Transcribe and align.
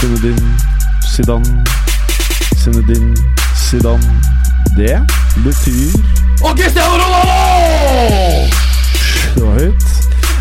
Zinedine 0.00 0.58
Zidane. 1.14 1.64
Zinedine 2.56 3.16
Zidane. 3.56 4.20
Det 4.76 5.00
betyr 5.44 5.90
Og 6.42 6.58
Cristiano 6.58 6.94
Ronaldo! 7.02 8.50
Det 9.34 9.42
var 9.46 9.52
høyt. 9.52 9.84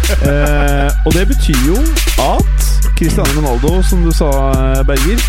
Eh, 0.10 0.92
og 1.06 1.14
det 1.14 1.28
betyr 1.28 1.58
jo 1.68 1.78
at 2.36 2.77
Cristiano 2.98 3.30
Ronaldo, 3.36 3.84
som 3.84 4.04
du 4.06 4.12
sa, 4.12 4.30
Berger 4.84 5.20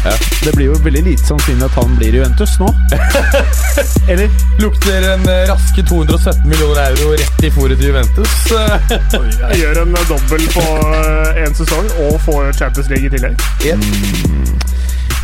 Det 0.44 0.52
blir 0.56 0.66
jo 0.66 0.76
veldig 0.84 1.02
lite 1.04 1.26
sannsynlig 1.26 1.66
at 1.66 1.74
han 1.76 1.96
blir 1.98 2.14
i 2.14 2.16
Juventus 2.16 2.54
nå. 2.60 2.68
Eller? 4.12 4.30
Lukter 4.62 5.04
en 5.12 5.26
eh, 5.28 5.42
raske 5.50 5.84
217 5.84 6.48
millioner 6.48 6.80
euro 6.94 7.10
rett 7.12 7.44
i 7.44 7.50
fòret 7.52 7.76
til 7.76 7.90
Juventus. 7.90 8.36
Jeg 9.42 9.58
gjør 9.60 9.82
en 9.82 9.98
dobbel 10.08 10.46
på 10.54 10.64
én 11.44 11.58
sesong 11.58 11.90
og 12.06 12.16
får 12.24 12.52
Champions 12.56 12.88
League 12.88 13.06
i 13.06 13.12
tillegg. 13.12 13.36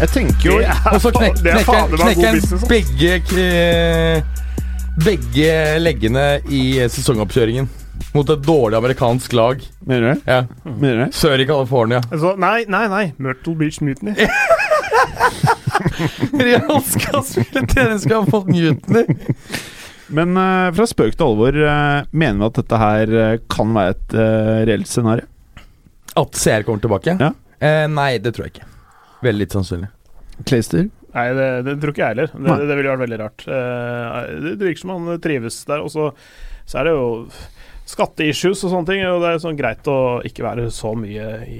Jeg 0.00 0.10
tenker 0.12 0.50
jo 0.50 0.58
Og 0.92 1.00
så 1.00 1.14
knek, 1.14 1.40
er 1.46 1.64
knekker 1.64 1.74
han 1.80 2.68
begge, 2.68 3.22
begge 5.04 5.56
leggene 5.80 6.26
i 6.52 6.64
sesongoppkjøringen. 6.92 7.70
Mot 8.14 8.30
et 8.30 8.42
dårlig 8.46 8.76
amerikansk 8.78 9.32
lag. 9.34 9.62
Mener 9.82 10.00
du 10.00 10.06
det? 10.12 10.20
Ja. 10.30 10.44
Mener 10.70 10.94
du 10.94 11.00
det? 11.04 11.10
Sør 11.18 11.40
i 11.42 11.46
California. 11.48 11.98
Altså, 12.10 12.34
nei, 12.38 12.64
nei, 12.70 12.84
nei. 12.92 13.04
Myrtle 13.18 13.54
Beach 13.58 13.80
Mutiny. 13.82 14.14
Real 16.46 16.78
skal 16.86 17.24
spille 17.26 17.64
treningskamp 17.70 18.30
mot 18.32 18.46
Mutiny. 18.46 19.02
Men 20.14 20.36
uh, 20.38 20.70
fra 20.76 20.86
spøk 20.86 21.16
til 21.16 21.26
alvor, 21.26 21.56
uh, 21.58 22.04
mener 22.14 22.38
vi 22.38 22.46
at 22.52 22.58
dette 22.60 22.76
her 22.84 23.06
uh, 23.18 23.34
kan 23.50 23.74
være 23.74 23.96
et 23.96 24.14
reelt 24.70 24.86
scenario? 24.90 25.26
At 26.14 26.38
CR 26.38 26.62
kommer 26.62 26.78
tilbake? 26.84 27.16
Ja. 27.18 27.32
Eh, 27.64 27.86
nei, 27.90 28.18
det 28.22 28.34
tror 28.36 28.44
jeg 28.46 28.52
ikke. 28.54 28.66
Veldig 29.24 29.40
litt 29.42 29.54
sannsynlig. 29.56 29.88
Clayster? 30.46 30.84
Nei, 31.14 31.24
det, 31.38 31.46
det 31.66 31.74
tror 31.82 31.92
ikke 31.94 32.02
jeg 32.04 32.12
heller. 32.14 32.28
Det, 32.34 32.44
Det, 32.60 32.66
det 32.68 32.76
ville 32.78 32.90
vært 32.92 33.02
veldig 33.04 33.18
rart. 33.22 33.40
Eh, 33.48 34.18
det 34.44 34.52
virker 34.60 34.80
som 34.82 34.92
han 34.94 35.04
trives 35.24 35.56
der. 35.66 35.78
Og 35.82 35.90
så, 35.94 36.04
så 36.70 36.74
er 36.80 36.84
det 36.88 36.92
jo 36.94 37.06
skatteissues 37.86 38.62
og 38.64 38.70
sånne 38.72 38.88
ting. 38.88 39.02
Og 39.06 39.20
det 39.22 39.30
er 39.34 39.40
sånn 39.42 39.58
greit 39.58 39.86
å 39.90 39.96
ikke 40.24 40.44
være 40.46 40.68
så 40.72 40.94
mye 40.96 41.26
i 41.46 41.58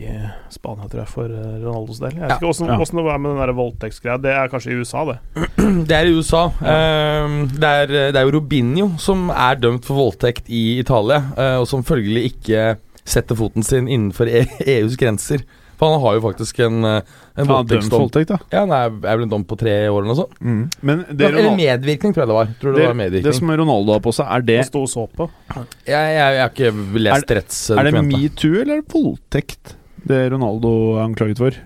Spania, 0.55 0.89
tror 0.89 1.03
jeg, 1.05 1.11
for 1.13 1.29
eh, 1.29 1.59
Ronaldos 1.63 2.01
del. 2.01 2.15
Jeg 2.17 2.23
vet 2.23 2.31
Ja. 2.33 2.39
ikke 2.39 2.51
åssen 2.53 2.67
Ja. 2.71 2.79
det 2.79 3.15
er 3.15 3.19
med 3.19 3.31
den 3.35 3.43
der 3.45 3.53
voldtektsgreia. 3.59 4.21
Det 4.23 4.33
er 4.33 4.49
kanskje 4.49 4.73
i 4.73 4.79
USA, 4.81 5.05
det. 5.05 5.19
Det 5.89 5.97
er 5.99 6.07
i 6.09 6.15
USA. 6.17 6.45
Eh, 6.63 7.37
det, 7.53 7.71
er, 7.75 7.87
det 8.13 8.17
er 8.17 8.25
jo 8.25 8.35
Robinho 8.39 8.89
som 8.99 9.29
er 9.31 9.57
dømt 9.61 9.85
for 9.85 9.97
voldtekt 10.01 10.49
i 10.49 10.79
Italia, 10.81 11.21
eh, 11.37 11.57
og 11.61 11.69
som 11.69 11.85
følgelig 11.85 12.33
ikke 12.33 12.77
setter 13.05 13.37
foten 13.37 13.63
sin 13.63 13.87
innenfor 13.87 14.27
E- 14.33 14.49
EUs 14.79 14.97
grenser. 14.97 15.45
For 15.85 15.93
han 15.93 16.03
har 16.07 16.17
jo 16.17 16.25
faktisk 16.25 16.63
en, 16.65 16.81
eh, 16.89 17.15
en 17.37 17.51
voldtektsdom. 17.51 18.09
Ja, 18.49 18.65
han 18.65 18.73
er, 18.73 18.97
er 19.05 19.21
vel 19.21 19.27
en 19.27 19.35
dom 19.37 19.45
på 19.45 19.59
tre 19.61 19.77
år 19.91 20.01
eller 20.01 20.11
noe 20.11 20.19
sånt. 20.23 20.35
Men 20.81 21.05
det, 21.11 21.29
Eller 21.29 21.53
medvirkning, 21.59 22.17
tror 22.17 22.25
jeg 22.25 22.33
det 22.33 22.39
var. 22.41 22.51
Tror 22.63 22.75
det, 22.75 22.89
det, 22.89 22.91
var 22.91 23.23
det 23.29 23.37
som 23.37 23.55
Ronaldo 23.63 23.99
har 23.99 24.03
på 24.05 24.17
seg, 24.17 24.33
er 24.33 24.49
det, 24.49 24.59
Han 24.65 24.71
sto 24.73 24.85
og 24.89 24.93
så 24.95 25.07
på. 25.21 25.29
jeg, 25.55 25.93
jeg, 25.93 26.19
jeg 26.19 26.43
har 26.43 26.53
ikke 26.55 26.75
lest 27.05 27.71
er 27.75 27.91
det 27.91 28.05
metoo 28.09 28.61
eller 28.65 28.79
er 28.79 28.85
det 28.85 28.93
voldtekt 28.95 29.77
det 30.09 30.25
Ronaldo 30.35 30.73
er 30.97 31.05
anklaget 31.07 31.41
for? 31.41 31.61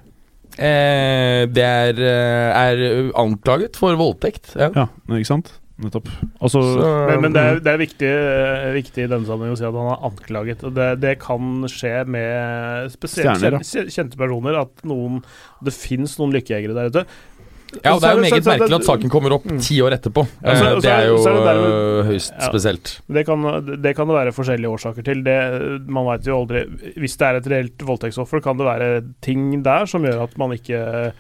Eh, 0.59 1.45
det 1.55 1.65
er, 1.65 2.01
eh, 2.03 2.59
er 2.59 3.11
anklaget 3.19 3.79
for 3.79 3.95
voldtekt. 3.99 4.55
Ja. 4.59 4.71
Ja, 4.75 4.87
ikke 5.15 5.31
sant? 5.33 5.53
Nettopp. 5.79 6.09
Altså 6.43 6.59
Så, 6.61 6.87
Men, 7.07 7.21
men 7.23 7.33
det 7.37 7.43
er, 7.47 7.59
det 7.63 7.71
er 7.73 7.79
viktig, 7.79 8.09
eh, 8.11 8.73
viktig 8.75 9.05
i 9.05 9.11
denne 9.13 9.29
sammenheng 9.29 9.55
å 9.55 9.59
si 9.61 9.67
at 9.69 9.77
han 9.79 9.91
er 9.93 10.07
anklaget. 10.11 10.65
Og 10.67 10.75
det, 10.75 10.89
det 11.05 11.13
kan 11.23 11.63
skje 11.71 11.93
med 12.11 12.91
spesielt 12.91 13.39
Stjerner, 13.39 13.63
kjente, 13.63 13.95
kjente 13.95 14.19
personer 14.19 14.59
at 14.65 14.83
noen 14.89 15.21
Det 15.63 15.75
fins 15.77 16.17
noen 16.19 16.35
lykkejegere 16.35 16.75
der 16.75 16.91
ute. 16.91 17.05
ja, 17.85 17.93
og 17.95 18.01
det 18.01 18.09
er 18.09 18.17
jo 18.17 18.23
meget 18.25 18.47
merkelig 18.49 18.75
at 18.81 18.87
saken 18.89 19.11
kommer 19.13 19.35
opp 19.37 19.45
Mm. 19.45 19.59
ti 19.61 19.77
år 19.85 19.93
etterpå. 19.99 20.23
Ja, 20.43 20.55
så- 20.57 20.65
Eh, 20.67 20.75
så 20.75 20.81
det 20.81 20.91
er- 20.91 21.07
jo 21.07 21.17
er 21.21 21.35
det 21.37 21.47
dermed- 21.47 21.73
eh, 22.01 22.11
høyst 22.11 22.33
Ja. 22.41 22.49
spesielt. 22.51 23.01
Det 23.13 23.27
kan, 23.27 23.43
det 23.83 23.95
kan 23.97 24.07
det 24.09 24.17
være 24.17 24.33
forskjellige 24.33 24.73
årsaker 24.75 25.05
til. 25.05 25.23
Det, 25.23 25.87
man 25.87 26.07
veit 26.07 26.25
jo 26.25 26.41
aldri 26.43 26.65
Hvis 26.97 27.17
det 27.19 27.27
er 27.29 27.37
et 27.37 27.47
reelt 27.47 27.79
voldtektsoffer, 27.79 28.43
kan 28.43 28.57
det 28.57 28.67
være 28.67 29.05
ting 29.21 29.63
der 29.63 29.85
som 29.87 30.03
gjør 30.03 30.23
at 30.25 30.39
man 30.39 30.51
ikke 30.59 31.13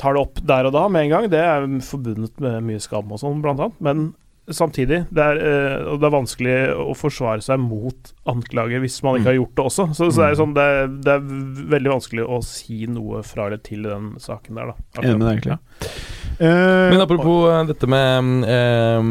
tar 0.00 0.16
det 0.16 0.24
opp 0.24 0.42
der 0.42 0.68
og 0.68 0.74
da 0.76 0.88
med 0.90 1.06
en 1.06 1.14
gang. 1.14 1.30
Det 1.32 1.40
er 1.40 1.66
forbundet 1.86 2.42
med 2.42 2.62
mye 2.66 2.82
skam 2.82 3.12
og 3.14 3.20
sånn, 3.22 3.42
blant 3.44 3.62
annet. 3.62 3.80
Men 3.84 4.04
samtidig, 4.50 5.04
det 5.14 5.24
er, 5.24 5.38
eh, 5.40 5.86
og 5.88 6.00
det 6.02 6.08
er 6.08 6.14
vanskelig 6.14 6.56
å 6.82 6.92
forsvare 6.98 7.44
seg 7.44 7.62
mot 7.62 8.10
anklager 8.28 8.82
hvis 8.82 8.98
man 9.06 9.18
ikke 9.18 9.30
har 9.30 9.38
gjort 9.38 9.54
det 9.56 9.64
også. 9.70 9.86
Så, 9.96 10.10
så 10.12 10.26
er 10.26 10.34
det, 10.34 10.40
sånn, 10.42 10.52
det, 10.56 10.66
er, 10.66 10.92
det 11.06 11.14
er 11.14 11.24
veldig 11.76 11.94
vanskelig 11.94 12.26
å 12.26 12.42
si 12.44 12.84
noe 12.90 13.22
fra 13.26 13.48
eller 13.48 13.62
til 13.64 13.86
i 13.86 13.90
den 13.92 14.12
saken 14.22 14.60
der, 14.60 14.74
da. 14.74 15.00
Enig 15.04 15.16
med 15.16 15.26
deg, 15.28 15.34
egentlig. 15.38 15.58
Ja. 15.58 16.54
Men 16.90 17.00
apropos 17.04 17.44
og, 17.46 17.68
dette 17.70 17.86
med 17.86 18.46
eh, 18.50 19.10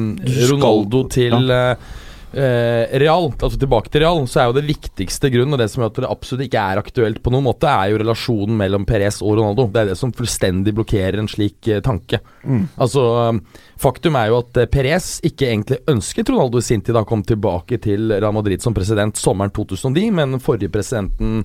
Ronaldo 0.52 1.06
til 1.14 1.54
eh, 1.56 1.70
eh, 1.72 2.02
Real, 2.34 3.28
altså 3.30 3.60
tilbake 3.62 3.92
til 3.94 4.02
Real, 4.02 4.24
så 4.30 4.42
er 4.42 4.48
jo 4.50 4.56
det 4.58 4.66
viktigste 4.66 5.30
grunnen, 5.34 5.54
og 5.54 5.62
det 5.62 5.68
som 5.70 5.84
gjør 5.84 5.92
at 5.92 6.00
det 6.02 6.10
absolutt 6.10 6.46
ikke 6.48 6.64
er 6.72 6.82
aktuelt 6.82 7.20
på 7.22 7.34
noen 7.34 7.46
måte, 7.46 7.70
er 7.70 7.92
jo 7.92 8.00
relasjonen 8.02 8.58
mellom 8.58 8.88
Perez 8.90 9.20
og 9.22 9.38
Ronaldo. 9.38 9.68
Det 9.70 9.84
er 9.84 9.92
det 9.92 10.00
som 10.00 10.14
fullstendig 10.16 10.74
blokkerer 10.78 11.20
en 11.22 11.30
slik 11.30 11.70
eh, 11.70 11.84
tanke. 11.86 12.20
Mm. 12.42 12.66
Altså, 12.82 13.06
eh, 13.28 13.62
Faktum 13.84 14.18
er 14.20 14.30
jo 14.32 14.40
at 14.42 14.60
eh, 14.62 14.70
Perez 14.72 15.18
ikke 15.26 15.50
egentlig 15.50 15.82
ønsket 15.92 16.30
Ronaldo 16.32 16.62
i 16.62 16.66
sin 16.66 16.84
tid 16.84 16.96
da 16.96 17.04
han 17.04 17.10
kom 17.10 17.24
tilbake 17.28 17.80
til 17.84 18.14
Real 18.16 18.36
Madrid 18.36 18.64
som 18.64 18.76
president 18.76 19.20
sommeren 19.20 19.54
2009, 19.54 20.08
men 20.14 20.38
den 20.38 20.44
forrige 20.44 20.74
presidenten 20.74 21.42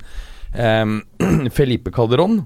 eh, 0.55 0.87
Felipe 1.56 1.93
Calderón 1.94 2.43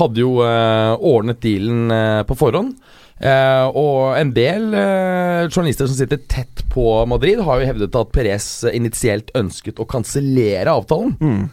hadde 0.00 0.22
jo 0.22 0.38
eh, 0.44 0.94
ordnet 0.96 1.42
dealen 1.42 1.90
eh, 1.94 2.22
på 2.28 2.36
forhånd. 2.38 2.76
Eh, 3.20 3.66
og 3.76 4.16
en 4.16 4.30
del 4.32 4.70
eh, 4.72 5.46
journalister 5.52 5.86
som 5.90 5.96
sitter 5.98 6.20
tett 6.30 6.62
på 6.72 6.84
Madrid, 7.10 7.40
har 7.44 7.60
jo 7.60 7.66
hevdet 7.68 7.96
at 8.00 8.12
Perez 8.14 8.46
initielt 8.72 9.28
ønsket 9.36 9.80
å 9.82 9.86
kansellere 9.90 10.72
avtalen. 10.72 11.16
Mm. 11.20 11.48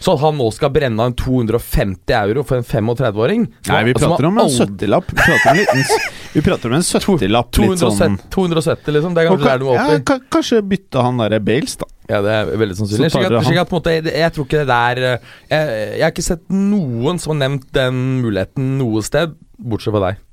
Så 0.00 0.14
at 0.14 0.22
han 0.22 0.38
nå 0.38 0.46
skal 0.56 0.70
brenne 0.72 0.96
av 1.02 1.10
en 1.10 1.16
250 1.18 2.14
euro 2.16 2.40
for 2.48 2.56
en 2.56 2.64
35-åring 2.64 3.42
Nei, 3.68 3.80
vi 3.84 3.92
prater 3.92 4.24
om 4.30 4.38
en 4.40 4.48
70-lapp. 4.48 5.10
Vi 5.12 5.18
prater 5.18 5.50
om 5.50 5.50
en 5.50 5.58
liten 5.60 5.82
s- 5.84 6.06
Vi 6.38 6.40
prater 6.46 6.70
om 6.70 6.76
en 6.78 6.86
70-lapp. 6.86 7.58
Litt 7.60 7.82
sånn 7.82 7.98
270, 7.98 8.30
270 8.32 8.94
liksom. 8.96 9.12
Det 9.18 9.24
er 9.26 9.28
kanskje 9.34 9.50
der 9.50 9.60
du 9.60 9.66
må 9.66 9.74
opp 9.74 9.92
i. 9.92 9.98
ka- 10.08 10.16
Kanskje 10.38 10.62
bytte 10.70 11.04
han 11.04 11.20
derre 11.20 11.42
Bales, 11.44 11.76
da. 11.82 11.90
Ja, 12.08 12.22
det 12.24 12.32
er 12.38 12.48
veldig 12.62 12.78
sannsynlig. 12.80 13.10
Slik 13.12 13.28
at, 13.28 13.36
slik 13.50 13.60
at 13.60 13.74
måte, 13.76 13.92
jeg, 13.98 14.06
jeg 14.22 14.32
tror 14.38 14.48
ikke 14.48 14.62
det 14.64 14.70
der 14.72 15.02
eh, 15.10 15.28
jeg, 15.52 15.76
jeg 15.98 16.06
har 16.06 16.14
ikke 16.14 16.26
sett 16.30 16.48
noen 16.54 17.20
som 17.20 17.34
har 17.34 17.40
nevnt 17.44 17.68
den 17.76 18.00
muligheten 18.24 18.72
noe 18.80 19.04
sted, 19.04 19.36
bortsett 19.60 19.92
fra 19.98 20.06
deg. 20.08 20.24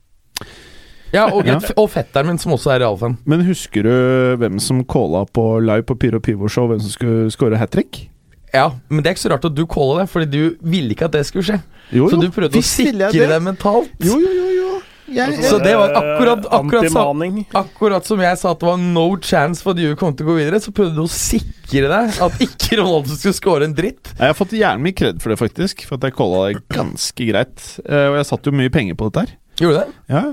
Ja, 1.13 1.29
og, 1.31 1.45
Ja. 1.47 1.55
og 1.77 1.89
fetteren 1.89 2.27
min, 2.27 2.37
som 2.37 2.51
også 2.51 2.73
er 2.75 2.81
realfan. 2.83 3.17
Men 3.25 3.45
husker 3.47 3.83
du 3.87 4.37
hvem 4.41 4.59
som 4.59 4.83
calla 4.83 5.23
på 5.25 5.45
live 5.63 5.83
på 5.87 5.95
Pyro 5.97 6.19
Pivo 6.19 6.49
Show, 6.51 6.67
hvem 6.67 6.81
som 6.83 6.91
skulle 6.91 7.31
score 7.31 7.55
hat 7.57 7.71
trick? 7.71 8.09
Ja, 8.53 8.71
men 8.89 9.03
det 9.03 9.09
er 9.11 9.15
ikke 9.15 9.23
så 9.29 9.31
rart 9.31 9.45
at 9.45 9.55
du 9.55 9.65
calla 9.65 10.01
det, 10.03 10.09
fordi 10.11 10.27
du 10.31 10.57
ville 10.61 10.91
ikke 10.95 11.05
at 11.07 11.11
det 11.15 11.25
skulle 11.25 11.44
skje. 11.47 11.62
Jo, 11.95 12.09
Så 12.09 12.19
du 12.19 12.27
prøvde 12.29 12.51
Visst 12.59 12.79
å 12.79 12.83
sikre 12.91 13.12
deg 13.13 13.41
mentalt. 13.44 13.89
Jo, 14.03 14.19
jo, 14.19 14.27
jo. 14.35 14.50
jo. 14.57 14.81
Jeg, 15.07 15.38
Så 15.47 15.57
det 15.63 15.71
var 15.79 15.94
akkurat- 15.95 16.44
akkurat 16.51 16.91
sa- 16.91 17.13
Akkurat 17.56 18.03
som 18.06 18.19
jeg 18.19 18.38
sa 18.38 18.51
at 18.51 18.59
det 18.59 18.67
var 18.67 18.75
no 18.77 19.15
chance 19.21 19.62
for 19.63 19.71
at 19.71 19.77
Juve 19.77 19.95
kom 19.95 20.13
til 20.13 20.25
å 20.25 20.29
gå 20.35 20.35
videre, 20.44 20.59
så 20.59 20.73
prøvde 20.75 20.95
du 20.95 21.03
å 21.03 21.07
sikre 21.07 21.88
deg 21.88 22.19
at 22.21 22.31
ikke 22.44 22.75
Ronaldo 22.83 23.15
skulle 23.15 23.33
score 23.33 23.63
en 23.63 23.73
dritt. 23.73 24.12
Jeg 24.19 24.27
har 24.27 24.33
fått 24.33 24.51
jævlig 24.51 24.81
mye 24.83 24.95
kred 24.95 25.21
for 25.21 25.29
det, 25.29 25.39
faktisk. 25.39 25.85
For 25.88 25.95
at 25.95 26.01
jeg 26.01 26.13
calla 26.17 26.51
det 26.51 26.67
ganske 26.67 27.23
greit. 27.31 27.79
Eh, 27.88 28.07
og 28.12 28.15
jeg 28.19 28.25
satte 28.25 28.51
jo 28.51 28.51
mye 28.51 28.69
penger 28.69 28.95
på 28.95 29.07
dette 29.09 29.29
her. 29.29 29.38
Gjorde 29.57 29.74
du 29.74 29.80
det? 29.80 29.95
Ja. 30.13 30.25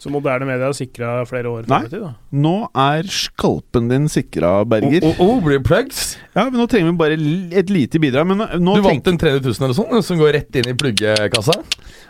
Så 0.00 0.08
moderne 0.08 0.46
medier 0.48 0.64
har 0.64 0.72
sikra 0.72 1.08
flere 1.28 1.50
år 1.52 1.66
Nei. 1.68 1.82
tid, 1.84 2.00
da. 2.00 2.14
Nå 2.32 2.52
er 2.72 3.04
skalpen 3.12 3.90
din 3.90 4.06
sikra, 4.08 4.62
Berger. 4.64 5.04
Oh, 5.04 5.18
oh, 5.20 5.34
blir 5.44 5.58
det 5.58 5.66
plugs? 5.68 6.14
Ja, 6.32 6.46
men 6.46 6.56
Nå 6.56 6.64
trenger 6.72 6.88
vi 6.88 6.96
bare 7.02 7.18
et 7.60 7.68
lite 7.68 8.00
bidrag. 8.00 8.24
Men 8.30 8.40
nå- 8.40 8.48
nå 8.64 8.76
Du 8.78 8.86
vant 8.86 9.10
en 9.12 9.18
300 9.20 9.44
000 9.44 9.60
eller 9.66 9.76
sånn, 9.76 10.02
som 10.06 10.16
går 10.22 10.32
rett 10.38 10.56
inn 10.56 10.70
i 10.72 10.76
pluggekassa? 10.80 11.58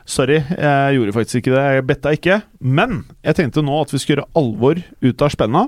Sorry, 0.07 0.39
jeg 0.39 0.95
gjorde 1.01 1.17
faktisk 1.19 1.41
ikke 1.43 1.57
det. 1.57 1.65
Jeg 1.75 1.87
betta 1.91 2.13
ikke. 2.15 2.39
Men 2.63 3.01
jeg 3.27 3.35
tenkte 3.41 3.65
nå 3.67 3.81
at 3.83 3.91
vi 3.91 3.99
skulle 3.99 4.21
gjøre 4.23 4.39
alvor 4.39 4.85
ut 5.03 5.23
av 5.27 5.35
spenna. 5.35 5.67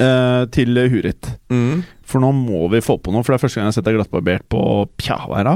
eh, 0.00 0.44
til 0.50 0.74
Hurit. 0.90 1.28
Mm. 1.52 1.84
For 2.02 2.18
nå 2.18 2.32
må 2.34 2.64
vi 2.72 2.80
få 2.82 2.96
på 2.98 3.12
noe, 3.12 3.22
for 3.22 3.34
det 3.34 3.38
er 3.38 3.44
første 3.46 3.60
gang 3.60 3.66
jeg 3.68 3.72
har 3.74 3.76
sett 3.76 3.84
deg 3.86 3.98
glattbarbert 4.00 4.48
på 4.50 4.62
pja, 4.98 5.18
hva 5.28 5.38
er 5.38 5.44
det? 5.44 5.54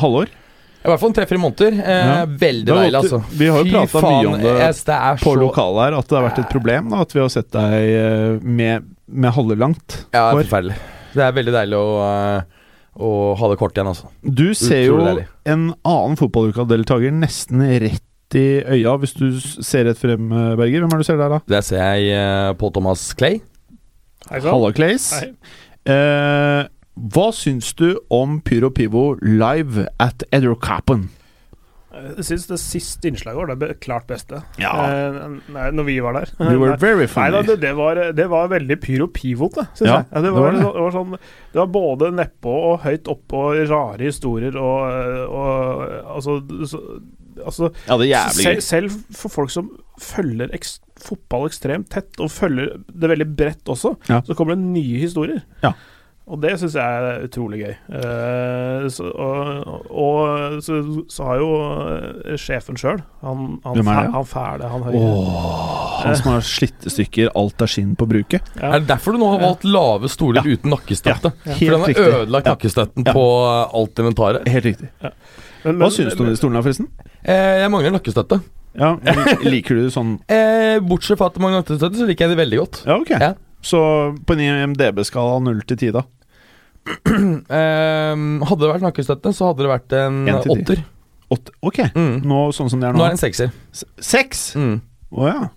Halvår? 0.00 0.30
I 0.84 0.90
hvert 0.92 1.00
fall 1.00 1.08
en 1.10 1.16
tre-fire 1.16 1.40
måneder. 1.40 1.76
Eh, 1.80 2.00
Ja. 2.04 2.24
Veldig 2.28 2.66
deilig, 2.68 2.92
gått- 2.92 3.12
altså. 3.12 3.20
vi 3.40 3.46
har 3.48 3.64
jo 3.64 3.70
prata 3.72 4.02
mye 4.04 4.26
om 4.28 4.40
det 4.42 4.54
yes, 4.60 4.82
det 4.84 4.94
er 4.98 5.16
På 5.22 5.32
så 5.32 5.40
lokalet 5.40 5.80
her, 5.86 5.98
at 5.98 6.08
det 6.10 6.18
har 6.18 6.26
vært 6.28 6.38
et 6.44 6.50
problem 6.52 6.90
da, 6.92 7.00
at 7.00 7.14
vi 7.16 7.20
har 7.22 7.28
sett 7.32 7.50
deg 7.56 7.72
eh, 7.94 8.38
med, 8.44 8.84
med 9.08 9.32
halvlangt 9.32 9.96
Ja, 10.12 10.26
hår. 10.34 10.42
forferdelig. 10.44 10.76
Det 11.14 11.22
er 11.24 11.32
veldig 11.32 11.54
deilig 11.54 11.78
å, 11.78 11.88
eh, 12.04 12.42
å 13.00 13.12
ha 13.40 13.48
det 13.48 13.58
kort 13.58 13.72
igjen, 13.78 13.88
altså. 13.94 14.10
Du 14.22 14.52
ser 14.54 14.84
jo 14.84 14.98
en 15.46 15.74
annen 15.84 16.16
fotballukadeltaker 16.20 17.12
nesten 17.16 17.64
rett 17.80 18.02
i 18.34 18.46
øya, 18.66 18.96
hvis 18.98 19.14
du 19.14 19.28
ser 19.62 19.84
rett 19.86 19.96
frem, 20.00 20.28
eh, 20.32 20.56
Berger. 20.58 20.80
Hvem 20.84 20.92
er 20.92 20.98
det 20.98 21.06
du 21.06 21.10
ser 21.12 21.16
der, 21.20 21.28
da? 21.36 21.40
Der 21.48 21.62
ser 21.62 21.78
jeg 21.80 22.12
uh, 22.18 22.52
Paul 22.58 22.72
Thomas 22.74 23.12
Clay. 23.14 23.40
Halla, 24.28 24.72
Clays. 24.74 25.12
Hei. 25.20 25.32
Eh, 25.86 26.64
hva 26.94 27.30
syns 27.34 27.72
du 27.74 27.96
om 28.14 28.38
Pyro 28.44 28.70
Pivo 28.70 29.14
live 29.22 29.88
at 30.02 30.22
Eddercapen? 30.30 31.08
Jeg 31.94 32.24
syns 32.26 32.46
det 32.50 32.56
siste 32.58 33.06
innslaget 33.06 33.38
var 33.38 33.58
det 33.60 33.76
klart 33.82 34.06
beste. 34.10 34.40
Ja. 34.58 34.72
Eh, 34.82 35.18
nei, 35.54 35.66
når 35.74 35.86
vi 35.86 35.96
var 36.02 36.16
der. 36.16 36.32
We 36.40 36.56
were 36.58 36.74
very 36.80 37.06
funny. 37.10 37.30
Nei 37.30 37.42
da, 37.46 37.56
det, 37.60 37.72
var, 37.78 38.00
det 38.18 38.26
var 38.30 38.50
veldig 38.50 38.78
pyro 38.82 39.06
pivot, 39.14 39.60
syns 39.78 39.86
Ja, 39.86 40.00
jeg. 40.00 40.08
Ja, 40.10 40.22
det, 40.22 40.24
det 40.26 40.32
var, 40.34 40.48
var 40.48 40.58
det. 40.58 40.82
var 40.86 40.96
sånn, 40.96 41.16
det 41.54 41.60
var 41.62 41.70
både 41.76 42.10
nedpå 42.18 42.54
og 42.72 42.80
høyt 42.86 43.10
oppå, 43.14 43.44
rare 43.70 44.08
historier 44.08 44.58
og, 44.58 45.30
og 45.30 45.84
altså, 46.16 46.40
så, 46.66 46.82
altså 47.44 47.70
ja, 47.70 47.98
det 48.00 48.08
er 48.08 48.10
jævlig 48.10 48.42
selv, 48.42 48.58
gøy. 48.58 48.66
selv 48.70 49.00
for 49.22 49.36
folk 49.38 49.54
som 49.54 49.70
følger 50.02 50.54
ekst, 50.54 50.82
fotball 50.98 51.46
ekstremt 51.50 51.90
tett, 51.94 52.10
og 52.22 52.30
følger 52.34 52.74
det 52.90 53.10
veldig 53.14 53.30
bredt 53.38 53.70
også, 53.70 53.94
så 54.06 54.34
kommer 54.38 54.58
det 54.58 54.66
nye 54.66 55.02
historier. 55.02 55.44
Ja. 55.62 55.76
Og 56.24 56.38
det 56.40 56.54
syns 56.56 56.72
jeg 56.78 56.80
er 57.04 57.24
utrolig 57.26 57.58
gøy. 57.60 57.72
Eh, 57.98 58.84
så, 58.88 59.10
og 59.12 59.90
og 59.92 60.54
så, 60.64 60.78
så 61.12 61.26
har 61.28 61.42
jo 61.42 61.48
eh, 62.24 62.38
sjefen 62.40 62.78
sjøl, 62.80 63.02
han, 63.20 63.42
han, 63.64 63.76
Hvem 63.76 63.90
er 63.92 63.98
det? 64.06 64.14
han 64.14 64.24
fæle, 64.30 64.70
han 64.72 64.86
høye 64.86 65.02
oh, 65.02 66.00
han 66.00 66.16
som 66.16 66.30
har 66.32 66.46
slitte 66.48 66.88
stykker, 66.94 67.28
alt 67.36 67.60
er 67.66 67.68
skinn 67.74 67.92
på 68.00 68.08
bruket. 68.08 68.48
Ja. 68.56 68.70
Er 68.72 68.80
det 68.80 68.88
derfor 68.94 69.12
du 69.12 69.20
nå 69.20 69.28
har 69.34 69.44
valgt 69.44 69.68
lave 69.68 70.08
stoler 70.12 70.48
uten 70.48 70.72
nakkestøtte? 70.72 71.34
helt 71.44 71.60
For 71.60 71.76
den 71.76 71.84
har 71.84 72.18
ødelagt 72.24 72.48
Ja. 72.48 72.56
nakkestøtten 72.56 73.04
Ja. 73.06 73.12
på 73.20 73.26
eh, 73.44 73.78
alt 73.82 74.02
inventaret. 74.06 74.48
Helt 74.48 74.64
riktig. 74.72 74.88
Men- 75.04 75.76
Hva 75.76 75.86
men- 75.86 75.90
syns 75.92 76.16
du 76.16 76.24
om 76.24 76.28
de 76.32 76.36
stolene, 76.40 76.64
forresten? 76.64 76.88
Eh, 77.22 77.60
jeg 77.60 77.70
mangler 77.72 77.92
nakkestøtte. 77.98 78.40
Ja, 78.74 78.96
Liker 79.46 79.76
du 79.76 79.84
det 79.84 79.92
sånn 79.94 80.16
Eh, 80.34 80.80
bortsett 80.82 81.20
fra 81.20 81.28
at 81.30 81.36
det 81.36 81.44
mangler 81.44 81.60
nakkestøtte, 81.62 82.00
så 82.00 82.08
liker 82.08 82.26
jeg 82.26 82.32
det 82.36 82.40
veldig 82.46 82.58
godt. 82.64 82.80
Ja, 82.88 82.96
ok. 82.96 83.12
Så 83.64 83.80
på 84.28 84.34
en 84.36 84.42
IMDb-skala 84.44 85.38
0 85.40 85.62
til 85.70 85.78
10, 85.88 85.92
da? 85.96 86.02
um, 87.08 88.24
hadde 88.44 88.60
det 88.60 88.70
vært 88.74 88.84
nakkestøtte, 88.84 89.32
så 89.32 89.50
hadde 89.50 89.64
det 89.64 89.70
vært 89.72 89.94
en 89.96 90.18
åtter. 90.52 90.82
Ok. 91.64 91.80
Mm. 91.96 92.18
Nå 92.28 92.40
sånn 92.54 92.68
som 92.70 92.82
det 92.82 92.90
er 92.90 92.94
Nå 92.94 93.00
nå? 93.00 93.06
er 93.06 93.14
det 93.14 93.16
en 93.16 93.22
sekser. 93.24 93.54
Seks? 93.98 94.42
Å 94.54 94.60
Mm. 94.60 94.76
ja. 95.26 95.48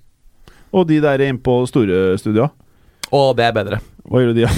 Og 0.74 0.88
de 0.90 1.00
der 1.04 1.22
inne 1.28 1.40
på 1.44 1.60
store 1.70 2.18
studioa? 2.20 2.50
Og 3.12 3.36
det 3.38 3.46
er 3.46 3.54
bedre. 3.56 3.80
Hva 4.08 4.24
gjør 4.24 4.34
de? 4.36 4.48
da? 4.48 4.52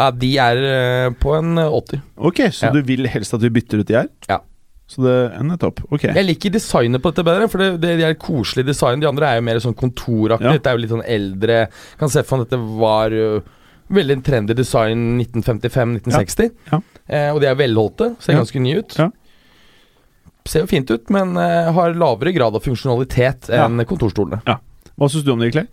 Ja, 0.00 0.10
de 0.16 0.30
er 0.40 0.56
eh, 0.64 1.10
på 1.20 1.34
en 1.36 1.56
åtter. 1.60 2.00
Ok, 2.16 2.40
så 2.52 2.66
Ja. 2.68 2.72
du 2.72 2.82
vil 2.82 3.06
helst 3.06 3.34
at 3.34 3.40
vi 3.44 3.50
bytter 3.50 3.80
ut 3.80 3.86
de 3.86 3.94
her? 3.98 4.08
Ja. 4.28 4.40
Så 4.90 5.04
det 5.04 5.14
er 5.30 5.58
topp 5.62 5.84
Ok. 5.94 6.08
Jeg 6.08 6.26
liker 6.26 6.50
designet 6.56 7.02
på 7.02 7.12
dette 7.12 7.22
bedre, 7.26 7.46
for 7.50 7.62
det, 7.62 7.68
det, 7.82 7.92
de 8.00 8.06
er 8.08 8.16
koselig 8.18 8.64
design. 8.66 9.02
De 9.02 9.06
andre 9.06 9.28
er 9.28 9.38
jo 9.38 9.44
mer 9.46 9.60
sånn 9.62 9.76
kontoraktig. 9.78 10.48
Ja. 10.48 10.56
Dette 10.58 10.72
er 10.72 10.76
jo 10.78 10.82
litt 10.82 10.90
sånn 10.94 11.06
eldre 11.06 11.60
Kan 12.00 12.10
se 12.10 12.24
for 12.26 12.40
meg 12.40 12.48
at 12.48 12.50
dette 12.56 12.78
var 12.80 13.14
uh, 13.14 13.54
veldig 13.94 14.16
trendy 14.26 14.56
design 14.58 15.04
1955-1960. 15.22 16.50
Ja. 16.72 16.80
Eh, 17.10 17.28
og 17.34 17.40
de 17.42 17.48
er 17.50 17.58
velholdte, 17.58 18.12
ser 18.22 18.34
Ja. 18.34 18.42
ganske 18.42 18.62
nye 18.62 18.82
ut. 18.82 18.98
Ja. 18.98 19.08
Ser 20.46 20.64
jo 20.64 20.70
fint 20.70 20.90
ut, 20.90 21.10
men 21.14 21.36
uh, 21.38 21.70
har 21.74 21.94
lavere 21.94 22.34
grad 22.34 22.54
av 22.58 22.62
funksjonalitet 22.66 23.50
Ja. 23.50 23.66
enn 23.66 23.82
kontorstolene. 23.86 24.42
Hva 24.46 25.08
syns 25.10 25.24
du 25.26 25.32
om 25.32 25.42
det, 25.42 25.52
Clay? 25.54 25.66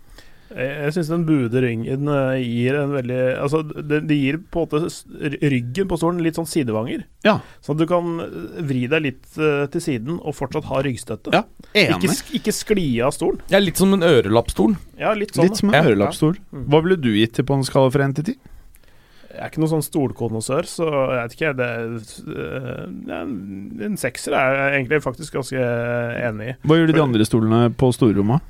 Jeg, 0.58 0.70
jeg 0.82 0.94
syns 0.96 1.10
den 1.12 1.24
buede 1.28 1.60
ryggen 1.62 2.08
eh, 2.10 2.40
gir 2.42 2.74
en 2.80 2.90
veldig 2.96 3.18
Altså, 3.38 3.60
det, 3.62 4.00
det 4.10 4.16
gir 4.18 4.38
på 4.50 4.64
en 4.64 4.66
måte 4.66 5.38
ryggen 5.52 5.88
på 5.92 5.98
stolen 6.00 6.18
litt 6.24 6.34
sånn 6.40 6.48
sidevanger. 6.50 7.04
Ja. 7.22 7.36
Sånn 7.62 7.76
at 7.78 7.84
du 7.84 7.86
kan 7.92 8.08
eh, 8.24 8.58
vri 8.66 8.82
deg 8.90 9.04
litt 9.06 9.38
eh, 9.38 9.64
til 9.70 9.84
siden 9.84 10.18
og 10.18 10.34
fortsatt 10.34 10.66
ha 10.72 10.82
ryggstøtte. 10.82 11.30
Ja, 11.36 11.44
Ikke, 11.94 12.10
sk- 12.10 12.34
ikke 12.40 12.54
skli 12.56 12.88
av 13.06 13.14
stolen. 13.14 13.38
Ja, 13.54 13.62
litt 13.62 13.78
som 13.78 13.94
en 13.94 14.02
ørelappstol. 14.02 14.74
Ja, 14.98 15.14
litt 15.14 15.36
sånn. 15.38 15.46
Litt 15.46 15.62
som 15.62 15.70
en 15.70 15.78
Ja. 15.78 15.84
ørelappstol. 15.86 16.36
Mm. 16.50 16.66
Hva 16.74 16.82
ville 16.82 16.98
du 17.06 17.12
gitt 17.14 17.36
til 17.38 17.46
på 17.46 17.54
en 17.54 17.62
skala 17.68 17.94
fra 17.94 18.08
1 18.10 18.18
til 18.18 18.32
10? 18.34 18.38
Jeg 19.28 19.44
er 19.44 19.50
ikke 19.52 19.60
noen 19.62 19.70
sånn 19.76 19.84
stolkonnoissør, 19.86 20.66
så 20.66 20.86
jeg 20.90 21.18
vet 21.22 21.34
ikke. 21.36 21.50
Det, 21.60 21.68
eh, 22.34 23.84
en 23.86 23.98
sekser 24.00 24.34
er 24.34 24.56
jeg 24.56 24.80
egentlig 24.80 25.02
faktisk 25.04 25.36
ganske 25.38 25.66
enig 26.26 26.48
i. 26.50 26.54
Hva 26.66 26.78
gjør 26.80 26.92
de 26.96 27.02
andre 27.04 27.26
stolene 27.28 27.60
på 27.78 27.92
storrommet? 27.94 28.42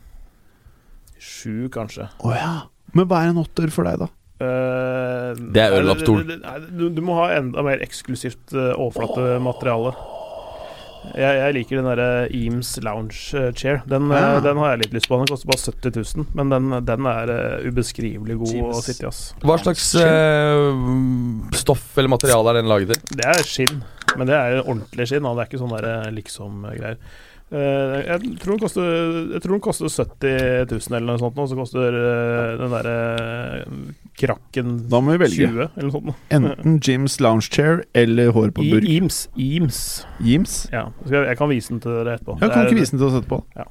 Sju, 1.18 1.68
kanskje. 1.74 2.08
Å 2.24 2.34
ja. 2.36 2.52
Men 2.96 3.08
hva 3.08 3.24
er 3.24 3.32
en 3.32 3.42
åtter 3.42 3.72
for 3.74 3.88
deg, 3.88 4.00
da? 4.00 4.08
Uh, 4.38 5.34
Det 5.50 5.64
er 5.64 5.82
nei, 5.82 6.54
Du, 6.70 6.86
du 6.94 7.00
må 7.02 7.16
ha 7.18 7.32
enda 7.34 7.64
mer 7.66 7.82
eksklusivt 7.82 8.54
uh, 8.54 8.70
overflatemateriale. 8.78 9.92
Jeg, 11.14 11.34
jeg 11.38 11.54
liker 11.54 11.78
den 11.78 11.86
derre 11.88 12.08
Eames 12.34 12.70
Lounge 12.84 13.16
eh, 13.38 13.48
Chair. 13.56 13.80
Den, 13.88 14.10
ja. 14.12 14.36
uh, 14.36 14.40
den 14.44 14.58
har 14.60 14.74
jeg 14.74 14.82
litt 14.84 14.96
lyst 14.98 15.10
på. 15.10 15.18
Den 15.18 15.30
koster 15.30 15.50
bare 15.50 15.74
70 15.74 15.98
000, 16.18 16.28
men 16.38 16.54
den, 16.54 16.70
den 16.86 17.10
er 17.10 17.32
uh, 17.32 17.66
ubeskrivelig 17.66 18.38
god 18.42 18.56
å 18.68 18.82
sitte 18.84 19.06
i. 19.06 19.10
ass. 19.10 19.22
Hva 19.42 19.58
slags 19.62 19.88
stoff 21.58 21.86
eller 21.98 22.12
materiale 22.12 22.52
er 22.52 22.60
den 22.60 22.70
laget 22.70 22.94
i? 22.94 23.18
Det 23.18 23.30
er 23.30 23.46
skinn, 23.46 23.82
men 24.14 24.30
det 24.30 24.38
er 24.38 24.60
ordentlig 24.62 25.08
skinn. 25.10 25.26
da. 25.26 25.34
Det 25.34 25.46
er 25.46 25.50
ikke 25.50 25.64
sånn 25.64 26.14
liksom-greier. 26.18 27.00
Eh, 27.48 27.94
jeg, 28.04 28.34
tror 28.42 28.54
den 28.54 28.60
koster, 28.60 28.88
jeg 29.32 29.40
tror 29.40 29.54
den 29.54 29.62
koster 29.64 29.88
70 29.88 30.66
000 30.68 30.98
eller 30.98 31.06
noe 31.08 31.20
sånt, 31.22 31.38
og 31.40 31.48
så 31.48 31.56
koster 31.56 31.96
eh, 31.96 32.50
den 32.60 32.74
derre 32.74 32.96
krakken 34.18 34.74
Da 34.92 35.00
må 35.00 35.14
vi 35.14 35.22
velge. 35.22 35.48
20 35.48 35.62
eller 35.64 35.86
noe 35.88 35.94
sånt. 35.94 36.26
Enten 36.34 36.76
Jims 36.84 37.16
lounge 37.24 37.48
chair 37.48 37.82
eller 37.96 38.34
hår 38.36 38.52
på 38.52 38.66
burk. 38.68 38.84
Eames. 38.84 39.22
Eames. 39.38 39.80
Jims? 40.20 40.60
Ja. 40.74 40.88
Jeg, 41.08 41.38
kan 41.40 41.48
vise 41.52 41.72
den 41.72 41.80
til 41.84 41.96
dere 41.96 42.18
etterpå. 42.18 42.36
Jeg 42.42 42.52
kan 42.52 42.68
ikke 42.68 42.80
vise 42.82 42.96
den 42.96 43.00
til 43.00 43.08
oss 43.08 43.18
etterpå. 43.22 43.42
Ja. 43.56 43.68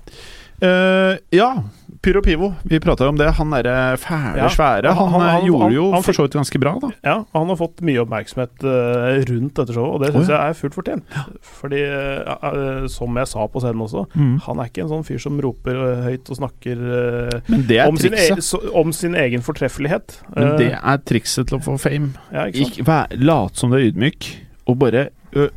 Uh, 0.58 1.14
ja, 1.30 1.52
Pyro 2.08 2.22
Pivo. 2.24 2.54
Vi 2.64 2.80
prata 2.80 3.04
om 3.10 3.18
det. 3.20 3.28
Han 3.36 3.50
derre 3.52 3.98
fæle, 4.00 4.38
Ja, 4.40 4.48
svære. 4.48 4.94
Han, 4.96 5.10
han- 5.12 5.22
han- 5.28 5.42
eh, 5.42 5.48
gjorde 5.50 5.74
jo 5.76 5.88
for 6.02 6.16
så 6.16 6.24
vidt 6.24 6.38
ganske 6.40 6.60
bra, 6.64 6.72
da. 6.80 6.90
Ja, 7.04 7.16
han 7.36 7.48
har 7.52 7.58
fått 7.60 7.82
mye 7.84 8.00
oppmerksomhet 8.06 8.64
eh, 8.64 9.26
rundt 9.28 9.54
dette 9.60 9.74
showet, 9.76 9.92
og 9.94 10.00
det 10.06 10.14
syns 10.14 10.30
oh, 10.30 10.32
ja. 10.32 10.38
jeg 10.46 10.50
er 10.56 10.60
fullt 10.62 10.78
fortjent. 10.78 11.04
Fordi, 11.60 11.82
eh, 11.84 12.38
eh, 12.48 12.88
som 12.88 13.20
jeg 13.20 13.28
sa 13.28 13.48
på 13.52 13.60
scenen 13.60 13.84
også, 13.84 14.06
Mm. 14.16 14.40
han 14.48 14.60
er 14.60 14.70
ikke 14.72 14.84
en 14.86 14.90
sånn 14.94 15.04
fyr 15.06 15.20
som 15.20 15.40
roper 15.44 15.76
eh, 15.76 16.04
høyt 16.08 16.30
og 16.32 16.38
snakker 16.40 16.78
eh, 16.96 17.76
er 17.76 17.88
om, 17.90 17.98
sin 17.98 18.14
e 18.14 18.72
om 18.74 18.94
sin 18.94 19.14
egen 19.16 19.42
fortreffelighet. 19.42 20.22
Men 20.36 20.48
Eh, 20.54 20.58
det 20.58 20.72
er 20.80 20.98
trikset 21.04 21.48
til 21.52 21.58
å 21.60 21.62
få 21.62 21.78
fame. 21.78 22.14
ja, 22.32 22.46
ikke 22.48 22.64
sant? 22.64 22.78
Ikke 22.78 22.86
vær, 22.88 23.08
Lat 23.20 23.56
som 23.58 23.70
du 23.70 23.76
er 23.76 23.92
ydmyk, 23.92 24.32
og 24.68 24.80
bare, 24.80 25.10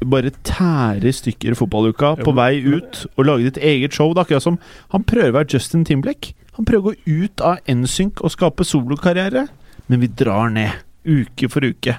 bare 0.05 0.31
tære 0.45 1.09
i 1.09 1.13
stykker 1.15 1.55
fotballuka 1.59 2.17
på 2.25 2.35
vei 2.37 2.59
ut, 2.67 3.07
og 3.17 3.25
lage 3.29 3.47
ditt 3.51 3.59
eget 3.63 3.93
show. 3.97 4.13
Det 4.13 4.21
er 4.21 4.27
akkurat 4.29 4.43
som 4.43 4.59
Han 4.91 5.05
prøver 5.05 5.31
å 5.31 5.39
være 5.39 5.53
Justin 5.55 5.85
Timblek. 5.85 6.33
Han 6.59 6.65
prøver 6.69 6.81
å 6.81 6.91
gå 6.91 7.25
ut 7.25 7.41
av 7.41 7.59
NSYNC 7.69 8.21
og 8.25 8.31
skape 8.35 8.65
solokarriere, 8.67 9.47
men 9.89 10.01
vi 10.01 10.09
drar 10.09 10.51
ned, 10.51 10.73
uke 11.07 11.49
for 11.49 11.65
uke. 11.65 11.97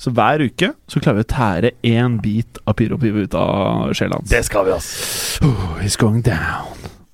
Så 0.00 0.10
hver 0.16 0.40
uke 0.40 0.72
så 0.88 1.00
klarer 1.00 1.20
vi 1.20 1.26
å 1.26 1.30
tære 1.34 1.70
én 1.84 2.18
bit 2.22 2.58
av 2.66 2.74
pyropivo 2.78 3.20
ut 3.24 3.34
av 3.36 3.92
sjela 3.96 4.16
hans. 4.16 4.32
skal 4.46 4.64
vi, 4.66 4.72
ass. 4.72 5.38
Oh, 5.44 5.76
he's 5.80 5.96
going 5.96 6.22
down. 6.22 6.66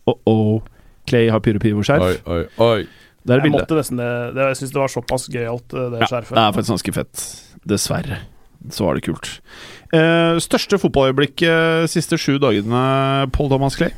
Oh-oh. 0.07 0.63
Clay 1.07 1.29
har 1.31 1.41
Pyro 1.41 1.59
Pivo-skjerf. 1.63 2.03
Oi, 2.03 2.17
oi, 2.27 2.45
oi. 2.59 2.87
Det 3.27 3.35
er 3.35 3.41
Jeg 3.41 3.43
bildet. 3.43 3.61
måtte 3.61 3.77
nesten 3.79 3.99
det, 3.99 4.35
det 4.35 4.43
Jeg 4.47 4.57
syns 4.61 4.73
det 4.73 4.81
var 4.81 4.89
såpass 4.91 5.29
gøyalt, 5.31 5.75
eh, 5.75 5.91
det 5.91 6.01
Ja, 6.01 6.07
skjerfet. 6.07 6.35
det 6.35 6.43
er 6.43 6.53
faktisk 6.55 6.75
ganske 6.75 6.95
fett. 6.95 7.25
Dessverre. 7.67 8.19
Så 8.73 8.87
var 8.87 8.99
det 8.99 9.07
kult. 9.07 9.29
Eh, 9.95 10.39
største 10.43 10.79
fotballøyeblikket 10.83 11.91
siste 11.93 12.19
sju 12.19 12.37
dagene, 12.43 12.83
Paul 13.35 13.51
Thomas 13.53 13.77
Clay? 13.79 13.93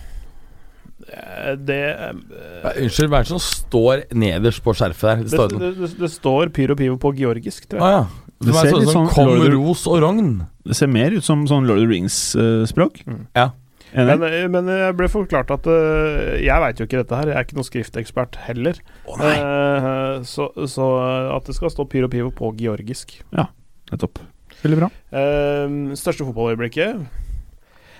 Eh, 1.08 1.54
Det, 1.56 1.80
uh, 1.96 2.72
Unnskyld, 2.82 3.08
hva 3.08 3.22
er 3.22 3.28
det 3.28 3.32
som 3.32 3.40
står 3.42 4.02
nederst 4.12 4.60
på 4.64 4.74
skjerfet 4.76 5.08
der? 5.08 5.22
Det 5.22 5.30
det, 5.30 5.36
står 5.36 5.54
det, 5.54 5.70
det, 5.78 5.92
det 6.02 6.10
står 6.12 6.52
Pyro 6.56 6.76
Pivo 6.76 6.98
på 7.00 7.14
georgisk, 7.16 7.68
tror 7.70 7.80
jeg. 7.80 7.94
jeg. 7.94 8.02
ja. 8.02 8.24
Det 8.38 8.46
Det 8.46 8.54
er 8.54 8.58
ser 8.60 8.70
sånn 8.70 8.84
litt 8.84 8.92
som 8.92 9.06
sånn 9.08 9.14
Kom, 9.16 9.30
Lord 9.40 9.54
ros 9.56 9.80
og 9.90 9.96
rogn. 10.04 10.28
Det 10.68 10.76
ser 10.78 10.86
mer 10.92 11.10
ut 11.16 11.24
som 11.26 11.40
sånn 11.50 11.64
Lord 11.66 11.80
of 11.80 11.88
the 11.88 11.90
Rings-språk. 11.90 13.00
Mm. 13.08 13.24
Ja. 13.34 13.48
Men, 13.96 14.22
eh, 14.22 14.44
men 14.52 14.68
jeg 14.68 14.94
ble 14.98 15.08
forklart 15.08 15.48
at 15.54 15.64
eh, 15.72 16.34
Jeg 16.44 16.60
veit 16.60 16.76
jo 16.76 16.84
ikke 16.84 16.98
dette 17.00 17.16
her, 17.16 17.30
jeg 17.32 17.38
er 17.40 17.46
ikke 17.46 17.56
noen 17.56 17.66
skriftekspert 17.66 18.36
heller. 18.44 18.78
Eh, 19.08 20.18
så, 20.28 20.50
så 20.68 20.88
at 21.34 21.48
det 21.48 21.56
skal 21.56 21.72
stå 21.72 21.88
Pyro 21.88 22.10
Pivo 22.12 22.30
på 22.36 22.52
georgisk. 22.60 23.16
Ja, 23.32 23.48
Nettopp. 23.90 24.20
Veldig 24.64 24.78
bra. 24.80 24.90
Uh, 25.14 25.94
største 25.98 26.26
fotballøyeblikket 26.26 27.02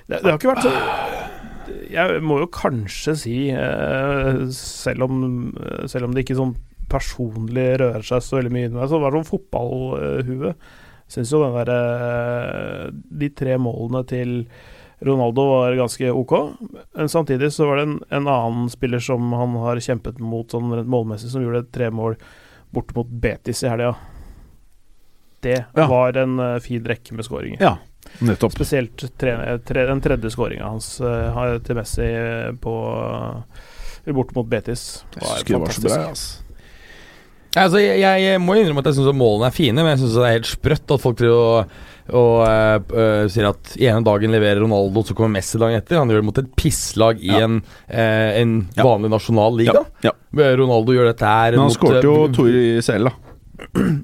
det, 0.09 0.19
det 0.23 0.31
har 0.31 0.39
ikke 0.39 0.51
vært 0.51 0.65
så 0.65 0.73
Jeg 1.93 2.23
må 2.25 2.39
jo 2.41 2.49
kanskje 2.53 3.15
si, 3.21 3.37
uh, 3.53 4.47
selv, 4.55 5.05
om, 5.07 5.53
selv 5.91 6.09
om 6.09 6.17
det 6.17 6.25
ikke 6.25 6.39
sånn 6.39 6.57
personlig 6.89 7.75
rører 7.83 8.05
seg 8.07 8.25
så 8.25 8.39
veldig 8.39 8.53
mye 8.55 8.69
inni 8.69 8.79
meg. 8.79 8.89
Så 8.89 8.97
det 8.97 9.05
var 9.05 9.17
sånn 9.19 9.29
fotballhue. 9.29 10.55
Syns 11.09 11.33
jo 11.33 11.43
den 11.45 11.57
derre 11.57 12.91
De 13.21 13.31
tre 13.37 13.57
målene 13.61 14.03
til 14.09 14.35
Ronaldo 15.05 15.45
var 15.47 15.77
ganske 15.79 16.11
ok, 16.11 16.33
men 16.99 17.11
samtidig 17.13 17.53
så 17.55 17.69
var 17.69 17.79
det 17.79 17.85
en, 17.87 17.99
en 18.19 18.31
annen 18.33 18.65
spiller 18.73 18.99
som 18.99 19.29
han 19.31 19.53
har 19.63 19.79
kjempet 19.85 20.19
mot 20.19 20.51
sånn 20.51 20.73
rent 20.75 20.91
målmessig, 20.91 21.31
som 21.31 21.45
gjorde 21.45 21.69
tre 21.71 21.87
mål 21.95 22.17
bort 22.75 22.91
mot 22.97 23.07
Betis 23.07 23.63
i 23.63 23.71
helga. 23.71 23.93
Det 25.45 25.65
Ja. 25.77 25.87
var 25.87 26.17
en 26.19 26.39
uh, 26.41 26.59
fin 26.65 26.83
rekke 26.85 27.15
med 27.15 27.25
skåringer. 27.25 27.61
Ja, 27.63 27.77
nettopp. 28.25 28.53
Spesielt 28.57 29.05
tre, 29.19 29.37
tre, 29.67 29.85
den 29.87 30.01
tredje 30.03 30.31
skåringa 30.35 30.67
hans 30.73 31.01
uh, 31.01 31.59
til 31.63 31.77
Messi 31.79 32.03
eh, 32.09 32.51
på 32.59 32.75
uh, 32.99 34.13
bort 34.15 34.35
mot 34.35 34.47
Betis. 34.49 35.05
Jeg 35.15 35.23
var 35.23 35.29
det 35.29 35.29
var 35.29 35.39
så 35.39 35.83
fantastisk. 35.83 35.95
bra, 35.95 36.09
altså. 36.09 36.45
Altså, 37.59 37.79
jeg, 37.81 38.01
jeg 38.23 38.41
må 38.45 38.55
innrømme 38.59 38.83
at 38.85 38.91
jeg 38.91 38.99
syns 38.99 39.15
målene 39.17 39.49
er 39.49 39.55
fine, 39.57 39.81
men 39.81 39.95
jeg 39.95 40.03
syns 40.03 40.17
det 40.19 40.25
er 40.29 40.35
helt 40.37 40.51
sprøtt 40.51 40.93
at 40.95 41.01
folk 41.03 41.17
driver 41.19 41.39
og, 41.49 41.71
og 42.19 42.35
øh, 42.45 42.83
øh, 42.93 43.23
sier 43.33 43.49
at 43.49 43.71
ene 43.81 44.03
dagen 44.05 44.35
leverer 44.37 44.61
Ronaldo, 44.63 45.03
så 45.09 45.17
kommer 45.17 45.33
Messi 45.39 45.59
dagen 45.61 45.81
etter. 45.81 45.99
Han 45.99 46.13
gjør 46.13 46.21
det 46.21 46.29
mot 46.29 46.41
et 46.43 46.51
pisslag 46.61 47.23
i 47.25 47.31
Ja. 47.33 47.41
en, 47.47 47.63
øh, 47.89 48.41
en 48.43 48.53
Ja. 48.77 48.85
vanlig 48.85 49.11
nasjonal 49.15 49.57
liga. 49.59 49.81
Ja, 50.05 50.13
ja. 50.37 50.51
Ronaldo 50.61 50.93
gjør 50.93 51.09
dette 51.13 51.25
her 51.27 51.57
Men 51.57 51.65
han 51.67 51.71
skåret 51.75 52.05
jo 52.05 52.29
to 52.37 52.47
i 52.53 52.81
CL, 52.85 53.09
da. 53.09 53.15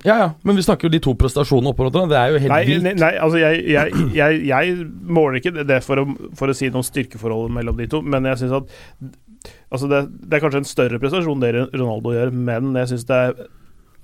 Ja, 0.05 0.15
ja, 0.19 0.29
men 0.43 0.59
vi 0.59 0.65
snakker 0.67 0.89
jo 0.89 0.93
de 0.93 1.01
to 1.03 1.15
prestasjonene 1.19 1.71
oppå 1.71 1.87
hverandre. 1.87 2.11
Det 2.11 2.21
er 2.21 2.33
jo 2.33 2.41
helt 2.43 2.53
Nei, 2.53 2.63
vilt. 2.69 2.87
nei, 2.87 2.95
nei, 2.99 3.11
altså 3.23 3.39
jeg, 3.41 3.61
jeg, 3.71 4.07
jeg, 4.17 4.41
jeg 4.51 4.79
måler 5.07 5.39
ikke 5.41 5.65
det 5.65 5.81
for 5.87 6.03
å, 6.03 6.07
for 6.39 6.51
å 6.51 6.57
si 6.59 6.71
noe 6.71 6.83
om 6.83 6.87
styrkeforholdet 6.87 7.55
mellom 7.55 7.79
de 7.79 7.87
to, 7.91 8.03
men 8.03 8.27
jeg 8.33 8.45
syns 8.45 8.59
at 8.63 8.73
Altså 9.75 9.89
det, 9.91 9.99
det 10.25 10.39
er 10.39 10.41
kanskje 10.41 10.61
en 10.63 10.69
større 10.69 10.99
prestasjon 11.03 11.43
det 11.43 11.51
Ronaldo 11.75 12.15
gjør, 12.15 12.31
men 12.33 12.71
jeg 12.79 12.95
syns 12.95 13.03
det 13.09 13.17
er 13.27 13.33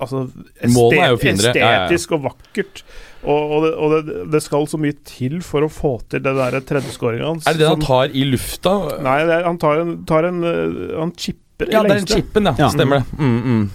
altså, 0.03 0.23
estet, 0.61 0.97
er. 0.99 0.99
Ja, 0.99 1.07
ja, 1.07 1.13
ja. 1.55 1.71
estetisk 1.85 2.17
og 2.17 2.25
vakkert. 2.27 2.83
Og, 3.23 3.39
og, 3.39 3.65
det, 3.65 3.71
og 3.77 3.95
det, 3.95 4.17
det 4.35 4.43
skal 4.45 4.67
så 4.69 4.81
mye 4.81 4.97
til 5.07 5.39
for 5.45 5.67
å 5.67 5.71
få 5.73 5.95
til 6.13 6.25
den 6.25 6.39
der 6.41 6.59
tredjeskåringa 6.67 7.33
hans. 7.35 7.49
Er 7.49 7.57
det 7.57 7.65
det 7.65 7.73
han 7.73 7.85
tar 7.85 8.13
i 8.17 8.25
lufta? 8.29 8.75
Nei, 9.05 9.19
det 9.29 9.39
er, 9.39 9.47
han 9.49 9.61
tar 9.61 9.83
en, 9.85 9.95
tar 10.09 10.29
en 10.31 10.41
øh, 10.45 10.79
Han 10.99 11.13
chipper 11.17 11.69
i 11.69 11.75
lengste. 11.75 11.77
Ja, 11.77 11.85
det 11.85 11.95
er 11.95 12.03
den 12.03 12.11
chippen, 12.11 12.49
ja. 12.51 12.57
Ja. 12.67 12.71
Stemmer 12.75 13.03
det. 13.03 13.21
Mm, 13.21 13.41
mm. 13.45 13.69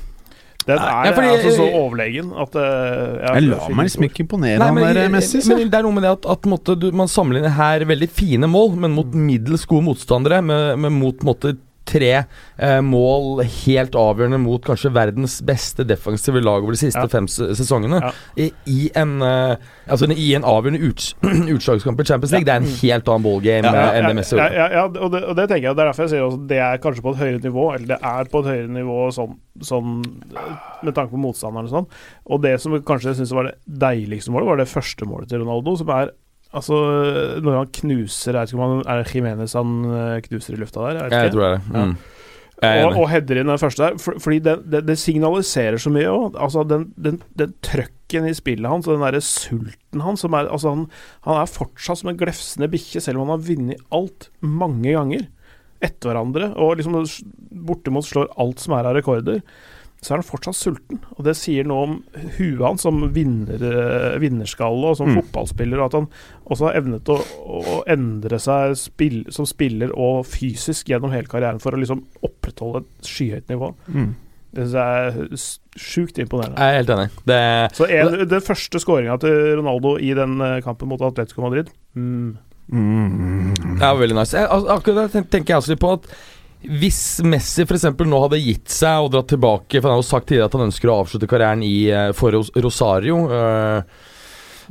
Den 0.66 0.80
er 0.82 1.06
ja, 1.06 1.12
fordi- 1.14 1.28
altså 1.30 1.52
så 1.60 1.66
overlegen 1.78 2.32
at 2.42 2.56
øh, 2.58 3.20
Jeg 3.22 3.36
det 3.36 3.44
lar 3.52 3.70
meg 3.70 3.86
liksom 3.86 4.04
ikke 4.08 4.24
imponere 4.24 4.58
Nei, 4.58 4.66
han 4.66 4.74
men, 4.80 4.96
der 4.98 5.10
Messi. 5.14 5.42
men 5.50 5.60
det 5.70 5.78
er 5.78 5.86
noe 5.86 5.94
med 5.94 6.02
det 6.08 6.12
at, 6.16 6.26
at 6.32 6.48
måtte, 6.50 6.76
du, 6.82 6.88
man 6.92 7.08
sammenligner 7.12 7.54
her 7.54 7.86
veldig 7.86 8.10
fine 8.10 8.48
mål, 8.50 8.74
men 8.82 8.96
mot 8.98 9.14
middels 9.14 9.66
gode 9.70 9.86
motstandere, 9.86 10.42
med, 10.42 10.78
med 10.82 10.90
mot 10.98 11.22
måtte, 11.28 11.54
tre 11.86 12.12
eh, 12.58 12.80
mål 12.82 13.44
helt 13.46 13.94
avgjørende 14.00 14.40
mot 14.42 14.64
kanskje 14.66 14.90
verdens 14.96 15.38
beste 15.46 15.86
defensive 15.86 16.42
lag 16.42 16.64
over 16.66 16.74
de 16.74 16.80
siste 16.82 17.00
Ja. 17.06 17.08
fem 17.12 17.28
sesongene. 17.30 18.00
Ja. 18.02 18.12
I, 18.42 18.50
I 18.66 18.90
en 18.98 19.22
eh, 19.22 19.56
Altså 19.88 20.08
i 20.10 20.32
en 20.34 20.42
avgjørende 20.50 20.82
uts 20.90 21.12
utslagskamp 21.56 22.00
i 22.02 22.06
Champions 22.10 22.32
League. 22.34 22.46
Det 22.48 22.56
er 22.56 22.64
en 22.64 22.80
helt 22.82 23.10
annen 23.14 23.26
ballgame 23.28 23.70
Ja, 23.76 23.86
enn 23.94 24.08
det 24.10 24.16
meste. 24.18 24.40
ja, 24.42 24.48
ja, 24.50 24.66
ja, 24.80 24.86
og, 24.90 25.12
det, 25.14 25.22
og 25.30 25.36
det 25.38 25.46
tenker 25.52 25.68
jeg 25.70 25.76
Det 25.78 25.84
er 25.84 25.92
derfor 25.92 26.08
jeg 26.08 26.14
sier 26.16 26.26
også 26.26 26.42
det 26.50 26.58
er 26.66 26.82
kanskje 26.82 27.06
på 27.06 27.14
et 27.14 27.22
høyere 27.22 27.44
nivå, 27.46 27.68
eller 27.76 27.88
det 27.94 28.00
er 28.02 28.32
på 28.34 28.42
et 28.42 28.50
høyere 28.50 28.74
nivå 28.80 28.98
sånn, 29.14 29.38
sånn 29.62 29.94
med 30.82 30.94
tanke 30.98 31.14
på 31.14 31.22
motstanderen 31.22 31.70
og 31.70 31.74
sånn. 31.76 31.88
Og 32.34 32.42
det 32.44 32.56
som 32.64 32.74
kanskje 32.82 33.12
jeg 33.14 33.20
syns 33.22 33.34
var 33.38 33.52
det 33.52 33.56
deiligste 33.86 34.34
målet, 34.34 34.50
var 34.50 34.62
det 34.64 34.70
første 34.74 35.06
målet 35.10 35.30
til 35.32 35.44
Ronaldo, 35.46 35.76
som 35.80 35.94
er 35.96 36.12
Altså, 36.56 36.76
når 37.44 37.58
han 37.60 37.72
knuser 37.82 38.38
Er 38.40 38.48
det 38.48 39.12
Jimenez 39.12 39.56
han 39.58 39.80
øh, 39.86 40.20
knuser 40.28 40.56
i 40.56 40.60
lufta 40.62 40.86
der? 40.86 41.10
Jeg 41.12 41.34
tror 41.34 41.42
det 41.42 41.50
er 41.50 41.58
det. 41.58 41.74
Mm. 41.74 41.96
Er 42.64 42.86
og, 42.86 42.96
og 43.02 43.10
header 43.12 43.42
inn 43.42 43.50
den 43.52 43.60
første 43.60 43.84
der. 43.84 43.98
For, 44.00 44.16
fordi 44.24 44.40
det, 44.46 44.56
det, 44.72 44.86
det 44.88 44.96
signaliserer 45.00 45.80
så 45.82 45.92
mye 45.92 46.08
òg. 46.08 46.38
Altså 46.40 46.64
den, 46.68 46.88
den, 46.96 47.20
den 47.36 47.54
trøkken 47.66 48.30
i 48.30 48.36
spillet 48.38 48.72
hans, 48.72 48.88
og 48.88 48.96
den 48.96 49.04
derre 49.04 49.22
sulten 49.24 50.04
hans 50.06 50.24
som 50.24 50.38
er, 50.38 50.48
altså 50.48 50.72
han, 50.72 50.86
han 51.28 51.42
er 51.42 51.52
fortsatt 51.52 52.00
som 52.02 52.14
en 52.14 52.20
glefsende 52.20 52.72
bikkje, 52.72 53.04
selv 53.04 53.20
om 53.20 53.28
han 53.28 53.36
har 53.36 53.48
vunnet 53.50 53.84
alt 54.00 54.30
mange 54.40 54.96
ganger 54.96 55.28
etter 55.84 56.10
hverandre, 56.10 56.54
og 56.56 56.78
liksom 56.80 56.96
bortimot 57.68 58.08
slår 58.08 58.32
alt 58.42 58.64
som 58.64 58.78
er 58.78 58.88
av 58.88 58.96
rekorder. 58.96 59.42
Så 60.04 60.14
er 60.14 60.20
han 60.20 60.26
fortsatt 60.28 60.58
sulten, 60.60 61.00
og 61.18 61.24
det 61.26 61.34
sier 61.40 61.66
noe 61.66 61.84
om 61.88 61.94
huet 62.38 62.62
hans 62.62 62.84
som 62.86 63.00
vinner, 63.16 63.56
eh, 63.58 64.20
vinnerskalle 64.22 64.92
og 64.92 64.98
som 65.00 65.08
Mm. 65.10 65.16
fotballspiller, 65.22 65.80
og 65.80 65.86
at 65.86 65.94
han 65.98 66.08
også 66.52 66.68
har 66.68 66.76
evnet 66.82 67.10
å, 67.10 67.16
å 67.48 67.84
endre 67.88 68.38
seg 68.40 68.76
spill, 68.78 69.26
som 69.34 69.46
spiller 69.50 69.90
og 69.98 70.26
fysisk 70.30 70.88
gjennom 70.92 71.12
hele 71.12 71.26
karrieren 71.32 71.60
for 71.64 71.72
å 71.72 71.80
liksom 71.82 72.04
opprettholde 72.22 72.84
et 72.84 73.10
skyhøyt 73.10 73.50
nivå. 73.50 73.74
Mm. 73.90 74.16
Det 74.56 74.68
synes 74.70 74.78
jeg 74.78 75.08
er 75.08 75.82
sjukt 75.84 76.20
imponerende. 76.22 76.56
Jeg 76.56 76.72
er 76.72 76.78
helt 76.80 76.94
enig. 76.94 77.10
Det, 77.26 77.40
Så 77.76 77.90
en, 77.90 78.28
den 78.30 78.42
første 78.42 78.80
skåringa 78.80 79.18
til 79.20 79.56
Ronaldo 79.58 79.98
i 80.00 80.14
den 80.16 80.40
eh, 80.40 80.62
kampen 80.64 80.88
mot 80.88 81.02
Atletico 81.02 81.42
Madrid 81.42 81.68
mm. 81.96 82.38
Mm. 82.72 83.54
Det 83.78 83.84
er 83.84 83.98
veldig 84.00 84.16
nice. 84.18 84.38
Jeg, 84.38 84.48
akkurat 84.50 85.12
det 85.14 85.26
tenker 85.30 85.54
jeg 85.54 85.60
også 85.62 85.74
litt 85.74 85.82
på 85.84 85.92
at 85.98 86.08
hvis 86.70 87.00
Messi 87.26 87.66
f.eks. 87.66 87.88
nå 88.06 88.20
hadde 88.26 88.42
gitt 88.42 88.74
seg 88.74 89.06
og 89.06 89.14
dratt 89.14 89.30
tilbake 89.32 89.80
For 89.80 89.90
han 89.90 89.98
har 89.98 90.04
jo 90.04 90.08
sagt 90.08 90.30
tidligere 90.30 90.50
at 90.50 90.58
han 90.58 90.68
ønsker 90.68 90.92
å 90.92 91.00
avslutte 91.04 91.30
karrieren 91.30 91.64
i, 91.66 91.76
eh, 91.94 92.12
for 92.18 92.36
Rosario. 92.36 93.22
Øh, 93.30 94.04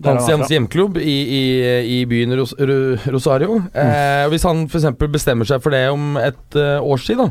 hans, 0.04 0.26
han 0.26 0.40
hans 0.40 0.52
hjemklubb 0.52 0.98
i, 0.98 1.16
i, 1.38 1.42
i 1.96 1.98
byen 2.10 2.36
Ros 2.40 2.54
Rosario. 2.58 3.10
Rosario. 3.14 3.58
Eh, 3.72 4.26
hvis 4.32 4.46
han 4.48 4.66
f.eks. 4.68 4.90
bestemmer 5.06 5.48
seg 5.48 5.64
for 5.64 5.74
det 5.74 5.86
om 5.94 6.18
et 6.20 6.60
eh, 6.60 6.78
års 6.82 7.06
tid, 7.08 7.22
da 7.22 7.30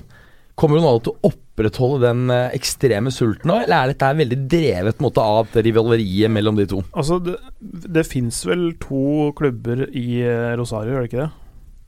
kommer 0.59 0.77
Ronaldo 0.77 1.01
til 1.07 1.13
å 1.13 1.31
opprettholde 1.31 2.01
den 2.05 2.33
eh, 2.33 2.55
ekstreme 2.57 3.13
sulten 3.13 3.49
nå, 3.49 3.59
eller 3.63 3.75
er 3.77 3.93
dette 3.93 4.11
veldig 4.19 4.39
drevet 4.51 5.03
måte, 5.03 5.23
av 5.23 5.53
rivaleriet 5.65 6.31
mellom 6.33 6.57
de 6.59 6.67
to? 6.69 6.81
Altså, 6.93 7.19
det, 7.23 7.37
det 7.59 8.05
fins 8.09 8.43
vel 8.47 8.71
to 8.81 9.31
klubber 9.37 9.87
i 9.89 10.21
eh, 10.21 10.51
Rosario, 10.59 10.93
gjør 10.93 11.05
det 11.05 11.11
ikke 11.11 11.23
det? 11.23 11.31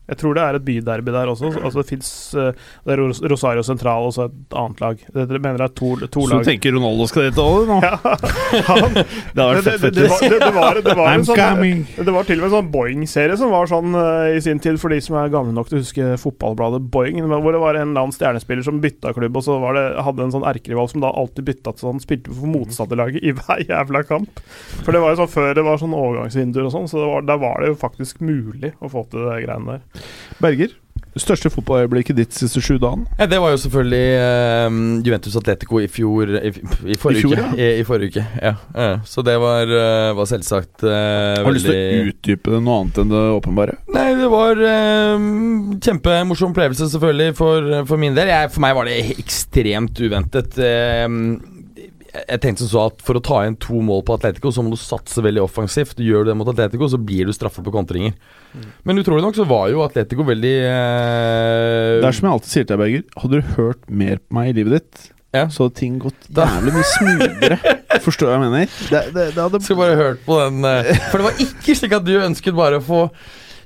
Jeg 0.05 0.19
tror 0.21 0.37
det 0.37 0.43
er 0.45 0.57
et 0.59 0.65
byderby 0.65 1.13
der 1.15 1.31
også. 1.31 1.49
Altså 1.59 1.81
Det 1.81 1.87
fins 1.89 2.09
Det 2.35 2.93
er 2.93 3.01
Rosario 3.31 3.63
Sentral 3.65 4.05
og 4.05 4.13
så 4.13 4.27
et 4.29 4.55
annet 4.57 4.81
lag. 4.83 4.99
Det, 5.13 5.25
det 5.31 5.41
mener 5.41 5.61
det 5.63 5.67
er 5.69 5.75
to, 5.79 5.93
to 6.05 6.25
Så 6.27 6.31
du 6.31 6.35
lag. 6.37 6.45
tenker 6.47 6.75
Ronaldo 6.75 7.07
skal 7.09 7.29
dit 7.29 7.39
òg 7.41 7.69
nå? 7.69 7.79
Ja, 7.83 7.95
han, 8.69 8.95
Det 8.95 9.41
hadde 9.41 9.55
det, 9.55 9.65
vært 9.65 9.65
fett. 9.65 9.95
det, 9.95 10.09
var, 10.11 10.21
det, 10.21 10.39
det, 10.43 10.51
var, 10.55 10.79
det, 10.85 10.95
var 10.99 11.11
en 11.13 11.25
sånn, 11.27 11.83
det 11.97 12.13
var 12.15 12.27
til 12.29 12.39
og 12.39 12.45
med 12.45 12.49
en 12.49 12.55
sånn 12.57 12.69
Boeing-serie 12.75 13.37
som 13.39 13.53
var 13.53 13.69
sånn 13.71 13.97
uh, 13.97 14.29
i 14.35 14.41
sin 14.43 14.61
tid, 14.63 14.77
for 14.81 14.93
de 14.93 14.99
som 15.03 15.17
er 15.19 15.31
gamle 15.33 15.55
nok 15.55 15.71
til 15.71 15.79
å 15.79 15.83
huske 15.83 16.11
fotballbladet 16.21 16.83
Boeing, 16.93 17.21
hvor 17.25 17.55
det 17.55 17.61
var 17.63 17.79
en 17.79 17.89
eller 17.89 18.05
annen 18.05 18.15
stjernespiller 18.15 18.65
som 18.65 18.81
bytta 18.83 19.13
klubb, 19.17 19.37
og 19.39 19.45
så 19.45 19.57
var 19.61 19.77
det, 19.77 19.85
hadde 20.05 20.25
en 20.27 20.33
sånn 20.35 20.47
erkerival 20.47 20.89
som 20.91 21.03
da 21.03 21.11
alltid 21.15 21.47
bytta 21.49 21.73
til 21.75 21.89
sånn 21.89 22.03
spilte 22.03 22.33
for 22.35 22.51
motstanderlaget 22.51 23.25
i 23.25 23.33
hver 23.35 23.65
jævla 23.65 24.03
kamp. 24.07 24.41
For 24.83 24.93
det 24.95 25.01
var 25.03 25.15
jo 25.15 25.21
sånn 25.23 25.33
før 25.33 25.53
det 25.57 25.65
var 25.65 25.81
sånn 25.81 25.95
overgangsvinduer 25.97 26.69
og 26.69 26.75
sånn, 26.75 26.89
så 26.91 27.03
var, 27.05 27.25
der 27.27 27.41
var 27.41 27.61
det 27.63 27.73
jo 27.73 27.79
faktisk 27.81 28.21
mulig 28.25 28.73
å 28.83 28.91
få 28.91 29.05
til 29.11 29.25
det 29.29 29.41
greiene 29.45 29.77
der. 29.77 29.94
Berger, 30.41 30.73
største 31.15 31.47
fotballøyeblikket 31.47 32.17
ditt 32.17 32.35
siste 32.35 32.59
sju 32.59 32.75
dagen? 32.81 33.05
Ja, 33.15 33.23
det 33.31 33.37
var 33.39 33.53
jo 33.53 33.59
selvfølgelig 33.63 34.07
uh, 34.19 34.79
Juventus 35.05 35.37
Atletico 35.39 35.79
i 35.79 35.87
fjor 35.87 36.33
I, 36.41 36.51
i 36.91 36.97
forrige 36.99 37.21
I 37.21 37.23
fjor, 37.23 37.39
uke. 37.39 37.55
I, 37.55 37.69
I 37.79 37.85
forrige 37.87 38.11
uke, 38.11 38.25
ja. 38.43 38.51
Uh, 38.75 38.97
Så 39.07 39.23
det 39.23 39.37
var, 39.39 39.71
uh, 39.71 40.11
var 40.17 40.27
selvsagt 40.27 40.83
eh, 40.83 41.39
Har 41.39 41.47
du 41.47 41.55
lyst 41.55 41.69
til 41.71 41.79
å 41.79 42.11
utdype 42.11 42.51
det 42.57 42.59
noe 42.67 42.81
annet 42.81 42.99
enn 43.05 43.15
det 43.15 43.23
åpenbare? 43.37 43.77
Nei, 43.95 44.09
det 44.19 44.27
var 44.33 44.59
eh, 44.59 45.25
kjempemorsom 45.87 46.51
opplevelse, 46.51 46.91
selvfølgelig, 46.91 47.35
for, 47.39 47.71
for 47.87 48.01
min 48.01 48.17
del. 48.17 48.33
Jeg, 48.35 48.51
for 48.51 48.65
meg 48.67 48.75
var 48.75 48.91
det 48.91 48.99
ekstremt 49.15 50.03
uventet. 50.03 50.59
Eh, 50.59 51.07
jeg 52.23 52.41
tenkte 52.43 52.67
så 52.69 52.85
at 52.89 53.01
For 53.05 53.17
å 53.19 53.21
ta 53.23 53.41
inn 53.47 53.55
to 53.61 53.79
mål 53.83 54.03
på 54.07 54.15
Atletico, 54.17 54.51
så 54.53 54.63
må 54.65 54.71
du 54.73 54.79
satse 54.79 55.23
veldig 55.25 55.43
offensivt. 55.43 55.99
Gjør 56.01 56.25
du 56.25 56.31
det 56.31 56.37
mot 56.39 56.49
Atletico, 56.51 56.87
så 56.91 56.99
blir 57.01 57.27
du 57.29 57.33
straffet 57.35 57.65
på 57.65 57.73
kontringer. 57.73 58.15
Men 58.87 59.01
utrolig 59.01 59.23
nok 59.25 59.35
så 59.37 59.45
var 59.49 59.67
jo 59.73 59.83
Atletico 59.85 60.23
veldig 60.27 60.53
eh, 60.63 61.99
Det 62.01 62.07
er 62.07 62.15
som 62.17 62.27
jeg 62.29 62.35
alltid 62.37 62.51
sier 62.53 62.65
til 62.67 62.71
deg, 62.75 62.81
Berger. 62.83 63.05
Hadde 63.23 63.41
du 63.41 63.53
hørt 63.57 63.85
mer 64.03 64.21
på 64.23 64.37
meg 64.39 64.51
i 64.51 64.57
livet 64.59 64.77
ditt, 64.79 65.05
Ja. 65.35 65.45
så 65.51 65.65
hadde 65.67 65.75
ting 65.81 65.97
gått 65.99 66.29
jævlig 66.31 66.75
mye 66.77 66.89
smoothere. 66.93 67.57
Forstår 68.05 68.29
hva 68.29 68.35
jeg 68.37 68.43
mener? 68.45 68.75
Det, 68.91 69.01
det, 69.15 69.25
det 69.35 69.41
hadde 69.41 69.61
Skulle 69.63 69.81
bare 69.85 69.97
hørt 69.99 70.21
på 70.27 70.37
den 70.41 70.65
eh, 70.67 70.89
For 71.11 71.21
det 71.21 71.27
var 71.29 71.43
ikke 71.47 71.75
slik 71.79 71.95
at 71.97 72.05
du 72.07 72.13
ønsket 72.19 72.55
bare 72.57 72.79
å 72.81 72.85
få 72.85 73.01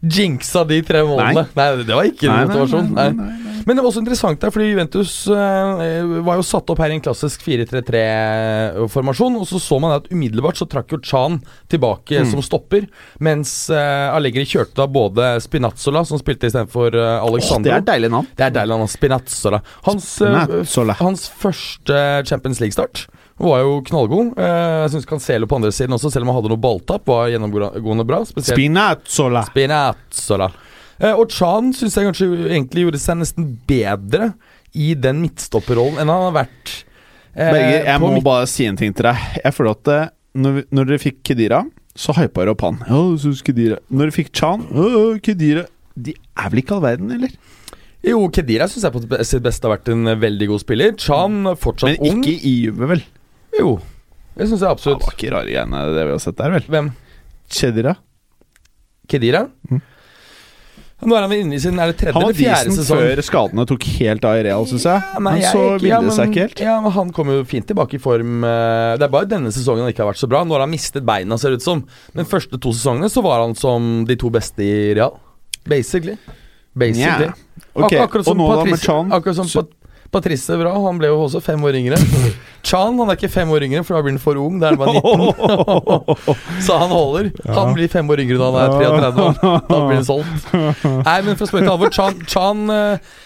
jinxa 0.01 0.63
de 0.69 0.81
tre 0.85 1.01
målene. 1.03 1.45
Nei, 1.55 1.67
det 1.83 1.95
var 1.95 2.07
ikke 2.07 2.27
en 2.29 2.35
nei, 2.35 2.45
motivasjon. 2.47 2.91
nei, 2.95 3.09
Nei, 3.11 3.25
nei, 3.25 3.37
nei. 3.43 3.55
Men 3.67 3.75
det 3.75 3.83
var 3.83 3.89
også 3.91 3.99
interessant 4.01 4.39
der, 4.41 4.49
fordi 4.55 4.69
Juventus 4.71 5.11
uh, 5.27 6.21
var 6.25 6.39
jo 6.39 6.45
satt 6.47 6.69
opp 6.71 6.79
her 6.81 6.89
i 6.89 6.95
en 6.95 7.01
klassisk 7.03 7.43
4-3-3-formasjon, 7.45 9.35
og 9.39 9.45
så 9.49 9.59
så 9.61 9.79
man 9.83 9.95
at 9.97 10.07
umiddelbart 10.13 10.57
så 10.59 10.65
trakk 10.69 10.95
jo 10.95 11.01
Chan 11.05 11.39
tilbake 11.69 12.19
Mm. 12.19 12.31
som 12.31 12.41
stopper, 12.43 12.87
mens 13.23 13.51
uh, 13.69 14.15
Allegri 14.15 14.43
kjørte 14.49 14.75
da 14.79 14.87
både 14.89 15.27
Spinazzola, 15.43 16.01
som 16.07 16.19
spilte 16.19 16.47
istedenfor 16.49 16.95
uh, 16.97 17.23
Åh, 17.27 17.37
det 17.63 17.71
er 17.71 17.77
et 17.83 17.87
deilig 17.91 18.09
navn. 18.11 18.27
det 18.35 18.45
er 18.47 18.55
deilig 18.55 18.75
navn. 18.77 18.89
Spinazzola. 18.89 19.61
Hans, 19.85 20.07
eh, 20.21 20.33
Spinazzola. 20.47 20.95
hans 20.99 21.27
første 21.29 21.99
Champions 22.27 22.59
League-start 22.63 23.05
var 23.39 23.63
jo 23.63 23.77
knallgod. 23.87 24.33
Eh, 24.39 24.75
jeg 24.83 24.93
syns 24.95 25.07
Cancelo 25.09 25.47
på 25.49 25.59
andre 25.59 25.71
siden 25.75 25.95
også, 25.95 26.11
selv 26.13 26.27
om 26.27 26.33
han 26.33 26.39
hadde 26.41 26.51
noe 26.53 26.63
balltap, 26.63 27.05
var 27.07 27.31
gjennomgående 27.31 28.05
bra. 28.07 28.21
Spesielt 28.27 28.57
Spinazzola. 28.57 29.45
Spinazzola. 29.49 30.51
Eh, 30.99 31.13
og 31.15 31.31
Chan 31.31 31.71
syns 31.77 31.95
jeg 31.95 32.09
kanskje 32.09 32.29
egentlig 32.51 32.85
gjorde 32.87 33.01
seg 33.01 33.21
nesten 33.21 33.49
bedre 33.69 34.33
i 34.77 34.91
den 34.99 35.23
midtstopperrollen 35.23 35.97
enn 36.03 36.11
han 36.11 36.27
har 36.29 36.37
vært 36.43 36.77
Eh, 37.39 37.51
Berger, 37.53 37.83
jeg 37.85 38.01
må 38.01 38.09
bare 38.25 38.47
si 38.49 38.65
en 38.67 38.77
ting 38.79 38.95
til 38.95 39.05
deg. 39.05 39.27
Jeg 39.43 39.55
føler 39.55 39.75
at 39.77 39.91
eh, 39.93 40.07
når, 40.39 40.63
når 40.75 40.89
dere 40.89 41.01
fikk 41.03 41.21
Kedira, 41.29 41.61
så 41.99 42.15
hypa 42.17 42.43
dere 42.43 42.55
opp 42.55 42.65
han. 42.65 42.79
Ja, 42.87 43.01
jeg 43.13 43.21
synes 43.25 43.43
Kedira. 43.45 43.77
Når 43.91 44.09
dere 44.09 44.15
fikk 44.17 44.33
Chan, 44.35 44.65
«Å, 44.73 44.87
Kedira 45.23 45.65
De 45.99 46.15
er 46.15 46.51
vel 46.51 46.61
ikke 46.63 46.77
all 46.77 46.83
verden, 46.85 47.13
eller? 47.15 47.33
Jo, 48.05 48.21
Kedira 48.33 48.67
syns 48.71 48.87
jeg 48.87 48.95
på 48.95 49.23
sitt 49.27 49.43
beste 49.45 49.67
har 49.67 49.75
vært 49.75 49.91
en 49.93 50.13
veldig 50.19 50.49
god 50.53 50.63
spiller. 50.63 50.93
Chan 50.99 51.53
fortsatt 51.59 51.99
ung. 51.99 52.21
Men 52.21 52.27
ikke 52.27 52.35
i 52.47 52.53
Juve, 52.65 52.91
vel? 52.93 53.05
Jo, 53.59 53.75
det 54.37 54.47
syns 54.47 54.59
jeg 54.61 54.67
Det 54.67 54.71
absolutt. 54.73 55.05
var 55.05 55.15
ikke 55.17 55.31
rare 55.35 55.49
greiene, 55.51 55.85
det 55.95 56.05
vi 56.07 56.11
har 56.15 56.23
sett 56.23 56.37
der, 56.39 56.51
vel? 56.57 56.67
Hvem? 56.71 56.91
Kedira. 57.49 57.95
Kedira? 59.09 59.47
Mm. 59.69 59.81
Nå 60.99 61.15
er 61.15 61.23
han 61.23 61.29
vel 61.31 61.39
inne 61.45 61.55
i 61.55 61.59
sin 61.63 61.77
Er 61.79 61.93
det 61.93 61.95
tredje 62.01 62.11
Han 62.11 62.25
var 62.25 62.33
eller 62.33 62.39
fjerde 62.41 62.73
sesong? 62.75 62.99
før 62.99 63.21
skadene 63.23 63.63
tok 63.69 63.85
helt 64.01 64.25
av 64.27 64.35
i 64.35 64.41
Real, 64.49 64.65
syns 64.67 64.83
jeg. 64.83 64.99
Ja, 65.13 65.19
nei, 65.23 65.31
Men 65.37 65.41
så 65.47 65.61
ikke- 65.63 65.79
ville 65.79 65.93
ja, 65.93 65.99
det 66.03 66.11
seg 66.17 66.27
ikke 66.33 66.41
helt. 66.43 66.59
Ja, 66.59 66.73
men 66.83 66.91
Han 66.91 67.11
kom 67.15 67.27
jo 67.31 67.43
fint 67.45 67.67
tilbake 67.67 67.93
i 67.95 67.97
form. 68.03 68.43
eh, 68.43 68.97
Det 68.97 69.03
er 69.03 69.07
bare 69.07 69.25
denne 69.25 69.47
sesongen 69.47 69.83
han 69.85 69.93
ikke 69.93 70.03
har 70.03 70.11
vært 70.11 70.19
så 70.19 70.27
bra. 70.27 70.43
Nå 70.43 70.51
har 70.51 70.59
han 70.59 70.71
mistet 70.71 71.05
beina, 71.05 71.37
ser 71.39 71.51
det 71.51 71.61
ut 71.61 71.63
som. 71.63 71.85
Men 72.13 72.25
første 72.25 72.59
to 72.59 72.69
sesongene 72.75 73.07
så 73.09 73.23
var 73.23 73.39
han 73.45 73.55
som 73.55 74.03
de 74.05 74.15
to 74.17 74.29
beste 74.29 74.59
i 74.59 74.93
Real. 74.93 75.17
Basically. 75.65 76.17
Basically. 76.77 77.31
Yeah. 77.31 77.33
Ok, 77.75 77.93
Ak 77.93 78.09
akkurat 78.11 78.27
Og 78.27 78.35
nå 78.35 78.49
nå 78.49 78.55
da 78.57 78.63
med 78.65 78.79
Chan 78.79 79.09
akkurat 79.11 79.35
som 79.35 79.47
Pat 79.47 79.71
Patrice 80.09 80.57
Bra, 80.57 80.71
han 80.85 80.97
ble 80.97 81.11
jo 81.11 81.19
også 81.27 81.41
fem 81.45 81.61
år 81.65 81.77
yngre. 81.77 81.99
Chan 82.67 82.97
han 82.97 83.11
er 83.11 83.17
ikke 83.17 83.29
fem 83.31 83.51
år 83.53 83.65
yngre, 83.67 83.83
for 83.85 83.95
da 83.97 84.03
blir 84.05 84.15
han 84.15 84.21
for 84.23 84.39
ung. 84.41 84.57
Da 84.61 84.71
er 84.71 84.75
han 84.75 84.81
bare 84.81 84.97
19. 84.97 86.61
Så 86.65 86.77
han 86.81 86.93
holder. 86.93 87.31
Han 87.53 87.73
blir 87.77 87.91
fem 87.93 88.09
år 88.09 88.23
yngre 88.25 88.39
da 88.41 88.49
han 88.49 88.59
er 88.63 88.75
33 88.79 89.25
år. 89.27 89.39
Da 89.69 89.81
blir 89.85 89.99
han 89.99 90.07
solgt. 90.07 90.53
Nei, 91.09 91.17
men 91.27 91.35
for 91.37 91.45
å 91.45 91.51
spørre 91.51 91.67
til 91.67 91.73
alvor, 91.75 91.93
Chan, 91.93 92.23
Chan 92.29 92.65
eh, 92.73 93.17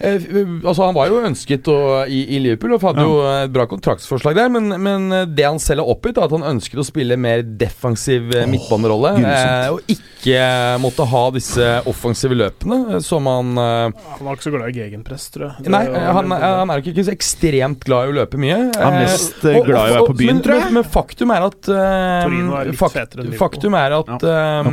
altså 0.00 0.86
Han 0.86 0.94
var 0.96 1.10
jo 1.10 1.18
ønsket 1.28 1.68
å, 1.70 1.76
i, 2.08 2.22
i 2.36 2.40
Liverpool 2.42 2.72
og 2.76 2.84
hadde 2.88 3.04
jo 3.04 3.16
et 3.28 3.52
bra 3.52 3.66
kontraktsforslag 3.70 4.38
der, 4.38 4.48
men, 4.52 4.70
men 4.80 5.06
eh, 5.12 5.26
det 5.28 5.44
han 5.46 5.60
selv 5.62 5.84
har 5.84 5.92
oppgitt, 5.92 6.16
er 6.18 6.26
at 6.28 6.34
han 6.34 6.46
ønsket 6.54 6.80
å 6.80 6.86
spille 6.86 7.18
mer 7.20 7.42
defensiv 7.44 8.30
oh, 8.32 8.46
midtbanerolle. 8.50 9.12
eh, 9.20 9.66
og 9.74 9.92
ikke 9.92 10.40
måtte 10.82 11.06
ha 11.12 11.22
disse 11.36 11.68
offensive 11.90 12.38
løpene 12.38 12.80
eh, 12.96 13.02
som 13.04 13.28
han 13.30 13.52
eh, 13.60 14.02
Han 14.16 14.26
var 14.30 14.38
ikke 14.38 14.48
så 14.48 14.54
glad 14.56 14.72
i 14.72 14.80
gegenpress, 14.80 15.28
tror 15.34 15.46
jeg. 15.50 15.66
Det 15.68 15.74
Nei, 15.76 15.84
han, 15.92 16.32
er- 16.36 16.46
han 16.62 16.72
er 16.74 16.80
jo 16.82 16.94
ikke 16.94 17.06
så 17.10 17.14
ekstremt 17.16 17.84
glad 17.86 18.08
i 18.08 18.14
å 18.14 18.18
løpe 18.22 18.40
mye. 18.40 18.58
Han 18.80 18.96
er 18.96 19.00
Eh, 19.00 19.06
mest 19.06 19.44
eh, 19.48 19.60
glad 19.64 19.88
i 19.88 19.94
å 19.94 19.96
være 20.00 20.10
på 20.10 20.18
byen, 20.20 20.34
men, 20.36 20.44
tror 20.44 20.56
jeg. 20.56 20.64
Men, 20.70 20.76
men 20.80 20.90
faktum 20.96 21.32
er 21.36 21.46
at 21.46 21.70
eh, 21.72 22.20
Torino 22.26 22.56
er 22.60 22.70
litt 22.72 22.80
fetere 22.80 23.22
enn 23.24 23.30
Liverpool. 23.30 23.40
Faktum 23.44 23.76
er 23.80 23.96
at 24.00 24.28
eh, 24.32 24.70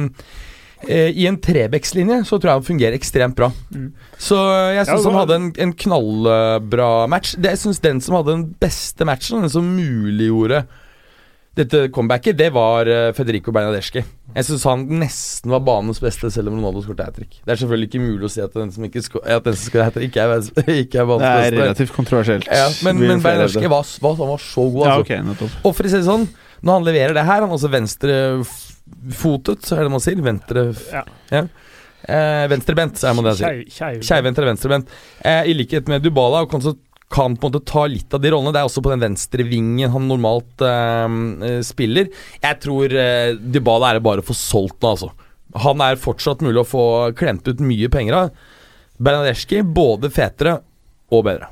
eh, 0.88 1.10
i 1.18 1.26
en 1.30 1.38
trebekslinje 1.42 2.20
så 2.28 2.38
tror 2.38 2.52
jeg 2.52 2.60
han 2.62 2.68
fungerer 2.68 2.98
ekstremt 2.98 3.36
bra. 3.38 3.50
Mm. 3.74 3.90
Så 4.22 4.38
jeg 4.38 4.82
Ja, 4.82 4.84
syns 4.92 5.06
ja, 5.06 5.10
han 5.12 5.20
hadde 5.24 5.40
en, 5.42 5.48
en 5.68 5.74
knallbra 5.86 6.92
match. 7.10 7.36
Det, 7.38 7.56
jeg 7.56 7.64
synes 7.66 7.80
Den 7.84 8.02
som 8.04 8.20
hadde 8.20 8.36
den 8.36 8.46
beste 8.62 9.06
matchen, 9.08 9.42
den 9.46 9.50
som 9.54 9.72
muliggjorde 9.78 10.66
dette 11.58 11.88
comebacket, 11.90 12.36
det 12.38 12.52
var 12.54 12.86
eh, 12.86 13.08
Federico 13.18 13.50
Bernadeschi. 13.50 14.04
Jeg 14.36 14.46
syns 14.46 14.62
han 14.70 14.84
nesten 15.00 15.50
var 15.50 15.64
banens 15.66 15.98
beste, 16.04 16.30
selv 16.30 16.52
om 16.52 16.60
Ronaldo 16.60 16.84
skåret 16.86 17.08
hat 17.08 17.16
trick. 17.18 17.40
Det 17.42 17.50
er 17.56 17.58
selvfølgelig 17.64 17.88
ikke 17.90 18.02
mulig 18.04 18.28
å 18.28 18.30
si 18.30 18.44
at 18.44 18.54
den 18.54 18.70
som 18.76 18.86
ikke 18.86 19.02
sko- 19.02 19.24
at 19.26 19.48
den 19.48 19.56
som 19.58 19.72
skåret 19.72 19.88
hat 19.90 19.98
trick, 19.98 20.12
ikke 20.12 20.22
er, 20.28 20.52
ikke 20.84 21.00
er 21.02 21.08
banens 21.10 21.26
Det 21.26 21.48
er 21.48 21.58
relativt 21.64 21.96
kontroversielt. 21.96 22.46
Ja, 22.46 22.68
men, 22.86 23.02
men 23.02 23.24
Bernadeschi 23.26 23.66
var, 23.74 23.90
var, 24.06 24.20
var 24.22 24.44
så 24.46 24.68
god, 24.70 24.84
Ja, 24.86 24.94
altså. 25.00 25.08
ok, 25.08 25.26
nettopp. 25.32 25.58
Og 25.66 25.74
for 25.80 25.90
å 25.90 25.94
si 25.96 25.98
det 25.98 26.06
sånn, 26.06 26.28
når 26.62 26.78
han 26.78 26.86
leverer 26.92 27.18
det 27.18 27.26
her 27.26 27.42
Han 27.42 27.50
er 27.50 27.58
også 27.58 27.74
venstrefotet, 29.08 29.72
er 29.72 29.84
det 29.84 29.92
man 29.94 30.04
sier? 30.04 30.22
Venstre... 30.24 30.68
Ja. 30.92 31.46
Eh, 32.08 32.48
venstrebent, 32.52 33.00
er 33.04 33.14
det 33.14 33.22
man 33.22 33.36
sier. 33.36 33.64
Keivvendt 34.02 34.38
eller 34.38 34.52
venstrebent. 34.54 34.92
Eh, 35.20 35.50
I 35.52 35.56
likhet 35.58 35.88
med 35.88 36.04
Dubala 36.06 36.44
og 36.46 36.52
kan, 36.52 36.62
kan 37.10 37.36
på 37.36 37.48
en 37.48 37.54
måte 37.54 37.66
ta 37.68 37.86
litt 37.88 38.14
av 38.14 38.22
de 38.24 38.32
rollene. 38.32 38.54
Det 38.56 38.62
er 38.62 38.70
også 38.70 38.84
på 38.86 38.94
den 38.94 39.04
venstrevingen 39.04 39.92
han 39.92 40.08
normalt 40.08 40.62
eh, 40.64 41.18
eh, 41.50 41.62
spiller. 41.66 42.12
Jeg 42.44 42.60
tror 42.64 42.94
eh, 42.94 43.34
Dybala 43.36 43.92
er 43.92 44.00
det 44.00 44.06
bare 44.08 44.24
å 44.24 44.28
få 44.28 44.38
solgt 44.38 44.82
nå, 44.82 44.94
altså. 44.96 45.12
Han 45.58 45.82
er 45.82 46.00
fortsatt 46.00 46.44
mulig 46.44 46.60
å 46.62 46.68
få 46.68 46.86
klemt 47.18 47.48
ut 47.48 47.62
mye 47.64 47.90
penger 47.90 48.18
av. 48.18 48.48
Bernadeschi 48.98 49.62
både 49.64 50.10
fetere 50.14 50.58
og 51.14 51.24
bedre. 51.28 51.48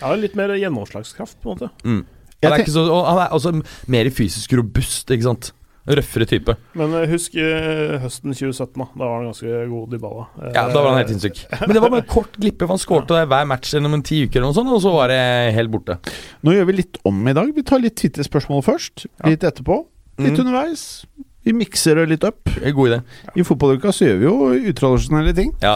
Ja, 0.00 0.10
litt 0.18 0.34
mer 0.36 0.52
gjennomslagskraft, 0.58 1.38
på 1.40 1.54
en 1.54 1.54
måte. 1.54 1.70
Mm. 1.86 2.02
Han 2.44 2.52
er, 2.52 2.60
ikke 2.60 2.74
så, 2.74 2.82
han 2.92 3.20
er 3.22 3.32
også 3.32 3.54
mer 3.88 4.10
fysisk 4.12 4.52
robust, 4.58 5.08
ikke 5.14 5.24
sant. 5.24 5.52
Røffere 5.84 6.24
type. 6.24 6.54
Men 6.80 6.94
eh, 6.96 7.06
husk 7.10 7.34
eh, 7.36 7.98
høsten 8.00 8.32
2017, 8.32 8.72
da. 8.80 8.86
Da 8.96 9.04
var 9.04 9.18
han 9.18 9.26
ganske 9.28 9.58
god 9.68 9.90
Dybala. 9.92 10.24
balla 10.32 10.52
Ja, 10.54 10.62
Da 10.72 10.78
var 10.80 10.88
han 10.94 11.00
helt 11.02 11.12
sinnssyk. 11.12 11.42
Men 11.60 11.74
det 11.76 11.82
var 11.84 11.92
bare 11.92 12.06
kort 12.08 12.38
glippe. 12.40 12.64
for 12.64 12.72
Han 12.72 12.80
skårte 12.80 13.20
hver 13.28 13.44
match 13.50 13.74
gjennom 13.74 13.92
en 13.98 14.02
ti 14.06 14.22
uker, 14.24 14.40
eller 14.40 14.48
noe 14.48 14.56
sånt, 14.56 14.72
og 14.72 14.80
så 14.80 14.94
var 14.96 15.12
det 15.12 15.20
helt 15.58 15.70
borte. 15.74 15.98
Nå 16.42 16.56
gjør 16.56 16.70
vi 16.70 16.78
litt 16.80 16.96
om 17.04 17.20
i 17.28 17.36
dag. 17.36 17.52
Vi 17.54 17.62
tar 17.68 17.84
litt 17.84 17.96
Twitter-spørsmål 18.00 18.64
først. 18.64 19.06
Litt 19.28 19.44
etterpå. 19.44 19.82
Litt 20.18 20.38
Mm. 20.38 20.46
underveis. 20.46 21.04
Vi 21.44 21.52
mikser 21.52 21.96
det 22.00 22.08
litt 22.08 22.24
opp. 22.24 22.48
God 22.72 22.88
idé. 22.88 23.02
I 23.36 23.42
fotballuka 23.44 23.92
så 23.92 24.06
gjør 24.08 24.18
vi 24.22 24.24
jo 24.24 24.70
utradisjonelle 24.72 25.34
ting. 25.36 25.50
Ja. 25.60 25.74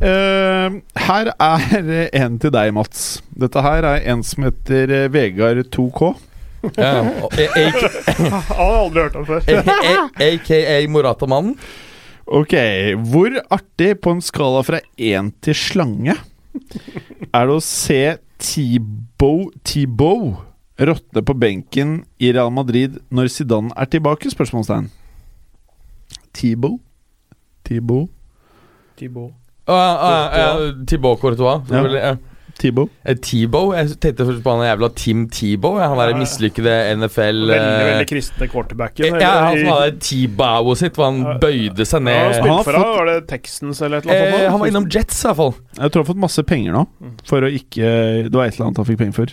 Uh, 0.00 0.80
her 0.96 1.28
er 1.36 2.08
en 2.22 2.38
til 2.40 2.50
deg, 2.54 2.72
Mats. 2.72 3.20
Dette 3.36 3.60
her 3.60 3.84
er 3.84 4.06
en 4.08 4.22
som 4.24 4.46
heter 4.48 4.88
eh, 5.02 5.08
Vegard 5.12 5.60
2K. 5.68 6.14
Han 6.62 7.10
har 8.48 8.60
aldri 8.60 9.04
hørt 9.04 9.16
om 9.16 9.26
før. 9.28 9.46
AKA 10.20 10.80
Morata-mannen. 10.92 11.54
Ok, 12.30 12.54
hvor 13.10 13.40
artig 13.50 13.94
på 14.04 14.12
en 14.14 14.20
skala 14.22 14.62
fra 14.62 14.78
én 14.94 15.32
til 15.42 15.56
slange 15.58 16.14
er 17.30 17.48
det 17.48 17.56
å 17.56 17.62
se 17.64 18.02
Thibaut 18.40 19.56
Thibaut 19.66 20.46
råtne 20.80 21.22
på 21.26 21.34
benken 21.36 21.98
i 22.22 22.30
Real 22.32 22.52
Madrid 22.54 23.00
når 23.12 23.32
Zidane 23.34 23.74
er 23.76 23.90
tilbake? 23.90 24.30
Spørsmålstegn. 24.32 24.88
Thibaut? 26.36 26.80
Thibaut? 27.66 28.08
Thibaut. 28.96 29.34
Uh, 29.68 29.74
uh, 29.74 30.84
Thibaut 30.86 31.20
Courtois. 31.20 31.66
Ja. 31.70 32.16
Tebow? 32.60 32.88
Eh, 33.04 33.16
Thibaut? 33.24 33.72
Jeg 33.78 33.96
tenkte 34.04 34.26
først 34.28 34.42
på 34.44 34.52
han 34.54 34.64
jævla 34.68 34.88
Tim 35.00 35.24
Tebow. 35.32 35.78
Han 35.80 35.96
der 35.98 36.10
Ja, 36.10 36.14
ja. 36.14 36.20
mislykkede 36.20 36.74
NFL 37.00 37.40
Veldig, 37.50 37.56
eh, 37.56 37.88
veldig 37.90 38.08
kristne 38.12 38.48
quarterbacken. 38.52 39.20
Ja, 39.20 39.32
han 39.48 39.58
som 39.58 39.72
hadde 39.72 39.98
Tebowet 40.06 40.78
sitt, 40.78 40.94
hvor 40.94 41.04
han 41.10 41.20
Ja. 41.24 41.34
bøyde 41.42 41.84
seg 41.88 41.92
Ja, 41.92 41.98
han 41.98 42.04
ned. 42.04 42.20
Han 42.20 42.34
spilt 42.34 42.54
har 42.56 42.64
for 42.64 42.72
fått- 42.72 42.96
var 43.00 43.06
det 43.06 43.28
Texans 43.28 43.80
eller 43.82 43.96
et 43.98 44.04
eller 44.06 44.14
annet? 44.20 44.40
Eh, 44.44 44.50
han 44.50 44.60
var 44.60 44.66
innom 44.68 44.88
Jets, 44.90 45.24
i 45.24 45.28
hvert 45.28 45.36
fall. 45.36 45.54
Jeg 45.78 45.90
tror 45.92 46.00
han 46.02 46.06
har 46.06 46.14
fått 46.14 46.20
masse 46.28 46.42
penger 46.46 46.72
nå. 46.72 46.86
For 47.24 47.40
å 47.40 47.50
ikke 47.50 48.28
Det 48.30 48.32
var 48.32 48.44
et 48.46 48.54
eller 48.54 48.66
annet 48.66 48.76
han 48.76 48.86
fikk 48.86 48.98
penger 48.98 49.12
for. 49.14 49.26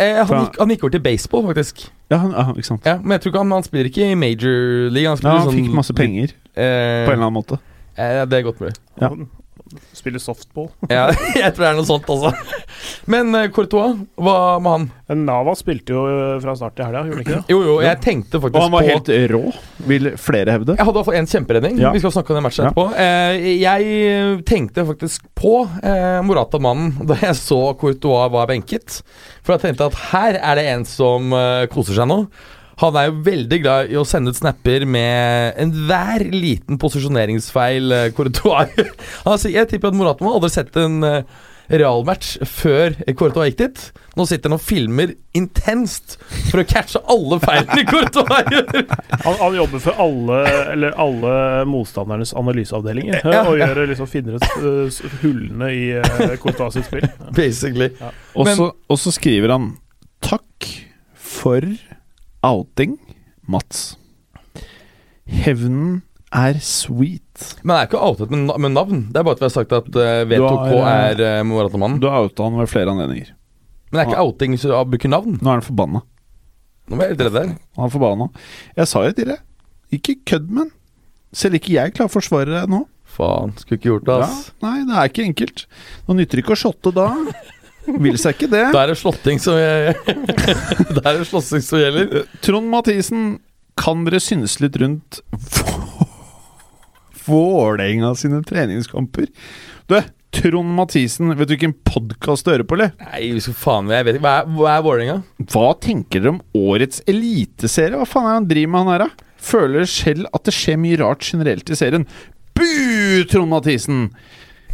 Eh, 0.00 0.24
han, 0.24 0.26
gikk, 0.26 0.58
han 0.58 0.68
gikk 0.70 0.82
over 0.84 0.90
til 0.90 1.00
baseball, 1.00 1.42
faktisk. 1.54 1.88
Ja, 2.10 2.18
han, 2.18 2.32
ja 2.32 2.52
ikke 2.52 2.64
sant. 2.66 2.82
Ja, 2.84 2.96
Men 2.98 3.18
jeg 3.18 3.20
tror 3.22 3.32
ikke 3.32 3.38
han, 3.44 3.50
han 3.52 3.62
spiller 3.62 3.84
ikke 3.90 4.10
i 4.10 4.14
major 4.14 4.90
league. 4.90 5.06
Han, 5.08 5.18
Ja, 5.22 5.38
han 5.38 5.46
sånn, 5.48 5.54
fikk 5.54 5.72
masse 5.72 5.94
penger 5.94 6.32
eh, 6.56 7.06
på 7.06 7.12
en 7.12 7.18
eller 7.18 7.26
annen 7.30 7.38
måte. 7.42 7.58
eh, 7.96 8.24
Det 8.26 8.32
er 8.32 8.42
godt 8.42 8.58
mulig. 8.60 8.74
Ja. 9.00 9.10
Han 9.54 9.80
Spiller 9.92 10.18
softball. 10.22 10.68
Ja, 10.92 11.06
jeg 11.34 11.54
tror 11.54 11.64
det 11.64 11.68
er 11.70 11.76
noe 11.78 11.86
sånt, 11.88 12.08
altså. 12.10 12.32
Men 13.10 13.30
uh, 13.34 13.46
Courtois, 13.54 13.96
hva 14.20 14.34
med 14.62 14.74
han? 14.74 14.86
Nava 15.24 15.54
spilte 15.58 15.94
jo 15.94 16.02
eh, 16.08 16.36
fra 16.42 16.54
start 16.58 16.80
i 16.80 16.86
helga, 16.86 17.02
gjorde 17.06 17.18
han 17.18 17.24
ikke 17.24 17.34
det? 17.36 17.52
Jo, 17.52 17.58
jo, 17.66 17.74
jeg 17.84 18.00
tenkte 18.04 18.40
faktisk 18.40 18.54
på 18.56 18.60
Og 18.60 18.64
han 18.64 18.72
var 18.74 18.86
på 18.86 18.92
helt 18.92 19.10
rå, 19.34 19.42
vil 19.90 20.10
flere 20.20 20.54
hevde. 20.56 20.76
Jeg 20.78 20.86
hadde 20.88 20.94
i 20.94 20.98
hvert 21.00 21.08
fall 21.10 21.18
en 21.20 21.30
kjemperedning. 21.34 21.78
Ja. 21.82 21.92
Vi 21.94 22.02
skal 22.02 22.14
snakke 22.16 22.32
om 22.32 22.40
den 22.40 22.46
matchen 22.46 22.64
Ja. 22.66 22.72
etterpå. 22.72 22.86
Uh, 22.96 23.46
jeg 23.60 24.42
tenkte 24.48 24.86
faktisk 24.90 25.28
på 25.38 25.54
uh, 25.68 26.18
Morata-mannen 26.26 26.96
da 27.10 27.18
jeg 27.22 27.38
så 27.40 27.60
Courtois 27.80 28.32
var 28.34 28.50
benket. 28.50 29.00
For 29.44 29.56
jeg 29.56 29.66
tenkte 29.68 29.90
at 29.90 30.00
her 30.10 30.40
er 30.40 30.60
det 30.60 30.68
en 30.72 30.84
som 30.88 31.32
koser 31.72 31.98
seg 32.00 32.08
nå. 32.08 32.22
Han 32.82 32.98
er 32.98 33.08
jo 33.08 33.16
veldig 33.26 33.58
glad 33.62 33.90
i 33.92 33.98
å 34.00 34.04
sende 34.08 34.32
ut 34.34 34.38
snapper 34.40 34.86
med 34.88 35.58
enhver 35.62 36.26
liten 36.34 36.78
posisjoneringsfeil 36.82 37.94
eh, 37.94 38.12
Courtois 38.16 38.72
altså, 39.30 39.50
jeg 39.52 39.70
tipper 39.70 39.92
at 39.92 39.98
Morata 39.98 40.26
må 40.26 40.34
aldri 40.34 40.50
sett 40.54 40.74
en 40.80 41.02
eh, 41.06 41.20
realmatch 41.70 42.34
før 42.44 42.92
Courtois 43.16 43.48
gikk 43.48 43.60
dit. 43.62 43.78
Nå 44.18 44.26
sitter 44.28 44.50
han 44.50 44.58
og 44.58 44.62
filmer 44.62 45.14
intenst 45.34 46.18
for 46.50 46.60
å 46.60 46.64
catche 46.68 47.00
alle 47.10 47.38
feilene 47.42 47.86
Courtois 47.90 48.50
gjør. 48.52 48.82
Han, 49.24 49.38
han 49.40 49.56
jobber 49.56 49.82
for 49.86 50.02
alle 50.04 50.42
Eller 50.74 50.98
alle 51.00 51.32
motstandernes 51.70 52.34
analyseavdelinger. 52.36 53.22
ja, 53.22 53.32
Ja. 53.38 53.46
Og 53.48 53.58
gjør 53.62 53.80
liksom 53.90 54.10
finner 54.10 54.36
ut 54.36 54.46
uh, 54.60 55.00
hullene 55.22 55.70
i 55.72 55.82
uh, 55.96 56.36
Courtois 56.42 56.76
sitt 56.76 56.90
spill. 56.90 57.08
Basically. 57.34 57.90
Ja. 58.00 58.12
Og 58.36 58.98
så 59.00 59.14
skriver 59.14 59.56
han 59.56 59.72
Takk 60.24 60.68
for 61.16 61.64
outing, 62.44 62.98
Mats. 63.48 63.94
Hevnen 65.24 66.02
er 66.34 66.58
sweet. 66.60 67.54
Men 67.62 67.76
jeg 67.78 67.86
er 67.86 67.88
ikke 67.88 68.02
outet 68.04 68.32
med, 68.34 68.70
navn. 68.74 69.06
Det 69.12 69.20
er 69.20 69.26
bare 69.26 69.38
at 69.38 69.42
vi 69.42 69.48
har 69.48 69.54
sagt 69.54 69.74
at 69.76 69.88
uh, 69.88 70.24
V2K 70.28 70.74
har, 70.84 71.14
er 71.14 71.40
uh, 71.40 71.46
Morata-mannen. 71.48 72.00
Du 72.02 72.08
har 72.10 72.26
outa 72.26 72.48
han 72.48 72.58
ved 72.60 72.70
flere 72.72 72.92
anledninger. 72.92 73.32
Men 73.90 73.96
det 73.96 74.02
er 74.02 74.10
ikke 74.10 74.24
outing 74.26 74.56
så 74.58 74.72
du 74.72 74.76
bruker 74.92 75.12
navn. 75.12 75.38
Nå 75.38 75.50
er 75.50 75.60
han 75.60 75.64
forbanna. 75.64 76.02
Nå 76.90 76.98
ble 76.98 77.06
jeg 77.06 77.14
litt 77.14 77.26
redd 77.28 77.36
der. 77.38 77.52
Han 77.78 77.86
er 77.86 77.94
forbanna. 77.94 78.28
Jeg 78.76 78.90
sa 78.90 79.04
jo 79.06 79.14
til 79.16 79.30
deg, 79.30 79.44
ikke 79.96 80.18
kødd 80.32 80.50
med 80.50 80.66
han. 80.66 80.74
Selv 81.34 81.58
ikke 81.58 81.76
jeg 81.76 81.94
klarer 81.94 82.10
å 82.10 82.14
forsvare 82.14 82.52
deg 82.58 82.74
nå. 82.74 82.84
Faen, 83.14 83.52
skulle 83.60 83.78
ikke 83.78 83.92
gjort 83.92 84.08
det, 84.08 84.16
Ja, 84.24 84.28
nei, 84.64 84.78
det 84.88 84.94
er 84.98 85.10
ikke 85.10 85.24
enkelt. 85.28 85.64
Nå 86.08 86.16
nytter 86.18 86.40
det 86.40 86.44
ikke 86.44 86.56
å 86.56 86.60
shotte 86.64 86.90
da. 86.94 87.06
Vil 87.86 88.18
seg 88.20 88.36
ikke 88.36 88.50
det. 88.52 88.64
Da 88.74 88.84
er 88.84 88.92
det 88.92 88.98
slåtting 89.00 89.40
som 89.42 89.58
som 91.68 91.80
gjelder. 91.80 92.24
Trond 92.44 92.70
Mathisen, 92.72 93.38
kan 93.80 94.04
dere 94.06 94.20
synes 94.22 94.58
litt 94.62 94.76
rundt 94.80 95.20
Vålerenga 97.26 98.12
sine 98.18 98.42
treningskamper? 98.46 99.26
Du, 99.90 99.96
Trond 100.34 100.74
Mathisen, 100.76 101.30
vet 101.38 101.48
du 101.48 101.54
hvilken 101.54 101.74
podkast 101.86 102.46
du 102.46 102.52
hører 102.52 102.66
på, 102.68 102.76
eller? 102.78 102.92
Nei, 103.00 103.28
så 103.42 103.54
faen 103.56 103.90
jeg 103.92 104.06
vet 104.08 104.18
ikke. 104.18 104.26
Hva 104.26 104.34
er, 104.42 104.50
hva 104.58 104.72
er 104.74 104.84
Vålerenga? 104.86 105.16
Hva 105.52 105.68
tenker 105.80 106.24
dere 106.24 106.34
om 106.34 106.42
årets 106.74 107.02
eliteserie? 107.10 107.98
Hva 108.00 108.08
faen 108.08 108.28
er 108.28 108.32
det 108.32 108.38
han 108.40 108.48
driver 108.50 108.72
med, 108.74 108.82
han 108.82 108.94
her, 108.94 109.06
da? 109.06 109.30
Føler 109.44 109.88
selv 109.90 110.30
at 110.34 110.46
det 110.48 110.54
skjer 110.56 110.80
mye 110.80 110.98
rart 111.00 111.26
generelt 111.26 111.70
i 111.70 111.78
serien. 111.78 112.06
Bu, 112.56 112.66
Trond 113.30 113.52
Mathisen! 113.52 114.06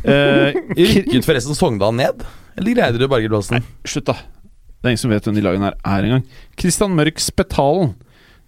Eh, 0.00 0.56
Rykket 0.78 1.26
forresten 1.26 1.58
Sogndal 1.58 1.92
ned? 1.98 2.24
Eller 2.58 2.76
greide 2.76 3.00
du 3.00 3.08
Bergerplassen? 3.08 3.64
Slutt, 3.84 4.08
da. 4.10 4.16
Det 4.80 4.88
er 4.88 4.94
ingen 4.94 5.02
som 5.02 5.12
vet 5.12 5.26
hvem 5.26 5.36
de 5.36 5.44
lagene 5.44 5.68
her 5.70 5.76
er 5.84 6.06
engang. 6.08 6.22
Christian 6.58 6.94
Mørk 6.96 7.20
Spetalen. 7.20 7.94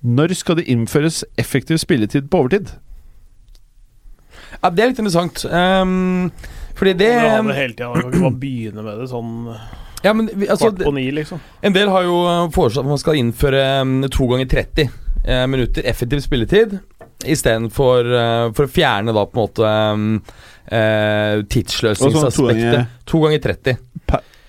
Når 0.02 0.32
skal 0.34 0.58
det 0.58 0.64
innføres 0.72 1.20
effektiv 1.38 1.78
spilletid 1.78 2.30
på 2.30 2.40
overtid? 2.42 2.72
Ja, 4.62 4.70
det 4.70 4.82
er 4.82 4.90
litt 4.90 4.98
interessant. 5.02 5.44
Um, 5.46 6.32
fordi 6.78 6.94
det 6.98 7.12
Du 7.12 7.28
har 7.28 7.44
det 7.46 7.58
hele 7.58 7.76
tida. 7.76 7.92
Kan 7.92 8.10
ikke 8.10 8.24
bare 8.24 8.40
begynne 8.42 8.84
med 8.86 8.98
det 9.02 9.08
sånn 9.12 9.32
Ja, 10.02 10.14
men 10.16 10.30
vi, 10.32 10.48
altså, 10.48 10.72
kvart 10.72 10.82
på 10.82 10.94
ni, 10.96 11.04
liksom. 11.14 11.42
En 11.62 11.76
del 11.76 11.92
har 11.92 12.06
jo 12.08 12.16
eh, 12.26 12.48
foreslått 12.54 12.82
at 12.86 12.90
man 12.90 12.98
skal 12.98 13.20
innføre 13.20 13.62
mm, 13.86 14.08
to 14.10 14.26
ganger 14.32 14.48
30 14.50 14.88
eh, 14.88 15.44
minutter 15.46 15.86
effektiv 15.86 16.24
spilletid. 16.24 16.80
Istedenfor 17.24 18.08
uh, 18.12 18.52
for 18.56 18.66
å 18.66 18.72
fjerne 18.72 19.14
da 19.14 19.24
på 19.26 19.37
en 19.38 19.42
måte 19.42 19.72
um, 19.92 20.06
uh, 20.66 21.40
to 21.42 21.48
tidsløsningsaspektet. 21.54 22.62
ganger- 22.72 22.87
To 23.12 23.20
ganger 23.26 23.38
30. 23.38 23.76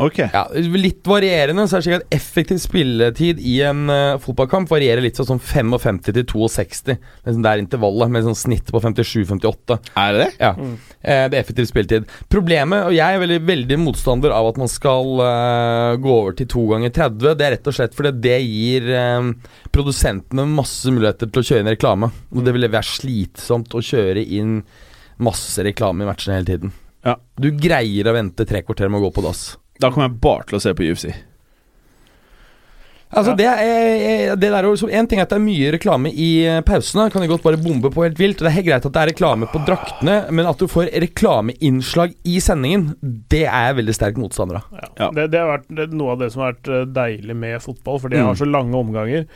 Ok. 0.02 0.18
Ja, 0.34 0.48
Litt 0.54 1.06
varierende. 1.08 1.66
Så 1.68 1.78
er 1.78 1.82
det 1.82 1.88
slik 1.88 2.00
at 2.00 2.16
Effektiv 2.16 2.60
spilletid 2.64 3.42
i 3.44 3.60
en 3.66 3.86
uh, 3.92 4.18
fotballkamp 4.22 4.72
varierer 4.72 5.04
litt 5.04 5.20
sånn 5.20 5.42
55 5.42 6.00
til 6.08 6.20
62. 6.30 6.98
Liksom 7.26 7.46
det 7.46 7.52
er 7.52 7.62
intervallet, 7.62 8.12
med 8.14 8.26
sånn 8.26 8.38
snitt 8.38 8.72
på 8.74 8.82
57-58. 8.84 9.78
Er 10.00 10.16
det 10.16 10.24
det? 10.24 10.30
Ja, 10.42 10.52
eh, 10.58 11.26
det 11.30 11.38
er 11.38 11.40
effektiv 11.42 11.68
spilletid. 11.70 12.10
Problemet, 12.32 12.88
og 12.90 12.96
jeg 12.96 13.16
er 13.16 13.22
veldig, 13.22 13.40
veldig 13.48 13.80
motstander 13.84 14.34
av 14.36 14.52
at 14.52 14.60
man 14.62 14.72
skal 14.72 15.14
uh, 15.22 15.96
gå 16.02 16.14
over 16.14 16.38
til 16.38 16.50
to 16.52 16.66
ganger 16.74 16.94
30, 16.94 17.38
det 17.40 17.48
er 17.48 17.56
rett 17.58 17.70
og 17.70 17.78
slett 17.78 17.98
fordi 17.98 18.14
det 18.24 18.38
gir 18.44 18.90
eh, 18.98 19.32
produsentene 19.74 20.48
masse 20.50 20.92
muligheter 20.94 21.30
til 21.30 21.44
å 21.44 21.48
kjøre 21.50 21.66
inn 21.66 21.74
reklame. 21.74 22.12
Og 22.34 22.46
det 22.46 22.56
ville 22.56 22.72
være 22.74 22.92
slitsomt 22.96 23.76
å 23.78 23.84
kjøre 23.84 24.24
inn 24.24 24.62
masse 25.24 25.64
reklame 25.66 26.04
i 26.04 26.10
matchene 26.10 26.40
hele 26.40 26.50
tiden. 26.50 26.74
Ja. 27.04 27.18
Du 27.36 27.52
greier 27.52 28.08
å 28.08 28.16
vente 28.16 28.48
tre 28.48 28.64
kvarter 28.64 28.90
med 28.90 29.02
å 29.02 29.08
gå 29.08 29.18
på 29.18 29.26
dass. 29.26 29.54
Da 29.84 29.92
kommer 29.92 30.08
jeg 30.10 30.20
bare 30.24 30.48
til 30.50 30.58
å 30.60 30.64
se 30.64 30.74
på 30.80 30.88
UFC. 30.88 31.12
Altså 33.14 33.34
Ja. 33.34 33.38
det 33.38 33.46
er, 33.46 34.36
det 34.42 34.50
der, 34.50 34.66
så 34.76 34.88
En 34.90 35.06
ting 35.06 35.20
er 35.20 35.28
at 35.28 35.30
det 35.30 35.38
er 35.38 35.44
mye 35.46 35.72
reklame 35.76 36.10
i 36.10 36.30
eh, 36.50 36.62
pausene. 36.66 37.12
Kan 37.14 37.22
de 37.22 37.28
godt 37.30 37.44
bare 37.46 37.60
bombe 37.62 37.92
på 37.94 38.02
helt 38.08 38.18
vilt. 38.18 38.40
Det 38.42 38.48
er 38.50 38.56
helt 38.56 38.66
greit 38.66 38.86
at 38.88 38.92
det 38.96 39.02
er 39.04 39.12
reklame 39.12 39.46
på 39.52 39.62
draktene, 39.68 40.16
men 40.34 40.48
at 40.50 40.58
du 40.58 40.66
får 40.72 40.90
reklameinnslag 41.04 42.16
i 42.26 42.40
sendingen, 42.42 42.96
det 43.30 43.44
er 43.46 43.68
jeg 43.70 43.78
veldig 43.84 43.94
sterk 44.00 44.18
motstander 44.18 44.64
av. 44.64 44.72
Ja. 44.74 44.88
Ja. 45.04 45.10
Det, 45.14 45.28
det 45.36 45.40
har 45.44 45.52
vært 45.60 45.68
det, 45.78 45.86
noe 45.94 46.16
av 46.16 46.24
det 46.24 46.32
som 46.34 46.42
har 46.42 46.56
vært 46.56 46.72
eh, 46.74 46.88
deilig 46.96 47.36
med 47.38 47.62
fotball, 47.62 48.00
fordi 48.02 48.18
jeg 48.18 48.24
Mm. 48.26 48.32
har 48.32 48.40
så 48.42 48.50
lange 48.50 48.82
omganger. 48.82 49.28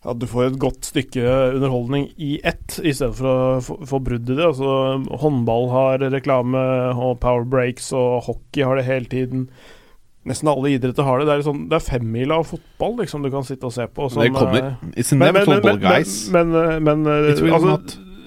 At 0.00 0.16
du 0.18 0.24
får 0.24 0.46
et 0.46 0.58
godt 0.58 0.80
stykke 0.88 1.20
underholdning 1.58 2.06
i 2.16 2.40
ett, 2.42 2.78
istedenfor 2.80 3.26
å 3.28 3.60
få- 3.60 3.84
få 3.86 4.00
brudd 4.00 4.30
i 4.32 4.34
det. 4.38 4.46
Altså, 4.48 5.04
håndball 5.20 5.68
har 5.68 5.98
reklame, 6.08 6.56
og 6.96 7.20
power 7.20 7.44
breaks, 7.44 7.92
og 7.92 8.22
hockey 8.24 8.62
har 8.64 8.76
det 8.80 8.86
hele 8.86 9.04
tiden. 9.04 9.50
Nesten 10.28 10.50
alle 10.52 10.74
idretter 10.74 11.06
har 11.06 11.20
det. 11.22 11.26
Det 11.30 11.34
er, 11.38 11.42
sånn, 11.46 11.62
det 11.70 11.78
er 11.78 11.84
femmila 11.86 12.40
av 12.42 12.48
fotball 12.50 12.98
liksom, 13.00 13.22
du 13.24 13.30
kan 13.32 13.46
sitte 13.48 13.70
og 13.70 13.72
se 13.72 13.86
på. 13.88 14.08
Det 14.12 14.28
kommer. 14.34 14.66
eh, 14.74 14.90
It's 15.00 15.14
inevitable, 15.16 15.62
men, 15.64 15.80
guys. 15.80 16.16
Men, 16.34 16.50
men, 16.52 16.84
men, 16.84 17.06
eh, 17.08 17.54
altså, 17.56 17.78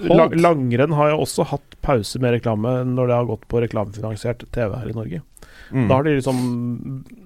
lang, 0.10 0.34
langrenn 0.42 0.96
har 0.98 1.14
jo 1.14 1.22
også 1.28 1.46
hatt 1.52 1.78
pause 1.86 2.20
med 2.24 2.34
reklame 2.40 2.80
når 2.90 3.12
det 3.12 3.20
har 3.20 3.30
gått 3.30 3.46
på 3.52 3.62
reklamefinansiert 3.62 4.48
TV 4.56 4.74
her 4.74 4.90
i 4.90 4.96
Norge. 4.98 5.22
Mm. 5.74 5.86
Da 5.90 6.00
har 6.00 6.08
de 6.08 6.16
liksom 6.18 6.40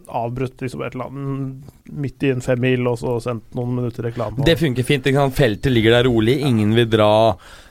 avbrutt 0.07 0.61
liksom 0.63 0.81
et 0.85 0.95
eller 0.95 1.09
annet 1.09 1.91
midt 1.91 2.23
i 2.23 2.31
en 2.31 2.43
femmil, 2.43 2.87
og 2.87 2.99
så 3.01 3.17
sendt 3.23 3.55
noen 3.57 3.73
minutter 3.75 4.07
reklame. 4.07 4.43
Det 4.47 4.57
funker 4.59 4.87
fint. 4.87 5.07
Feltet 5.35 5.71
ligger 5.71 5.97
der 5.97 6.07
rolig, 6.07 6.39
ingen 6.47 6.75
vil 6.75 6.89
dra. 6.91 7.09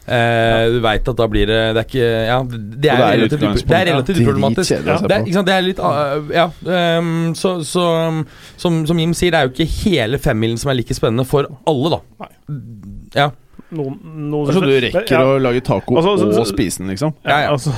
Eh, 0.06 0.64
du 0.70 0.76
veit 0.84 1.08
at 1.10 1.18
da 1.18 1.24
blir 1.26 1.48
det 1.50 1.62
Det 1.74 1.80
er 1.80 1.86
ikke 1.88 2.10
Ja, 2.28 2.36
det 2.46 2.90
er 2.92 3.00
relativt, 3.02 3.64
det 3.66 3.74
er 3.74 3.88
relativt 3.88 4.20
ja, 4.20 4.22
uproblematisk. 4.22 4.70
Ja, 4.76 4.98
Det 5.02 5.16
er, 5.16 5.24
ikke 5.24 5.34
sant, 5.34 5.48
det 5.48 5.56
er 5.56 5.64
litt 5.66 5.80
uh, 5.82 6.28
Ja. 6.30 6.44
Um, 7.00 7.32
så 7.34 7.56
så 7.66 7.86
um, 8.06 8.20
som, 8.54 8.84
som 8.86 9.00
Jim 9.02 9.14
sier, 9.18 9.34
det 9.34 9.40
er 9.40 9.48
jo 9.48 9.54
ikke 9.56 9.66
hele 9.82 10.20
femmilen 10.22 10.60
som 10.62 10.70
er 10.70 10.78
like 10.78 10.94
spennende 10.94 11.26
for 11.26 11.50
alle, 11.66 11.96
da. 11.96 12.30
Ja. 13.16 13.26
noen, 13.74 13.98
noen 14.30 14.54
sånn 14.54 14.68
du 14.68 14.76
rekker 14.86 15.10
ja, 15.16 15.24
å 15.26 15.40
lage 15.42 15.64
taco 15.66 15.98
Altså, 15.98 16.14
altså, 16.14 16.44
og 16.44 16.50
spise 16.52 16.84
den, 16.84 16.94
liksom. 16.94 17.16
ja, 17.26 17.40
Ja, 17.42 17.48
ja. 17.48 17.56
Altså, 17.56 17.74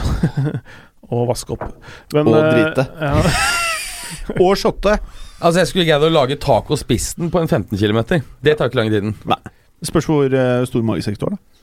og 1.14 1.28
vaske 1.30 1.56
opp. 1.56 1.64
Men, 2.12 2.28
Og 2.28 2.36
eh, 2.42 2.50
drite. 2.52 2.88
Ja, 3.00 3.14
Og 4.44 4.52
shotte. 4.60 4.98
Altså, 5.38 5.62
jeg 5.62 5.70
skulle 5.70 5.88
greid 5.88 6.04
å 6.04 6.12
lage 6.12 6.36
taco 6.40 6.76
og 6.76 6.80
spist 6.80 7.16
den 7.16 7.32
på 7.32 7.40
en 7.40 7.48
15 7.48 7.72
km. 7.78 8.02
Det 8.44 8.58
tar 8.58 8.68
ikke 8.68 8.82
lang 8.82 8.92
tiden. 8.92 9.16
Spørs 9.88 10.08
hvor 10.10 10.28
uh, 10.28 10.66
stor 10.68 10.84
magesekk 10.84 11.16
du 11.20 11.28
har, 11.28 11.38
da. 11.38 11.57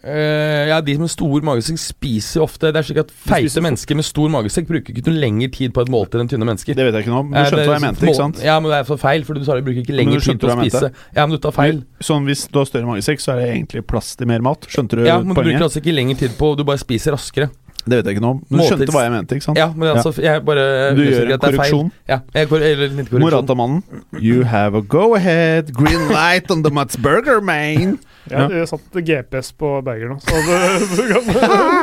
Eh, 0.00 0.68
ja, 0.70 0.78
de 0.80 0.94
har 0.96 1.08
stor 1.12 1.42
magesekk, 1.44 1.76
spiser 1.76 2.40
ofte 2.40 2.70
Det 2.72 2.78
er 2.80 2.86
slik 2.88 3.00
at 3.02 3.10
feite 3.12 3.60
mennesker 3.60 3.98
med 3.98 4.06
stor 4.08 4.30
magesekk 4.32 4.70
bruker 4.70 4.94
ikke 4.96 5.04
noe 5.10 5.20
lengre 5.20 5.50
tid 5.52 5.74
på 5.76 5.82
et 5.84 5.90
måltid 5.92 6.22
enn 6.22 6.30
tynne 6.30 6.46
mennesker. 6.48 6.72
Det 6.78 6.86
vet 6.86 6.96
jeg 6.96 7.04
ikke 7.04 7.12
noe 7.12 7.20
om. 7.26 7.28
Du 7.34 7.36
Eh, 7.36 7.44
skjønte 7.50 7.66
hva 7.68 7.74
jeg 7.76 7.84
mente, 7.84 8.06
ikke 8.08 8.16
sant? 8.16 8.40
Ja, 8.42 8.54
men 8.64 8.72
det 8.72 8.78
er 8.80 8.86
for 8.88 8.96
feil, 8.96 9.26
for 9.28 9.34
du 9.36 9.44
sa 9.44 9.58
de 9.58 9.64
bruker 9.66 9.82
ikke 9.84 9.92
lenger 9.92 10.16
lengre 10.16 10.24
tid 10.24 10.40
på 10.40 10.48
å 10.48 10.56
spise. 10.56 10.90
Ja, 11.16 11.26
men 11.26 11.36
du 11.36 11.38
tar 11.44 11.52
feil. 11.52 11.82
Sånn 12.00 12.24
Hvis 12.24 12.46
du 12.48 12.58
har 12.62 12.64
større 12.70 12.88
magesekk, 12.88 13.20
så 13.20 13.34
er 13.34 13.42
det 13.42 13.48
egentlig 13.58 13.84
plass 13.92 14.14
til 14.16 14.26
mer 14.30 14.40
mat. 14.40 14.64
Skjønte 14.72 14.96
du 14.96 15.04
Ja, 15.04 15.18
men 15.20 15.34
du 15.34 15.42
bruker 15.42 15.66
altså 15.68 15.82
ikke 15.84 15.92
lengre 15.94 16.16
tid 16.16 16.32
på 16.40 16.56
Du 16.56 16.64
bare 16.64 16.78
spiser 16.80 17.12
raskere. 17.12 17.50
Det 17.86 17.96
vet 17.96 18.08
jeg 18.10 18.16
ikke 18.16 18.24
noe 18.24 18.36
om. 18.36 18.40
Men 18.50 18.60
du 18.60 18.66
skjønte 18.68 18.92
hva 18.92 19.02
jeg 19.06 19.12
mente, 19.14 19.36
ikke 19.38 19.46
sant? 19.46 19.58
Ja, 19.60 19.70
men 19.72 19.88
altså, 19.94 20.12
jeg 20.20 20.42
bare 20.44 20.64
Du 20.96 21.00
gjør 21.00 21.32
en 21.32 21.42
korreksjon. 21.42 21.90
Ja, 22.10 22.20
jeg 22.36 22.50
eller 22.50 22.82
litt 22.84 23.08
korreksjon. 23.08 23.24
Moratamannen. 23.24 23.82
You 24.20 24.44
have 24.48 24.76
a 24.76 24.82
go 24.84 25.14
ahead. 25.16 25.72
Green 25.76 26.10
light 26.12 26.50
on 26.52 26.64
the 26.66 26.72
Mats 26.74 27.00
Burger, 27.00 27.40
man. 27.40 27.98
ja, 28.30 28.44
jeg 28.52 28.68
satt 28.68 28.98
GPS 29.06 29.48
på 29.58 29.70
Berger 29.84 30.10
nå, 30.12 30.18
så 30.20 30.40
det, 30.44 30.58
så 30.92 31.06
kan, 31.08 31.30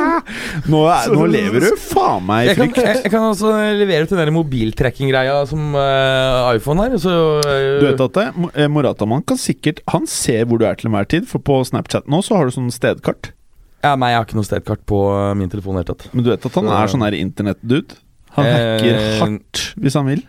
Nå, 0.72 0.82
er, 0.86 1.10
nå 1.12 1.26
lever 1.28 1.66
du 1.66 1.80
faen 1.82 2.22
meg 2.28 2.44
i 2.44 2.50
Jeg 2.52 2.58
kan, 2.60 2.70
frykt. 2.70 2.78
jeg, 2.84 3.00
jeg 3.04 3.12
kan 3.12 3.26
altså 3.32 3.54
levere 3.78 4.06
ut 4.06 4.14
den 4.14 4.22
der 4.22 4.32
mobiltracking-greia 4.36 5.40
som 5.50 5.74
uh, 5.74 6.52
iPhone 6.54 6.84
har. 6.84 6.94
Så, 7.02 7.16
uh, 7.42 7.58
Du 7.82 7.88
vet 7.88 8.04
at 8.06 8.20
det, 8.20 8.28
eh, 8.54 8.70
Moratamann 8.70 9.26
kan 9.26 9.40
sikkert 9.40 9.82
Han 9.92 10.06
ser 10.08 10.46
hvor 10.48 10.62
du 10.62 10.66
er 10.68 10.78
til 10.78 10.92
enhver 10.92 11.10
tid, 11.10 11.26
for 11.28 11.42
på 11.42 11.58
Snapchat 11.66 12.06
nå 12.08 12.22
så 12.24 12.38
har 12.38 12.48
du 12.48 12.54
sånn 12.54 12.70
stedkart. 12.74 13.32
Ja, 13.84 13.94
nei, 13.94 14.10
jeg 14.10 14.18
har 14.18 14.26
ikke 14.26 14.38
noe 14.40 14.48
stedkart 14.48 14.80
på 14.90 14.98
eh, 15.14 15.34
min 15.38 15.48
telefon 15.52 15.76
Helt 15.78 15.86
tatt. 15.92 16.08
Men 16.12 16.24
du 16.26 16.32
vet 16.32 16.44
at 16.48 16.54
han 16.58 16.66
er 16.74 16.90
sånn 16.90 17.04
her 17.06 17.14
internettdude? 17.18 17.98
Han 18.34 18.46
Eh, 18.46 18.58
hacker 18.58 19.00
hardt 19.22 19.60
hvis 19.78 19.94
han 19.98 20.06
vil. 20.10 20.22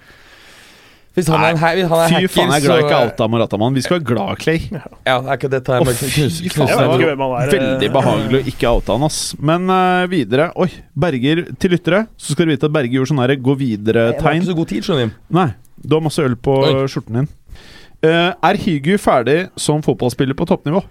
Hvis 1.18 1.28
han 1.28 1.42
er, 1.44 1.56
hvis 1.58 1.88
han 1.90 2.00
er 2.00 2.08
Fy 2.08 2.14
hacker, 2.16 2.30
faen, 2.32 2.52
jeg 2.54 2.62
er 2.62 2.66
glad 2.68 2.80
så- 2.80 2.86
ikke 2.86 2.98
Alta 3.00 3.28
Marataman. 3.28 3.74
Vi 3.76 3.82
skal 3.82 3.98
være 4.00 4.06
glad, 4.08 4.38
Clay. 4.40 4.60
Ja, 4.72 5.16
det 5.20 5.28
er 5.34 5.38
ikke 5.40 5.50
det 5.52 5.60
tar 5.66 5.80
jeg 5.80 5.88
meg 5.90 5.96
knuse. 5.98 7.50
Veldig 7.52 7.90
behagelig 7.92 8.40
å 8.40 8.46
ikke 8.54 8.70
oute 8.78 8.94
han, 8.94 9.04
ass. 9.10 9.18
Men 9.42 9.66
uh, 9.74 10.06
videre 10.08 10.52
Oi, 10.56 10.70
Berger 10.96 11.42
til 11.60 11.74
lyttere. 11.74 12.04
Så 12.16 12.34
skal 12.38 12.46
du 12.46 12.54
vite 12.54 12.70
at 12.70 12.72
Berger 12.78 13.00
gjorde 13.02 13.12
sånn 13.12 13.24
her 13.26 13.36
gå 13.36 13.58
videre-tegn. 13.58 14.40
ikke 14.44 14.52
så 14.52 14.56
god 14.62 14.68
tid, 14.72 14.84
skjønner 14.88 15.10
du. 15.10 15.20
Nei, 15.40 15.48
du 15.82 15.96
har 15.98 16.06
masse 16.06 16.24
øl 16.24 16.38
på 16.38 16.56
Oi. 16.70 16.86
skjorten 16.88 17.20
din. 17.20 17.28
Uh, 18.06 18.32
er 18.46 18.62
Hygu 18.62 18.94
ferdig 19.02 19.50
som 19.60 19.82
fotballspiller 19.84 20.38
på 20.40 20.48
toppnivå? 20.48 20.86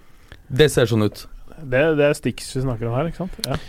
Det 0.51 0.69
ser 0.69 0.85
sånn 0.85 1.07
ut. 1.07 1.25
Det, 1.63 1.83
det 1.99 2.09
er 2.09 2.17
Stix 2.17 2.51
vi 2.55 2.65
snakker 2.65 2.89
om 2.89 2.97
her, 2.97 3.11
ikke 3.11 3.23
sant? 3.25 3.39
Ja. 3.47 3.59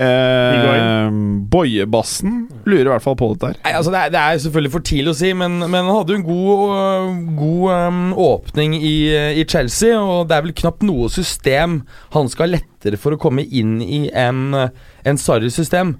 Eh, 0.00 1.10
Bojebassen 1.52 2.46
lurer 2.64 2.86
i 2.86 2.92
hvert 2.94 3.04
fall 3.04 3.18
på 3.20 3.26
dette 3.34 3.50
her. 3.50 3.56
Nei, 3.66 3.72
altså 3.76 3.92
det 3.92 4.00
er, 4.00 4.12
det 4.14 4.20
er 4.20 4.38
selvfølgelig 4.46 4.72
for 4.72 4.84
tidlig 4.88 5.12
å 5.12 5.16
si, 5.18 5.32
men, 5.36 5.58
men 5.60 5.76
han 5.82 5.90
hadde 5.92 6.14
jo 6.14 6.20
en 6.20 6.28
god, 6.28 6.62
øh, 6.76 7.18
god 7.36 7.64
um, 7.90 7.98
åpning 8.24 8.76
i, 8.78 8.94
i 9.36 9.44
Chelsea. 9.44 9.98
Og 10.00 10.30
det 10.30 10.38
er 10.38 10.46
vel 10.46 10.56
knapt 10.56 10.86
noe 10.88 11.10
system 11.12 11.82
han 12.14 12.30
skal 12.32 12.48
ha 12.48 12.54
lettere 12.56 13.00
for 13.00 13.12
å 13.12 13.20
komme 13.20 13.44
inn 13.44 13.80
i 13.84 14.06
enn 14.08 14.54
en 14.56 15.20
Sarri-system. 15.20 15.98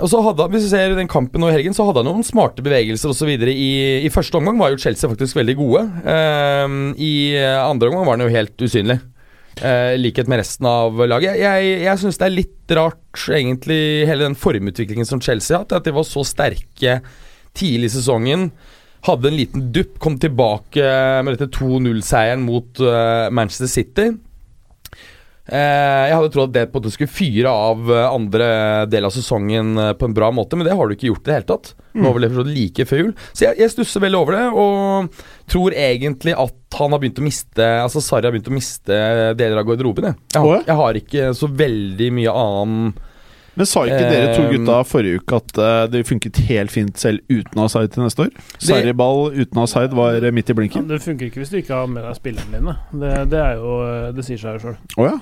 Og 0.00 0.08
så 0.10 0.18
hadde 0.24 0.42
han, 0.42 0.50
Hvis 0.50 0.64
du 0.64 0.70
ser 0.72 0.96
den 0.96 1.10
kampen 1.12 1.44
nå 1.44 1.50
i 1.50 1.54
helgen, 1.58 1.76
så 1.76 1.84
hadde 1.86 2.00
han 2.00 2.08
noen 2.08 2.24
smarte 2.26 2.64
bevegelser 2.64 3.12
osv. 3.12 3.34
I, 3.52 3.68
I 4.06 4.14
første 4.14 4.40
omgang 4.40 4.56
var 4.58 4.72
jo 4.72 4.80
Chelsea 4.80 5.10
faktisk 5.12 5.36
veldig 5.36 5.58
gode. 5.60 5.84
Um, 6.08 6.80
I 6.96 7.36
andre 7.60 7.92
omgang 7.92 8.08
var 8.08 8.16
han 8.16 8.24
jo 8.24 8.32
helt 8.32 8.64
usynlig. 8.64 8.96
Eh, 9.56 9.94
likhet 9.96 10.28
med 10.28 10.42
resten 10.42 10.66
av 10.68 10.98
laget. 11.08 11.38
Jeg, 11.40 11.68
jeg, 11.80 12.00
syns 12.02 12.18
det 12.20 12.26
er 12.26 12.34
litt 12.34 12.74
rart, 12.76 13.22
egentlig, 13.32 13.80
hele 14.08 14.26
den 14.26 14.36
formutviklingen 14.36 15.08
som 15.08 15.22
Chelsea 15.22 15.56
har 15.56 15.64
hatt. 15.64 15.78
At 15.78 15.86
de 15.88 15.94
var 15.96 16.04
så 16.04 16.24
sterke 16.28 16.98
tidlig 17.56 17.88
i 17.88 17.94
sesongen. 17.96 18.50
Hadde 19.06 19.30
en 19.30 19.38
liten 19.38 19.70
dupp, 19.72 19.96
kom 20.02 20.18
tilbake 20.20 20.84
med 21.24 21.36
dette 21.36 21.48
2-0-seieren 21.56 22.42
mot 22.44 22.82
uh, 22.82 23.28
Manchester 23.32 23.70
City. 23.70 24.10
Eh, 25.46 26.04
jeg 26.10 26.16
hadde 26.18 26.30
trodd 26.34 26.48
at 26.50 26.54
det 26.56 26.62
på 26.72 26.80
en 26.80 26.82
måte 26.82 26.90
skulle 26.90 27.12
fyre 27.12 27.50
av 27.54 27.90
eh, 27.94 28.06
andre 28.10 28.46
del 28.90 29.06
av 29.06 29.12
sesongen 29.14 29.76
eh, 29.78 29.92
på 29.94 30.08
en 30.08 30.14
bra 30.16 30.32
måte, 30.34 30.58
men 30.58 30.66
det 30.66 30.74
har 30.74 30.88
du 30.90 30.96
ikke 30.96 31.06
gjort 31.12 31.22
i 31.22 31.28
det 31.30 31.36
hele 31.36 31.48
tatt. 31.52 31.68
Nå 31.94 32.10
var 32.12 32.24
det 32.24 32.46
like 32.50 32.84
før 32.84 32.98
jul. 33.04 33.12
Så 33.30 33.46
jeg, 33.46 33.58
jeg 33.62 33.72
stusser 33.72 34.02
veldig 34.02 34.18
over 34.18 34.34
det, 34.36 34.46
og 34.58 35.20
tror 35.46 35.76
egentlig 35.78 36.34
at 36.34 36.76
han 36.76 36.92
har 36.92 37.00
begynt 37.00 37.22
å 37.22 37.24
miste 37.24 37.66
Altså 37.80 38.02
Sarri 38.04 38.26
har 38.26 38.34
begynt 38.34 38.50
å 38.50 38.56
miste 38.56 38.96
deler 39.38 39.62
av 39.62 39.68
garderoben. 39.68 40.10
Jeg. 40.10 40.18
Jeg, 40.34 40.42
har, 40.42 40.64
jeg 40.66 40.76
har 40.82 40.98
ikke 41.00 41.28
så 41.38 41.48
veldig 41.62 42.08
mye 42.18 42.34
annen 42.36 42.90
Men 43.56 43.70
sa 43.70 43.86
ikke 43.86 44.10
dere 44.10 44.34
to 44.36 44.42
gutta 44.50 44.80
forrige 44.84 45.22
uke 45.22 45.38
at 45.38 45.62
det 45.94 46.02
funket 46.10 46.42
helt 46.50 46.74
fint 46.74 47.00
selv 47.00 47.22
uten 47.32 47.62
Asaid 47.64 47.94
til 47.94 48.04
neste 48.04 48.26
år? 48.26 48.34
Sarri-ball 48.60 49.30
uten 49.38 49.62
Asaid 49.62 49.96
var 49.96 50.18
midt 50.36 50.50
i 50.50 50.52
Ja, 50.52 50.58
blinken. 50.58 50.90
det 50.90 51.00
funker 51.06 51.30
ikke 51.30 51.40
hvis 51.40 51.54
du 51.54 51.56
ikke 51.62 51.78
har 51.78 51.88
med 51.88 52.04
deg 52.04 52.18
spillerne 52.18 52.58
dine. 52.60 52.76
Det, 52.92 53.14
det 53.32 53.40
er 53.46 53.56
jo 53.62 53.78
Det 54.18 54.26
sier 54.26 54.42
seg 54.42 54.58
jo 54.58 54.66
sjøl. 54.66 54.78
Å 54.98 55.08
ja. 55.08 55.16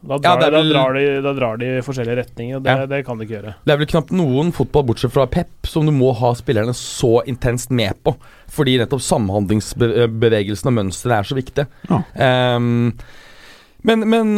Da, 0.00 0.16
drar 0.22 0.38
det 0.38 0.50
de- 0.50 0.56
vel- 0.56 0.72
da, 0.72 0.78
drar 0.78 0.94
de, 0.94 1.06
da 1.22 1.32
drar 1.34 1.56
de 1.58 1.66
i 1.78 1.80
forskjellige 1.82 2.16
retninger, 2.20 2.56
og 2.56 2.62
det, 2.62 2.70
Ja. 2.78 2.86
det 2.86 3.04
kan 3.04 3.18
de 3.18 3.24
ikke 3.26 3.34
gjøre. 3.42 3.54
Det 3.66 3.72
er 3.72 3.76
vel 3.78 3.86
knapt 3.86 4.12
noen 4.12 4.52
fotball 4.52 4.84
bortsett 4.86 5.10
fra 5.12 5.26
Pep 5.26 5.48
som 5.66 5.84
du 5.84 5.90
må 5.90 6.12
ha 6.14 6.30
spillerne 6.34 6.70
så 6.72 7.24
intenst 7.26 7.70
med 7.70 7.94
på. 8.04 8.14
Fordi 8.48 8.78
nettopp 8.78 9.00
samhandlingsbevegelsen 9.02 10.66
og 10.70 10.76
mønsteret 10.78 11.18
er 11.18 11.22
så 11.28 11.34
viktig. 11.38 11.66
Ja. 11.90 12.02
Ehm, 12.16 12.92
men, 13.86 14.02
men, 14.10 14.32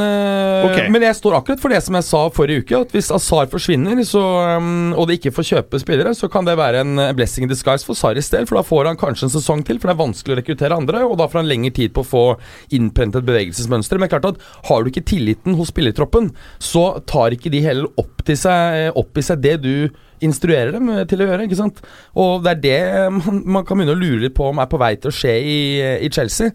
okay. 0.66 0.90
Men 0.92 1.04
jeg 1.06 1.16
står 1.16 1.38
akkurat 1.38 1.60
for 1.62 1.72
det 1.72 1.78
som 1.80 1.96
jeg 1.96 2.04
sa 2.04 2.18
forrige 2.34 2.60
uke. 2.60 2.80
At 2.84 2.90
hvis 2.92 3.08
Azar 3.14 3.48
forsvinner, 3.48 4.02
så, 4.04 4.20
ehm, 4.44 4.90
og 4.92 5.08
de 5.08 5.16
ikke 5.16 5.32
får 5.32 5.46
kjøpe 5.48 5.80
spillere, 5.80 6.12
så 6.16 6.28
kan 6.32 6.44
det 6.44 6.58
være 6.60 6.82
en 6.84 7.00
eh, 7.00 7.12
blessing 7.16 7.46
in 7.46 7.52
disguise 7.52 7.86
for 7.86 7.96
Saris 7.96 8.28
del. 8.32 8.44
For 8.48 8.58
da 8.58 8.64
får 8.66 8.90
han 8.90 9.00
kanskje 9.00 9.30
en 9.30 9.32
sesong 9.32 9.64
til, 9.64 9.80
for 9.80 9.88
det 9.88 9.96
er 9.96 10.02
vanskelig 10.02 10.36
å 10.36 10.38
rekruttere 10.42 10.76
andre. 10.76 11.00
Og 11.08 11.16
da 11.20 11.28
får 11.30 11.40
han 11.40 11.48
lengre 11.48 11.72
tid 11.78 11.94
på 11.96 12.04
å 12.04 12.10
få 12.10 12.24
innprentet 12.76 13.24
bevegelsesmønster. 13.28 14.02
Men 14.02 14.12
klart 14.12 14.28
at 14.28 14.44
har 14.68 14.84
du 14.84 14.92
ikke 14.92 15.06
tilliten 15.08 15.56
hos 15.56 15.72
spillertroppen, 15.72 16.30
så 16.60 16.84
tar 17.08 17.36
ikke 17.36 17.54
de 17.54 17.64
heller 17.64 17.88
opp, 18.00 18.20
til 18.28 18.36
seg, 18.38 18.92
opp 19.00 19.16
i 19.16 19.24
seg 19.24 19.40
det 19.40 19.56
du 19.64 19.74
instruerer 20.20 20.76
dem 20.76 20.92
eh, 20.92 21.06
til 21.08 21.24
å 21.24 21.30
gjøre. 21.30 21.48
ikke 21.48 21.62
sant? 21.62 21.80
Og 22.12 22.44
det 22.44 22.58
er 22.58 22.62
det 22.68 23.10
man, 23.16 23.42
man 23.56 23.64
kan 23.64 23.80
begynne 23.80 23.96
å 23.96 24.02
lure 24.04 24.26
litt 24.26 24.36
på 24.36 24.52
om 24.52 24.60
er 24.60 24.68
på 24.68 24.84
vei 24.84 24.92
til 25.00 25.08
å 25.08 25.16
skje 25.16 25.34
i, 25.40 25.58
i 26.04 26.12
Chelsea. 26.12 26.52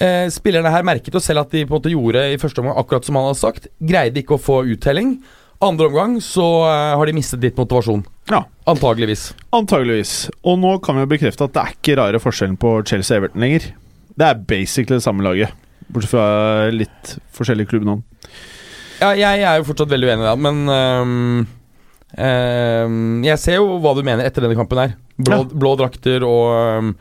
Eh, 0.00 0.28
spillerne 0.32 0.70
her 0.72 0.82
merket 0.88 1.12
jo 1.14 1.20
selv 1.20 1.42
at 1.44 1.50
de 1.52 1.64
på 1.66 1.74
en 1.74 1.78
måte 1.80 1.90
gjorde 1.92 2.22
i 2.32 2.38
første 2.40 2.62
omgang 2.62 2.78
akkurat 2.80 3.04
som 3.04 3.16
han 3.18 3.26
hadde 3.28 3.40
sagt. 3.42 3.66
Greide 3.80 4.22
ikke 4.22 4.38
å 4.38 4.40
få 4.40 4.62
uttelling. 4.72 5.18
Andre 5.62 5.86
omgang 5.90 6.16
så 6.24 6.46
eh, 6.66 6.94
har 6.98 7.06
de 7.06 7.12
mistet 7.18 7.42
litt 7.44 7.56
motivasjon. 7.60 8.04
ja. 8.32 8.44
Antageligvis. 8.66 9.32
Antageligvis. 9.52 10.30
Og 10.46 10.56
nå 10.62 10.76
kan 10.84 10.94
vi 10.94 11.02
jo 11.02 11.10
bekrefte 11.10 11.44
at 11.48 11.52
det 11.56 11.62
er 11.64 11.72
ikke 11.76 11.96
rare 11.98 12.20
forskjellen 12.22 12.56
på 12.62 12.76
Chelsea 12.86 13.16
og 13.16 13.24
Everton 13.24 13.42
lenger. 13.42 13.64
Det 14.14 14.26
er 14.28 14.38
basically 14.46 14.96
det 15.00 15.02
samme 15.04 15.24
laget, 15.26 15.50
bortsett 15.90 16.12
fra 16.12 16.26
litt 16.70 17.14
forskjellige 17.34 17.72
klubbnavn. 17.72 18.04
Ja, 19.02 19.08
jeg 19.18 19.42
er 19.42 19.58
jo 19.58 19.66
fortsatt 19.66 19.90
veldig 19.90 20.08
uenig 20.12 20.22
i 20.22 20.28
det, 20.28 20.34
men 20.46 20.60
øhm, 20.70 21.40
øhm, 22.22 23.24
Jeg 23.26 23.38
ser 23.42 23.58
jo 23.58 23.78
hva 23.82 23.94
du 23.98 24.02
mener 24.06 24.24
etter 24.28 24.44
denne 24.46 24.58
kampen 24.58 24.78
her. 24.78 24.94
Blå, 25.18 25.40
Ja. 25.42 25.44
blå 25.64 25.72
drakter 25.78 26.22
og 26.26 26.44
øhm, 26.54 26.92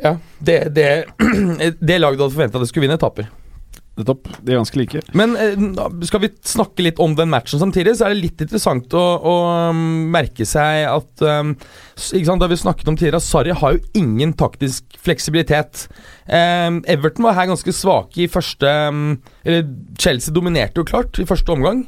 Ja. 0.00 0.16
Det, 0.38 0.62
det, 0.74 0.88
det 1.80 2.00
laget 2.00 2.22
hadde 2.22 2.34
forventa 2.34 2.62
det 2.62 2.70
skulle 2.70 2.88
vinne, 2.88 3.00
taper. 3.00 3.28
Nettopp. 4.00 4.28
De 4.40 4.52
er 4.52 4.60
ganske 4.60 4.78
like. 4.78 5.00
Men 5.18 5.34
eh, 5.36 5.56
skal 6.08 6.22
vi 6.22 6.30
snakke 6.46 6.84
litt 6.84 7.00
om 7.02 7.14
den 7.18 7.30
matchen 7.32 7.60
samtidig, 7.60 7.96
så 7.98 8.06
er 8.06 8.14
det 8.14 8.22
litt 8.22 8.44
interessant 8.44 8.94
å, 8.96 9.02
å 9.18 9.34
um, 9.70 9.82
merke 10.12 10.46
seg 10.48 10.86
at 10.88 11.24
um, 11.26 11.52
Da 12.40 12.48
vi 12.50 12.60
snakket 12.60 12.88
om 12.88 12.96
tidligere, 12.96 13.22
Sarri 13.24 13.56
har 13.56 13.76
jo 13.76 13.82
ingen 13.98 14.32
taktisk 14.38 14.86
fleksibilitet. 15.04 15.88
Um, 16.24 16.80
Everton 16.88 17.26
var 17.26 17.36
her 17.36 17.50
ganske 17.50 17.74
svake 17.74 18.24
i 18.24 18.30
første 18.30 18.70
um, 18.88 19.18
Eller 19.44 19.66
Chelsea 20.00 20.32
dominerte 20.34 20.80
jo 20.80 20.88
klart 20.88 21.20
i 21.20 21.28
første 21.28 21.52
omgang. 21.52 21.84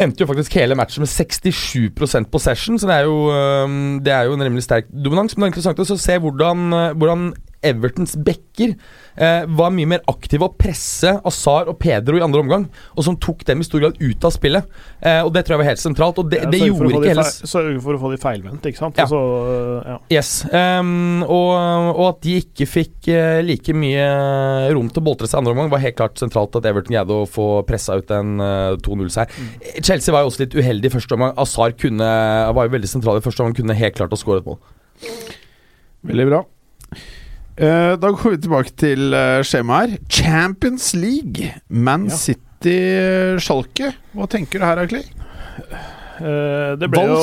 Endte 0.00 0.24
jo 0.24 0.26
faktisk 0.26 0.56
hele 0.58 0.74
matchen 0.74 1.04
med 1.04 1.10
67% 1.12 2.30
possession, 2.32 2.78
så 2.78 2.88
det 2.90 2.94
er, 2.96 3.04
jo, 3.06 3.18
det 4.02 4.10
er 4.10 4.26
jo 4.26 4.34
en 4.34 4.42
rimelig 4.42 4.64
sterk 4.66 4.88
dominans. 4.90 5.36
Men 5.36 5.44
det 5.44 5.52
er 5.52 5.52
interessant 5.54 5.82
å 5.84 5.98
se 6.02 6.16
hvordan, 6.18 6.64
uh, 6.74 6.96
hvordan 6.98 7.28
Evertons 7.64 8.14
backer 8.26 8.74
eh, 9.16 9.44
var 9.48 9.72
mye 9.74 9.88
mer 9.94 10.02
aktive 10.10 10.46
å 10.46 10.52
presse 10.54 11.14
Azar 11.26 11.70
og 11.72 11.78
Pedro 11.82 12.18
i 12.18 12.24
andre 12.24 12.42
omgang, 12.44 12.66
og 12.94 13.06
som 13.06 13.16
tok 13.20 13.44
dem 13.48 13.62
i 13.62 13.66
stor 13.66 13.82
grad 13.82 13.98
ut 14.00 14.24
av 14.28 14.34
spillet. 14.34 14.68
Eh, 15.00 15.20
og 15.24 15.32
Det 15.34 15.44
tror 15.44 15.56
jeg 15.56 15.62
var 15.64 15.70
helt 15.72 15.82
sentralt, 15.82 16.20
og 16.22 16.30
det, 16.32 16.42
Ja, 16.44 16.50
det 16.52 16.60
gjorde 16.62 16.90
ikke 16.92 17.02
de 17.08 17.14
feil- 17.22 17.50
Sørge 17.54 17.80
for 17.84 17.96
å 17.96 18.02
få 18.04 18.10
de 18.14 18.20
feilvendt, 18.22 18.68
ikke 18.70 18.82
sant. 18.82 18.98
Ja. 19.00 19.06
Så, 19.10 19.20
ja. 19.88 19.98
Yes, 20.14 20.32
Um, 20.54 21.22
og, 21.24 21.50
og 21.98 22.04
at 22.08 22.20
de 22.24 22.34
ikke 22.42 22.66
fikk 22.68 23.08
uh, 23.10 23.40
like 23.44 23.74
mye 23.76 24.04
rom 24.74 24.88
til 24.92 25.02
å 25.02 25.04
boltre 25.08 25.26
seg 25.28 25.38
i 25.38 25.40
andre 25.42 25.54
omgang, 25.54 25.70
var 25.72 25.82
helt 25.82 25.96
klart 25.98 26.20
sentralt 26.20 26.54
at 26.58 26.66
Everton 26.68 26.94
greide 26.94 27.16
å 27.16 27.26
få 27.28 27.46
pressa 27.66 27.96
ut 27.98 28.10
en 28.14 28.36
uh, 28.42 28.76
2-0-seier. 28.84 29.30
Chelsea 29.80 30.14
var 30.14 30.24
jo 30.24 30.30
også 30.32 30.44
litt 30.44 30.54
uheldig 30.58 30.90
i 30.90 30.94
første 30.94 31.16
omgang. 31.16 31.34
Azar 31.40 31.74
kunne, 31.80 32.08
var 32.54 32.68
jo 32.68 32.74
veldig 32.76 32.90
sentral 32.90 33.18
i 33.18 33.24
første 33.24 33.42
omgang, 33.44 33.56
kunne 33.58 33.78
helt 33.78 33.98
klart 33.98 34.14
å 34.14 34.20
skåre 34.20 34.42
et 34.44 34.48
mål. 34.48 34.60
Veldig 36.10 36.28
bra. 36.30 36.42
Eh, 37.54 37.94
da 38.02 38.10
går 38.10 38.34
vi 38.34 38.38
tilbake 38.42 38.72
til 38.74 39.14
uh, 39.14 39.38
skjemaet 39.46 39.92
her. 39.94 40.00
Champions 40.10 40.90
League. 40.98 41.52
Man 41.68 42.08
Ja. 42.10 42.16
City-Schalke. 42.18 43.92
Hva 44.14 44.26
tenker 44.30 44.58
du 44.58 44.66
her, 44.66 44.80
egentlig? 44.82 45.04
Eh, 46.18 46.74
det, 46.78 46.88
ble 46.90 47.04
jo, 47.10 47.20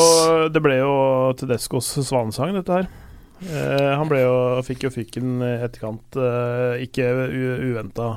det 0.52 0.62
ble 0.64 0.78
jo 0.80 0.94
Tedescos 1.40 1.92
svanesang, 2.08 2.56
dette 2.56 2.80
her. 2.80 2.90
Han 3.98 4.06
ble 4.06 4.20
jo, 4.22 4.34
fikk 4.68 4.84
jo 4.86 4.92
fyken 4.94 5.40
i 5.42 5.54
etterkant, 5.66 6.14
uh, 6.20 6.78
ikke 6.84 7.08
uventa, 7.72 8.12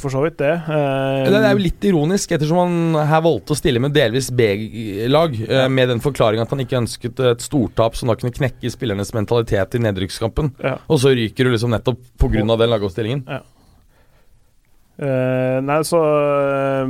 for 0.00 0.08
så 0.12 0.22
vidt, 0.24 0.38
det. 0.40 0.54
Eh, 0.64 1.28
Det 1.28 1.42
er 1.44 1.52
jo 1.52 1.60
litt 1.60 1.84
ironisk, 1.84 2.32
ettersom 2.32 2.60
han 2.62 3.08
her 3.10 3.20
valgte 3.24 3.52
å 3.52 3.58
stille 3.58 3.82
med 3.84 3.92
delvis 3.92 4.30
B-lag, 4.32 5.34
eh, 5.44 5.68
med 5.68 5.88
den 5.92 6.00
forklaringa 6.00 6.46
at 6.46 6.54
han 6.54 6.62
ikke 6.64 6.80
ønsket 6.80 7.20
et 7.20 7.44
stortap 7.44 7.94
som 7.98 8.08
da 8.08 8.16
kunne 8.16 8.32
knekke 8.32 8.72
spillernes 8.72 9.12
mentalitet 9.12 9.76
i 9.76 9.82
nedrykkskampen. 9.84 10.54
ja. 10.64 10.78
Og 10.88 10.98
så 11.02 11.12
ryker 11.12 11.44
du 11.44 11.52
liksom 11.52 11.70
nettopp 11.74 12.00
pga. 12.18 12.44
den 12.58 12.70
lagoppstillingen. 12.70 13.24
Eh, 14.98 15.60
nei, 15.62 15.78
så 15.86 15.98
eh, 16.02 16.86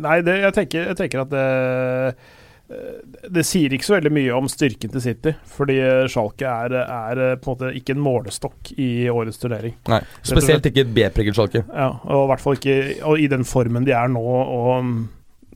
Nei, 0.00 0.20
det, 0.24 0.38
jeg, 0.46 0.54
tenker, 0.56 0.86
jeg 0.88 0.96
tenker 0.96 1.26
at 1.26 1.32
det 1.34 1.42
eh, 1.44 2.28
det 2.68 3.44
sier 3.48 3.72
ikke 3.72 3.86
så 3.86 3.94
veldig 3.96 4.10
mye 4.12 4.32
om 4.36 4.48
styrken 4.52 4.90
til 4.92 5.00
City, 5.00 5.32
fordi 5.48 5.78
eh, 5.80 6.06
Schalke 6.12 6.44
er, 6.44 6.74
er 6.84 7.20
eh, 7.24 7.36
på 7.40 7.48
en 7.48 7.54
måte 7.56 7.70
ikke 7.78 7.94
en 7.96 8.02
målestokk 8.04 8.72
i 8.76 8.88
årets 9.08 9.40
turnering. 9.40 9.72
Nei, 9.88 10.02
Spesielt 10.20 10.66
ikke 10.68 10.84
et 10.84 10.90
B-preget 10.96 11.38
Schalke. 11.38 11.62
Ja, 11.72 11.94
og 12.04 12.26
i 12.26 12.32
hvert 12.32 12.44
fall 12.44 12.58
ikke 12.58 12.74
og 13.08 13.22
i 13.24 13.28
den 13.32 13.46
formen 13.48 13.86
de 13.88 13.94
er 13.96 14.10
nå. 14.12 14.20
Og, 14.20 14.90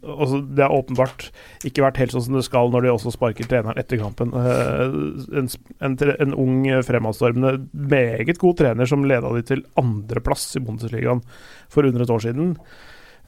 og 0.02 0.32
det 0.56 0.64
har 0.64 0.72
åpenbart 0.74 1.26
ikke 1.68 1.84
vært 1.84 2.00
helt 2.00 2.14
sånn 2.16 2.24
som 2.30 2.38
det 2.38 2.46
skal 2.48 2.72
når 2.72 2.86
de 2.86 2.94
også 2.94 3.12
sparker 3.14 3.46
treneren 3.50 3.78
etter 3.82 4.00
kampen. 4.00 4.32
Eh, 4.32 4.96
En, 5.42 5.52
en, 5.84 5.98
en 6.16 6.34
ung, 6.46 6.64
fremadstormende, 6.88 7.66
meget 7.92 8.40
god 8.40 8.56
trener 8.62 8.88
som 8.88 9.04
leda 9.04 9.34
de 9.36 9.44
til 9.52 9.62
andreplass 9.80 10.48
i 10.56 10.64
Bundesligaen 10.64 11.20
for 11.68 11.84
under 11.86 12.06
et 12.06 12.16
år 12.16 12.24
siden. 12.24 12.56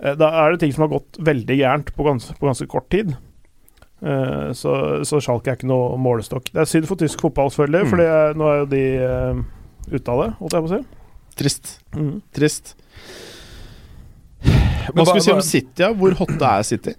Eh, 0.00 0.16
Da 0.16 0.32
er 0.40 0.56
det 0.56 0.64
ting 0.64 0.72
som 0.72 0.88
har 0.88 0.96
gått 0.96 1.20
veldig 1.20 1.60
gærent 1.60 1.92
på 1.94 2.08
ganske, 2.08 2.40
på 2.40 2.48
ganske 2.48 2.66
kort 2.72 2.88
tid. 2.96 3.12
Eh, 4.02 4.52
Så, 4.52 5.04
så 5.04 5.20
Schalke 5.22 5.50
er 5.52 5.56
ikke 5.56 5.68
noe 5.70 5.96
målestokk. 5.98 6.50
Det 6.52 6.60
er 6.60 6.64
synd 6.70 6.86
for 6.86 6.96
tysk 6.96 7.20
fotball, 7.20 7.50
selvfølgelig, 7.50 7.84
Mm. 7.84 7.90
for 7.90 7.96
nå 8.40 8.48
er 8.52 8.58
jo 8.58 8.66
de 8.66 8.82
eh, 8.98 9.42
ute 9.94 10.08
av 10.12 10.22
det, 10.24 10.30
holdt 10.40 10.52
jeg 10.52 10.62
på 10.62 10.70
å 10.70 10.74
si. 10.78 10.84
Trist. 11.36 11.78
Mm. 11.94 12.22
Trist. 12.32 12.74
Hva 14.94 15.04
skal 15.06 15.16
vi 15.18 15.24
si 15.24 15.32
om 15.32 15.40
City? 15.42 15.82
Hvor 15.98 16.12
hotte 16.20 16.44
er 16.50 16.62
City? 16.62 16.94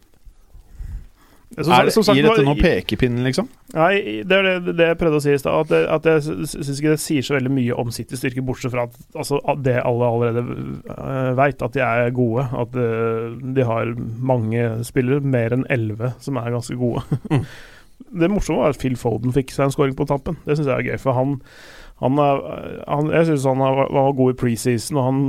Er 1.56 1.64
sagt- 1.64 1.86
det, 1.86 1.94
som 1.94 2.04
sagt, 2.04 2.18
gir 2.18 2.26
dette 2.28 2.44
noen 2.44 2.60
pekepinn, 2.60 3.20
liksom? 3.24 3.48
Nei, 3.76 4.24
det 4.28 4.38
er 4.40 4.48
det, 4.48 4.74
det 4.76 4.88
jeg 4.90 4.98
prøvde 5.00 5.20
å 5.20 5.24
si 5.24 5.32
i 5.36 5.40
stad. 5.40 5.72
At, 5.72 5.90
at 5.98 6.10
jeg 6.10 6.48
syns 6.52 6.80
ikke 6.80 6.96
det 6.96 7.04
sier 7.04 7.28
så 7.28 7.38
veldig 7.38 7.54
mye 7.54 7.78
om 7.80 7.94
Citys 7.96 8.20
styrke, 8.24 8.44
bortsett 8.46 8.74
fra 8.74 8.88
at, 8.90 8.98
altså, 9.16 9.40
det 9.64 9.78
alle 9.84 10.10
allerede 10.10 10.44
uh, 10.90 11.32
veit, 11.38 11.62
at 11.62 11.78
de 11.78 11.86
er 11.86 12.12
gode. 12.16 12.48
At 12.56 12.76
eh, 12.80 13.38
de 13.56 13.68
har 13.68 13.94
mange 14.20 14.68
spillere, 14.88 15.22
mer 15.22 15.56
enn 15.56 15.66
elleve, 15.72 16.14
som 16.24 16.42
er 16.42 16.54
ganske 16.56 16.78
gode. 16.80 17.06
Mm. 17.32 17.48
Det 17.96 18.28
morsomme 18.28 18.60
var 18.60 18.74
at 18.74 18.80
Phil 18.80 18.98
Foden 19.00 19.32
fikk 19.36 19.54
seg 19.56 19.66
en 19.66 19.74
scoring 19.74 19.96
på 19.96 20.06
tampen. 20.08 20.36
Det 20.44 20.58
syns 20.58 20.68
jeg 20.68 20.76
er 20.76 20.90
gøy, 20.92 20.98
for 21.00 21.16
han 21.16 21.38
han, 22.04 22.20
han, 22.20 23.12
jeg 23.14 23.28
syns 23.30 23.46
han 23.48 23.62
var, 23.64 24.10
god 24.18 24.34
i 24.34 24.38
preseason, 24.40 24.98
og 25.00 25.06
han 25.06 25.20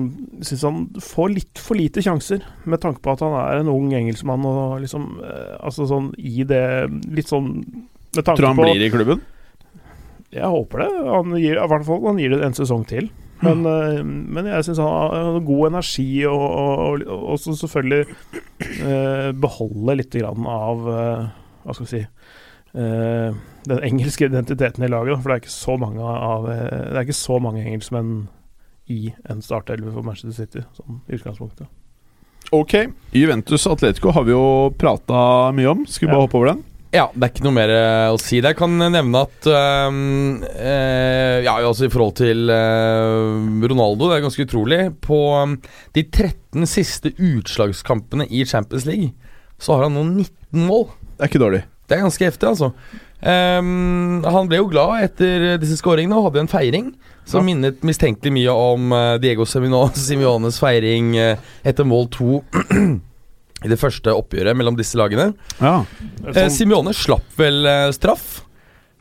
syns 0.43 0.65
han 0.67 0.81
får 0.99 1.29
litt 1.31 1.61
for 1.63 1.79
lite 1.79 2.03
sjanser, 2.03 2.43
med 2.67 2.83
tanke 2.83 3.05
på 3.05 3.13
at 3.15 3.23
han 3.23 3.37
er 3.39 3.61
en 3.61 3.71
ung 3.71 3.93
engelskmann 3.95 4.43
og 4.49 4.81
liksom 4.83 5.07
eh, 5.23 5.53
Altså 5.61 5.87
sånn 5.87 6.11
i 6.19 6.43
det 6.49 6.65
Litt 7.15 7.31
sånn 7.31 7.53
med 8.17 8.25
tanke 8.25 8.41
Tror 8.41 8.51
han 8.51 8.59
på 8.59 8.67
blir 8.67 8.83
i 8.83 8.91
klubben? 8.91 9.23
Jeg 10.35 10.51
håper 10.53 10.83
det. 10.83 10.89
Han 11.07 11.37
gir, 11.39 11.55
I 11.63 11.69
hvert 11.71 11.87
fall 11.87 12.03
han 12.05 12.19
gir 12.21 12.35
det 12.35 12.43
en 12.45 12.57
sesong 12.57 12.83
til. 12.89 13.07
Men, 13.45 13.63
mm. 13.63 14.11
men 14.35 14.49
jeg 14.49 14.67
syns 14.67 14.81
han 14.81 14.91
har 14.91 15.39
god 15.45 15.69
energi, 15.71 16.09
og, 16.29 16.43
og, 16.43 17.05
og, 17.07 17.23
og 17.33 17.41
så 17.41 17.55
selvfølgelig 17.61 18.03
eh, 18.81 19.31
beholde 19.37 19.99
litt 20.01 20.17
grann 20.17 20.49
av 20.51 20.89
eh, 20.93 21.27
Hva 21.63 21.77
skal 21.77 21.87
vi 21.87 21.93
si 21.93 22.03
eh, 22.03 22.26
Den 22.77 23.81
engelske 23.83 24.29
identiteten 24.29 24.85
i 24.85 24.89
laget. 24.93 25.15
da, 25.17 25.21
For 25.23 25.31
det 25.33 25.37
er 25.37 25.43
ikke 25.45 25.55
så 25.57 25.77
mange 25.81 26.03
av 26.05 26.45
eh, 26.53 26.93
Det 26.93 26.97
er 27.01 27.07
ikke 27.07 27.17
så 27.19 27.39
mange 27.43 27.65
engelskmenn 27.65 28.29
i 28.93 29.09
en 29.33 29.41
startelver 29.43 29.91
for 29.97 30.05
Manchester 30.07 30.45
City, 30.45 30.61
sånn 30.77 31.01
i 31.11 31.17
utgangspunktet. 31.17 31.67
Ok. 32.55 32.77
Juventus 33.17 33.65
Atletico 33.67 34.13
har 34.15 34.23
vi 34.29 34.31
jo 34.37 34.71
prata 34.79 35.51
mye 35.57 35.73
om. 35.73 35.81
Skal 35.91 36.07
vi 36.07 36.13
bare 36.13 36.21
Ja. 36.21 36.27
hoppe 36.29 36.39
over 36.39 36.53
den? 36.53 36.61
Ja, 36.95 37.09
det 37.13 37.25
er 37.27 37.33
ikke 37.35 37.45
noe 37.49 37.57
mer 37.57 37.69
eh, 37.75 38.13
å 38.15 38.21
si. 38.23 38.39
Jeg 38.41 38.57
kan 38.57 38.71
nevne 38.79 39.25
at 39.27 39.49
ehm, 39.51 40.45
eh, 40.55 41.43
Ja, 41.43 41.57
altså 41.59 41.89
i 41.89 41.91
forhold 41.91 42.15
til 42.21 42.49
eh, 42.49 43.67
Ronaldo, 43.67 44.07
det 44.09 44.21
er 44.21 44.25
ganske 44.29 44.47
utrolig. 44.47 44.79
På 45.03 45.19
um, 45.43 45.57
de 45.99 46.05
13 46.07 46.63
siste 46.71 47.11
utslagskampene 47.19 48.29
i 48.31 48.45
Champions 48.47 48.87
League, 48.87 49.11
så 49.59 49.75
har 49.75 49.89
han 49.89 49.99
nå 49.99 50.05
19 50.23 50.63
mål. 50.71 50.87
Det 51.19 51.27
er 51.27 51.33
ikke 51.33 51.43
dårlig. 51.43 51.65
Det 51.87 51.97
er 51.97 52.03
ganske 52.03 52.27
heftig, 52.27 52.49
altså. 52.51 52.73
Um, 53.27 54.21
han 54.27 54.49
ble 54.51 54.59
jo 54.61 54.67
glad 54.69 55.05
etter 55.07 55.57
disse 55.63 55.79
skåringene 55.81 56.19
og 56.19 56.29
hadde 56.29 56.43
en 56.45 56.51
feiring 56.53 56.91
som 57.27 57.41
Ja. 57.41 57.47
minnet 57.49 57.81
mistenkelig 57.83 58.31
mye 58.37 58.53
om 58.55 58.93
eh, 58.95 59.17
Diego 59.19 59.47
Simiones 59.49 60.59
feiring 60.63 61.17
eh, 61.19 61.41
etter 61.67 61.87
mål 61.89 62.07
to 62.15 62.43
i 63.65 63.71
det 63.73 63.79
første 63.81 64.13
oppgjøret 64.15 64.55
mellom 64.55 64.77
disse 64.79 64.99
lagene. 65.01 65.33
Ja. 65.59 65.81
Eh, 66.27 66.37
Sånn, 66.37 66.53
Simione 66.55 66.93
slapp 66.95 67.27
vel 67.41 67.67
straff. 67.97 68.43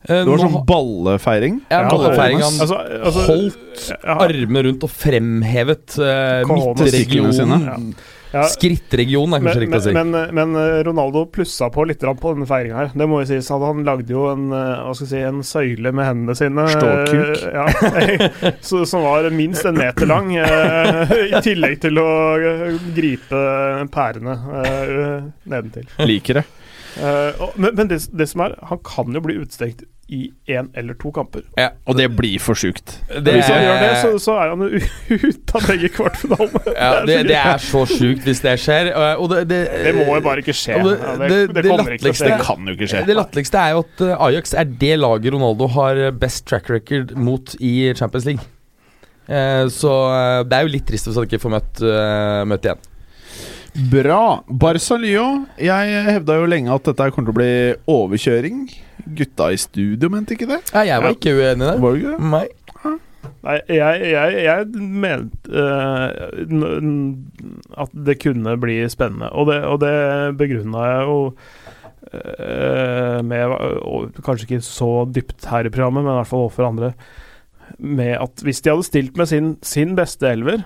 Det 0.05 0.21
var 0.29 0.37
sånn 0.41 0.59
ballefeiring. 0.69 1.59
ja, 1.73 1.83
ballefeiring. 1.89 2.41
Han 2.45 2.59
altså, 2.61 2.77
altså, 2.77 3.23
holdt 3.25 3.87
ja, 3.89 4.17
armene 4.21 4.61
rundt 4.67 4.83
og 4.85 4.91
fremhevet 4.93 5.95
uh, 5.97 6.45
midtregionen. 6.45 7.95
Ja. 8.35 8.43
Skrittregionen 8.51 9.37
er 9.37 9.45
kanskje 9.45 9.63
riktig 9.63 9.79
å 9.79 9.83
si. 9.85 9.93
men, 9.95 10.11
men, 10.35 10.55
eh, 10.59 10.79
Ronaldo 10.87 11.25
plussa 11.31 11.69
på 11.73 11.85
litt 11.87 12.03
på 12.05 12.33
denne 12.35 12.47
feiringa 12.49 12.81
her. 12.81 12.91
Det 12.93 13.07
må 13.09 13.21
jo 13.23 13.29
sies 13.29 13.49
at 13.55 13.63
Han 13.65 13.85
lagde 13.87 14.11
jo 14.11 14.27
en, 14.31 14.49
eh, 14.51 14.83
hva 14.83 14.95
skal 14.97 15.09
si, 15.11 15.21
en 15.25 15.39
søyle 15.47 15.93
med 15.95 16.09
hendene 16.09 16.35
sine. 16.37 16.67
Eh, 16.67 17.47
Ja, 17.55 18.51
så, 18.67 18.83
som 18.89 19.05
var 19.05 19.29
minst 19.33 19.65
en 19.65 19.79
meter 19.79 20.09
lang. 20.09 20.33
I 21.31 21.41
tillegg 21.45 21.79
til 21.87 22.01
å 22.01 22.09
gripe 22.95 23.41
pærene 23.93 24.37
nedentil. 25.45 25.87
Liker 26.05 26.41
det. 26.41 26.45
Eh, 26.95 27.45
men 27.55 27.75
men 27.75 27.89
det, 27.91 27.99
det 28.15 28.27
som 28.31 28.45
er, 28.45 28.55
han 28.69 28.79
kan 28.85 29.15
jo 29.15 29.21
bli 29.23 29.39
utestengt 29.41 29.83
i 30.07 30.27
én 30.53 30.67
eller 30.77 30.93
to 31.01 31.09
kamper. 31.09 31.41
Ja, 31.57 31.71
Og 31.89 31.97
det 31.97 32.11
blir 32.13 32.37
for 32.39 32.53
sjukt. 32.53 32.91
det, 33.09 33.23
Hvis 33.39 33.47
han 33.49 33.63
gjør 33.63 33.79
det, 33.81 33.93
så, 34.03 34.11
så 34.21 34.35
er 34.37 34.51
han 34.51 34.61
ute 35.29 35.55
av 35.57 35.65
begge 35.65 35.89
kvartfinalene. 35.95 36.61
ja, 36.77 36.89
det, 37.09 37.15
det 37.31 37.37
er 37.39 37.57
så 37.63 37.81
sjukt 37.89 38.21
hvis 38.27 38.43
det 38.45 38.53
skjer. 38.61 38.91
Og 39.17 39.31
det, 39.33 39.39
det, 39.49 39.59
Det 39.87 39.95
må 39.97 40.05
jo 40.13 40.21
bare 40.27 40.43
ikke 40.45 40.53
skje. 40.53 40.77
Det- 40.85 40.99
det, 41.25 41.29
det- 41.55 41.63
det, 42.05 42.37
kan 42.45 42.69
jo 42.69 42.75
ikke 42.77 42.89
skje. 42.91 43.01
Det 43.09 43.17
latterligste 43.17 43.57
er 43.63 43.73
jo 43.73 43.81
at 43.87 44.05
eh, 44.05 44.25
Ajax 44.27 44.53
er 44.53 44.69
det 44.85 44.93
laget 45.01 45.33
Ronaldo 45.33 45.67
har 45.73 46.03
best 46.21 46.45
track 46.45 46.69
record 46.69 47.15
mot 47.17 47.55
i 47.59 47.73
Champions 47.97 48.25
League. 48.29 48.45
Eh, 49.25 49.65
så 49.73 49.93
eh, 50.13 50.43
det 50.45 50.53
er 50.59 50.67
jo 50.67 50.73
litt 50.75 50.85
trist 50.85 51.09
hvis 51.09 51.17
han 51.17 51.25
ikke 51.25 51.41
får 51.41 51.55
møtt, 51.57 51.81
møtt 52.53 52.69
igjen. 52.69 52.91
Bra. 53.91 54.41
Barca 54.47 54.95
Lyon. 55.01 55.45
Jeg 55.59 56.03
hevda 56.07 56.37
jo 56.39 56.45
lenge 56.47 56.71
at 56.73 56.85
dette 56.87 57.09
kommer 57.11 57.31
til 57.31 57.33
å 57.33 57.39
bli 57.39 57.49
overkjøring. 57.91 58.61
Gutta 59.17 59.49
i 59.53 59.57
studio 59.59 60.09
mente 60.13 60.33
ikke 60.37 60.47
det? 60.49 60.61
Nei, 60.73 60.85
jeg 60.87 61.01
var 61.03 61.09
Ja. 61.11 61.15
ikke 61.17 61.33
uenig 61.35 61.65
der. 61.67 61.81
Var 61.83 61.91
det 61.91 61.99
ikke 62.01 62.13
det? 62.15 62.29
Nei. 62.31 62.47
Nei, 63.45 63.57
jeg, 63.69 64.07
jeg, 64.09 64.37
jeg 64.45 64.65
mente 65.05 65.65
n- 66.49 67.27
at 67.77 67.91
det 68.07 68.15
kunne 68.23 68.55
bli 68.61 68.79
spennende, 68.89 69.27
og 69.37 69.47
det, 69.51 69.59
og 69.69 69.79
det 69.83 69.91
begrunna 70.39 70.85
jeg 70.87 71.03
jo 71.05 71.19
uh, 72.15 73.21
med 73.25 73.53
og 73.85 74.17
Kanskje 74.25 74.47
ikke 74.49 74.61
så 74.65 74.89
dypt 75.13 75.45
her 75.51 75.65
i 75.67 75.73
programmet, 75.73 76.05
men 76.05 76.13
i 76.15 76.17
hvert 76.21 76.31
fall 76.31 76.45
overfor 76.47 76.69
andre. 76.71 76.93
Med 77.77 78.15
at 78.17 78.41
hvis 78.45 78.61
de 78.65 78.73
hadde 78.73 78.87
stilt 78.87 79.17
med 79.19 79.29
sin, 79.29 79.53
sin 79.65 79.93
beste 79.97 80.25
elver 80.31 80.63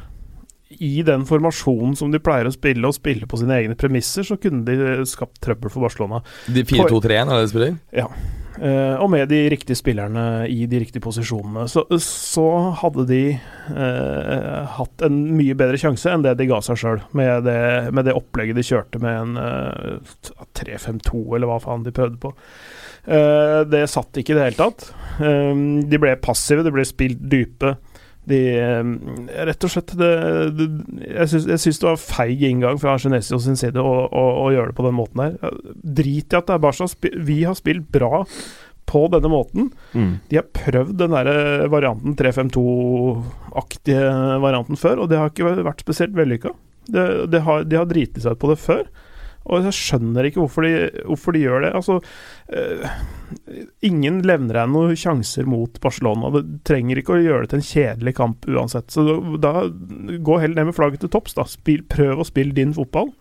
i 0.69 1.01
den 1.01 1.23
formasjonen 1.25 1.95
som 1.97 2.12
de 2.13 2.19
pleier 2.21 2.45
å 2.45 2.53
spille, 2.53 2.86
og 2.86 2.93
spille 2.93 3.25
på 3.29 3.39
sine 3.41 3.55
egne 3.58 3.77
premisser, 3.79 4.21
så 4.27 4.38
kunne 4.38 4.62
de 4.67 5.05
skapt 5.10 5.39
trøbbel 5.41 5.71
for 5.73 5.82
Barcelona. 5.88 6.19
De 6.45 6.62
4-2-3-1, 6.67 7.15
er 7.25 7.39
det 7.39 7.47
de 7.47 7.53
spiller? 7.53 7.79
Eh, 8.60 8.95
og 8.99 9.08
med 9.13 9.29
de 9.32 9.39
riktige 9.53 9.77
spillerne 9.79 10.23
i 10.51 10.65
de 10.69 10.82
riktige 10.84 11.01
posisjonene, 11.01 11.63
så, 11.71 11.86
så 12.03 12.45
hadde 12.82 13.05
de 13.10 13.21
eh, 13.34 14.65
hatt 14.77 15.05
en 15.08 15.19
mye 15.38 15.55
bedre 15.58 15.79
sjanse 15.79 16.12
enn 16.12 16.25
det 16.25 16.36
de 16.41 16.47
ga 16.49 16.60
seg 16.65 16.77
sjøl, 16.82 17.01
med, 17.17 17.45
det- 17.47 17.93
med 17.95 18.05
det 18.10 18.15
opplegget 18.19 18.60
de 18.60 18.65
kjørte 18.67 19.01
med 19.01 19.21
en 19.23 19.39
eh, 19.41 20.43
3-5-2, 20.60 21.23
eller 21.38 21.49
hva 21.49 21.60
faen 21.63 21.86
de 21.88 21.95
prøvde 21.95 22.19
på. 22.21 22.34
Eh, 23.10 23.62
det 23.71 23.86
satt 23.89 24.19
ikke 24.19 24.36
i 24.36 24.39
det 24.39 24.47
hele 24.49 24.60
tatt. 24.60 24.89
Eh, 25.23 25.63
de 25.89 26.01
ble 26.03 26.17
passive, 26.21 26.65
de 26.67 26.73
ble 26.75 26.86
spilt 26.88 27.21
dype. 27.32 27.77
De 28.29 28.39
eh, 28.59 28.93
Rett 29.49 29.65
og 29.65 29.73
slett 29.73 29.93
det, 29.97 30.13
det, 30.57 30.69
Jeg 31.07 31.57
syns 31.57 31.81
det 31.81 31.87
var 31.87 31.99
feig 32.01 32.43
inngang 32.45 32.79
fra 32.81 32.97
Genesio 33.01 33.39
sin 33.41 33.59
side 33.59 33.81
å, 33.81 33.93
å, 34.05 34.23
å 34.45 34.47
gjøre 34.53 34.71
det 34.71 34.79
på 34.79 34.87
den 34.87 34.97
måten 34.97 35.25
her. 35.25 35.59
Drit 35.99 36.33
i 36.33 36.39
at 36.39 36.49
det 36.49 36.57
er 36.57 36.63
Barca. 36.63 36.89
Vi 37.29 37.43
har 37.43 37.57
spilt 37.57 37.89
bra 37.93 38.23
på 38.89 39.03
denne 39.13 39.29
måten. 39.29 39.69
Mm. 39.93 40.13
De 40.31 40.39
har 40.39 40.47
prøvd 40.55 40.95
den 40.97 41.13
der 41.13 41.67
varianten 41.69 42.15
3-5-2-aktige 42.17 44.07
varianten 44.41 44.79
før, 44.79 45.03
og 45.03 45.11
det 45.11 45.19
har 45.21 45.29
ikke 45.29 45.51
vært 45.67 45.85
spesielt 45.85 46.17
vellykka. 46.17 46.55
De, 46.89 47.05
de, 47.29 47.43
har, 47.45 47.67
de 47.69 47.77
har 47.77 47.85
driti 47.89 48.23
seg 48.23 48.33
ut 48.33 48.41
på 48.41 48.49
det 48.49 48.57
før. 48.63 48.87
Og 49.49 49.65
jeg 49.65 49.75
skjønner 49.75 50.27
ikke 50.29 50.43
hvorfor 50.43 50.65
de, 50.65 50.73
hvorfor 51.07 51.33
de 51.33 51.41
gjør 51.41 51.65
det. 51.65 51.71
Altså, 51.79 51.97
eh, 52.53 52.99
ingen 53.89 54.21
levner 54.27 54.62
deg 54.62 54.71
noen 54.73 54.99
sjanser 54.99 55.49
mot 55.49 55.79
Barcelona. 55.81 56.29
Du 56.35 56.59
trenger 56.67 57.01
ikke 57.01 57.17
å 57.17 57.21
gjøre 57.23 57.45
det 57.45 57.51
til 57.53 57.62
en 57.62 57.69
kjedelig 57.69 58.15
kamp 58.19 58.49
uansett. 58.49 58.93
Så 58.93 59.05
da 59.41 59.55
Gå 59.69 60.39
heller 60.41 60.62
ned 60.62 60.69
med 60.69 60.77
flagget 60.77 61.03
til 61.03 61.12
topps. 61.13 61.35
da 61.38 61.45
Spil, 61.49 61.83
Prøv 61.89 62.21
å 62.21 62.27
spille 62.27 62.55
din 62.55 62.73
fotball, 62.75 63.12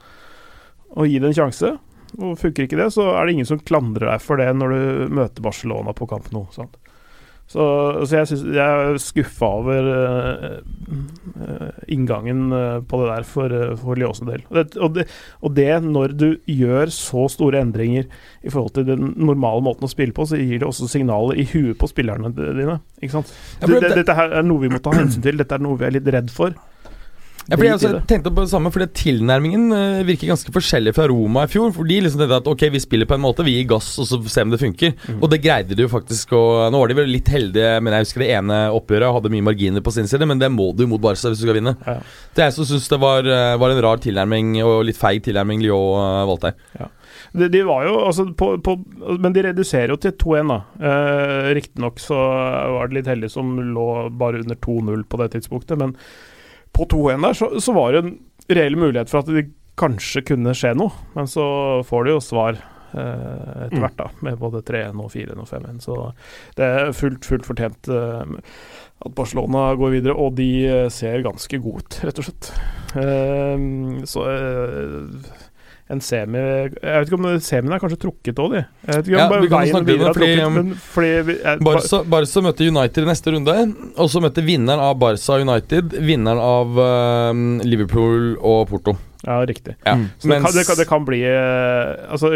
og 0.96 1.08
gi 1.08 1.18
det 1.20 1.32
en 1.32 1.38
sjanse. 1.40 1.74
Og 2.18 2.38
Funker 2.40 2.64
ikke 2.64 2.78
det, 2.80 2.90
så 2.94 3.10
er 3.14 3.26
det 3.26 3.36
ingen 3.36 3.48
som 3.48 3.60
klandrer 3.60 4.08
deg 4.12 4.22
for 4.24 4.40
det 4.40 4.48
når 4.56 4.74
du 4.74 5.16
møter 5.18 5.44
Barcelona 5.44 5.92
på 5.96 6.08
kamp 6.08 6.30
nå. 6.32 6.46
Sant? 6.54 6.76
Så, 7.48 7.64
så 8.04 8.18
jeg, 8.18 8.26
synes, 8.28 8.42
jeg 8.52 8.61
er 8.92 8.98
skuffa 9.00 9.48
over 9.62 9.87
eh, 9.94 10.58
eh, 11.46 11.70
inngangen 11.94 12.42
eh, 12.52 12.80
på 12.84 13.00
det 13.00 13.06
der 13.08 13.24
for, 13.24 13.54
for 13.80 13.96
Lyos 13.96 14.20
del. 14.20 14.42
Og 14.50 14.58
det, 14.58 14.66
og, 14.84 14.92
det, 14.98 15.06
og 15.40 15.54
det 15.56 15.68
når 15.87 16.12
du 16.20 16.26
gjør 16.44 16.92
så 16.92 17.24
store 17.32 17.62
endringer 17.64 18.04
i 18.44 18.52
forhold 18.52 18.74
til 18.76 18.84
den 18.90 19.14
normale 19.16 19.64
måten 19.64 19.88
å 19.88 19.92
spille 19.92 20.12
på, 20.16 20.28
så 20.28 20.37
gir 20.37 20.61
det 20.61 20.68
også 20.68 20.90
signaler 20.92 21.40
i 21.40 21.46
huet 21.48 21.78
på 21.80 21.88
spillerne 21.88 22.34
dine. 22.37 22.78
Ikke 23.00 23.16
sant? 23.16 23.32
Det- 23.64 23.94
dette 24.02 24.18
her 24.20 24.37
er 24.42 24.44
noe 24.44 24.66
vi 24.66 24.72
må 24.76 24.82
ta 24.84 24.92
hensyn 24.98 25.24
til. 25.24 25.40
Dette 25.40 25.56
er 25.56 25.64
noe 25.64 25.80
vi 25.80 25.88
er 25.88 25.96
litt 25.96 26.12
redd 26.18 26.28
for. 26.34 26.52
Ja, 27.48 27.56
jeg 27.64 27.76
også 27.78 27.90
tenkte 28.04 28.28
på 28.34 28.42
det 28.44 28.50
samme, 28.50 28.68
fordi 28.72 28.87
tilnærmingen 28.92 29.70
eh, 29.72 30.02
virker 30.04 30.28
ganske 30.28 30.52
forskjellig 30.52 30.92
fra 30.96 31.06
Roma 31.08 31.46
i 31.46 31.48
fjor. 31.48 31.70
For 31.72 31.88
de 31.88 31.96
liksom 32.04 32.20
tenkte 32.20 32.40
at 32.42 32.50
ok, 32.50 32.66
vi 32.74 32.82
spiller 32.82 33.08
på 33.08 33.16
en 33.16 33.22
måte, 33.24 33.46
vi 33.46 33.54
gir 33.56 33.70
gass 33.70 33.88
og 34.02 34.08
så 34.11 34.18
ser 34.28 34.44
vi 34.44 34.50
om 34.50 34.52
det 34.52 34.61
funker. 34.61 34.92
Mm. 35.08 35.22
Og 35.22 35.32
det 35.32 35.40
greide 35.46 35.78
de 35.78 35.87
jo 35.87 35.92
faktisk 35.92 36.34
å 36.37 36.42
Nå 36.68 36.82
var 36.82 36.90
de 36.90 36.98
vel 36.98 37.08
litt 37.08 37.30
heldige, 37.32 37.78
men 37.80 37.96
jeg 37.96 38.04
husker 38.04 38.24
det 38.24 38.28
ene 38.37 38.58
oppgjøret 38.76 39.16
hadde 39.16 39.32
mye 39.32 39.46
marginer 39.48 39.84
på 39.84 39.94
sin 39.94 40.11
side, 40.11 40.28
men 40.28 40.42
det 40.42 40.52
må 40.52 40.68
du 40.76 40.84
mot 40.90 41.00
Barca 41.00 41.30
hvis 41.30 41.40
du 41.40 41.46
skal 41.46 41.56
vinne. 41.56 41.72
Ja. 41.87 41.96
Det 42.37 42.44
jeg 42.44 42.68
syns 42.68 42.92
det 42.92 43.00
var, 43.00 43.24
eh, 43.24 43.56
var 43.61 43.72
en 43.72 43.82
rar 43.87 44.04
tilnærming, 44.04 44.58
og 44.66 44.84
litt 44.90 45.00
feig 45.00 45.24
tilnærming 45.24 45.64
Lyon 45.64 46.04
eh, 46.04 46.28
valgte 46.28 46.52
her. 46.52 46.92
De, 47.32 47.48
de 47.52 47.64
var 47.66 47.84
jo 47.88 47.98
altså 48.06 48.28
på, 48.37 48.54
på, 48.64 48.74
Men 49.20 49.34
de 49.34 49.42
reduserer 49.48 49.92
jo 49.92 49.98
til 50.00 50.14
2-1, 50.20 50.52
da. 50.52 50.58
Eh, 50.90 51.50
Riktignok 51.58 52.00
så 52.02 52.18
var 52.76 52.88
det 52.88 53.00
litt 53.00 53.11
heldig 53.11 53.30
som 53.32 53.56
lå 53.72 53.88
bare 54.20 54.44
under 54.44 54.58
2-0 54.68 55.06
på 55.08 55.20
det 55.22 55.32
tidspunktet, 55.37 55.80
men 55.80 55.96
på 56.78 56.86
2-1 56.94 57.26
der 57.26 57.36
så, 57.42 57.50
så 57.60 57.74
var 57.76 57.92
det 57.98 58.04
en 58.06 58.14
reell 58.48 58.78
mulighet 58.80 59.10
for 59.12 59.20
at 59.24 59.30
det 59.34 59.48
kanskje 59.78 60.24
kunne 60.32 60.54
skje 60.58 60.72
noe. 60.78 60.90
Men 61.14 61.28
så 61.30 61.44
får 61.86 62.06
de 62.08 62.14
jo 62.16 62.22
svar 62.24 62.56
eh, 62.58 63.66
etter 63.66 63.76
Mm. 63.76 63.82
hvert, 63.84 63.98
da, 63.98 64.06
med 64.24 64.38
både 64.40 64.62
3-1 64.64 64.96
og 65.04 65.10
4-1 65.12 65.42
og 65.42 65.48
5-1. 65.50 65.82
Så 65.84 65.96
det 66.56 66.64
er 66.64 66.92
fullt, 66.96 67.26
fullt 67.28 67.44
fortjent 67.46 67.90
eh, 67.92 68.32
at 69.04 69.14
Barcelona 69.14 69.66
går 69.78 69.92
videre, 69.98 70.16
og 70.18 70.34
de 70.40 70.48
eh, 70.66 70.88
ser 70.90 71.20
ganske 71.26 71.60
gode 71.62 71.84
ut, 71.84 71.98
rett 72.08 72.18
og 72.22 72.26
slett. 72.30 72.48
Eh, 72.98 73.66
så 74.08 74.24
eh, 74.32 75.28
en 75.88 76.03
semi 76.05 76.40
Jeg 76.40 76.70
vet 76.83 77.09
ikke 77.09 77.18
om 77.18 77.27
semien 77.44 77.74
er 77.74 77.81
kanskje 77.83 78.01
trukket 78.03 78.40
òg, 78.42 78.57
de. 78.57 78.62
Jeg 78.85 78.98
vet 78.98 79.09
ikke 79.09 79.16
om 79.16 79.22
Ja, 79.22 79.29
bare 79.33 79.42
vi 79.44 79.51
kan 79.51 79.62
veien 79.62 79.72
snakke 79.72 79.81
om 79.81 79.88
det, 79.88 79.94
videre 79.96 80.11
er 80.11 80.18
fordi, 80.18 80.29
trukket, 80.29 80.46
um, 80.46 80.59
men 80.59 80.83
fordi 80.85 81.12
vi, 81.29 81.37
jeg, 81.38 81.62
Barca, 81.68 82.01
Barca 82.14 82.43
møter 82.45 82.70
United 82.72 83.07
i 83.07 83.09
neste 83.09 83.34
runde, 83.34 83.55
og 83.97 84.11
så 84.12 84.22
møter 84.24 84.47
vinneren 84.49 84.84
av 84.84 84.99
Barca 85.01 85.39
United 85.43 85.97
vinneren 86.11 86.43
av 86.45 86.82
um, 86.82 87.47
Liverpool 87.64 88.34
og 88.36 88.61
Porto. 88.72 88.99
Ja, 89.24 89.41
riktig. 89.49 89.78
Ja. 89.82 89.97
Mm. 89.99 90.07
Så 90.18 90.28
det, 90.30 90.43
kan, 90.45 90.55
det, 90.55 90.66
kan, 90.68 90.78
det 90.78 90.86
kan 90.86 91.07
bli 91.09 91.18
eh, 91.26 91.89
Altså, 92.07 92.30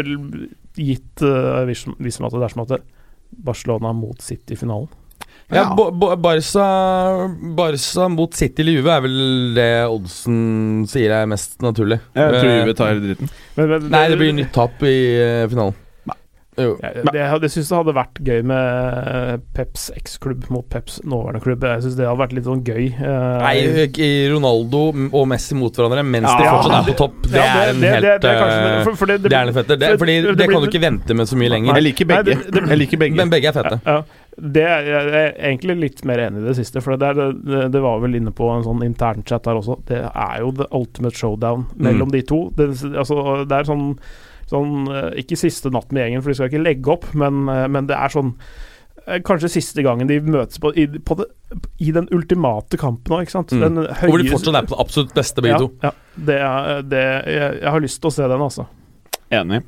gitt 0.75 1.23
uh, 1.23 1.61
hvis, 1.69 1.85
hvis 1.95 2.19
at 2.19 2.35
det 2.35 2.43
er 2.43 2.55
som 2.55 2.65
at 2.65 2.75
Barcelona 3.43 3.93
mot 3.95 4.21
City 4.21 4.57
i 4.57 4.59
finalen. 4.59 4.89
Ja, 5.51 5.75
Ja. 5.75 6.15
Barca, 6.15 6.67
Barca 7.55 8.07
mot 8.09 8.33
City 8.33 8.61
eller 8.63 8.71
Juve 8.79 8.91
er 8.95 9.01
vel 9.05 9.53
det 9.57 9.69
oddsen 9.91 10.85
sier 10.89 11.11
er 11.11 11.25
mest 11.29 11.59
naturlig. 11.61 11.99
Jeg 12.15 12.33
tror 12.39 12.49
Eh, 12.49 12.59
Juve 12.63 12.73
tar 12.79 12.99
dritten. 13.03 13.29
Men, 13.57 13.69
men, 13.69 13.89
Nei, 13.93 14.07
det 14.09 14.17
blir 14.17 14.33
nytt 14.33 14.53
tap 14.55 14.81
i 14.83 14.95
uh, 15.43 15.47
finalen. 15.51 15.75
Jo. 16.53 16.75
Jeg, 16.83 17.01
det, 17.09 17.17
jeg 17.17 17.49
syns 17.49 17.69
jeg 17.71 17.77
hadde 17.79 17.93
vært 17.97 18.19
gøy 18.21 18.43
med 18.45 19.41
Peps 19.57 19.87
eksklubb 19.97 20.43
mot 20.53 20.67
Peps 20.69 20.99
nåværende 21.01 21.41
klubb. 21.41 21.63
Jeg 21.65 21.81
syns 21.81 21.95
det 21.97 22.05
hadde 22.05 22.19
vært 22.21 22.35
litt 22.37 22.45
sånn 22.45 22.61
gøy. 22.61 22.91
eh, 22.93 23.39
Nei, 23.41 23.87
i 24.05 24.09
Ronaldo 24.29 24.83
og 25.09 25.25
Messi 25.31 25.57
mot 25.57 25.73
hverandre 25.73 26.03
mens 26.05 26.29
de 26.29 26.45
fortsatt 26.45 26.75
er 26.77 26.91
på 26.91 26.95
topp. 26.99 27.17
Det 27.25 27.41
ja, 27.41 27.47
er 27.63 27.71
en 27.73 27.81
det- 27.81 27.93
helt 27.95 28.05
det- 28.05 28.21
det 28.21 28.29
er 28.29 28.37
eh, 28.37 28.43
det- 28.43 28.53
det- 28.53 29.31
Det 29.31 29.33
er. 29.33 29.77
Det, 29.81 29.99
fordi 29.99 30.21
det 30.21 30.37
det 30.37 30.49
kan 30.51 30.61
du 30.61 30.67
ikke 30.69 30.81
vente 30.85 31.13
med 31.17 31.25
så 31.25 31.35
mye 31.41 31.49
lenger. 31.49 31.73
Jeg 31.73 31.83
liker 31.89 32.05
Nei, 32.05 32.21
begge. 32.21 32.37
det- 32.37 32.51
det- 32.53 32.69
Jeg 32.69 32.77
liker 32.77 32.97
begge. 33.01 33.15
Men 33.15 33.29
begge 33.33 33.47
er 33.49 33.51
fette. 33.57 33.81
Ja, 33.85 34.03
det 34.37 34.63
er, 34.65 34.87
jeg 34.87 35.13
er 35.13 35.35
egentlig 35.49 35.75
litt 35.77 36.03
mer 36.09 36.21
enig 36.23 36.41
i 36.41 36.47
det 36.47 36.55
siste, 36.57 36.81
for 36.81 36.97
det, 36.97 37.11
det, 37.45 37.61
det 37.73 37.81
var 37.83 38.01
vel 38.01 38.17
inne 38.17 38.33
på 38.33 38.47
en 38.49 38.65
sånn 38.65 38.81
internchat 38.85 39.45
her 39.49 39.59
også. 39.59 39.77
Det 39.89 39.99
er 40.09 40.35
jo 40.41 40.51
the 40.57 40.67
ultimate 40.73 41.17
showdown 41.17 41.67
mellom 41.77 42.13
de 42.13 42.23
to. 42.25 42.47
Det, 42.57 42.71
altså, 42.89 43.43
det 43.49 43.59
er 43.59 43.69
sånn, 43.69 43.91
sånn 44.49 44.87
eh, 44.89 45.09
Ikke 45.21 45.37
siste 45.39 45.69
natt 45.73 45.93
med 45.93 46.05
gjengen, 46.05 46.23
for 46.23 46.33
de 46.33 46.37
skal 46.39 46.49
ikke 46.49 46.63
legge 46.63 46.93
opp, 46.95 47.09
men, 47.17 47.43
eh, 47.51 47.67
men 47.71 47.89
det 47.89 47.97
er 47.99 48.13
sånn 48.13 48.33
eh, 49.05 49.19
Kanskje 49.25 49.51
siste 49.53 49.85
gangen 49.85 50.09
de 50.09 50.17
møtes 50.25 50.61
på, 50.63 50.73
i, 50.81 50.87
på 50.89 51.19
det, 51.19 51.29
i 51.85 51.93
den 51.93 52.09
ultimate 52.15 52.79
kampen 52.81 53.17
òg, 53.19 53.27
ikke 53.27 53.37
sant? 53.37 53.53
Mm. 53.53 53.83
Og 53.83 54.07
hvor 54.07 54.23
de 54.23 54.33
fortsatt 54.33 54.57
er 54.63 54.65
på 54.65 54.73
det 54.73 54.81
absolutt 54.87 55.13
beste, 55.19 55.45
begge 55.45 55.59
ja, 55.59 55.61
to. 55.61 55.69
Ja, 55.85 55.93
det 56.31 56.41
er, 56.47 56.81
det, 56.89 57.05
jeg, 57.37 57.61
jeg 57.61 57.77
har 57.77 57.85
lyst 57.85 58.01
til 58.01 58.09
å 58.09 58.17
se 58.17 58.33
den, 58.33 58.47
altså. 58.49 58.65
Enig. 59.33 59.61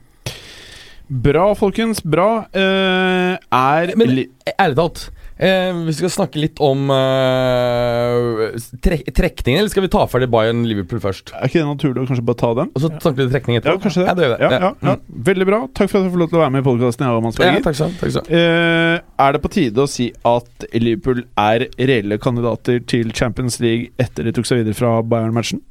Bra, 1.07 1.53
folkens. 1.55 2.01
Bra. 2.03 2.45
Uh, 2.55 3.35
er 3.51 3.95
Men- 3.97 4.25
Ærlig 4.61 4.75
talt, 4.77 5.09
eh, 5.41 5.73
vi 5.87 5.93
skal 5.97 6.11
snakke 6.13 6.37
litt 6.37 6.59
om 6.61 6.83
eh, 6.93 8.53
trek 8.85 9.07
trekningen, 9.09 9.57
eller 9.63 9.71
skal 9.73 9.81
vi 9.81 9.89
ta 9.89 10.03
ferdig 10.05 10.29
Bayern-Liverpool 10.29 11.01
først? 11.01 11.33
Er 11.33 11.49
ikke 11.49 11.63
det 11.63 11.65
naturlig 11.65 12.03
å 12.03 12.09
kanskje 12.11 12.25
bare 12.27 12.37
ta 12.37 12.51
den? 12.61 12.69
Og 12.77 12.83
så 12.83 12.91
snakke 12.93 13.23
litt 13.23 13.33
trekning 13.33 13.57
Ja, 13.57 13.73
kanskje 13.81 14.03
det. 14.03 14.05
Ja, 14.05 14.13
det 14.13 14.29
det. 14.35 14.39
Ja, 14.45 14.51
ja. 14.61 14.71
Mm. 14.95 15.01
Veldig 15.31 15.47
bra. 15.49 15.61
Takk 15.73 15.89
for 15.89 15.97
at 15.97 16.05
jeg 16.05 16.13
får 16.13 16.21
lov 16.21 16.29
til 16.29 16.37
å 16.37 16.43
være 16.43 16.53
med 16.53 16.61
i 16.61 16.67
podkasten. 16.69 17.07
Ja, 17.09 17.57
takk 17.65 17.79
ha, 17.81 17.89
takk 18.03 18.13
skal. 18.13 18.29
Eh, 18.29 19.01
er 19.25 19.33
det 19.33 19.41
på 19.41 19.53
tide 19.57 19.81
å 19.81 19.89
si 19.89 20.11
at 20.29 20.67
Liverpool 20.77 21.23
er 21.41 21.67
reelle 21.73 22.21
kandidater 22.21 22.85
til 22.85 23.09
Champions 23.17 23.57
League 23.65 23.89
etter 23.97 24.29
de 24.29 24.35
tok 24.37 24.45
seg 24.45 24.61
videre 24.61 24.77
fra 24.77 24.99
Bayern-matchen? 25.01 25.65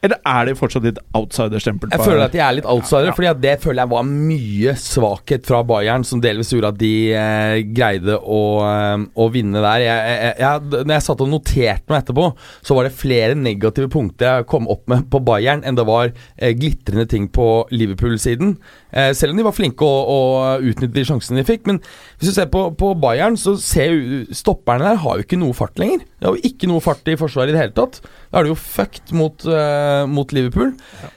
Eller 0.00 0.16
er 0.24 0.48
de 0.48 0.54
fortsatt 0.56 0.86
litt 0.86 0.98
outsider-stempel? 1.16 1.90
Jeg 1.92 2.00
føler 2.00 2.24
at 2.24 2.32
de 2.32 2.40
er 2.40 2.54
litt 2.56 2.68
outsidere, 2.68 3.12
Fordi 3.16 3.28
at 3.28 3.40
det 3.42 3.54
føler 3.60 3.82
jeg 3.82 3.92
var 3.92 4.06
mye 4.08 4.74
svakhet 4.80 5.48
fra 5.48 5.60
Bayern, 5.68 6.06
som 6.08 6.22
delvis 6.24 6.52
gjorde 6.54 6.70
at 6.72 6.78
de 6.80 6.92
eh, 7.12 7.56
greide 7.76 8.16
å, 8.16 8.40
eh, 8.64 9.04
å 9.20 9.28
vinne 9.34 9.60
der. 9.60 9.84
Jeg, 9.84 10.14
jeg, 10.14 10.34
jeg, 10.40 10.84
når 10.88 10.94
jeg 10.96 11.06
satt 11.06 11.24
og 11.26 11.32
noterte 11.34 11.92
meg 11.92 12.00
etterpå, 12.00 12.28
så 12.64 12.78
var 12.78 12.88
det 12.88 12.94
flere 12.96 13.36
negative 13.36 13.90
punkter 13.92 14.40
jeg 14.40 14.48
kom 14.48 14.70
opp 14.72 14.88
med 14.90 15.04
på 15.12 15.20
Bayern, 15.26 15.64
enn 15.68 15.76
det 15.76 15.84
var 15.88 16.14
eh, 16.14 16.54
glitrende 16.56 17.04
ting 17.10 17.28
på 17.28 17.50
Liverpool-siden. 17.74 18.56
Eh, 18.90 19.12
selv 19.16 19.34
om 19.34 19.42
de 19.42 19.46
var 19.50 19.56
flinke 19.56 19.84
å, 19.84 20.00
å 20.00 20.20
utnytte 20.64 20.96
de 20.96 21.06
sjansene 21.06 21.42
de 21.42 21.46
fikk. 21.48 21.68
Men 21.68 21.82
hvis 21.82 22.32
du 22.32 22.34
ser 22.38 22.48
på, 22.52 22.70
på 22.80 22.94
Bayern, 23.04 23.36
så 23.40 23.58
ser 23.60 23.92
jo 23.92 24.24
stopperne 24.32 24.88
der 24.88 25.04
har 25.04 25.20
jo 25.20 25.28
ikke 25.28 25.40
noe 25.40 25.56
fart 25.56 25.76
lenger. 25.80 26.06
De 26.16 26.30
har 26.30 26.40
jo 26.40 26.50
ikke 26.50 26.72
noe 26.72 26.84
fart 26.84 27.04
i 27.12 27.20
forsvaret 27.20 27.52
i 27.52 27.58
det 27.58 27.64
hele 27.66 27.76
tatt. 27.76 28.00
Da 28.30 28.38
er 28.38 28.46
det 28.46 28.52
jo 28.52 28.60
fucked 28.62 29.10
mot, 29.16 29.42
uh, 29.50 30.06
mot 30.06 30.30
Liverpool. 30.32 30.70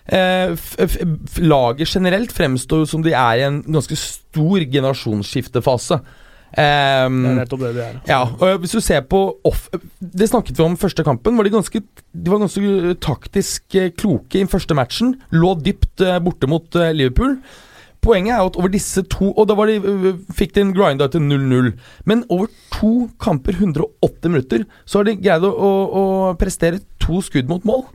Eh, 0.10 0.56
f 0.58 0.74
f 0.82 1.38
laget 1.38 1.92
generelt 1.94 2.34
fremstår 2.34 2.84
jo 2.84 2.90
som 2.90 3.04
de 3.06 3.14
er 3.14 3.38
i 3.38 3.46
en 3.46 3.60
ganske 3.62 3.98
stor 4.00 4.66
generasjonsskiftefase. 4.74 6.00
Um, 6.54 7.20
Det 7.24 7.30
er 7.32 7.38
nettopp 7.40 7.62
det 7.64 7.70
de 7.74 7.82
er. 7.82 7.96
ja, 8.06 8.20
og 8.30 8.60
hvis 8.62 8.76
du 8.76 8.82
ser 8.86 9.02
på 9.10 9.20
off 9.50 9.64
Det 9.98 10.28
snakket 10.30 10.60
vi 10.60 10.62
om 10.66 10.76
første 10.78 11.02
kampen. 11.04 11.38
Var 11.38 11.48
de, 11.48 11.54
ganske, 11.56 11.82
de 12.14 12.30
var 12.30 12.44
ganske 12.44 12.94
taktisk 13.02 13.76
eh, 13.76 13.90
kloke 13.98 14.38
i 14.38 14.44
den 14.44 14.52
første 14.52 14.78
matchen. 14.78 15.16
Lå 15.34 15.56
dypt 15.62 16.04
borte 16.22 16.50
mot 16.50 16.78
Liverpool. 16.94 17.40
Poenget 18.04 18.34
er 18.36 18.44
at 18.44 18.58
over 18.60 18.72
disse 18.74 19.02
to 19.08 19.30
Og 19.32 19.48
da 19.48 19.56
var 19.56 19.70
de, 19.72 19.78
øh, 19.80 20.18
fikk 20.36 20.54
de 20.58 20.62
en 20.66 20.74
grinda 20.76 21.08
til 21.08 21.24
0-0. 21.24 21.72
Men 22.10 22.26
over 22.30 22.50
to 22.76 23.10
kamper, 23.24 23.56
180 23.56 24.30
minutter, 24.34 24.66
så 24.86 25.00
har 25.00 25.08
de 25.08 25.16
greid 25.24 25.46
å, 25.48 25.52
å, 25.54 25.72
å 26.02 26.04
prestere 26.40 26.82
to 27.00 27.22
skudd 27.24 27.48
mot 27.52 27.64
mål. 27.68 27.86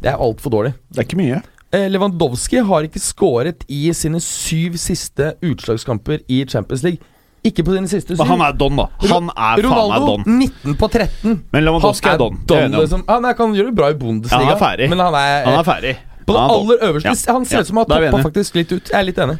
Det 0.00 0.12
er 0.12 0.20
altfor 0.20 0.52
dårlig. 0.52 0.74
Det 0.92 1.00
er 1.00 1.08
ikke 1.08 1.20
mye. 1.22 1.40
Eh, 1.74 1.88
Lewandowski 1.90 2.60
har 2.68 2.84
ikke 2.86 3.00
skåret 3.02 3.64
i 3.72 3.88
sine 3.96 4.20
syv 4.22 4.76
siste 4.78 5.32
utslagskamper 5.42 6.20
i 6.30 6.44
Champions 6.46 6.84
League. 6.86 7.00
Ikke 7.44 7.64
på 7.66 7.74
sine 7.74 7.88
siste 7.90 8.14
syv. 8.14 8.22
Men 8.22 8.30
han 8.38 8.44
er 8.46 8.54
don, 8.56 8.76
da. 8.78 8.86
Han 9.04 9.10
er 9.10 9.10
faen 9.10 9.26
meg 9.58 9.64
Ronaldo 9.66 10.06
don. 10.14 10.38
19 10.40 10.76
på 10.80 10.88
13. 10.92 11.40
Men 11.52 11.66
Lewandowski 11.66 12.08
er 12.12 12.20
don. 12.20 12.38
Om. 12.40 12.76
liksom. 12.78 13.02
Han 13.08 13.26
er, 13.28 13.36
kan 13.36 13.56
gjøre 13.56 13.72
det 13.72 13.76
bra 13.80 13.90
i 13.92 13.96
Bundesliga, 14.00 14.40
Ja, 14.40 14.46
han 14.46 14.54
er 14.54 14.60
ferdig. 14.62 14.88
men 14.92 15.02
han 15.02 15.16
er, 15.18 15.44
Han 15.48 15.58
er 15.58 15.66
ferdig. 15.66 15.94
På 16.26 16.36
det 16.36 16.42
er 16.42 16.54
aller 16.58 16.84
øverste. 16.88 17.14
Ja. 17.28 17.32
Han 17.36 17.44
ser 17.48 17.64
ut 17.64 17.70
som 17.70 17.80
han 17.82 17.86
Ja, 17.88 18.00
har 18.00 18.10
toppa 18.16 18.28
faktisk 18.30 18.58
litt 18.60 18.72
ut. 18.72 18.90
Jeg 18.92 18.98
er 19.00 19.08
litt 19.10 19.20
enig. 19.24 19.38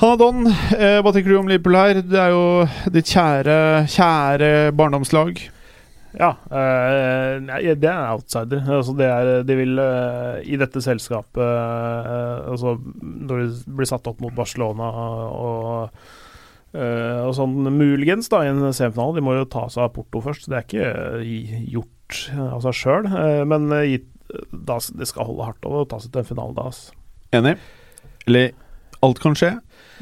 Han 0.00 0.10
er 0.10 0.18
don. 0.18 0.46
Eh, 0.50 0.98
hva 1.04 1.12
tenker 1.14 1.30
du 1.30 1.38
om 1.38 1.50
Liverpool 1.50 1.76
her? 1.78 2.00
Det 2.02 2.18
er 2.18 2.32
jo 2.34 2.46
ditt 2.94 3.10
kjære, 3.14 3.58
kjære 3.94 4.48
barndomslag. 4.74 5.44
Ja, 6.14 6.28
eh, 6.50 7.74
det 7.74 7.88
er 7.90 8.10
outsider. 8.12 8.60
Altså 8.70 8.92
det 8.98 9.06
er, 9.10 9.30
de 9.46 9.56
vil 9.58 9.78
eh, 9.82 10.42
i 10.46 10.58
dette 10.60 10.82
selskapet 10.82 11.42
eh, 11.42 12.50
altså 12.52 12.76
Når 13.02 13.40
de 13.40 13.48
blir 13.78 13.88
satt 13.90 14.06
opp 14.06 14.20
mot 14.22 14.34
Barcelona 14.36 14.90
og, 15.34 16.04
eh, 16.70 17.18
og 17.24 17.34
sånn 17.34 17.66
muligens 17.74 18.30
da 18.30 18.44
i 18.46 18.52
en 18.52 18.62
semifinale 18.70 19.18
De 19.18 19.24
må 19.26 19.34
jo 19.40 19.48
ta 19.50 19.66
seg 19.66 19.88
av 19.88 19.94
Porto 19.96 20.22
først. 20.22 20.46
Det 20.50 20.60
er 20.60 20.68
ikke 20.68 20.92
eh, 21.18 21.58
gjort 21.74 21.90
av 22.38 22.62
seg 22.62 22.78
sjøl, 22.78 23.06
men 23.50 23.70
gitt, 23.88 24.06
da, 24.50 24.78
det 24.98 25.08
skal 25.10 25.28
holde 25.28 25.48
hardt 25.48 25.68
over 25.68 25.84
å 25.84 25.88
ta 25.88 26.00
seg 26.02 26.12
til 26.14 26.24
en 26.24 26.28
finale 26.28 26.56
da. 26.56 26.66
Altså. 26.70 26.94
Enig? 27.34 27.56
Eller 28.28 28.52
alt 29.04 29.20
kan 29.22 29.36
skje. 29.38 29.54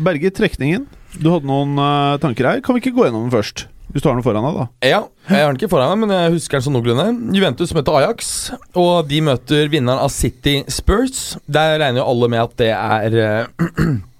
Berge 0.03 0.33
trekningen. 0.35 0.87
Du 1.19 1.29
hadde 1.33 1.49
noen 1.49 1.77
uh, 1.77 2.19
tanker 2.23 2.49
her. 2.49 2.65
Kan 2.65 2.77
vi 2.77 2.85
ikke 2.85 2.95
gå 2.97 3.07
gjennom 3.07 3.27
den 3.27 3.35
først? 3.35 3.67
Hvis 3.93 4.05
du 4.05 4.09
har 4.09 4.17
den 4.17 4.25
foran 4.25 4.47
deg, 4.47 4.57
da. 4.57 4.67
Ja, 4.89 5.01
jeg 5.29 5.43
har 5.45 5.51
den 5.51 5.59
ikke 5.61 5.69
foran 5.75 5.91
meg, 5.93 6.07
men 6.07 6.17
jeg 6.17 6.37
husker 6.39 6.57
den 6.57 6.65
sånn 6.65 6.77
noenlunde. 6.79 7.35
Juventus 7.37 7.75
møter 7.77 7.99
Ajax, 7.99 8.31
og 8.79 9.11
de 9.11 9.19
møter 9.27 9.69
vinneren 9.73 10.01
av 10.01 10.09
City 10.15 10.63
Spurs. 10.73 11.35
Der 11.45 11.77
regner 11.77 12.01
jo 12.01 12.07
alle 12.15 12.31
med 12.33 12.41
at 12.41 12.55
det 12.63 12.71
er 12.73 13.19
eh, 13.21 13.67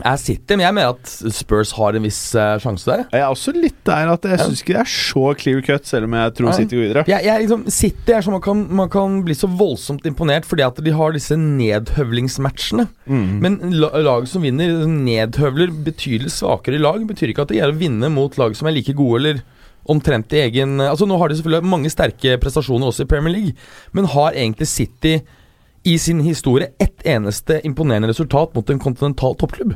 er 0.00 0.16
City, 0.16 0.56
men 0.56 0.64
jeg 0.64 0.74
mener 0.76 0.94
at 0.94 1.34
Spurs 1.36 1.74
har 1.76 1.96
en 1.98 2.06
viss 2.06 2.20
uh, 2.32 2.56
sjanse 2.62 2.88
der. 2.88 3.02
Jeg 3.12 3.20
er 3.20 3.28
også 3.28 3.52
litt 3.52 3.76
der 3.84 4.12
at 4.14 4.24
jeg 4.24 4.40
syns 4.40 4.62
ikke 4.64 4.76
det 4.78 4.80
er 4.80 4.92
så 4.92 5.24
clear 5.42 5.64
cut, 5.66 5.88
selv 5.88 6.08
om 6.08 6.16
jeg 6.16 6.34
tror 6.38 6.48
Nei. 6.48 6.54
City 6.56 6.78
går 6.78 6.86
videre. 6.86 7.04
Jeg, 7.12 7.26
jeg, 7.28 7.44
liksom, 7.44 7.66
City 7.76 8.14
er 8.16 8.24
sånn 8.24 8.36
man 8.38 8.44
kan, 8.46 8.62
man 8.82 8.92
kan 8.92 9.18
bli 9.26 9.36
så 9.36 9.50
voldsomt 9.50 10.08
imponert 10.08 10.48
fordi 10.48 10.64
at 10.64 10.80
de 10.86 10.94
har 10.96 11.16
disse 11.16 11.36
nedhøvlingsmatchene. 11.36 12.86
Mm. 13.04 13.26
Men 13.44 13.58
lag 13.82 14.28
som 14.30 14.46
vinner 14.46 14.86
nedhøvler 14.88 15.74
betydelig 15.84 16.32
svakere 16.38 16.80
lag, 16.80 17.04
betyr 17.08 17.34
ikke 17.34 17.44
at 17.44 17.52
det 17.52 17.60
gjelder 17.60 17.76
å 17.76 17.82
vinne 17.84 18.12
mot 18.14 18.40
lag 18.40 18.56
som 18.56 18.70
er 18.70 18.78
like 18.78 18.96
gode 18.96 19.20
eller 19.20 19.44
omtrent 19.92 20.30
i 20.36 20.44
egen 20.44 20.76
Altså 20.78 21.08
Nå 21.10 21.16
har 21.18 21.26
de 21.26 21.36
selvfølgelig 21.40 21.66
mange 21.66 21.90
sterke 21.90 22.36
prestasjoner 22.38 22.88
også 22.88 23.04
i 23.04 23.08
Premier 23.10 23.34
League, 23.34 23.56
men 23.92 24.08
har 24.12 24.36
egentlig 24.38 24.70
City 24.70 25.18
i 25.88 25.96
sin 25.98 26.20
historie 26.20 26.72
ett 26.78 27.06
eneste 27.06 27.60
imponerende 27.66 28.08
resultat 28.12 28.54
mot 28.54 28.70
en 28.70 28.82
kontinental 28.82 29.34
toppklubb? 29.38 29.74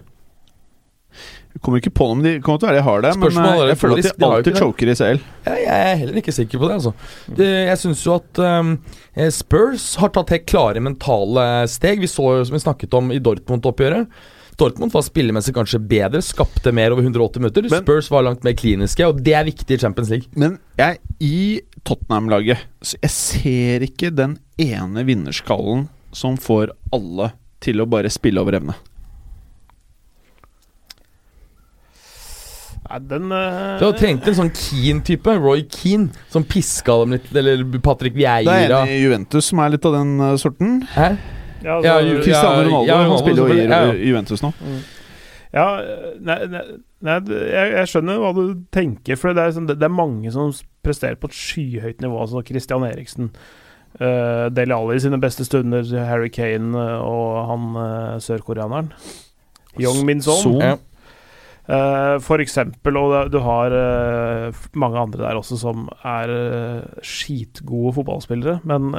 Jeg 1.56 1.62
kommer 1.64 1.80
ikke 1.80 1.94
på 1.96 2.04
noe 2.04 2.16
om 2.18 2.22
de 2.24 2.32
kommer 2.44 2.60
til 2.60 2.68
å 2.68 2.68
være 2.68 2.80
de 2.82 2.84
har 2.84 3.02
det, 3.02 3.10
men 3.16 3.22
Spørsmålet 3.24 3.46
men 3.48 3.62
jeg, 3.62 3.70
jeg 3.70 3.80
føler 3.80 3.98
at 3.98 4.06
de 4.20 4.26
alltid 4.28 4.58
choker 4.60 4.90
i 4.92 4.96
CL. 4.98 5.20
Jeg, 5.46 5.62
er 5.72 6.00
heller 6.02 6.18
ikke 6.20 6.34
sikker 6.36 6.60
på 6.60 6.68
det, 6.68 6.76
altså. 6.76 6.92
Jeg 7.40 7.80
syns 7.80 8.02
jo 8.04 8.16
at 8.18 8.40
um, 8.44 8.74
eh, 9.16 9.30
Spurs 9.32 9.86
har 10.02 10.12
tatt 10.12 10.34
helt 10.34 10.44
klare 10.50 10.82
mentale 10.84 11.46
steg. 11.72 12.04
Vi 12.04 12.10
så 12.12 12.26
jo, 12.36 12.44
som 12.44 12.58
vi 12.58 12.60
snakket 12.60 12.98
om 13.00 13.08
i 13.14 13.22
Dortmund-oppgjøret. 13.24 14.12
Dortmund 14.60 14.92
var 14.92 15.04
spillemessig 15.04 15.52
kanskje 15.56 15.80
bedre, 15.84 16.20
skapte 16.24 16.72
mer 16.76 16.92
over 16.92 17.04
180 17.04 17.40
minutter. 17.40 17.66
Men- 17.72 17.82
Spurs 17.84 18.12
var 18.12 18.28
langt 18.28 18.44
mer 18.44 18.56
kliniske, 18.56 19.08
og 19.08 19.24
det 19.24 19.34
er 19.36 19.48
viktig 19.48 19.76
i 19.76 19.80
Champions 19.80 20.12
League. 20.12 20.28
Men 20.36 20.58
jeg, 20.76 21.00
i 21.20 21.60
Tottenham-laget 21.84 22.68
så 22.82 22.96
Jeg 23.00 23.10
ser 23.10 23.80
ikke 23.88 24.12
den 24.12 24.38
ene 24.60 25.04
vinnerskallen 25.08 25.88
som 26.14 26.36
får 26.40 26.74
alle 26.94 27.32
til 27.62 27.80
å 27.82 27.88
bare 27.88 28.10
spille 28.12 28.42
over 28.42 28.58
evne. 28.58 28.76
Nei, 32.86 33.00
den 33.10 33.32
uh... 33.32 33.78
Du 33.80 33.88
hadde 33.88 33.96
trengt 33.98 34.28
en 34.30 34.36
sånn 34.38 34.52
Keane-type, 34.54 35.38
Roy 35.42 35.64
Keane, 35.72 36.12
som 36.30 36.44
piska 36.46 37.00
dem 37.02 37.16
litt, 37.16 37.32
eller 37.34 37.64
Patrick 37.82 38.14
Det 38.14 38.28
er 38.28 38.46
en 38.70 38.92
i 38.92 39.00
Juventus 39.00 39.50
som 39.50 39.64
er 39.64 39.74
litt 39.74 39.88
av 39.88 39.96
den 39.98 40.14
uh, 40.22 40.36
sorten. 40.40 40.78
Hæ? 40.94 41.16
ja, 41.66 41.76
altså, 41.76 41.88
ja, 41.88 42.20
Cristiano 42.22 42.60
ja, 42.60 42.66
Ronaldo 42.68 42.92
ja, 42.92 42.96
han 43.10 43.18
spiller 43.18 43.42
jo 43.42 43.54
i, 43.54 43.64
ja, 43.64 43.80
ja. 43.88 43.94
Juventus 44.10 44.42
nå. 44.44 44.52
Ja, 45.56 45.66
nei, 46.20 46.38
nei, 46.52 46.62
nei 47.06 47.16
jeg, 47.32 47.70
jeg 47.72 47.90
skjønner 47.90 48.20
hva 48.22 48.32
du 48.36 48.42
tenker, 48.74 49.18
for 49.20 49.36
det 49.36 49.46
er, 49.46 49.54
sånn, 49.56 49.68
det, 49.70 49.78
det 49.80 49.88
er 49.88 49.94
mange 49.94 50.32
som 50.34 50.52
presterer 50.86 51.18
på 51.20 51.30
et 51.30 51.38
skyhøyt 51.38 52.04
nivå. 52.04 52.18
Altså 52.22 52.42
Christian 52.46 52.86
Eriksen, 52.86 53.32
uh, 54.00 54.48
Deli 54.52 54.74
Alli 54.74 54.98
i 54.98 55.04
sine 55.04 55.20
beste 55.22 55.46
stunder, 55.46 55.86
Harry 56.08 56.30
Kane 56.32 56.76
eh, 56.76 56.98
og 57.04 57.48
han 57.50 57.70
uh, 57.76 58.18
sørkoreaneren. 58.22 58.92
Young 59.80 60.04
Min 60.08 60.22
Son. 60.24 60.60
Ja. 60.62 60.76
Eh, 61.66 62.16
for 62.22 62.38
eksempel, 62.40 62.96
og 62.96 63.32
du 63.34 63.40
har 63.42 63.74
uh, 63.74 64.66
mange 64.78 65.00
andre 65.02 65.24
der 65.24 65.40
også 65.40 65.58
som 65.60 65.88
er 66.06 66.30
skitgode 67.04 67.96
fotballspillere, 67.98 68.60
men 68.64 68.92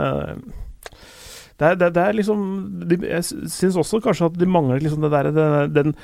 det, 1.58 1.66
er, 1.66 1.80
det, 1.80 1.94
det 1.96 2.04
er 2.04 2.14
liksom 2.14 2.42
de, 2.86 3.00
Jeg 3.08 3.24
syns 3.26 3.80
også 3.80 4.02
kanskje 4.04 4.28
at 4.30 4.36
de 4.38 4.46
mangler 4.46 4.84
liksom 4.84 5.02
det 5.02 5.10
der, 5.16 5.32
den, 5.34 5.74
den, 5.74 5.96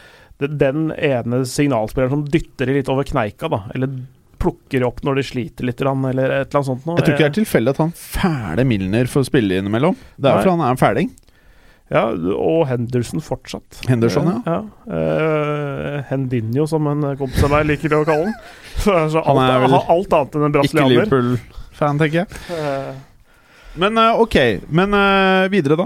den, 0.42 0.58
den 0.58 0.86
ene 0.98 1.44
signalspilleren 1.46 2.16
som 2.16 2.26
dytter 2.26 2.72
de 2.72 2.80
litt 2.80 2.90
over 2.90 3.06
kneika, 3.06 3.52
da. 3.52 3.66
Eller 3.76 3.92
plukker 4.44 4.86
opp 4.88 5.02
når 5.08 5.20
de 5.20 5.26
sliter 5.28 5.68
litt, 5.68 5.82
eller 5.82 6.12
et 6.12 6.30
eller 6.30 6.60
annet 6.60 6.70
sånt 6.70 6.88
noe. 6.88 6.98
Jeg 7.00 7.08
tror 7.08 7.16
ikke 7.16 7.24
det 7.24 7.32
er 7.32 7.38
tilfeldig 7.40 7.74
at 7.74 7.82
han 7.84 7.94
fæle 7.98 8.66
Milner 8.68 9.12
får 9.12 9.30
spille 9.30 9.62
innimellom. 9.62 9.96
Det 10.18 10.30
er 10.30 10.36
jo 10.36 10.44
fordi 10.44 10.56
han 10.58 10.66
er 10.68 10.76
en 10.76 10.82
fæling. 10.82 11.14
Ja, 11.94 12.04
og 12.10 12.64
Henderson 12.70 13.22
fortsatt. 13.22 13.82
Henderson, 13.86 14.30
ja. 14.32 14.38
ja. 14.50 14.60
Uh, 14.88 15.98
Hendinho, 16.10 16.66
som 16.70 16.88
en 16.90 17.06
kompis 17.20 17.44
av 17.46 17.52
meg 17.54 17.68
liker 17.70 17.98
å 18.00 18.04
kalle 18.08 18.32
han. 18.32 18.38
Så, 18.84 18.90
så 19.14 19.22
alt, 19.22 19.28
Han 19.28 19.40
er 19.46 19.60
vel 19.62 19.76
alt, 19.78 20.14
annet 20.18 20.36
enn 20.36 20.46
en 20.48 20.56
Ikke. 20.66 20.86
Liverpool-fan, 20.90 22.00
tenker 22.02 22.24
jeg. 22.24 22.40
Uh. 22.50 22.96
Men 23.80 24.00
uh, 24.02 24.22
ok. 24.24 24.40
Men 24.74 24.98
videre, 25.54 25.78
da. 25.84 25.86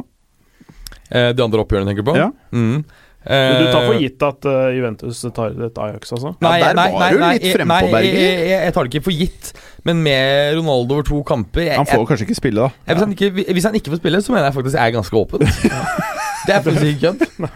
Eh, 1.09 1.29
de 1.35 1.43
andre 1.43 1.63
oppgjørene 1.63 1.91
tenker 1.91 2.03
du 2.03 2.09
på? 2.09 2.17
Ja. 2.19 2.31
Mm. 2.51 2.81
Men 3.29 3.59
du 3.61 3.71
tar 3.71 3.85
for 3.87 3.93
Eh, 3.97 4.01
gitt 4.05 4.23
at 4.23 4.45
eh, 4.45 4.67
Juventus 4.77 5.21
tar 5.35 5.51
et 5.67 5.77
Ajax, 5.77 6.11
altså? 6.17 6.35
Nei, 6.41 6.53
Ja, 6.59 6.67
der 6.67 6.73
nei, 6.79 6.87
var 6.93 6.99
nei, 6.99 7.09
du 7.11 7.17
litt 7.23 7.43
jeg- 7.47 7.55
frempå, 7.57 7.91
Berger. 7.91 8.03
Jeg, 8.03 8.37
jeg, 8.47 8.59
jeg 8.65 8.73
tar 8.73 8.83
det 8.87 8.93
ikke 8.95 9.03
for 9.03 9.11
gitt, 9.21 9.53
men 9.85 10.03
med 10.03 10.55
Ronaldo 10.57 10.93
over 10.97 11.03
to 11.03 11.23
kamper 11.23 11.61
jeg, 11.67 11.75
Han 11.77 11.85
får 11.85 12.05
kanskje 12.07 12.27
ikke 12.29 12.39
spille, 12.41 12.61
da. 12.61 12.69
jeg, 12.87 12.95
hvis, 12.95 13.03
han 13.03 13.11
ikke, 13.17 13.53
hvis 13.53 13.63
han 13.71 13.75
ikke 13.75 13.91
får 13.95 14.01
spille, 14.03 14.21
så 14.21 14.31
mener 14.35 14.45
jeg 14.51 14.53
faktisk 14.59 14.75
jeg 14.79 14.87
er 14.87 14.95
ganske 14.97 15.15
åpen. 15.17 15.47
Det 16.47 16.55
er 16.55 16.63
faktisk 16.63 16.89
ikke 16.93 17.11
kødd. 17.11 17.49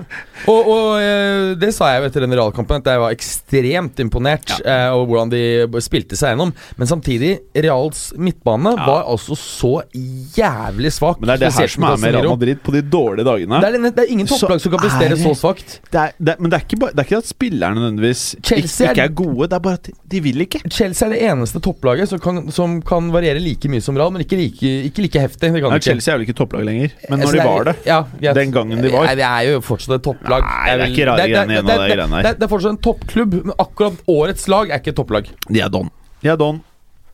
Og, 0.52 0.68
og 0.74 0.86
eh, 1.00 1.52
det 1.62 1.70
sa 1.76 1.92
jeg 1.94 2.02
jo 2.02 2.08
etter 2.10 2.26
den 2.26 2.34
realkampen, 2.38 2.82
at 2.82 2.90
jeg 2.92 3.02
var 3.04 3.14
ekstremt 3.16 4.00
imponert 4.04 4.54
eh, 4.60 4.88
over 4.92 5.06
hvordan 5.12 5.32
de 5.34 5.82
spilte 5.84 6.18
seg 6.20 6.34
gjennom. 6.34 6.52
Men 6.80 6.90
samtidig, 6.90 7.36
Reals 7.56 8.10
midtbane 8.18 8.74
Ja. 8.76 8.86
var 8.88 9.08
altså 9.12 9.36
så 9.38 9.72
jævlig 9.94 10.92
svak. 10.96 11.20
Men 11.22 11.32
det 11.32 11.36
er 11.36 11.44
det 11.46 11.54
her 11.60 11.72
som 11.72 11.86
er 11.88 11.98
med 12.02 12.16
Real 12.16 12.30
Madrid 12.34 12.62
på 12.64 12.74
de 12.76 12.82
dårlige 12.82 13.28
dagene. 13.28 13.62
Det 13.62 13.70
er, 13.70 13.88
det 13.90 14.06
er 14.06 14.12
ingen 14.14 14.30
topplag 14.30 14.62
som 14.64 14.74
kan 14.74 14.80
er 14.80 14.86
prestere 14.88 15.18
så 15.20 15.34
svakt. 15.38 15.78
Det 15.92 16.02
er, 16.02 16.16
det, 16.18 16.36
men 16.40 16.52
det 16.52 16.60
er, 16.60 16.66
ikke 16.66 16.80
bare, 16.84 16.96
det 16.96 17.04
er 17.04 17.10
ikke 17.10 17.22
at 17.22 17.32
spillerne 17.32 17.80
nødvendigvis 17.80 18.24
ikke, 18.40 18.60
ikke 18.62 19.06
er 19.06 19.16
gode, 19.22 19.50
det 19.52 19.58
er 19.60 19.64
bare 19.68 19.80
at 19.80 19.90
de, 20.14 20.22
vil 20.26 20.46
ikke. 20.48 20.64
Chelsea 20.72 21.08
er 21.08 21.16
det 21.16 21.22
eneste 21.32 21.62
topplaget 21.64 22.10
som 22.12 22.22
kan, 22.24 22.44
som 22.54 22.80
kan 22.86 23.12
variere 23.14 23.42
like 23.44 23.70
mye 23.72 23.84
som 23.84 23.98
Real, 24.00 24.12
men 24.14 24.26
ikke 24.26 24.40
like, 24.40 24.74
ikke 24.90 25.06
like 25.06 25.26
heftig. 25.28 25.52
Nei. 25.54 25.80
Chelsea 25.84 26.14
er 26.14 26.20
vel 26.20 26.28
ikke 26.28 26.38
topplag 26.42 26.66
lenger, 26.68 26.96
men 27.10 27.22
Altså, 27.22 27.36
når 27.36 27.38
de 27.38 27.48
var 27.48 27.68
det 27.70 27.76
ja, 27.86 28.00
yes. 28.22 28.36
Den 28.38 28.54
gangen 28.56 28.81
de 28.86 28.92
var. 28.94 29.06
Nei, 29.10 29.16
det 29.20 29.26
er 29.28 29.48
jo 29.50 29.62
fortsatt 29.66 29.96
et 29.98 30.04
topplag. 30.06 30.44
Nei, 30.46 30.76
det 30.78 30.86
er 30.86 30.94
ikke 30.94 31.08
rare 31.10 31.18
det- 31.18 31.24
det- 31.26 31.34
greiene 31.36 31.56
igjen 31.56 31.66
av 31.66 31.72
det- 31.72 31.78
de 31.90 31.96
greiene 31.96 32.16
her. 32.16 32.24
Det, 32.28 32.34
det 32.40 32.48
er 32.48 32.52
fortsatt 32.56 32.76
en 32.76 32.82
toppklubb, 32.88 33.34
men 33.46 33.56
akkurat 33.60 34.04
årets 34.08 34.48
lag 34.48 34.70
er 34.70 34.80
ikke 34.80 34.94
et 34.94 35.00
topplag. 35.02 35.32
De 35.50 35.62
er 35.62 35.70
don. 35.70 35.90
De 36.22 36.30
er 36.30 36.38
don. 36.38 36.62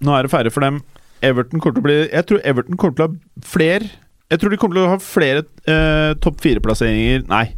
Nå 0.01 0.13
er 0.17 0.23
det 0.23 0.31
ferdig 0.31 0.51
for 0.53 0.61
dem. 0.61 0.81
Everton 1.23 1.59
kommer 1.59 1.73
til 1.73 1.81
å 1.81 1.87
bli 1.87 1.95
Jeg 2.13 2.25
tror 2.29 2.41
Everton 2.45 2.77
kommer 2.77 2.95
til 2.95 3.05
å 3.07 3.09
ha 3.09 3.41
flere 3.41 3.87
Jeg 4.29 4.39
tror 4.39 4.51
de 4.51 4.57
kommer 4.61 4.75
til 4.77 4.83
å 4.85 4.89
ha 4.91 4.97
flere 5.01 5.39
eh, 5.65 6.13
topp 6.21 6.41
fire-plasseringer 6.43 7.23
Nei, 7.27 7.55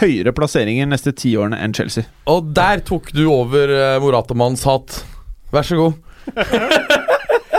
høyere 0.00 0.32
plasseringer 0.32 0.88
neste 0.88 1.12
ti 1.14 1.34
årene 1.36 1.58
enn 1.60 1.74
Chelsea. 1.76 2.04
Og 2.26 2.48
der 2.56 2.80
tok 2.80 3.12
du 3.12 3.26
over 3.30 3.68
uh, 3.68 4.00
Moratamanns 4.00 4.64
hat. 4.64 5.04
Vær 5.52 5.62
så 5.68 5.76
god. 5.76 5.94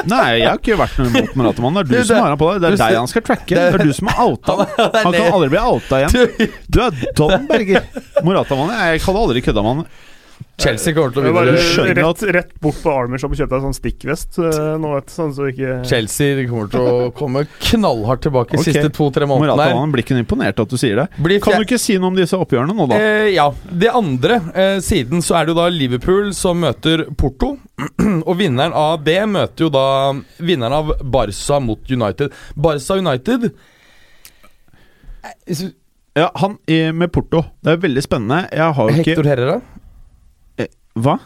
Nei, 0.13 0.25
jeg 0.39 0.47
har 0.49 0.59
ikke 0.61 0.77
vært 0.79 0.97
noe 1.01 1.09
imot 1.11 1.35
Moratamann. 1.39 1.77
Det 1.77 1.83
er 1.83 1.89
du 1.89 1.95
du 1.95 2.07
som 2.09 2.19
har 2.21 2.33
han 2.33 2.39
på 2.41 2.49
deg. 2.53 2.61
Det 2.61 2.69
du- 2.69 2.75
er 2.75 2.89
deg 2.91 2.97
han 3.01 3.07
skal 3.11 3.25
tracke. 3.25 3.53
det- 3.55 3.67
er 3.73 3.85
du 3.85 3.93
som 3.97 4.07
er 4.11 4.19
outa 4.25 4.55
han. 4.61 4.91
Kan 5.01 5.19
aldri 5.25 5.49
bli 5.55 5.61
outa 5.61 6.01
igjen. 6.03 6.51
Du 6.69 6.81
er 6.85 6.99
Don 7.17 7.47
Berger. 7.49 7.87
Moratamann 8.23 8.73
Jeg 8.75 9.01
kaller 9.05 9.25
aldri 9.27 9.41
kødda 9.45 9.63
med 9.65 9.75
han. 9.75 9.87
Chelsea 10.61 10.95
kommer 10.95 11.11
til 11.11 11.25
å 11.25 11.33
vinne. 11.35 11.55
skjønner 11.59 11.99
rett, 11.99 12.23
rett 12.37 12.53
bort 12.63 12.77
på 12.83 12.93
Army 12.93 13.19
Shop 13.19 13.33
og 13.33 13.39
kjøpe 13.41 13.51
deg 13.55 13.65
sånn 13.65 13.75
stikkvest 13.75 14.39
eh, 14.39 14.69
nå, 14.81 14.93
vet 14.95 15.11
sånn 15.13 15.33
så 15.35 15.49
ikke 15.51 15.77
Chelsea 15.89 16.45
kommer 16.49 16.71
til 16.71 16.85
å 16.85 17.09
komme 17.17 17.43
knallhardt 17.67 18.23
tilbake 18.25 18.55
de 18.55 18.61
okay. 18.61 18.71
siste 18.71 18.93
to-tre 18.95 19.27
månedene. 19.29 19.51
her. 19.51 19.75
Moratamann 19.75 19.93
blir 19.95 20.05
ikke 20.05 20.17
imponert 20.21 20.63
at 20.63 20.71
du 20.71 20.77
sier 20.79 21.03
det. 21.03 21.07
Blir 21.19 21.43
Kan 21.43 21.59
du 21.59 21.67
ikke 21.67 21.81
si 21.81 21.99
noe 21.99 22.13
om 22.13 22.17
disse 22.17 22.39
oppgjørene 22.39 22.75
nå, 22.77 22.87
da? 22.91 22.99
Eh, 23.01 23.33
ja. 23.35 23.49
Det 23.69 23.91
andre 23.91 24.39
eh, 24.55 24.79
siden 24.85 25.23
så 25.25 25.39
er 25.39 25.45
det 25.45 25.55
jo 25.55 25.59
da 25.59 25.69
Liverpool 25.73 26.31
som 26.37 26.63
møter 26.63 27.07
Porto. 27.19 27.55
og 28.29 28.35
vinneren 28.39 28.71
av 28.75 29.01
det 29.03 29.19
møter 29.27 29.67
jo 29.67 29.71
da 29.73 29.87
vinneren 30.39 30.79
av 30.79 30.93
Barca 31.03 31.59
mot 31.59 31.91
United. 31.91 32.31
Barca 32.55 33.01
United 33.01 33.51
Eh, 35.45 35.57
Ja, 36.13 36.31
han 36.35 36.57
med 36.93 37.11
Porto. 37.11 37.43
Det 37.59 37.73
er 37.73 37.77
veldig 37.83 38.03
spennende. 38.03 38.45
Jeg 38.51 38.73
har 38.77 38.89
jo 38.89 39.01
ikke 39.01 39.09
Hector 39.09 39.27
Herrera? 39.27 39.57
Hva? 40.95 41.17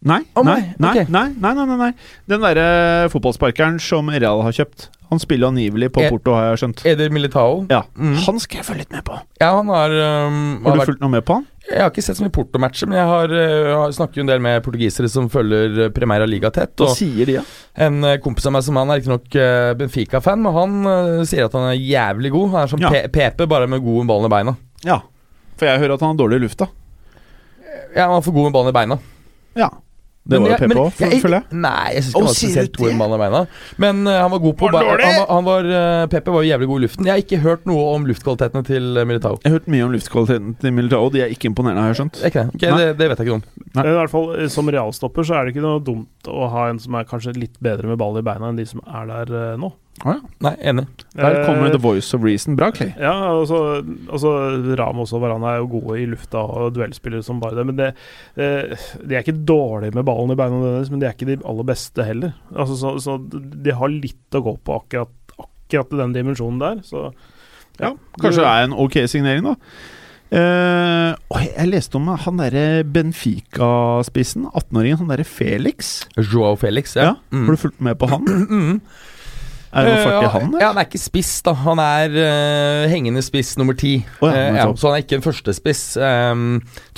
Nei, 0.00 0.22
oh 0.32 0.40
nei, 0.46 0.62
nei, 0.80 0.90
okay. 0.94 1.04
nei, 1.12 1.26
nei, 1.36 1.52
nei, 1.52 1.76
nei. 1.76 1.90
Den 2.28 2.40
derre 2.40 3.08
fotballsparkeren 3.12 3.76
som 3.84 4.08
Real 4.08 4.40
har 4.46 4.54
kjøpt. 4.56 4.86
Han 5.10 5.20
spiller 5.20 5.50
angivelig 5.50 5.90
på 5.92 6.00
Eh, 6.04 6.08
Porto, 6.12 6.32
har 6.32 6.46
jeg 6.54 6.60
skjønt. 6.62 6.80
Eder 6.88 7.10
Militao? 7.12 7.66
Ja, 7.68 7.82
Mm. 7.98 8.14
Han 8.24 8.38
skal 8.40 8.60
jeg 8.62 8.64
følge 8.64 8.78
litt 8.86 8.92
med 8.92 9.04
på. 9.04 9.18
Ja, 9.40 9.50
han 9.56 9.66
har, 9.68 9.90
um, 9.90 10.62
Har 10.64 10.70
har 10.70 10.78
du 10.86 10.92
fulgt 10.92 11.00
noe 11.02 11.10
med 11.10 11.24
på 11.26 11.34
han? 11.34 11.46
Jeg 11.68 11.82
har 11.82 11.90
ikke 11.90 12.02
sett 12.02 12.16
så 12.16 12.24
mye 12.24 12.32
Porto-matcher, 12.32 12.88
men 12.88 12.96
jeg 12.96 13.06
har, 13.10 13.28
uh, 13.28 13.90
snakker 13.92 14.14
jo 14.14 14.20
en 14.24 14.26
del 14.32 14.40
med 14.40 14.62
portugisere 14.64 15.10
som 15.10 15.28
følger 15.28 15.92
Primera 15.92 16.24
Liga 16.26 16.50
tett. 16.50 16.76
Hva 16.80 16.94
sier 16.96 17.26
de, 17.26 17.32
ja? 17.40 17.42
en 17.76 18.00
kompis 18.22 18.46
av 18.46 18.52
meg 18.56 18.62
som 18.64 18.76
han 18.76 18.88
er 18.88 19.02
riktignok 19.02 19.28
Benfica-fan, 19.76 20.40
men 20.40 20.52
han 20.56 20.86
uh, 20.86 21.24
sier 21.28 21.44
at 21.44 21.52
han 21.52 21.74
er 21.74 21.76
jævlig 21.76 22.30
god. 22.32 22.50
Han 22.54 22.62
er 22.62 22.66
som 22.72 22.80
Ja. 22.80 22.88
Pe- 22.88 23.08
PP, 23.12 23.46
bare 23.46 23.66
med 23.68 23.82
god 23.84 24.06
ball 24.06 24.24
i 24.24 24.32
beina. 24.32 24.56
Ja. 24.82 25.02
For 25.58 25.66
jeg 25.66 25.78
hører 25.84 25.94
at 25.98 26.00
han 26.00 26.16
har 26.16 26.22
dårlig 26.24 26.40
luft, 26.40 26.56
lufta. 26.56 26.72
Ja, 27.94 28.06
han 28.08 28.16
var 28.18 28.26
for 28.26 28.36
god 28.36 28.50
med 28.50 28.58
ballen 28.58 28.72
i 28.74 28.76
beina. 28.80 29.00
Ja. 29.58 29.70
Det 30.30 30.36
Men 30.36 30.44
var 30.44 30.60
jo 30.60 30.66
PP 30.68 30.76
òg, 30.78 30.90
føler 31.22 31.34
jeg. 31.38 31.56
Nei, 31.58 31.86
jeg 31.96 32.02
syns 32.04 32.10
ikke 32.12 32.20
han 32.20 32.26
var 32.28 32.34
spesielt 32.36 32.74
god 32.76 32.90
med 32.90 32.98
ballen 33.00 33.16
i 33.16 33.22
beina. 33.24 33.38
Men 33.82 34.02
uh, 34.06 34.12
han 34.20 34.30
var 34.34 34.42
god 34.44 34.56
på 34.60 34.68
Var 34.70 34.84
han, 34.90 35.00
var- 35.00 35.30
han 35.30 35.46
var, 35.46 35.68
uh, 35.72 36.02
PP 36.12 36.28
var 36.34 36.44
jo 36.44 36.50
jævlig 36.50 36.68
god 36.70 36.78
i 36.80 36.84
luften. 36.84 37.08
Jeg 37.08 37.12
har 37.14 37.22
ikke 37.24 37.38
hørt 37.46 37.64
noe 37.66 37.86
om 37.96 38.04
luftkvalitetene 38.06 38.62
til 38.68 39.00
uh, 39.00 39.06
Militao. 39.08 39.38
Jeg 39.40 39.50
har 39.50 39.56
hørt 39.58 39.70
mye 39.74 39.86
om 39.88 39.94
luftkvaliteten 39.96 40.52
til 40.60 40.76
Militao. 40.76 41.08
De 41.10 41.24
er 41.24 41.32
ikke 41.34 41.48
imponerende, 41.50 41.82
har 41.82 41.94
jeg 41.94 42.00
skjønt. 42.02 42.20
Ikke 42.28 42.44
det. 42.44 42.60
Ok, 42.60 42.66
det, 42.82 42.86
det 43.00 43.08
vet 43.10 43.22
jeg 43.24 43.30
ikke 43.30 43.38
om. 43.40 43.44
Nei. 43.80 43.86
I 43.88 43.96
hvert 43.96 44.12
fall 44.12 44.28
eh, 44.36 44.48
Som 44.52 44.70
realstopper 44.76 45.26
så 45.26 45.38
er 45.40 45.48
det 45.48 45.54
ikke 45.56 45.64
noe 45.64 45.82
dumt 45.88 46.30
å 46.30 46.48
ha 46.52 46.68
en 46.70 46.78
som 46.84 46.94
er 47.00 47.08
kanskje 47.10 47.34
litt 47.40 47.56
bedre 47.64 47.88
med 47.90 47.98
ball 47.98 48.20
i 48.20 48.26
beina 48.26 48.52
enn 48.52 48.60
de 48.60 48.68
som 48.68 48.84
er 48.86 49.08
der 49.10 49.34
uh, 49.34 49.56
nå. 49.58 49.72
Nei, 50.40 50.54
enig. 50.64 50.86
Der 51.12 51.42
kommer 51.44 51.66
Eh, 51.66 51.72
The 51.74 51.78
Voice 51.82 52.14
of 52.16 52.22
Reason. 52.24 52.54
Bra, 52.56 52.70
Clay. 52.72 52.94
Ja, 52.96 53.12
altså, 53.36 53.84
altså 54.08 54.30
Ramos 54.78 55.12
og 55.12 55.20
Varane 55.20 55.44
er 55.50 55.58
jo 55.60 55.66
gode 55.74 55.98
i 56.00 56.06
lufta 56.08 56.40
og 56.40 56.72
duellspillere 56.74 57.22
som 57.26 57.40
bare 57.42 57.58
det. 57.58 57.66
Men 57.68 57.76
det, 57.76 57.88
eh, 58.40 58.76
de 59.04 59.14
er 59.18 59.20
ikke 59.20 59.44
dårlige 59.44 59.92
med 59.94 60.06
ballen 60.08 60.32
i 60.32 60.38
beina, 60.40 60.62
deres, 60.64 60.90
men 60.90 61.00
de 61.02 61.06
er 61.06 61.12
ikke 61.12 61.28
de 61.28 61.36
aller 61.44 61.68
beste 61.68 62.06
heller. 62.06 62.32
Altså, 62.56 62.78
så, 62.80 62.94
så 63.04 63.18
de 63.28 63.70
har 63.76 63.88
litt 63.92 64.32
å 64.32 64.40
gå 64.46 64.56
på 64.64 64.78
akkurat, 64.80 65.12
akkurat 65.36 65.92
i 65.92 66.00
den 66.00 66.16
dimensjonen 66.16 66.58
der. 66.62 66.80
Så 66.86 67.10
Ja, 67.80 67.92
Kanskje 68.20 68.40
det 68.44 68.48
er 68.48 68.64
en 68.70 68.72
ok 68.76 68.96
signering, 69.08 69.44
da. 69.44 69.54
Uh, 70.30 71.12
oi, 71.34 71.44
jeg 71.56 71.68
leste 71.72 71.96
om 71.98 72.06
han 72.06 72.36
derre 72.38 72.84
Benfica-spissen. 72.86 74.44
18-åringen, 74.54 75.00
han 75.02 75.08
derre 75.10 75.24
Felix. 75.26 76.04
Joao 76.16 76.56
Felix, 76.56 76.94
ja. 76.96 77.02
Ja, 77.02 77.14
Mm. 77.32 77.46
Har 77.46 77.56
du 77.56 77.60
fulgt 77.68 77.80
med 77.80 77.98
på 77.98 78.08
han? 78.08 78.24
Mm. 78.50 78.80
Er 79.72 79.86
det 79.86 79.92
noe 79.94 80.02
fart 80.02 80.22
i 80.22 80.26
Eh, 80.26 80.32
han? 80.34 80.54
Ja, 80.60 80.68
han 80.72 80.78
er 80.82 80.86
ikke 80.88 80.98
spiss, 81.02 81.32
da. 81.46 81.52
Han 81.54 81.78
er 81.78 82.10
uh, 82.16 82.88
hengende 82.90 83.22
spiss 83.22 83.56
nummer 83.60 83.76
ti. 83.78 84.00
Å 84.20 84.30
ja, 84.30 84.36
Eh, 84.40 84.56
ja, 84.58 84.68
så 84.74 84.90
han 84.90 84.98
er 84.98 85.04
ikke 85.04 85.18
en 85.20 85.26
førstespiss. 85.26 85.82
Um, 86.02 86.46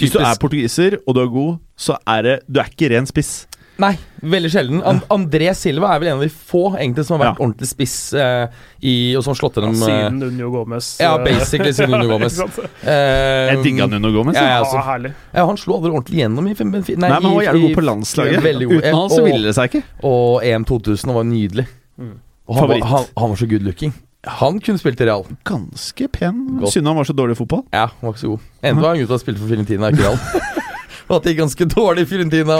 Hvis 0.00 0.14
du 0.14 0.20
er 0.22 0.38
portugiser 0.40 0.98
og 1.06 1.14
du 1.16 1.20
er 1.24 1.32
god, 1.32 1.58
så 1.76 1.98
er 2.08 2.22
det 2.22 2.36
Du 2.48 2.60
er 2.62 2.70
ikke 2.72 2.88
ren 2.94 3.08
spiss. 3.08 3.46
Nei, 3.82 3.94
veldig 4.20 4.50
sjelden. 4.52 4.80
And 4.86 5.00
André 5.10 5.48
Silva 5.56 5.94
er 5.94 6.00
vel 6.02 6.10
en 6.12 6.18
av 6.20 6.22
de 6.22 6.28
få 6.30 6.76
egentlig 6.76 7.06
som 7.08 7.16
har 7.16 7.22
vært 7.24 7.38
Ja. 7.40 7.44
ordentlig 7.44 7.68
spiss 7.70 7.94
uh, 8.14 8.46
i, 8.84 9.16
og 9.16 9.24
som 9.24 9.32
har 9.32 9.38
slått 9.40 9.56
gjennom 9.58 9.74
uh, 9.80 9.86
siden 9.88 10.18
Nuno 10.20 10.50
Gomez 10.52 10.90
Ja, 11.00 11.16
basically 11.24 11.72
siden 11.78 11.90
Nuno 11.96 12.10
Gomez. 12.12 12.36
uh, 12.38 12.68
eh, 12.84 13.48
Jeg 13.54 13.62
digga 13.64 13.88
Nuno 13.88 14.12
Gomez. 14.12 14.36
Ja, 14.36 14.42
ja, 14.44 14.50
Ja, 14.50 14.58
altså. 14.64 14.82
herlig. 14.86 15.14
ja, 15.34 15.46
han 15.48 15.56
slo 15.60 15.78
aldri 15.80 15.90
ordentlig 15.90 16.20
gjennom 16.20 16.48
i 16.48 16.54
Benfica. 16.54 17.00
Nei, 17.00 17.08
men 17.08 17.22
han 17.22 17.34
var 17.34 17.48
jævlig 17.48 17.62
god 17.68 17.78
på 17.80 17.86
landslaget. 17.88 18.50
Uten 18.76 18.94
han 19.00 19.08
så 19.16 19.22
ville 19.24 19.46
det 19.48 19.56
seg 19.56 19.72
ikke. 19.72 19.82
Og 20.04 20.44
EM 20.44 20.64
2000 20.68 21.16
var 21.16 21.24
nydelig. 21.24 21.66
Mm. 21.98 22.14
Og 22.52 22.58
han 22.58 22.68
var, 22.68 22.76
Favoritt. 22.76 22.90
han, 22.92 23.12
han 23.22 23.32
var 23.32 23.40
så 23.40 23.48
good 23.48 23.64
looking. 23.66 23.94
Han 24.38 24.60
kunne 24.62 24.78
spilt 24.78 25.00
i 25.02 25.06
Real. 25.08 25.24
Ganske 25.48 26.06
pen. 26.14 26.42
Godt. 26.60 26.76
Synd 26.76 26.86
han 26.86 26.98
var 27.00 27.08
så 27.08 27.14
dårlig 27.16 27.34
i 27.34 27.40
fotball. 27.40 27.64
Ja, 27.74 27.88
han 27.90 28.04
var 28.06 28.12
ikke 28.14 28.22
så 28.22 28.34
god. 28.36 28.50
Enda 28.62 28.84
var 28.84 28.94
han 28.94 29.02
ute 29.08 29.16
og 29.16 29.22
spilte 29.24 29.42
for 29.42 29.50
Filentina 29.50 29.90
ikke 29.90 30.04
Real. 30.04 30.20
Og 31.08 31.16
at 31.18 31.24
det 31.26 31.32
gikk 31.34 31.40
ganske 31.42 31.66
dårlig 31.68 32.04
i 32.04 32.08
Fiorentina. 32.08 32.58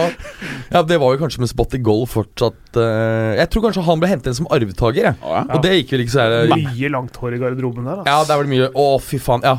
Ja, 0.73 0.83
Det 0.83 0.99
var 1.01 1.15
jo 1.15 1.21
kanskje 1.23 1.41
med 1.41 1.51
spot 1.53 1.77
i 1.77 1.81
goal 1.85 2.03
fortsatt 2.11 2.77
uh, 2.77 3.33
Jeg 3.39 3.49
tror 3.53 3.67
kanskje 3.69 3.85
han 3.87 4.03
ble 4.03 4.11
hentet 4.11 4.33
inn 4.33 4.39
som 4.43 4.49
arvtaker, 4.53 5.07
jeg. 5.09 5.19
Ja. 5.23 5.45
Og 5.47 5.63
det 5.65 5.77
gikk 5.79 5.95
vel 5.95 6.05
ikke 6.05 6.15
så 6.17 6.27
her, 6.27 6.53
Mye 6.53 6.91
langt 6.93 7.17
hår 7.23 7.37
i 7.37 7.41
garderoben 7.41 7.89
der. 7.89 8.03
Ja, 8.09 8.19
det 8.21 8.33
der 8.33 8.41
var 8.41 8.49
det 8.49 8.53
mye 8.53 8.69
Å, 8.75 8.89
fy 9.01 9.21
faen. 9.23 9.47
Ja. 9.47 9.57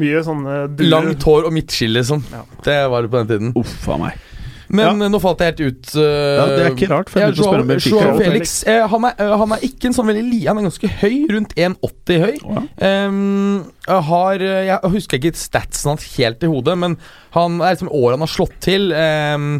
Mye 0.00 0.22
sånne 0.26 0.54
duer. 0.74 0.88
Langt 0.90 1.26
hår 1.28 1.50
og 1.50 1.54
midtskill, 1.54 1.92
liksom. 1.98 2.24
Ja. 2.32 2.44
Det 2.66 2.78
var 2.90 3.04
det 3.04 3.12
på 3.12 3.20
den 3.20 3.30
tiden. 3.34 3.52
Uff 3.60 3.88
a 3.92 3.98
meg. 4.00 4.22
Men 4.68 5.02
ja. 5.02 5.08
nå 5.12 5.20
falt 5.22 5.42
jeg 5.44 5.52
helt 5.52 5.62
ut. 5.74 5.94
Uh, 5.96 6.02
Ja, 6.04 6.44
det 6.48 6.60
er 6.64 6.70
ikke 6.72 6.90
rart, 6.92 7.12
for 7.12 7.20
jeg 7.22 7.36
Joao-. 7.38 7.78
Joao 7.78 8.14
og 8.14 8.20
Felix 8.22 8.56
uh, 8.68 8.84
han, 8.90 9.08
er, 9.10 9.20
uh, 9.20 9.36
han 9.42 9.56
er 9.56 9.66
ikke 9.68 9.90
en 9.90 9.96
sånn 9.96 10.08
veldig 10.10 10.24
li... 10.26 10.42
Han 10.48 10.60
er 10.60 10.68
ganske 10.68 10.92
høy, 11.02 11.16
rundt 11.34 11.56
1,80 11.58 12.22
høy. 12.24 12.34
Ja. 12.42 12.64
Um, 13.08 13.64
har 14.08 14.40
Jeg 14.40 14.92
husker 14.94 15.20
ikke 15.20 15.34
statsen 15.36 15.92
hans 15.92 16.06
helt 16.16 16.44
i 16.44 16.50
hodet, 16.50 16.76
men 16.80 16.96
han 17.36 17.58
er 17.60 17.74
liksom 17.74 17.92
året 17.92 18.16
han 18.16 18.24
har 18.24 18.32
slått 18.32 18.56
til. 18.64 18.92
ehm, 18.96 19.50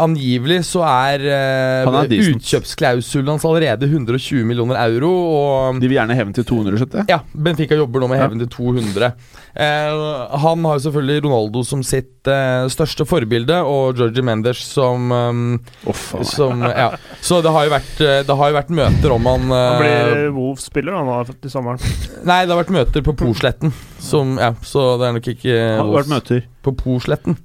Angivelig 0.00 0.62
så 0.64 0.80
er, 0.88 1.26
uh, 1.28 1.90
Han 1.90 2.06
er 2.06 2.30
utkjøpsklausulen 2.32 3.34
hans 3.34 3.44
allerede 3.44 3.84
120 3.90 4.46
millioner 4.48 4.78
euro. 4.86 5.10
Og 5.12 5.80
De 5.82 5.88
vil 5.90 5.98
gjerne 5.98 6.16
heve 6.16 6.30
den 6.30 6.38
til 6.38 6.48
200, 6.48 6.80
skjønte 6.80 7.04
ja, 7.10 7.20
Benfica 7.32 7.76
jobber 7.76 8.00
nå 8.00 8.08
med 8.08 8.20
å 8.20 8.22
heve 8.24 8.36
den 8.36 8.44
til 8.46 8.52
200. 8.56 9.12
Uh, 9.52 10.38
han 10.40 10.64
har 10.64 10.78
jo 10.78 10.84
selvfølgelig 10.86 11.24
Ronaldo 11.26 11.60
som 11.68 11.82
sitt 11.84 12.30
uh, 12.30 12.64
største 12.72 13.04
forbilde, 13.08 13.58
og 13.68 13.98
Georgie 14.00 14.24
Mendes 14.24 14.62
som, 14.64 15.12
um, 15.12 15.42
oh, 15.84 15.92
faen. 15.96 16.24
som 16.28 16.64
Ja. 16.64 16.88
Så 17.20 17.42
det 17.44 17.52
har 17.52 17.66
jo 17.66 17.72
vært, 17.74 17.94
eh, 18.00 18.20
det 18.26 18.36
har 18.38 18.50
jo 18.50 18.56
vært 18.56 18.72
møter 18.74 19.14
om 19.14 19.28
han, 19.28 19.48
Han 19.52 19.82
eh, 19.82 19.82
blir 19.82 20.32
Wolf-spiller 20.36 20.96
han 20.96 21.10
har 21.12 21.30
til 21.32 21.52
sommeren. 21.52 21.82
Nei, 22.28 22.42
det 22.46 22.54
har 22.54 22.62
vært 22.62 22.74
møter 22.74 23.04
på 23.04 23.14
Posletten. 23.18 23.74
Som, 24.02 24.38
ja, 24.40 24.52
så 24.66 24.94
det 25.00 25.08
er 25.08 25.18
nok 25.18 25.32
ikke 25.34 25.58
Har 25.58 25.84
det 25.84 25.98
vært 26.00 26.14
møter. 26.16 26.46
På 26.64 26.74
Posletten. 26.78 27.36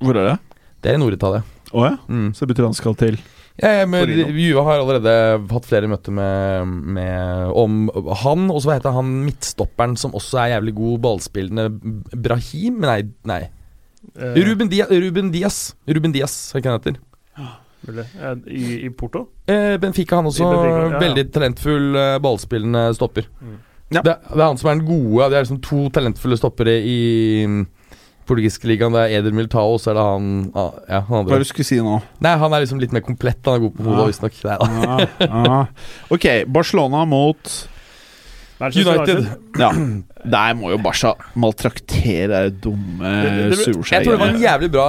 Hvor 0.00 0.16
er 0.16 0.32
det? 0.32 0.38
Det 0.84 0.92
er 0.92 0.98
i 0.98 1.02
Nord-Italia. 1.02 1.44
Å 1.74 1.88
ja? 1.88 1.94
Mm. 2.06 2.28
Så 2.34 2.44
det 2.44 2.54
betyr 2.54 2.68
han 2.68 2.76
skal 2.76 2.94
til 2.98 3.18
Ja, 3.58 3.70
ja, 3.80 3.86
men. 3.90 4.10
Juve 4.34 4.62
har 4.66 4.80
allerede 4.82 5.14
hatt 5.50 5.66
flere 5.68 5.90
møter 5.90 6.14
med, 6.14 6.70
med 6.96 7.52
om 7.54 7.84
han, 8.22 8.48
og 8.50 8.62
så 8.62 8.70
hva 8.70 8.78
heter 8.78 8.94
han 8.96 9.12
midtstopperen 9.26 9.94
som 10.00 10.14
også 10.18 10.40
er 10.42 10.54
jævlig 10.56 10.74
god 10.78 11.04
ballspillende 11.04 11.68
Brahim? 12.14 12.80
Nei, 12.82 13.00
nei. 13.30 13.44
Eh, 14.14 14.40
Ruben, 14.46 14.70
Dia, 14.72 14.88
Ruben 14.90 15.30
Diaz. 15.34 15.74
Ruben 15.86 16.14
Diaz, 16.14 16.34
hva 16.52 16.60
heter 16.60 16.74
han 16.74 16.80
heter. 16.82 17.02
I, 18.48 18.86
I 18.86 18.90
Porto? 18.96 19.26
Eh, 19.46 19.76
Benfica, 19.80 20.18
han 20.18 20.26
også. 20.30 20.48
Benfica, 20.48 20.74
ja, 20.74 20.90
ja. 20.94 21.00
Veldig 21.02 21.24
talentfull 21.34 22.00
eh, 22.00 22.18
ballspillende 22.24 22.88
stopper. 22.96 23.28
Mm. 23.40 23.56
Ja. 23.94 24.00
Det, 24.00 24.14
det 24.32 24.40
er 24.40 24.46
han 24.48 24.58
som 24.58 24.70
er 24.70 24.78
den 24.80 24.86
gode. 24.88 25.28
Det 25.30 25.38
er 25.38 25.46
liksom 25.46 25.62
to 25.64 25.86
talentfulle 25.94 26.38
stoppere 26.40 26.78
i 26.80 26.98
portugisiske 28.28 28.68
ligaen. 28.70 28.94
Det 28.96 29.04
er 29.04 29.18
Eder 29.20 29.34
Militao, 29.36 29.74
og 29.76 29.82
så 29.82 29.92
er 29.92 29.98
det 29.98 30.06
han 30.08 30.30
ah, 30.54 30.72
Ja, 30.88 31.02
han 31.10 31.28
Hva 31.28 31.36
er 31.36 31.44
det 31.44 31.48
du 31.48 31.52
skulle 31.52 31.68
si 31.68 31.78
nå? 31.82 31.98
Nei, 32.24 32.34
han 32.40 32.56
er 32.56 32.64
liksom 32.64 32.80
litt 32.82 32.94
mer 32.96 33.04
komplett. 33.04 33.40
Han 33.46 33.58
er 33.58 33.64
god 33.66 33.76
på 33.76 33.86
hodet, 33.88 34.00
Ja. 34.00 34.08
visstnok. 34.12 34.42
Ja, 34.44 35.28
ah. 35.28 35.86
Ok, 36.14 36.28
Barcelona 36.48 37.04
mot 37.08 37.52
United. 38.60 39.26
Ja, 39.58 39.70
der 40.24 40.54
må 40.56 40.70
jo 40.72 40.78
Barca 40.82 41.14
maltraktere 41.38 42.44
det 42.46 42.60
dumme 42.64 43.10
Solskjær. 43.58 43.98
Jeg 43.98 44.06
tror 44.06 44.14
det 44.14 44.20
var 44.20 44.30
en 44.30 44.42
jævlig 44.42 44.70
bra 44.72 44.86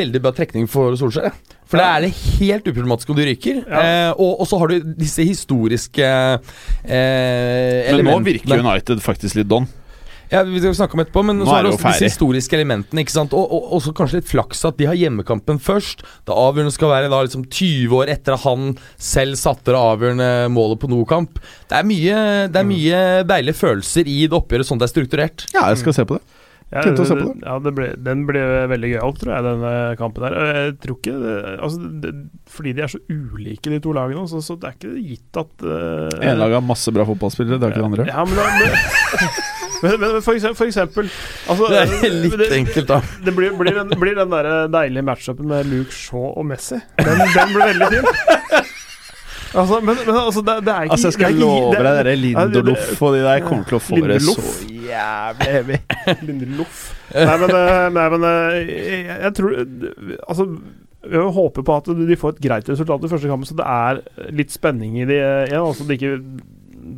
Veldig 0.00 0.22
bra 0.22 0.32
trekning 0.36 0.68
for 0.70 0.94
Solskjær. 0.98 1.34
For 1.70 1.78
Ja. 1.78 1.82
da 1.84 1.96
er 1.96 2.06
det 2.06 2.14
helt 2.40 2.66
uproblematisk 2.66 3.10
om 3.10 3.16
du 3.16 3.22
ryker. 3.22 3.60
Ja. 3.62 3.80
Eh, 3.80 4.10
og, 4.10 4.40
og 4.42 4.46
så 4.50 4.58
har 4.58 4.72
du 4.72 4.94
disse 4.98 5.22
historiske 5.22 6.06
eh, 6.82 7.90
Men 7.94 8.08
nå 8.08 8.16
virker 8.26 8.58
United 8.58 9.02
faktisk 9.04 9.38
litt 9.38 9.50
don. 9.50 9.68
Ja, 10.30 10.42
Vi 10.46 10.60
skal 10.62 10.74
snakke 10.78 10.94
om 10.94 11.02
etterpå, 11.02 11.24
men 11.26 11.40
Nå 11.40 11.46
så 11.48 11.56
er 11.58 11.64
det 11.66 11.72
også 11.74 11.90
disse 11.90 12.08
historiske 12.12 12.54
elementene. 12.58 13.02
ikke 13.02 13.14
sant? 13.16 13.32
Og, 13.34 13.50
og 13.50 13.72
også 13.80 13.92
kanskje 13.98 14.20
litt 14.20 14.30
flaks 14.30 14.62
at 14.68 14.78
de 14.78 14.86
har 14.86 14.94
hjemmekampen 14.98 15.58
først. 15.58 16.04
Det 16.28 16.36
avgjørende 16.36 16.74
skal 16.74 16.92
være 16.92 17.10
da 17.10 17.22
liksom 17.26 17.44
20 17.50 17.96
år 17.98 18.12
etter 18.14 18.36
at 18.38 18.44
han 18.46 18.74
selv 18.96 19.34
satte 19.40 19.72
det 19.74 19.80
avgjørende 19.80 20.28
målet 20.54 20.78
på 20.82 20.90
Nokamp. 20.92 21.40
Det 21.70 21.80
er 21.80 21.88
mye, 21.90 22.20
det 22.50 22.56
er 22.62 22.68
Mm. 22.68 22.74
mye 22.76 23.00
deilige 23.26 23.58
følelser 23.58 24.06
i 24.06 24.20
det 24.28 24.36
oppgjøret 24.38 24.66
sånn 24.70 24.78
det 24.78 24.86
er 24.86 24.94
strukturert. 24.94 25.46
Ja, 25.54 25.66
jeg 25.74 25.78
skal 25.82 25.92
se 25.98 26.04
på 26.06 26.18
det. 26.20 26.22
Ja, 26.70 26.84
det. 26.86 27.02
Ja, 27.42 27.56
det 27.58 27.70
ble, 27.74 27.86
den 27.98 28.20
ble 28.28 28.38
veldig 28.70 28.92
gøyal, 28.92 29.14
tror 29.18 29.32
jeg, 29.34 29.42
denne 29.42 29.70
kampen 29.98 30.22
der. 30.22 30.36
Og 30.38 30.50
Jeg 30.54 30.74
tror 30.84 30.98
ikke 31.00 31.14
det, 31.18 31.32
altså, 31.66 31.88
det, 32.04 32.12
Fordi 32.46 32.72
de 32.78 32.82
er 32.84 32.92
så 32.92 33.00
ulike, 33.10 33.72
de 33.72 33.80
to 33.82 33.90
lagene, 33.96 34.22
så, 34.30 34.38
så 34.38 34.54
det 34.54 34.68
er 34.68 34.76
ikke 34.78 35.02
gitt 35.02 35.40
at 35.42 35.64
uh, 35.66 36.22
Ene 36.22 36.38
laget 36.38 36.60
har 36.60 36.62
masse 36.68 36.94
bra 36.94 37.02
fotballspillere, 37.08 37.58
det 37.58 37.66
har 37.66 37.74
ikke 37.74 37.82
det 37.82 37.90
andre. 37.90 38.06
Ja, 38.06 38.22
men, 38.22 38.38
da, 38.38 39.50
men, 39.82 39.94
men, 40.00 40.06
men 40.16 40.22
for, 40.22 40.32
eksempel, 40.34 40.56
for 40.58 40.70
eksempel 40.70 41.08
altså, 41.48 41.70
Det 41.72 41.80
er 41.80 42.16
litt 42.16 42.36
det, 42.40 42.50
enkelt, 42.58 42.88
da. 42.90 43.00
det 43.24 43.34
blir, 43.36 43.54
blir 43.58 43.78
den, 43.80 43.94
blir 44.00 44.18
den 44.18 44.34
der 44.34 44.50
deilige 44.72 45.06
matchupen 45.06 45.48
med 45.50 45.70
Luke 45.70 45.94
Shaw 45.94 46.32
og 46.34 46.46
Messi. 46.50 46.80
Den, 47.00 47.24
den 47.34 47.56
blir 47.56 47.72
veldig 47.72 47.90
fin. 47.94 48.68
Altså, 49.50 49.80
men, 49.82 49.96
men 50.06 50.14
altså, 50.14 50.42
det, 50.46 50.54
det 50.66 50.72
er 50.74 50.82
ikke 50.86 50.92
Altså, 50.94 51.08
jeg 51.08 51.16
skal 51.16 51.40
love 51.40 51.72
deg, 51.74 51.86
dere 51.86 52.12
Lindoloff 52.14 52.54
Lindolof 52.54 53.02
og 53.02 53.14
de 53.16 53.22
der 53.24 53.40
kommer 53.46 53.64
til 53.66 53.78
å 53.78 53.82
få 53.82 53.98
dere 54.04 54.20
så 54.22 54.36
jævlig 54.90 55.48
heavy. 55.54 55.80
Lindelof. 56.28 56.84
Nei, 57.14 57.34
men, 57.42 57.56
eh, 57.56 57.88
nei, 57.96 58.06
men 58.14 58.28
eh, 58.28 58.60
jeg, 58.70 59.02
jeg 59.08 59.34
tror 59.38 59.56
Altså, 60.28 60.46
jeg 61.10 61.34
håper 61.40 61.66
på 61.66 61.76
at 61.80 61.90
de 61.96 62.20
får 62.20 62.36
et 62.36 62.42
greit 62.46 62.70
resultat 62.70 63.04
i 63.06 63.10
første 63.10 63.30
kamp, 63.30 63.48
så 63.48 63.56
det 63.58 63.66
er 63.66 64.30
litt 64.36 64.54
spenning 64.54 64.98
i 65.00 65.08
det 65.08 65.18
igjen. 65.18 65.64
Altså 65.64 65.86
det 65.88 65.98
ikke 65.98 66.18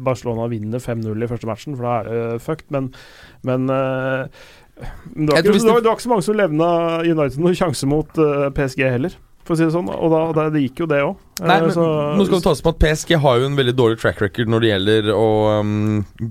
Barcelona 0.07 0.49
vinner 0.53 0.83
5-0 0.83 1.25
i 1.27 1.31
første 1.31 1.49
matchen, 1.51 1.77
for 1.79 1.87
da 1.89 1.99
er 2.01 2.11
det 2.11 2.43
fucked, 2.45 2.69
men, 2.75 2.91
men 3.49 3.69
uh, 3.71 4.27
men 5.15 5.27
det 5.29 5.35
var, 5.35 5.43
ikke, 5.43 5.53
det, 5.53 5.69
var, 5.69 5.83
det- 5.83 5.91
var 5.91 5.99
ikke 5.99 6.03
så 6.07 6.11
mange 6.15 6.25
som 6.27 6.39
levna 6.39 6.69
United 7.05 7.37
noen 7.43 7.55
sjanse 7.59 7.87
mot 7.87 8.19
uh, 8.19 8.49
PSG 8.57 8.81
heller, 8.89 9.15
for 9.45 9.55
å 9.55 9.59
si 9.59 9.67
det 9.67 9.75
sånn. 9.75 9.91
Og 9.93 10.11
da, 10.11 10.21
da 10.39 10.47
det 10.55 10.63
gikk 10.65 10.81
jo 10.83 10.87
det 10.91 11.01
òg. 11.05 11.19
Nei, 11.43 11.57
men 11.65 11.71
Nå 12.17 12.25
skal 12.29 12.39
det 12.41 12.47
tas 12.47 12.63
med 12.65 12.73
at 12.77 12.81
PSG 12.83 13.15
har 13.25 13.41
jo 13.43 13.49
en 13.51 13.59
veldig 13.59 13.75
dårlig 13.79 13.99
track 14.01 14.21
record 14.23 14.51
når 14.51 14.65
det 14.65 14.71
gjelder 14.73 15.09
å 15.15 15.29
um, 15.61 15.73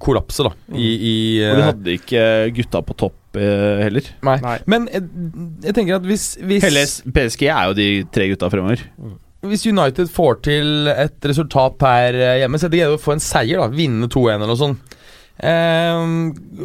kollapse, 0.03 0.45
da. 0.47 0.53
I, 0.73 0.89
i 0.95 1.15
Og 1.43 1.51
de 1.51 1.61
eh, 1.61 1.65
hadde 1.69 1.95
ikke 1.99 2.23
gutta 2.57 2.81
på 2.87 2.95
topp 3.05 3.39
eh, 3.39 3.81
heller. 3.85 4.07
Nei. 4.27 4.37
Nei. 4.45 4.57
Men 4.71 4.87
jeg, 4.91 5.03
jeg 5.67 5.77
tenker 5.77 5.99
at 5.99 6.07
hvis, 6.07 6.29
hvis, 6.41 6.63
Helles 6.65 6.97
PSG 7.13 7.45
er 7.51 7.69
jo 7.71 7.77
de 7.77 7.89
tre 8.15 8.31
gutta 8.33 8.49
fremover. 8.51 8.87
Hvis 9.47 9.65
United 9.69 10.11
får 10.13 10.39
til 10.45 10.89
et 10.91 11.29
resultat 11.31 11.81
her 11.87 12.17
eh, 12.19 12.37
hjemme, 12.43 12.59
så 12.61 12.67
er 12.67 12.73
det 12.73 12.81
greie 12.81 12.97
å 12.97 13.01
få 13.01 13.15
en 13.15 13.23
seier, 13.23 13.61
da. 13.61 13.69
Vinne 13.73 14.09
2-1 14.11 14.35
eller 14.35 14.51
noe 14.51 14.59
sånt. 14.59 14.95
Eh, 15.41 16.05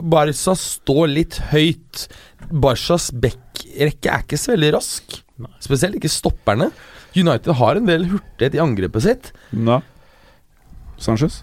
Barca 0.04 0.56
står 0.60 1.12
litt 1.14 1.40
høyt. 1.52 2.06
Barcas 2.52 3.08
backrekke 3.14 4.12
er 4.12 4.26
ikke 4.26 4.40
så 4.40 4.54
veldig 4.54 4.74
rask. 4.76 5.20
Spesielt 5.64 5.96
ikke 5.98 6.12
stopperne. 6.12 6.70
United 7.16 7.56
har 7.56 7.78
en 7.78 7.88
del 7.88 8.08
hurtighet 8.10 8.56
i 8.58 8.62
angrepet 8.62 9.04
sitt. 9.06 9.30
Ja 9.56 9.80
Sanchez? 11.00 11.42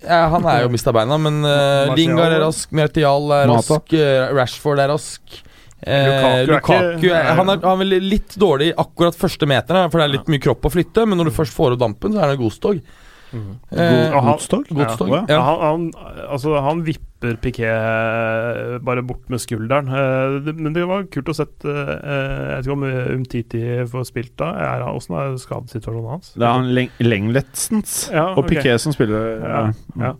Ja, 0.00 0.26
han 0.32 0.46
er 0.48 0.64
jo 0.64 0.72
mista 0.72 0.92
beina, 0.96 1.16
men 1.20 1.42
uh. 1.44 1.92
Lingard 1.96 2.32
er 2.32 2.42
rask, 2.44 2.70
Martial 2.76 3.32
er 3.36 3.50
Mata. 3.50 3.76
rask, 3.76 3.94
eh, 3.96 4.32
Rashford 4.32 4.80
er 4.80 4.92
rask. 4.94 5.40
Eh, 5.82 6.06
Lukaku 6.06 6.30
er 6.30 6.46
Lukaku 6.46 6.96
ikke- 7.00 7.14
er, 7.16 7.34
han, 7.36 7.48
er, 7.48 7.60
han 7.62 7.72
er 7.72 7.84
vel 7.84 8.00
litt 8.04 8.34
dårlig 8.36 8.72
akkurat 8.76 9.16
første 9.16 9.46
meteren, 9.48 9.90
for 9.90 9.98
det 10.00 10.08
er 10.08 10.16
litt 10.18 10.28
mye 10.28 10.42
kropp 10.44 10.66
å 10.68 10.72
flytte, 10.74 11.06
men 11.08 11.16
når 11.18 11.30
du 11.30 11.36
først 11.38 11.54
får 11.56 11.72
opp 11.76 11.80
dampen, 11.86 12.12
så 12.12 12.22
er 12.24 12.34
det 12.34 12.40
godstog. 12.42 12.82
Eh, 13.30 14.10
Godstog? 14.26 14.64
Godstog. 14.74 15.08
Ja. 15.12 15.20
Ja, 15.28 15.36
Ja. 15.36 15.42
han, 15.46 15.60
han, 15.62 15.92
altså, 16.34 16.60
han 16.60 16.80
vipper 16.82 17.36
Piquet 17.38 18.82
bare 18.82 19.02
bort 19.06 19.28
med 19.30 19.38
skulderen. 19.38 19.86
Eh, 19.88 20.52
men 20.56 20.72
det 20.74 20.82
var 20.88 21.04
kult 21.12 21.28
å 21.30 21.34
sett 21.36 21.62
eh, 21.64 21.70
Jeg 21.70 22.56
vet 22.56 22.66
ikke 22.66 22.74
om 22.74 22.84
Umtiti 23.20 23.62
får 23.92 24.08
spilt 24.08 24.34
da. 24.40 24.50
Er 24.58 24.82
han, 24.82 24.96
hvordan 24.98 25.20
er 25.20 25.38
skadesituasjonen 25.38 26.10
hans? 26.16 26.32
Det 26.34 26.42
er 26.42 26.56
han 26.56 26.72
Leng 26.74 26.90
Lengletsens 26.98 28.10
Ja, 28.10 28.32
og 28.32 28.42
ok. 28.44 28.48
Piquet 28.56 28.80
som 28.82 28.92
spiller. 28.96 29.38
Ja, 29.46 29.62
ja. 30.00 30.14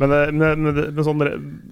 Men, 0.00 0.12
eh, 0.12 0.30
men, 0.32 0.62
men, 0.66 0.82
men 0.94 1.04
sånn, 1.06 1.22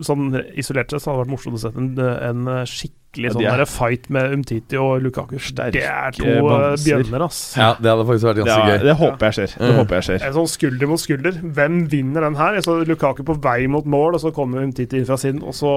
sånn 0.07 0.31
isolert 0.59 0.91
sett 0.91 1.03
så 1.03 1.11
hadde 1.13 1.23
det 1.23 1.27
vært 1.29 1.35
morsomt 1.37 1.57
å 1.59 1.63
se 1.63 1.71
en, 1.77 1.93
en 1.99 2.67
skikkelig 2.69 3.33
sånn 3.35 3.43
ja, 3.43 3.53
er- 3.57 3.63
der 3.65 3.67
fight 3.71 4.05
med 4.15 4.35
Umtiti 4.37 4.79
og 4.79 5.01
Lukaku. 5.03 5.39
Sterke 5.43 5.73
det 5.75 5.83
er 5.89 6.15
to 6.15 6.27
eh, 6.29 6.77
bjønner, 6.85 7.25
ass. 7.27 7.41
ja, 7.59 7.73
det 7.81 7.91
hadde 7.91 8.05
faktisk 8.07 8.29
vært 8.29 8.41
ganske 8.43 8.59
ja, 8.61 8.69
gøy. 8.77 8.85
det 8.87 8.95
håper 9.01 9.27
jeg 9.31 9.37
skjer. 9.39 9.55
Det 9.59 9.71
Mm. 9.71 9.79
håper 9.81 9.97
jeg 9.99 10.07
skjer. 10.09 10.27
En 10.29 10.37
sånn 10.37 10.51
skulder 10.53 10.91
mot 10.93 11.01
skulder. 11.03 11.41
Hvem 11.59 11.81
vinner 11.91 12.21
den 12.29 12.39
her? 12.39 12.55
Jeg 12.61 12.67
så 12.69 12.77
Lukaku 12.87 13.25
på 13.27 13.37
vei 13.43 13.67
mot 13.67 13.85
mål, 13.87 14.15
og 14.15 14.21
så 14.23 14.33
kommer 14.37 14.63
Umtiti 14.63 14.99
inn 15.01 15.07
fra 15.09 15.19
siden, 15.19 15.43
og 15.43 15.55
så 15.59 15.73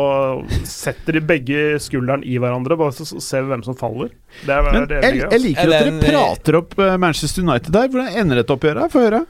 setter 0.67 1.17
de 1.17 1.23
begge 1.33 1.63
skulderen 1.81 2.23
i 2.27 2.37
hverandre, 2.41 2.77
bare 2.79 2.93
så 2.93 3.05
så 3.07 3.19
ser 3.21 3.43
vi 3.47 3.53
hvem 3.53 3.63
som 3.65 3.75
faller. 3.77 4.09
Det 4.45 4.53
er, 4.53 4.61
Men 4.71 4.87
det 4.89 4.97
er 5.03 5.09
jeg, 5.09 5.31
jeg 5.31 5.41
liker 5.43 5.73
at 5.73 5.73
dere 5.73 5.99
prater 6.03 6.55
opp 6.61 6.77
eh, 6.79 6.97
Manchester 6.97 7.43
United 7.45 7.73
der. 7.73 7.89
Hvordan 7.93 8.13
ender 8.23 8.41
dette 8.41 8.53
oppgjøret? 8.55 8.91
Få 8.93 9.03
høre. 9.07 9.23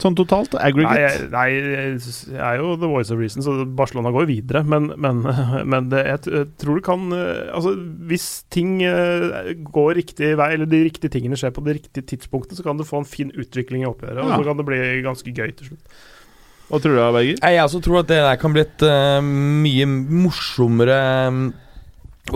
Sånn 0.00 0.16
totalt. 0.16 0.54
Aggregate. 0.56 1.26
Nei, 1.28 1.50
nei, 1.60 1.98
jeg 2.00 2.38
er 2.40 2.60
jo 2.62 2.72
the 2.80 2.88
voice 2.88 3.12
of 3.12 3.20
reason, 3.20 3.44
så 3.44 3.58
Barcelona 3.76 4.12
går 4.14 4.24
jo 4.24 4.30
videre. 4.30 4.62
Men, 4.64 4.88
men, 4.96 5.20
men 5.72 5.90
det, 5.92 6.04
jeg, 6.08 6.46
tror 6.62 6.80
det 6.80 6.84
kan 6.86 7.04
eh, 7.16 7.50
Altså, 7.52 7.74
hvis 8.08 8.28
ting 8.52 8.78
eh, 8.86 9.52
går 9.68 9.98
riktig 10.00 10.32
vei, 10.40 10.52
eller 10.56 10.70
de 10.70 10.84
riktige 10.86 11.12
tingene 11.12 11.36
skjer 11.40 11.52
på 11.56 11.64
det 11.66 11.76
riktige 11.82 12.06
tidspunktet, 12.14 12.56
så 12.58 12.64
kan 12.66 12.80
du 12.80 12.86
få 12.88 13.02
en 13.02 13.08
fin 13.08 13.32
utvikling 13.36 13.84
i 13.84 13.90
oppgjøret. 13.90 14.22
Og 14.24 14.32
Ja. 14.32 14.40
så 14.40 14.48
kan 14.48 14.60
det 14.60 14.68
bli 14.70 14.80
ganske 15.04 15.36
gøy 15.36 15.52
til 15.58 15.72
slutt. 15.72 16.00
Hva 16.70 16.78
tror 16.78 16.94
du, 16.94 17.00
da, 17.02 17.10
Berger? 17.12 17.40
Jeg 17.42 17.64
også 17.64 17.80
tror 17.82 18.00
at 18.04 18.08
det 18.12 18.20
der 18.22 18.36
kan 18.38 18.52
bli 18.54 18.62
et 18.62 18.84
uh, 18.86 19.18
mye 19.20 19.86
morsommere 19.90 21.00
um, 21.28 21.40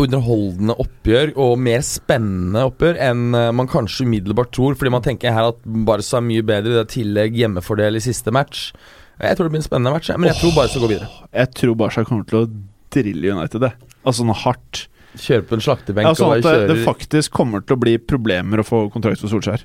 underholdende 0.01 0.77
oppgjør 0.83 1.33
og 1.41 1.55
mer 1.63 1.85
spennende 1.87 2.65
oppgjør 2.69 2.99
enn 3.07 3.37
eh, 3.39 3.53
man 3.57 3.71
kanskje 3.71 4.07
umiddelbart 4.09 4.53
tror, 4.55 4.77
fordi 4.79 4.93
man 4.95 5.05
tenker 5.05 5.35
her 5.35 5.51
at 5.53 5.63
Barca 5.65 6.19
er 6.21 6.27
mye 6.27 6.45
bedre, 6.47 6.77
det 6.77 6.83
er 6.83 6.93
tillegg 6.95 7.39
hjemmefordel 7.41 7.99
i 7.99 8.05
siste 8.05 8.35
match. 8.35 8.71
Jeg 9.21 9.39
tror 9.39 9.47
det 9.47 9.55
blir 9.55 9.63
en 9.63 9.69
spennende 9.69 9.95
match, 9.95 10.11
men 10.17 10.31
jeg 10.33 10.41
tror 10.41 10.57
Barca 10.57 10.83
går 10.83 10.93
videre. 10.97 11.11
Jeg 11.31 11.53
tror 11.61 11.79
Barca 11.85 12.05
kommer 12.09 12.27
til 12.31 12.41
å 12.41 12.49
drille 12.95 13.37
United, 13.37 13.63
det. 13.63 13.73
Altså 14.05 14.27
noe 14.27 14.39
hardt. 14.43 14.87
Kjøre 15.15 15.47
på 15.47 15.55
en 15.55 15.63
slaktebenk 15.63 16.09
Ja, 16.09 16.15
sånn 16.19 16.33
og 16.33 16.41
at 16.41 16.47
det, 16.67 16.73
det 16.73 16.83
faktisk 16.83 17.35
kommer 17.37 17.63
til 17.63 17.77
å 17.77 17.83
bli 17.85 17.95
problemer 18.03 18.59
å 18.59 18.67
få 18.67 18.89
kontrakt 18.91 19.23
for 19.23 19.31
Solskjær. 19.31 19.63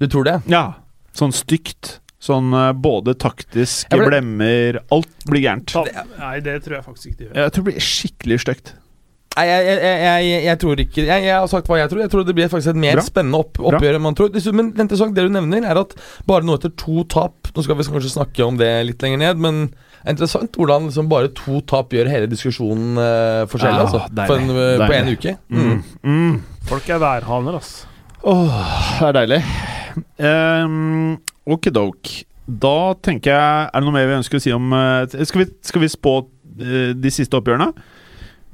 Du 0.00 0.06
tror 0.08 0.24
det? 0.24 0.38
Ja. 0.48 0.78
Sånn 1.16 1.34
stygt. 1.36 1.98
Sånn 2.22 2.50
eh, 2.56 2.72
både 2.74 3.14
taktisk, 3.20 3.92
ble... 3.92 4.08
blemmer 4.08 4.80
Alt 4.94 5.28
blir 5.28 5.44
gærent. 5.44 5.74
Nei, 6.16 6.38
det 6.42 6.56
tror 6.64 6.78
jeg 6.80 6.86
faktisk 6.86 7.10
ikke 7.12 7.20
de 7.20 7.28
gjør. 7.28 7.36
Jeg 7.42 7.54
tror 7.54 7.66
det 7.66 7.68
blir 7.68 7.88
skikkelig 7.88 8.38
stygt. 8.46 8.72
Nei, 9.38 9.44
jeg, 9.46 9.74
jeg, 9.78 10.38
jeg, 10.48 10.58
tror 10.58 10.80
ikke 10.82 11.02
jeg, 11.04 11.24
jeg 11.28 11.34
har 11.34 11.50
sagt 11.50 11.68
hva 11.70 11.76
jeg 11.78 11.90
tror. 11.92 12.00
Jeg 12.02 12.10
tror 12.10 12.24
det 12.26 12.34
blir 12.34 12.48
faktisk 12.50 12.72
et 12.72 12.80
mer 12.82 12.98
Bra. 12.98 13.04
spennende 13.06 13.38
opp, 13.38 13.60
oppgjør 13.70 13.98
enn 13.98 14.02
man 14.02 14.16
tror. 14.18 14.32
Men 14.50 14.72
det 14.74 14.86
interessant, 14.86 15.14
det 15.14 15.26
du 15.28 15.34
nevner, 15.34 15.66
er 15.68 15.78
at 15.78 15.94
bare 16.26 16.46
nå 16.46 16.56
etter 16.58 16.72
to 16.78 17.04
tap 17.10 17.52
Nå 17.54 17.64
skal 17.64 17.78
vi 17.78 17.86
kanskje 17.86 18.12
snakke 18.12 18.44
om 18.44 18.58
det 18.58 18.68
litt 18.86 19.02
lenger 19.02 19.18
ned, 19.22 19.40
men 19.42 19.56
er 20.04 20.14
interessant 20.14 20.54
hvordan 20.58 20.86
liksom 20.86 21.08
bare 21.10 21.30
to 21.34 21.58
tap 21.66 21.94
gjør 21.94 22.10
hele 22.10 22.28
diskusjonen 22.30 22.98
uh, 23.00 23.46
forskjellig. 23.50 23.80
Ja, 23.80 23.86
altså, 23.86 24.02
for 24.28 24.38
en, 24.38 24.52
uh, 24.54 24.84
på 24.84 24.94
en 24.94 25.10
uke. 25.10 25.34
Mm. 25.50 25.80
Mm. 26.06 26.36
Folk 26.68 26.90
er 26.92 27.02
værhaner, 27.02 27.58
ass. 27.58 27.72
Åh, 28.28 28.58
det 29.00 29.08
er 29.08 29.16
deilig. 29.20 29.42
Um, 30.22 31.16
Okidok. 31.50 32.12
Da 32.48 32.94
tenker 33.04 33.34
jeg 33.34 33.64
Er 33.68 33.74
det 33.74 33.84
noe 33.84 33.92
mer 33.92 34.06
vi 34.08 34.14
ønsker 34.16 34.38
å 34.38 34.40
si 34.40 34.52
om 34.54 34.70
uh, 34.72 35.02
Skal 35.04 35.42
vi, 35.42 35.46
skal 35.68 35.82
vi 35.82 35.90
spå 35.92 36.12
de 36.58 37.10
siste 37.12 37.36
oppgjørene? 37.36 37.68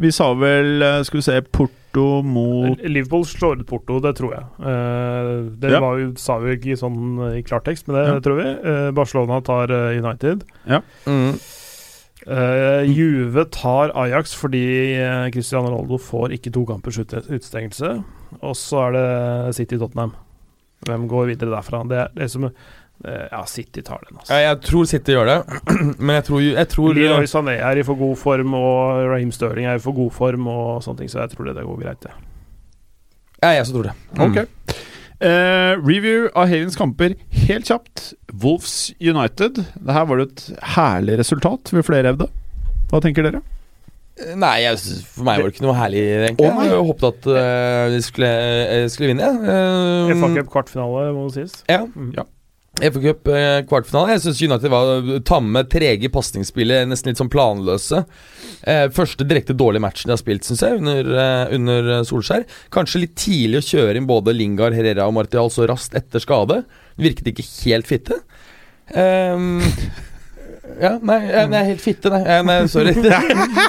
Vi 0.00 0.10
sa 0.10 0.32
vel 0.34 0.82
eh, 0.82 1.02
Skal 1.06 1.20
vi 1.20 1.22
se 1.22 1.40
Porto 1.54 2.22
mot 2.26 2.80
Liverpool 2.82 3.22
slår 3.24 3.60
ut 3.60 3.66
Porto, 3.68 4.00
det 4.02 4.16
tror 4.18 4.32
jeg. 4.34 4.44
Eh, 4.66 5.50
det 5.62 5.70
Ja. 5.70 5.80
var 5.80 6.00
sa 6.18 6.38
vi 6.42 6.56
ikke 6.56 6.74
sånn 6.80 7.20
eh, 7.28 7.38
i 7.38 7.42
klartekst, 7.46 7.86
men 7.86 7.96
det 8.00 8.06
Ja. 8.08 8.20
tror 8.20 8.40
vi. 8.42 8.92
Barcelona 8.92 9.40
tar 9.46 9.70
United. 9.70 10.42
United. 10.66 10.82
Mm. 11.06 11.38
Uh, 12.26 12.80
Juve 12.88 13.44
tar 13.52 13.90
Ajax 13.94 14.32
fordi 14.34 14.96
Cristiano 15.30 15.68
Ronaldo 15.68 15.98
får 16.00 16.32
ikke 16.32 16.50
to 16.54 16.64
kampers 16.64 16.96
ute- 16.98 17.20
utestengelse. 17.28 18.02
Og 18.40 18.54
så 18.56 18.86
er 18.88 18.92
det 18.96 19.54
City-Tottenham. 19.58 20.14
Hvem 20.86 21.06
går 21.08 21.26
videre 21.34 21.50
derfra? 21.52 21.82
Det 21.86 21.98
er 21.98 22.08
det 22.16 22.30
som 22.32 22.44
eh, 22.48 22.50
Ja, 23.04 23.42
City 23.50 23.82
tar 23.84 24.00
den, 24.06 24.16
altså. 24.16 24.32
Ja, 24.32 24.52
jeg 24.52 24.60
tror 24.64 24.86
City 24.88 25.12
gjør 25.12 25.28
det, 25.28 25.38
men 26.04 26.14
jeg 26.16 26.24
tror, 26.28 26.44
jeg 26.44 26.68
tror 26.72 26.94
Leroy 26.96 27.26
Sané 27.28 27.58
er 27.58 27.80
i 27.80 27.84
for 27.84 27.98
god 28.00 28.14
form, 28.16 28.54
og 28.56 29.02
Raheem 29.10 29.32
Sterling 29.34 29.68
er 29.68 29.80
i 29.80 29.82
for 29.82 29.96
god 29.96 30.14
form, 30.14 30.46
og 30.48 30.78
sånne 30.86 31.02
ting, 31.02 31.12
så 31.12 31.20
jeg 31.24 31.34
tror 31.34 31.50
det, 31.50 31.56
det 31.58 31.66
går 31.68 31.82
greit, 31.82 32.06
det. 32.06 32.14
Ja, 33.42 33.50
jeg 33.58 33.66
så 33.68 33.76
tror 33.76 33.90
det. 33.90 33.96
Mm. 34.16 34.24
Ok. 34.24 34.78
Eh, 35.24 35.72
review 35.80 36.28
av 36.34 36.48
Havens 36.50 36.76
kamper 36.76 37.14
helt 37.46 37.68
kjapt. 37.68 38.12
Wolves 38.42 38.92
United. 39.00 39.60
Det 39.74 39.96
her 39.96 40.06
var 40.10 40.20
det 40.20 40.30
et 40.30 40.64
herlig 40.74 41.18
resultat, 41.20 41.72
vil 41.72 41.84
flere 41.86 42.10
hevde. 42.12 42.30
Hva 42.90 43.00
tenker 43.04 43.26
dere? 43.26 43.42
Nei, 44.38 44.60
jeg, 44.62 44.78
for 45.10 45.26
meg 45.26 45.40
var 45.40 45.48
det 45.50 45.56
ikke 45.56 45.64
noe 45.64 45.74
herlig, 45.74 46.02
egentlig. 46.28 46.46
Oh, 46.46 46.60
jeg 46.62 46.82
håpet 46.88 47.06
at 47.08 47.24
uh, 47.34 47.86
de 47.90 48.02
skulle, 48.04 48.28
eh, 48.62 48.84
skulle 48.92 49.10
vinne. 49.10 49.30
Uh, 49.42 50.12
FA 50.20 50.30
Cup 50.36 50.52
kvartfinale, 50.52 51.08
må 51.16 51.26
det 51.26 51.34
sies. 51.40 51.56
Ja. 51.70 51.80
Mm. 51.88 52.12
Ja. 52.14 52.26
FA 52.80 53.00
Cup 53.00 53.28
eh, 53.30 53.60
kvartfinale. 53.68 54.16
Jeg 54.16 54.22
syns 54.24 54.40
United 54.42 54.72
var 54.72 55.10
tamme, 55.26 55.62
trege 55.70 56.08
i 56.08 56.12
pasningsspillet, 56.12 56.88
nesten 56.90 57.12
litt 57.12 57.20
sånn 57.20 57.30
planløse. 57.30 58.02
Eh, 58.66 58.86
første 58.94 59.26
direkte 59.28 59.54
dårlige 59.54 59.84
matchen 59.84 60.10
de 60.10 60.16
har 60.16 60.22
spilt, 60.22 60.46
syns 60.46 60.64
jeg, 60.64 60.80
under, 60.82 61.12
eh, 61.22 61.54
under 61.54 61.92
Solskjær. 62.08 62.46
Kanskje 62.74 63.04
litt 63.04 63.14
tidlig 63.20 63.62
å 63.62 63.68
kjøre 63.68 64.00
inn 64.00 64.10
både 64.10 64.34
Lingard, 64.34 64.74
Herrera 64.74 65.06
og 65.06 65.14
Martial 65.20 65.52
så 65.54 65.68
raskt 65.70 65.94
etter 65.98 66.22
skade. 66.24 66.64
Virket 66.98 67.30
ikke 67.30 67.46
helt 67.62 67.90
fitte. 67.90 68.18
Ehm, 68.92 69.62
ja, 70.80 70.92
nei, 71.02 71.18
jeg, 71.28 71.48
er 71.50 71.66
helt 71.68 71.82
fitte, 71.82 72.10
nei. 72.12 72.20
Jeg, 72.26 72.44
nei 72.48 72.56
sorry. 72.70 72.94
Det, 73.04 73.18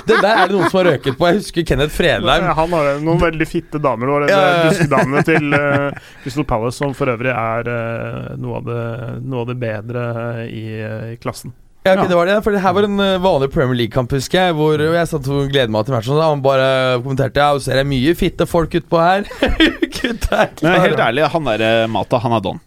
det 0.08 0.18
der 0.22 0.32
er 0.32 0.50
det 0.50 0.56
noen 0.56 0.70
som 0.72 0.80
har 0.80 0.88
røket 0.92 1.18
på. 1.20 1.28
Jeg 1.30 1.42
husker 1.42 1.66
Kenneth 1.68 1.94
Fredheim. 1.96 2.48
Han 2.60 2.74
har 2.78 2.90
noen 3.04 3.22
veldig 3.22 3.48
fitte 3.50 3.82
damer. 3.84 4.14
Det 4.26 4.32
Ja. 4.34 4.40
er 4.46 4.70
duskedamene 4.70 5.24
til 5.28 5.54
uh, 5.54 6.16
Crystal 6.24 6.48
Palace, 6.50 6.78
som 6.80 6.96
for 6.98 7.12
øvrig 7.14 7.34
er 7.34 7.70
uh, 7.70 8.34
noe, 8.42 8.62
av 8.62 8.66
det, 8.72 8.82
noe 9.26 9.44
av 9.46 9.52
det 9.52 9.58
bedre 9.62 10.08
i, 10.50 10.66
uh, 10.82 11.14
i 11.14 11.20
klassen. 11.22 11.54
Ja, 11.86 11.94
okay, 11.94 12.08
det 12.10 12.18
var 12.18 12.26
det. 12.26 12.40
For 12.42 12.56
det 12.56 12.64
her 12.64 12.74
var 12.74 12.86
en 12.88 12.98
eh, 13.04 13.20
vanlig 13.22 13.52
Premier 13.54 13.78
League-kamp, 13.78 14.10
husker 14.18 14.48
jeg. 14.48 14.56
Hvor 14.58 14.82
jeg 14.82 15.10
satt 15.12 15.28
og 15.30 15.52
gledet 15.54 15.70
meg 15.70 15.86
til 15.86 15.94
matchen. 15.94 16.16
Og 16.18 16.24
han 16.24 16.42
bare 16.42 16.70
kommenterte 17.04 17.44
Ja, 17.44 17.60
ser 17.62 17.78
jeg 17.78 17.86
mye 17.92 18.16
fitte 18.18 18.48
folk 18.50 18.74
utpå 18.80 18.98
her. 19.04 19.28
Gud, 20.00 20.26
er 20.34 20.50
Men 20.66 20.82
helt 20.82 21.04
ærlig, 21.06 21.28
han 21.30 21.46
derre 21.52 21.70
Mata, 21.94 22.18
han 22.26 22.34
er 22.40 22.42
don. 22.42 22.64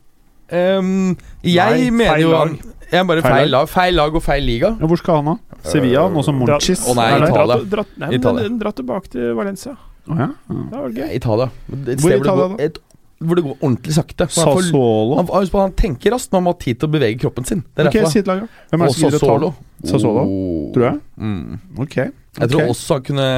Um, 0.49 1.17
jeg 1.43 1.81
Nei, 1.83 1.91
mener 1.91 2.23
jo 2.23 2.31
han 2.37 2.55
jeg 2.91 3.07
bare 3.09 3.23
Feil 3.23 3.35
feil 3.35 3.51
lag. 3.53 3.69
feil 3.69 3.95
lag 3.99 4.15
og 4.19 4.23
feil 4.25 4.45
liga. 4.49 4.71
Ja, 4.81 4.87
hvor 4.91 4.97
skal 5.01 5.21
han, 5.21 5.25
da? 5.35 5.61
Sevilla? 5.69 6.09
Nå 6.13 6.23
som 6.25 6.39
Monchis? 6.41 6.85
Å, 6.89 6.95
nei? 6.97 7.09
Italia. 7.29 7.57
Dra, 7.69 7.85
dra, 7.99 8.11
Italia. 8.17 8.49
Dra 8.63 8.73
tilbake 8.73 9.11
til 9.13 9.33
Valencia. 9.37 9.75
Oh, 10.09 10.17
ja. 10.17 10.29
Ja. 10.49 10.61
Det 10.89 11.01
Ja, 11.01 11.07
gøy. 11.07 11.17
Italia. 11.19 11.49
Et 11.69 11.99
Hvor 12.01 12.15
Italia, 12.15 12.47
går, 12.49 12.55
et, 12.65 12.79
hvor 13.21 13.35
det 13.37 13.45
går 13.45 13.57
ordentlig 13.61 13.95
sakte. 13.99 14.29
For 14.33 14.55
han, 14.55 14.71
får, 14.73 15.17
han, 15.19 15.49
han 15.61 15.73
tenker 15.77 16.15
raskt, 16.15 16.31
men 16.33 16.39
han 16.41 16.47
må 16.49 16.55
ha 16.55 16.61
tid 16.63 16.79
til 16.81 16.89
å 16.89 16.93
bevege 16.95 17.19
kroppen 17.21 17.45
sin. 17.45 17.65
Det 17.75 17.85
er 17.85 17.91
Ok, 17.91 17.99
derfor. 17.99 18.13
si 18.15 18.23
et 18.23 18.31
lag. 18.31 18.45
Hvem 18.71 18.81
er 18.81 18.87
det 18.87 18.95
som 18.95 19.05
gidder 19.11 19.19
å 19.19 19.51
ta? 19.51 19.53
Sassuolo? 19.93 20.23
Oh. 20.25 20.73
Tror 20.75 20.89
jeg. 20.89 21.01
Mm. 21.19 21.59
Ok. 21.85 21.97
Jeg 22.39 22.51
tror 22.55 22.71
også 22.73 22.99
han 22.99 23.03
kunne 23.11 23.29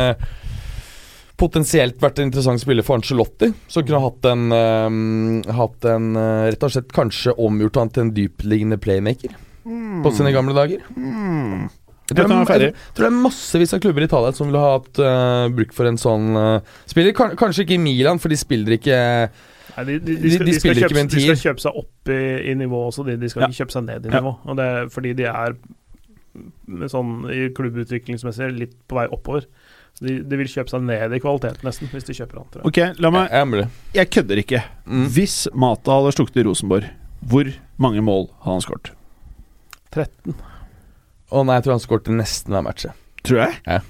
potensielt 1.41 2.01
vært 2.03 2.20
en 2.20 2.28
interessant 2.28 2.61
spiller 2.62 2.84
for 2.86 3.01
Ancelotti. 3.01 3.51
Som 3.72 3.86
kunne 3.88 4.03
hatt 4.05 4.30
en, 4.30 4.47
uh, 4.53 5.53
hatt 5.57 5.88
en 5.88 6.11
uh, 6.18 6.47
Rett 6.51 6.66
og 6.68 6.74
slett 6.76 6.93
kanskje 6.95 7.34
omgjort 7.41 7.80
han 7.80 7.93
til 7.95 8.07
en 8.07 8.14
dypliggende 8.16 8.78
playmaker 8.80 9.32
på 10.05 10.11
sine 10.16 10.32
gamle 10.34 10.55
dager. 10.57 10.80
Mm. 10.97 11.68
Jeg 12.11 12.16
tror, 12.16 12.32
jeg, 12.32 12.47
jeg, 12.49 12.59
det, 12.59 12.68
jeg 12.72 12.95
tror 12.97 13.05
det 13.05 13.11
er 13.11 13.18
massevis 13.22 13.74
av 13.76 13.82
klubber 13.84 14.03
i 14.03 14.07
Italia 14.09 14.32
som 14.34 14.49
ville 14.49 14.62
ha 14.62 14.70
hatt 14.72 14.99
uh, 14.99 15.47
bruk 15.55 15.74
for 15.76 15.86
en 15.86 15.99
sånn 16.01 16.32
eh, 16.41 16.72
spiller. 16.91 17.14
Kan, 17.14 17.36
kanskje 17.38 17.62
ikke 17.62 17.76
i 17.76 17.82
Milan, 17.82 18.18
for 18.18 18.32
de 18.32 18.38
spiller 18.41 18.74
ikke 18.80 18.97
Nei, 19.76 19.84
de, 19.86 19.99
de, 20.03 20.16
de, 20.18 20.32
skal, 20.34 20.49
de 20.49 20.55
skal 20.57 20.80
kjøpe, 20.80 21.05
de 21.12 21.22
skal 21.22 21.38
kjøpe 21.38 21.62
seg 21.62 21.76
opp 21.78 22.11
i, 22.11 22.22
i 22.51 22.57
nivå 22.59 22.80
også, 22.88 23.05
de, 23.07 23.14
de 23.20 23.30
skal 23.30 23.45
Ja. 23.45 23.51
ikke 23.53 23.61
kjøpe 23.62 23.76
seg 23.76 23.86
ned 23.86 24.09
i 24.09 24.11
Ja. 24.11 24.18
nivå. 24.18 24.32
Og 24.43 24.59
det 24.59 24.66
er 24.66 24.91
fordi 24.91 25.12
de 25.20 25.28
er 25.30 25.55
sånn 26.91 27.12
i 27.30 27.45
klubbutviklingsmessig 27.55 28.51
litt 28.59 28.74
på 28.91 28.99
vei 28.99 29.07
oppover. 29.14 29.47
De, 30.01 30.14
de 30.24 30.36
vil 30.40 30.48
kjøpe 30.48 30.72
seg 30.72 30.84
ned 30.88 31.12
i 31.12 31.20
kvalitet, 31.20 31.61
nesten, 31.66 31.90
hvis 31.92 32.07
de 32.09 32.14
kjøper 32.16 32.40
han. 32.40 32.46
tror 32.53 32.62
jeg. 32.64 32.70
Ok, 32.70 33.01
la 33.05 33.11
meg 33.12 33.34
Jeg. 33.36 33.66
Jeg 33.98 34.11
kødder 34.16 34.40
ikke. 34.40 34.62
Mm. 34.88 35.07
Hvis 35.12 35.34
Mata 35.53 35.98
hadde 35.98 36.14
stukket 36.16 36.40
i 36.40 36.46
Rosenborg, 36.46 36.86
hvor 37.28 37.51
mange 37.76 38.01
mål 38.05 38.30
hadde 38.40 38.55
han 38.57 38.64
skåret? 38.64 38.92
13. 39.92 40.36
Å 41.30 41.42
nei, 41.44 41.59
jeg 41.59 41.66
tror 41.66 41.76
han 41.76 41.82
skåret 41.84 42.09
nesten 42.16 42.57
hver 42.57 42.64
match. 42.64 42.86
Tror 43.28 43.42
jeg. 43.44 43.82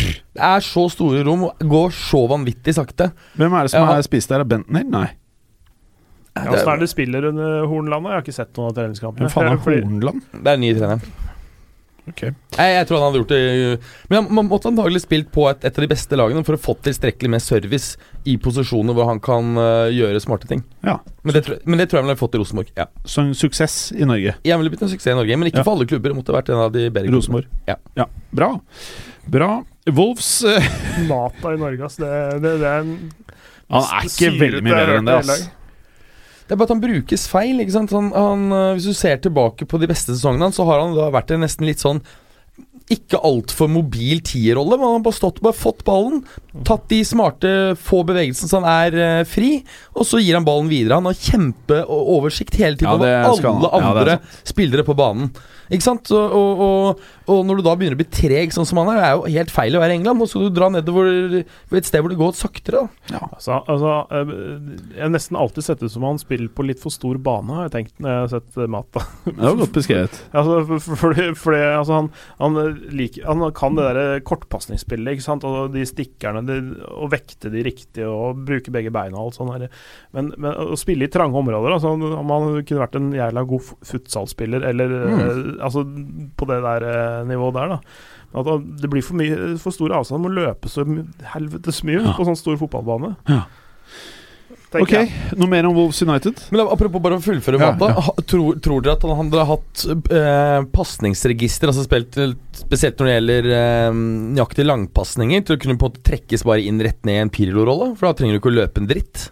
Det 0.00 0.44
er 0.46 0.62
så 0.64 0.86
store 0.94 1.24
rom, 1.26 1.48
og 1.50 1.64
går 1.72 1.90
så 1.96 2.22
vanvittig 2.30 2.76
sakte. 2.78 3.10
Hvem 3.36 3.56
er 3.58 3.66
det 3.66 3.72
som 3.74 3.82
Ja, 3.88 3.96
er 3.98 4.06
spist 4.06 4.30
der? 4.30 4.44
Er 4.44 4.48
Bentner? 4.48 4.86
Nei. 4.86 5.08
Ja, 6.38 6.46
Åssen 6.54 6.70
er 6.70 6.78
det 6.78 6.86
du 6.86 6.92
spiller 6.92 7.26
under 7.32 7.66
Hornland? 7.66 8.06
Jeg 8.06 8.14
har 8.14 8.22
ikke 8.22 8.36
sett 8.36 8.54
noen 8.56 8.70
av 8.70 8.78
treningskampene. 8.78 9.26
Hvem 9.26 9.34
faen 9.34 9.50
er 9.50 9.82
Hornland? 9.88 10.22
Det 10.38 10.54
er 10.54 10.62
ny 10.62 10.70
nye 10.70 11.29
treneren. 12.16 12.36
Jeg, 12.56 12.74
jeg 12.76 12.86
tror 12.88 12.98
han 12.98 13.06
hadde 13.06 13.20
gjort 13.20 13.32
det 13.32 13.80
Men 14.10 14.26
han 14.36 14.48
måtte 14.50 14.68
antagelig 14.70 15.00
spilt 15.04 15.28
på 15.32 15.44
et, 15.50 15.64
et 15.64 15.78
av 15.78 15.84
de 15.84 15.88
beste 15.90 16.18
lagene 16.18 16.42
for 16.44 16.56
å 16.56 16.60
få 16.60 16.74
tilstrekkelig 16.84 17.30
med 17.36 17.42
service 17.44 17.96
i 18.28 18.34
posisjoner 18.42 18.96
hvor 18.96 19.06
han 19.08 19.20
kan 19.24 19.54
uh, 19.56 19.86
gjøre 19.92 20.20
smarte 20.20 20.48
ting. 20.50 20.64
Ja. 20.84 20.98
Men 21.22 21.36
det, 21.36 21.44
tror- 21.46 21.60
men 21.64 21.78
det 21.80 21.86
tror 21.88 22.00
jeg 22.00 22.04
han 22.04 22.10
ville 22.10 22.20
fått 22.20 22.34
i 22.34 22.42
Rosenborg. 22.42 22.72
Ja. 22.76 22.86
Så 23.04 23.22
en 23.24 23.34
suksess 23.38 23.78
i 23.96 24.04
Norge. 24.08 24.34
Ja, 24.44 24.58
ville 24.60 24.72
blitt 24.74 24.82
en 24.82 24.92
suksess 24.92 25.12
i 25.14 25.18
Norge, 25.18 25.36
men 25.40 25.48
ikke 25.52 25.62
Ja. 25.62 25.66
for 25.68 25.78
alle 25.78 25.86
klubber. 25.88 26.14
Måtte 26.16 26.34
vært 26.36 26.50
en 26.52 26.60
av 26.66 26.72
de 26.74 26.88
bedre 26.90 27.12
Rosenborg. 27.14 27.46
Ja. 27.70 27.76
Ja. 27.96 28.06
Bra. 28.32 28.50
Bra. 29.30 29.50
Wolfs 29.90 30.42
eh, 30.44 30.66
Mata 31.08 31.54
i 31.54 31.58
Norge, 31.60 31.84
ass. 31.86 31.96
Det, 31.96 32.10
det, 32.44 32.58
det 32.60 32.68
er 32.68 32.84
en 32.84 32.92
Han 33.70 33.86
er 33.96 34.06
ikke 34.10 34.30
veldig 34.40 34.62
mye 34.66 34.76
bedre 34.76 34.98
enn 35.00 35.08
det, 35.08 35.16
ass. 35.22 35.48
Det 36.50 36.56
er 36.56 36.58
bare 36.58 36.66
at 36.66 36.74
han 36.74 36.82
brukes 36.82 37.28
feil. 37.30 37.60
ikke 37.62 37.76
sant? 37.76 37.92
Han, 37.94 38.08
han, 38.10 38.48
øh, 38.50 38.72
hvis 38.74 38.88
du 38.90 38.96
ser 38.98 39.20
tilbake 39.22 39.68
på 39.70 39.78
de 39.78 39.86
beste 39.86 40.16
sesongene 40.16 40.48
hans, 40.48 40.56
så 40.58 40.66
har 40.66 40.82
han 40.82 40.96
da 40.96 41.06
vært 41.14 41.30
en 41.30 41.44
nesten 41.46 41.68
litt 41.68 41.78
sånn 41.78 42.02
ikke 42.90 43.20
altfor 43.22 43.68
mobil 43.70 44.18
tierrolle, 44.26 44.74
men 44.74 44.88
han 44.88 44.96
har 44.96 45.04
bare 45.04 45.14
stått 45.14 45.38
bare 45.44 45.54
fått 45.54 45.84
ballen. 45.86 46.24
Tatt 46.66 46.88
de 46.90 46.98
smarte, 47.06 47.52
få 47.78 48.00
bevegelsene 48.08 48.50
så 48.50 48.58
han 48.58 48.66
er 48.66 48.96
uh, 48.98 49.28
fri, 49.30 49.52
og 49.94 50.08
så 50.08 50.18
gir 50.18 50.34
han 50.34 50.48
ballen 50.48 50.66
videre. 50.72 50.98
Han 50.98 51.06
har 51.06 51.14
kjempeoversikt 51.14 52.58
hele 52.58 52.80
tiden 52.80 52.90
Ja, 52.90 52.98
over 52.98 53.14
alle 53.30 53.54
andre 53.54 53.70
Ja, 53.70 53.94
andre 53.94 54.18
spillere 54.42 54.82
på 54.82 54.98
banen. 54.98 55.30
Ikke 55.70 55.86
sant? 55.86 56.10
Og, 56.10 56.34
og, 56.34 57.02
og, 57.30 57.40
når 57.46 57.60
du 57.60 57.64
da 57.66 57.74
begynner 57.78 57.94
å 57.94 58.00
bli 58.00 58.08
treg 58.10 58.54
sånn 58.54 58.66
som 58.66 58.80
han 58.82 58.90
er, 58.92 58.98
det 58.98 59.06
er 59.06 59.16
jo 59.16 59.34
helt 59.38 59.52
feil 59.54 59.76
å 59.78 59.82
være 59.82 59.94
i 59.94 60.00
England. 60.00 60.18
Nå 60.18 60.26
skal 60.30 60.48
du 60.48 60.56
dra 60.56 60.70
nedover 60.74 61.10
et 61.40 61.86
sted 61.86 62.02
hvor 62.02 62.10
det 62.10 62.18
går 62.18 62.34
saktere. 62.38 62.86
da 63.10 63.20
Altså, 63.30 63.60
altså, 63.70 63.92
eh, 64.16 64.32
jeg 64.96 65.04
har 65.04 65.12
nesten 65.14 65.38
alltid 65.38 65.66
sett 65.66 65.84
ut 65.84 65.92
som 65.92 66.06
han 66.08 66.18
spiller 66.20 66.50
på 66.52 66.66
litt 66.66 66.82
for 66.82 66.94
stor 66.94 67.20
bane, 67.22 67.54
har 67.54 67.68
jeg 67.68 67.74
tenkt 67.76 68.02
når 68.02 68.10
jeg 68.10 68.24
har 68.24 68.32
sett 68.34 68.58
eh, 68.58 68.70
Mata. 68.70 69.04
Det 69.28 69.38
var 69.38 69.60
godt 69.62 69.78
beskrevet. 69.78 70.20
Altså, 70.40 70.60
for, 70.64 70.80
for, 70.80 70.96
fordi, 71.00 71.24
fordi 71.36 71.60
altså, 71.60 71.98
han, 71.98 72.08
han, 72.38 72.58
liker, 72.96 73.26
han 73.28 73.42
kan 73.56 73.76
det 73.76 73.86
der 73.90 74.22
kortpasningsspillet, 74.24 75.16
ikke 75.16 75.26
sant, 75.26 75.44
og 75.46 75.74
de 75.74 75.84
stikkerne, 75.86 76.42
de, 76.48 76.58
og 76.94 77.10
vekte 77.12 77.50
de 77.52 77.64
riktig, 77.66 78.06
og 78.06 78.40
bruke 78.48 78.72
begge 78.72 78.92
beina 78.94 79.18
og 79.18 79.30
alt 79.30 79.38
sånt. 79.38 79.52
der. 79.60 79.82
Men, 80.16 80.32
men 80.40 80.72
å 80.72 80.78
spille 80.80 81.06
i 81.06 81.12
trange 81.12 81.36
områder, 81.38 81.76
altså, 81.76 81.92
om 81.94 82.34
han 82.34 82.48
kunne 82.64 82.82
vært 82.82 82.98
en 82.98 83.10
jævla 83.14 83.44
god 83.50 83.70
futsalspiller, 83.90 84.64
eller 84.70 84.96
eh, 85.00 85.42
altså, 85.60 85.84
på 86.36 86.48
det 86.50 86.60
der 86.64 86.88
eh, 86.90 87.20
nivået 87.28 87.54
der, 87.60 87.76
da. 87.76 87.80
At 88.40 88.46
det 88.82 88.90
blir 88.92 89.02
for, 89.02 89.18
mye, 89.18 89.56
for 89.58 89.74
stor 89.74 89.90
avstand, 89.96 90.22
må 90.22 90.30
løpe 90.30 90.70
så 90.70 90.84
helvetes 91.32 91.82
mye 91.86 91.98
Ja. 92.04 92.12
på 92.14 92.26
sånn 92.28 92.38
stor 92.38 92.56
fotballbane. 92.60 93.16
Ja. 93.28 93.44
Ok, 94.70 94.92
jeg. 94.94 95.08
noe 95.34 95.50
mer 95.50 95.66
om 95.66 95.74
Wolves 95.74 95.98
United? 96.04 96.44
Men 96.54 96.60
Apropos 96.70 97.02
bare 97.02 97.16
å 97.18 97.22
fullføre 97.24 97.58
Ja, 97.58 97.72
Mata. 97.74 97.88
ja. 97.90 98.12
Tror, 98.30 98.60
tror 98.62 98.84
dere 98.86 98.94
at 98.94 99.02
han 99.02 99.16
hadde 99.18 99.46
hatt 99.48 99.82
eh, 100.14 100.60
pasningsregister, 100.70 101.72
altså 101.72 101.82
spilt 101.88 102.14
eh, 102.22 102.36
spesielt 102.54 103.00
når 103.02 103.08
det 103.10 103.16
gjelder 103.16 103.48
eh, 103.56 103.98
nøyaktige 104.36 104.68
langpasninger, 104.70 105.42
til 105.42 105.56
å 105.56 105.62
kunne 105.64 105.74
på 105.80 105.88
en 105.88 105.90
måte 105.90 106.04
trekkes 106.06 106.46
bare 106.46 106.62
inn 106.62 106.78
rett 106.86 107.02
ned 107.02 107.18
i 107.18 107.24
en 107.24 107.32
Pirlo-rolle? 107.34 107.96
For 107.98 108.06
da 108.06 108.14
trenger 108.20 108.38
du 108.38 108.42
ikke 108.44 108.52
å 108.52 108.58
løpe 108.60 108.78
en 108.84 108.86
dritt. 108.92 109.26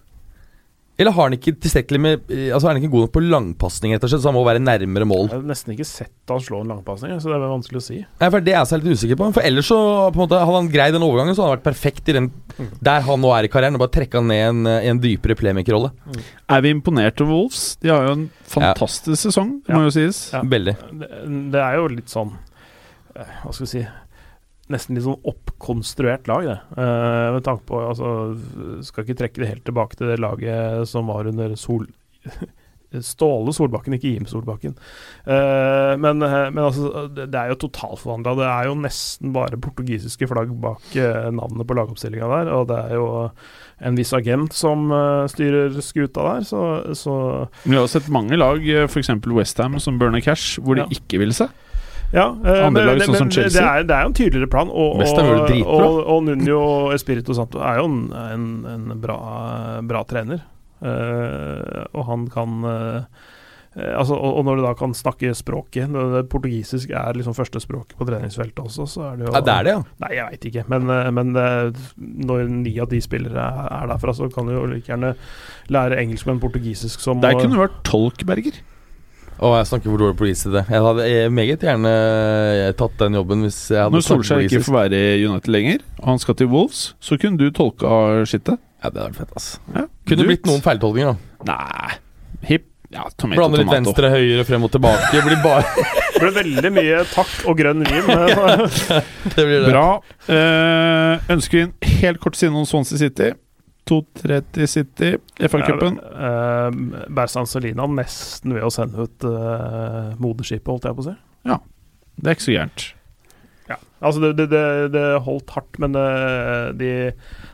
Eller 0.99 1.14
har 1.14 1.28
han 1.28 1.34
ikke 1.36 1.53
tilstrekkelig 1.62 1.99
med 2.03 2.30
eh, 2.34 2.49
Altså 2.53 2.66
er 2.66 2.72
han 2.74 2.80
ikke 2.82 2.90
god 2.90 3.05
nok 3.07 3.12
på 3.14 3.20
langpasning, 3.22 3.92
rett 3.94 4.03
og 4.03 4.11
slett, 4.11 4.22
så 4.24 4.32
han 4.32 4.34
må 4.34 4.42
være 4.49 4.59
nærmere 4.62 5.07
mål? 5.07 5.28
Jeg 5.28 5.36
har 5.38 5.44
nesten 5.46 5.74
ikke 5.76 5.86
sett 5.86 6.32
han 6.32 6.42
slå 6.42 6.59
en 6.64 6.72
langpasning, 6.74 7.12
så 7.22 7.30
det 7.30 7.36
er 7.38 7.44
vanskelig 7.53 7.78
å 7.80 7.84
si. 7.86 7.99
Nei, 8.20 8.28
for 8.34 8.42
Det 8.44 8.53
er 8.53 8.59
jeg 8.59 8.70
så 8.72 8.80
litt 8.80 8.99
usikker 8.99 9.20
på. 9.20 9.28
For 9.38 9.46
ellers 9.46 9.68
så 9.70 9.78
på 10.11 10.18
en 10.18 10.24
måte 10.24 10.40
Hadde 10.42 10.57
han 10.59 10.70
greid 10.74 10.96
den 10.99 11.07
overgangen, 11.07 11.36
så 11.38 11.44
hadde 11.44 11.53
han 11.53 11.57
vært 11.61 11.68
perfekt 11.68 12.11
i 12.11 12.16
den 12.18 12.28
der 12.84 13.07
han 13.07 13.22
nå 13.22 13.30
er 13.36 13.46
i 13.46 13.53
karrieren. 13.53 13.78
Og 13.78 13.84
bare 13.84 13.94
trekke 13.94 14.18
han 14.18 14.28
ned 14.32 14.42
en, 14.49 14.66
en 14.90 15.01
dypere 15.05 15.38
playmaker-rolle. 15.38 15.92
Er 16.51 16.66
vi 16.66 16.74
imponert 16.74 17.22
over 17.22 17.32
Wolves? 17.36 17.62
De 17.80 17.92
har 17.94 18.09
jo 18.09 18.16
en 18.18 18.26
fantastisk 18.51 19.22
sesong, 19.28 19.55
det 19.66 19.76
må 19.78 19.84
Ja. 19.84 19.88
jo 19.88 19.94
sies. 19.94 20.20
Ja. 20.34 20.42
Veldig. 20.42 20.74
Det, 20.99 21.09
det 21.55 21.62
er 21.62 21.78
jo 21.78 21.86
litt 21.94 22.11
sånn 22.12 22.34
eh, 23.14 23.32
Hva 23.44 23.55
skal 23.55 23.64
vi 23.66 23.72
si 23.76 23.86
Nesten 24.68 24.98
litt 24.98 25.06
sånn 25.06 25.22
oppkonstruert 25.24 26.28
lag, 26.28 26.44
det. 26.44 26.58
Uh, 26.76 27.34
med 27.38 27.44
tanke 27.46 27.64
på 27.70 27.80
Altså, 27.80 28.10
skal 28.84 29.06
ikke 29.06 29.20
trekke 29.22 29.42
det 29.42 29.52
helt 29.54 29.64
tilbake 29.68 29.96
til 29.96 30.10
det 30.12 30.20
laget 30.20 30.88
som 30.90 31.08
var 31.12 31.30
under 31.30 31.56
Sol... 31.56 31.88
Ståle 33.04 33.52
Solbakken, 33.52 33.92
ikke 33.98 34.14
Jim 34.14 34.24
Solbakken. 34.28 34.72
Uh, 35.26 35.92
men, 36.00 36.22
eh, 36.24 36.46
men 36.48 36.62
altså, 36.64 37.04
det 37.12 37.36
er 37.36 37.50
jo 37.52 37.58
totalforvandla. 37.66 38.32
Det 38.38 38.46
er 38.48 38.68
jo 38.70 38.78
nesten 38.80 39.34
bare 39.34 39.60
portugisiske 39.60 40.28
flagg 40.30 40.54
bak 40.62 40.96
uh, 40.96 41.28
navnet 41.28 41.68
på 41.68 41.76
lagoppstillinga 41.76 42.30
der. 42.32 42.52
Og 42.56 42.64
det 42.70 42.78
er 42.80 42.96
jo 42.96 43.10
en 43.84 43.98
viss 44.00 44.14
agent 44.16 44.56
som 44.56 44.88
uh, 44.88 45.28
styrer 45.28 45.76
skuta 45.84 46.24
der, 46.30 46.48
så, 46.48 46.62
så 46.96 47.14
Vi 47.68 47.76
har 47.76 47.92
sett 47.92 48.08
mange 48.08 48.40
lag, 48.40 48.64
f.eks. 48.88 49.12
Westham, 49.36 49.76
som 49.84 50.00
burner 50.00 50.24
cash, 50.24 50.56
hvor 50.56 50.80
de 50.80 50.86
Ja. 50.86 50.92
ikke 50.96 51.20
vil 51.20 51.36
se. 51.36 51.50
Ja, 52.12 52.28
eh, 52.32 52.66
men, 52.72 52.78
lag, 52.86 53.02
sånn 53.04 53.28
men 53.28 53.32
det, 53.34 53.48
er, 53.61 53.82
det 53.84 53.94
er 53.94 54.06
jo 54.06 54.11
en 54.12 54.16
tydeligere 54.16 54.50
plan. 54.50 54.70
Og, 54.72 55.02
og, 55.04 55.50
og, 55.61 55.98
og 56.09 56.22
Nuno 56.24 56.61
Espirito 56.96 57.36
Santo 57.36 57.61
er 57.64 57.82
jo 57.82 57.88
en, 57.90 57.98
en, 58.16 58.46
en 58.72 58.94
bra, 59.02 59.18
bra 59.88 60.04
trener. 60.09 60.44
Eh, 60.78 61.82
og 61.92 62.06
han 62.06 62.28
kan 62.32 62.62
eh, 62.70 63.26
altså, 63.98 64.14
og, 64.14 64.38
når 64.46 64.61
du 64.61 64.62
da 64.62 64.72
kan 64.78 64.92
snakke 64.94 65.32
språket 65.34 65.90
det 65.90 66.20
Portugisisk 66.30 66.92
er 66.94 67.18
liksom 67.18 67.34
førstespråket 67.34 67.98
på 67.98 68.06
treningsfeltet 68.06 68.62
også, 68.62 68.86
så 68.86 69.04
er 69.09 69.18
det 69.18 69.26
jo 69.26 69.34
Ja, 69.34 69.42
det 69.42 69.56
er 69.56 69.68
det, 69.68 69.74
ja. 69.74 69.82
Nei, 70.06 70.12
jeg 70.14 70.30
veit 70.30 70.48
ikke. 70.52 70.66
Men, 70.72 70.88
men 71.18 71.36
når 71.36 72.48
ni 72.62 72.78
av 72.80 72.88
de 72.94 73.02
spillere 73.04 73.44
er, 73.44 73.68
er 73.82 73.92
derfra, 73.92 74.16
så 74.16 74.30
kan 74.32 74.48
du 74.48 74.54
jo 74.56 74.64
like 74.70 74.88
gjerne 74.88 75.12
lære 75.68 76.00
engelsk, 76.00 76.30
men 76.30 76.40
portugisisk 76.40 77.04
som 77.04 77.20
Der 77.20 77.36
kunne 77.36 77.61
vært 77.61 77.82
tolk, 77.88 78.24
Berger. 78.28 78.62
Og 79.39 79.53
jeg 79.55 79.66
snakker 79.70 79.91
for 79.93 80.01
dårlig 80.03 80.16
politisk 80.18 80.49
det. 80.51 80.64
Jeg 80.72 80.82
hadde 80.82 81.05
meget 81.30 81.62
gjerne 81.62 81.91
eh, 81.95 82.72
tatt 82.78 82.97
den 82.99 83.14
jobben 83.20 83.45
hvis 83.47 83.59
jeg 83.70 83.84
hadde 83.84 83.95
Når 83.95 84.03
Solskjær 84.09 84.41
ikke 84.49 84.62
får 84.66 84.74
være 84.80 85.03
i 85.18 85.26
United 85.28 85.53
lenger, 85.55 85.84
og 86.01 86.09
han 86.11 86.18
skal 86.22 86.34
til 86.41 86.49
Wolves, 86.51 86.80
så 86.99 87.18
kunne 87.22 87.39
du 87.39 87.47
tolka 87.55 88.24
skittet. 88.26 88.59
Ja, 88.82 88.91
det 88.95 89.05
hadde 89.05 89.14
fett, 89.20 89.30
ass. 89.39 89.47
Ja. 89.74 89.84
Kunne 90.09 90.24
Du- 90.26 90.28
blitt 90.32 90.47
noen 90.47 90.62
feiltolkninger, 90.64 91.14
da. 91.14 91.53
Nei 91.53 91.95
Hipp. 92.51 92.66
Ja, 92.91 93.03
tomato, 93.20 93.36
Blander 93.36 93.59
litt 93.61 93.66
tomato. 93.68 93.84
venstre, 93.93 94.09
høyre, 94.14 94.45
frem 94.49 94.62
og 94.64 94.70
tilbake. 94.72 95.20
Blir 95.26 95.43
bare 95.45 95.64
Det 96.14 96.22
ble 96.22 96.30
veldig 96.39 96.70
mye 96.72 97.01
takk 97.12 97.34
og 97.51 97.59
grønn 97.59 97.82
vin. 97.84 98.07
Det 99.34 99.45
blir 99.45 99.61
det. 99.66 99.68
Bra. 99.68 99.82
Eh, 100.32 101.26
ønsker 101.34 101.59
vi 101.59 101.64
en 101.66 101.74
helt 102.01 102.18
kort 102.22 102.39
side 102.41 102.51
om 102.57 102.64
Swansea 102.66 102.99
City. 103.03 103.28
2-3 103.89 104.43
til 104.53 104.68
City. 104.68 105.11
FA-cupen. 105.41 105.99
Uh, 105.99 106.68
Berzan 107.14 107.49
Celina 107.49 107.86
nesten 107.91 108.55
ved 108.57 108.66
å 108.66 108.70
sende 108.74 109.09
ut 109.09 109.26
uh, 109.26 110.14
moderskipet, 110.20 110.68
holdt 110.68 110.89
jeg 110.91 110.99
på 110.99 111.07
å 111.07 111.11
si. 111.11 111.16
Det 112.18 112.30
er 112.30 112.34
ikke 112.34 112.49
så 112.49 112.55
gærent. 112.55 112.84
Ja. 113.68 113.76
Altså, 114.01 114.20
det, 114.32 114.47
det, 114.51 114.62
det, 114.95 115.05
holdt 115.26 115.53
hardt, 115.55 115.78
men 115.82 115.95
det, 115.95 116.05
de 116.80 116.91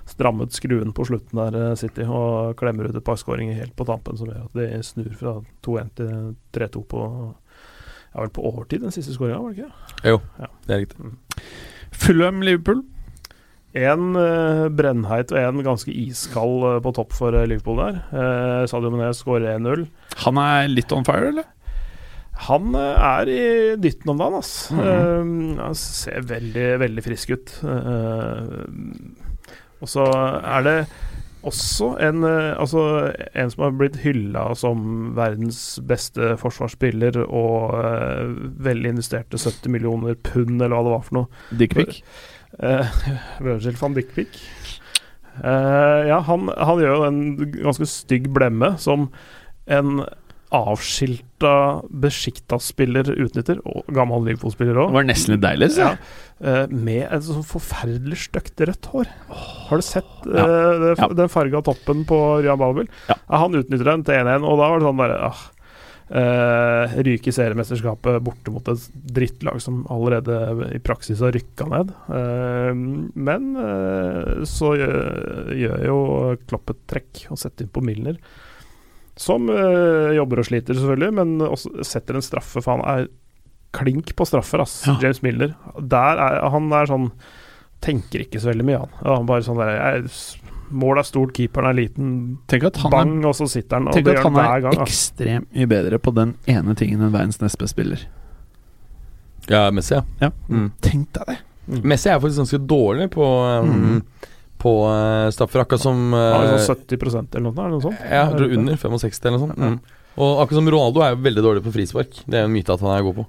strammet 0.08 0.54
skruen 0.54 0.94
på 0.94 1.06
slutten 1.08 1.40
der, 1.40 1.56
eh, 1.58 1.74
City, 1.80 2.06
og 2.06 2.54
klemmer 2.60 2.88
ut 2.88 2.96
et 2.96 3.04
par 3.04 3.18
skåringer 3.20 3.58
helt 3.58 3.74
på 3.76 3.86
tampen 3.88 4.16
som 4.20 4.30
gjør 4.30 4.46
at 4.46 4.58
de 4.60 4.82
snur 4.86 5.10
fra 5.18 5.34
2-1 5.66 5.90
til 5.98 6.12
3-2 6.54 6.84
på 6.92 7.02
ja, 7.02 8.20
vel 8.20 8.30
på 8.30 8.44
overtid, 8.46 8.84
den 8.86 8.94
siste 8.94 9.16
skåringa, 9.16 9.40
var 9.42 9.52
det 9.52 9.64
ikke 9.64 9.70
det? 9.72 10.10
Jo, 10.12 10.20
Ja. 10.38 10.50
det 10.68 10.76
er 10.76 10.82
riktig. 10.84 11.14
Fulham 12.04 12.42
Liverpool. 12.46 12.84
En 13.74 14.12
uh, 14.14 14.68
brennheit 14.70 15.32
og 15.34 15.40
en 15.40 15.64
ganske 15.66 15.90
iskald 15.90 16.62
eh, 16.68 16.76
på 16.84 16.92
topp 16.94 17.16
for 17.16 17.34
eh, 17.34 17.46
Liverpool 17.50 17.80
der. 17.82 17.96
Sadio 18.70 18.92
Mané 18.94 19.08
skårer 19.18 19.56
1-0. 19.56 19.88
Han 20.22 20.38
er 20.38 20.70
litt 20.70 20.94
on 20.94 21.02
fire, 21.08 21.32
eller? 21.32 21.48
Han 22.48 22.74
eh, 22.74 23.08
er 23.08 23.30
i 23.30 23.42
dytten 23.80 24.10
om 24.14 24.20
dagen, 24.20 24.38
ass. 24.40 24.54
Mhm. 24.74 24.84
Eh, 24.84 25.62
han 25.62 25.78
ser 25.78 26.26
veldig, 26.30 26.68
veldig 26.82 27.04
frisk 27.06 27.34
ut. 27.36 27.58
Eh, 27.62 28.40
og 29.82 29.90
så 29.90 30.06
er 30.40 30.64
det 30.66 30.78
også 31.44 31.90
en, 32.00 32.24
eh, 32.24 32.54
altså 32.56 33.12
en 33.36 33.50
som 33.52 33.66
har 33.66 33.74
blitt 33.76 33.98
hylla 34.00 34.46
som 34.56 35.12
verdens 35.16 35.78
beste 35.86 36.34
forsvarsspiller 36.40 37.20
og 37.24 37.74
veldig 37.74 38.62
vel 38.64 38.86
investerte 38.94 39.38
70 39.38 39.68
millioner 39.70 40.16
pund, 40.16 40.56
eller 40.56 40.74
hva 40.74 40.86
det 40.86 40.94
var 40.96 41.04
for 41.08 41.20
noe. 41.20 41.42
Dickpic. 41.52 42.00
Uh, 42.62 42.86
Virgil 43.44 43.74
van 43.80 43.94
Dickpick. 43.96 44.36
Uh, 45.42 46.04
ja, 46.06 46.20
han, 46.28 46.46
han 46.54 46.78
gjør 46.78 46.92
jo 47.00 47.06
en 47.08 47.22
ganske 47.56 47.88
stygg 47.90 48.28
blemme 48.36 48.76
som 48.78 49.08
en 49.66 50.04
avskilta 50.54 51.82
Besjikta-spiller 51.90 53.08
utnytter, 53.16 53.58
og 53.66 53.88
gammel 53.96 54.22
Liverpool-spiller 54.28 54.76
Det 54.76 54.82
òg. 54.84 54.92
var 54.94 55.06
nesten 55.08 55.34
litt 55.34 55.42
deilig, 55.42 55.68
så. 55.74 55.88
Ja, 55.88 55.96
eh, 56.46 56.66
med 56.70 57.08
et 57.08 57.24
sånn 57.26 57.42
forferdelig 57.48 58.20
stygt 58.28 58.62
rødt 58.68 58.86
hår. 58.92 59.10
Har 59.68 59.82
du 59.82 59.82
sett 59.82 60.04
Ja. 60.28 60.44
eh, 60.44 60.78
det, 60.84 60.92
Ja. 61.00 61.08
den 61.08 61.28
farga 61.32 61.60
toppen 61.62 62.04
på 62.06 62.20
Ryan 62.44 62.58
Babel? 62.58 62.86
Ja. 63.08 63.16
han 63.30 63.52
utnytter 63.54 63.84
den 63.84 64.04
til 64.04 64.14
1-1, 64.14 64.44
og 64.46 64.58
da 64.62 64.68
var 64.70 64.78
det 64.78 64.86
sånn 64.86 65.02
derre 65.02 65.18
ah, 65.26 65.42
eh, 66.20 66.94
Ryke 67.06 67.30
i 67.30 67.34
seriemesterskapet 67.34 68.22
borte 68.24 68.52
mot 68.54 68.70
et 68.70 68.86
drittlag 69.18 69.60
som 69.62 69.82
allerede 69.92 70.38
i 70.76 70.80
praksis 70.84 71.22
har 71.24 71.34
rykka 71.34 71.66
ned. 71.70 71.92
Uh, 72.08 72.70
men 73.14 73.50
uh, 73.58 74.44
så 74.48 74.74
gjør, 74.78 75.52
gjør 75.58 75.84
jo 75.88 75.98
Klopp 76.48 76.74
et 76.74 76.82
trekk 76.90 77.26
og 77.28 77.40
setter 77.40 77.66
inn 77.66 77.74
på 77.74 77.84
Milner. 77.84 78.20
Som 79.14 79.46
jobber 79.46 80.40
og 80.42 80.46
sliter, 80.48 80.74
selvfølgelig, 80.74 81.14
men 81.14 81.44
også 81.46 81.84
setter 81.86 82.16
en 82.18 82.24
straffe, 82.26 82.58
for 82.58 82.72
han 82.72 82.80
er 82.82 83.04
klink 83.74 84.10
på 84.18 84.26
straffer, 84.26 84.64
ass. 84.64 84.80
Ja. 84.88 84.96
James 85.02 85.22
Milner. 85.22 85.54
Der 85.78 86.18
er, 86.18 86.40
han 86.50 86.72
er 86.74 86.90
sånn 86.90 87.10
Tenker 87.84 88.22
ikke 88.24 88.40
så 88.40 88.48
veldig 88.48 88.64
mye, 88.64 88.78
han. 88.80 88.92
Han 89.04 89.26
bare 89.28 89.44
sånn 89.44 89.58
der 89.60 89.74
jeg, 89.74 90.12
Mål 90.70 91.00
er 91.00 91.06
stort, 91.08 91.32
keeperen 91.36 91.70
er 91.70 91.76
liten. 91.78 92.10
Tenk 92.50 92.68
at 92.70 92.78
han 92.82 92.92
Bang, 92.92 93.14
er, 93.20 93.30
og 93.30 93.36
så 93.38 93.48
sitter 93.50 93.78
han. 93.80 93.88
Og 93.88 93.96
tenk 93.96 94.06
det 94.08 94.18
at 94.18 94.26
han 94.26 94.38
er 94.42 94.62
gang. 94.64 94.78
ekstremt 94.84 95.48
mye 95.54 95.70
bedre 95.70 95.98
på 96.02 96.14
den 96.16 96.36
ene 96.50 96.76
tingen 96.78 97.02
enn 97.04 97.12
verdens 97.14 97.40
nest 97.42 97.58
beste 97.60 97.74
spiller. 97.74 98.06
Ja, 99.50 99.66
Messi, 99.74 99.94
ja. 99.94 100.04
Ja. 100.22 100.30
Mm. 100.48 100.70
Tenk 100.84 101.10
deg 101.18 101.34
det. 101.34 101.40
Messi 101.84 102.10
er 102.12 102.20
faktisk 102.20 102.42
ganske 102.44 102.62
dårlig 102.68 103.10
på 103.14 103.24
um, 103.24 103.74
Mm. 103.74 104.30
På 104.64 104.86
uh, 104.88 105.28
straffer, 105.34 105.60
akkurat 105.60 105.82
som 105.82 106.14
uh, 106.14 106.20
ja, 106.20 106.54
er 106.54 106.62
sånn 106.64 106.78
70 106.88 107.02
eller 107.36 107.42
noe, 107.50 107.52
eller 107.52 107.74
noe 107.74 107.84
sånt. 107.84 107.98
Ja, 108.00 108.22
jeg 108.30 108.38
tror 108.38 108.54
under 108.56 108.78
65 108.80 109.26
eller 109.28 109.34
noe 109.34 109.42
sånt. 109.42 109.58
Mm. 109.60 109.98
Og 110.14 110.40
akkurat 110.40 110.60
som 110.62 110.70
Ronaldo 110.72 111.02
er 111.04 111.12
jo 111.12 111.18
veldig 111.26 111.44
dårlig 111.44 111.64
på 111.66 111.72
frispark. 111.74 112.22
Det 112.24 112.38
er 112.38 112.46
jo 112.46 112.48
en 112.48 112.54
myte 112.54 112.72
at 112.72 112.84
han 112.86 112.94
er 112.94 113.04
god 113.04 113.18
på. 113.18 113.26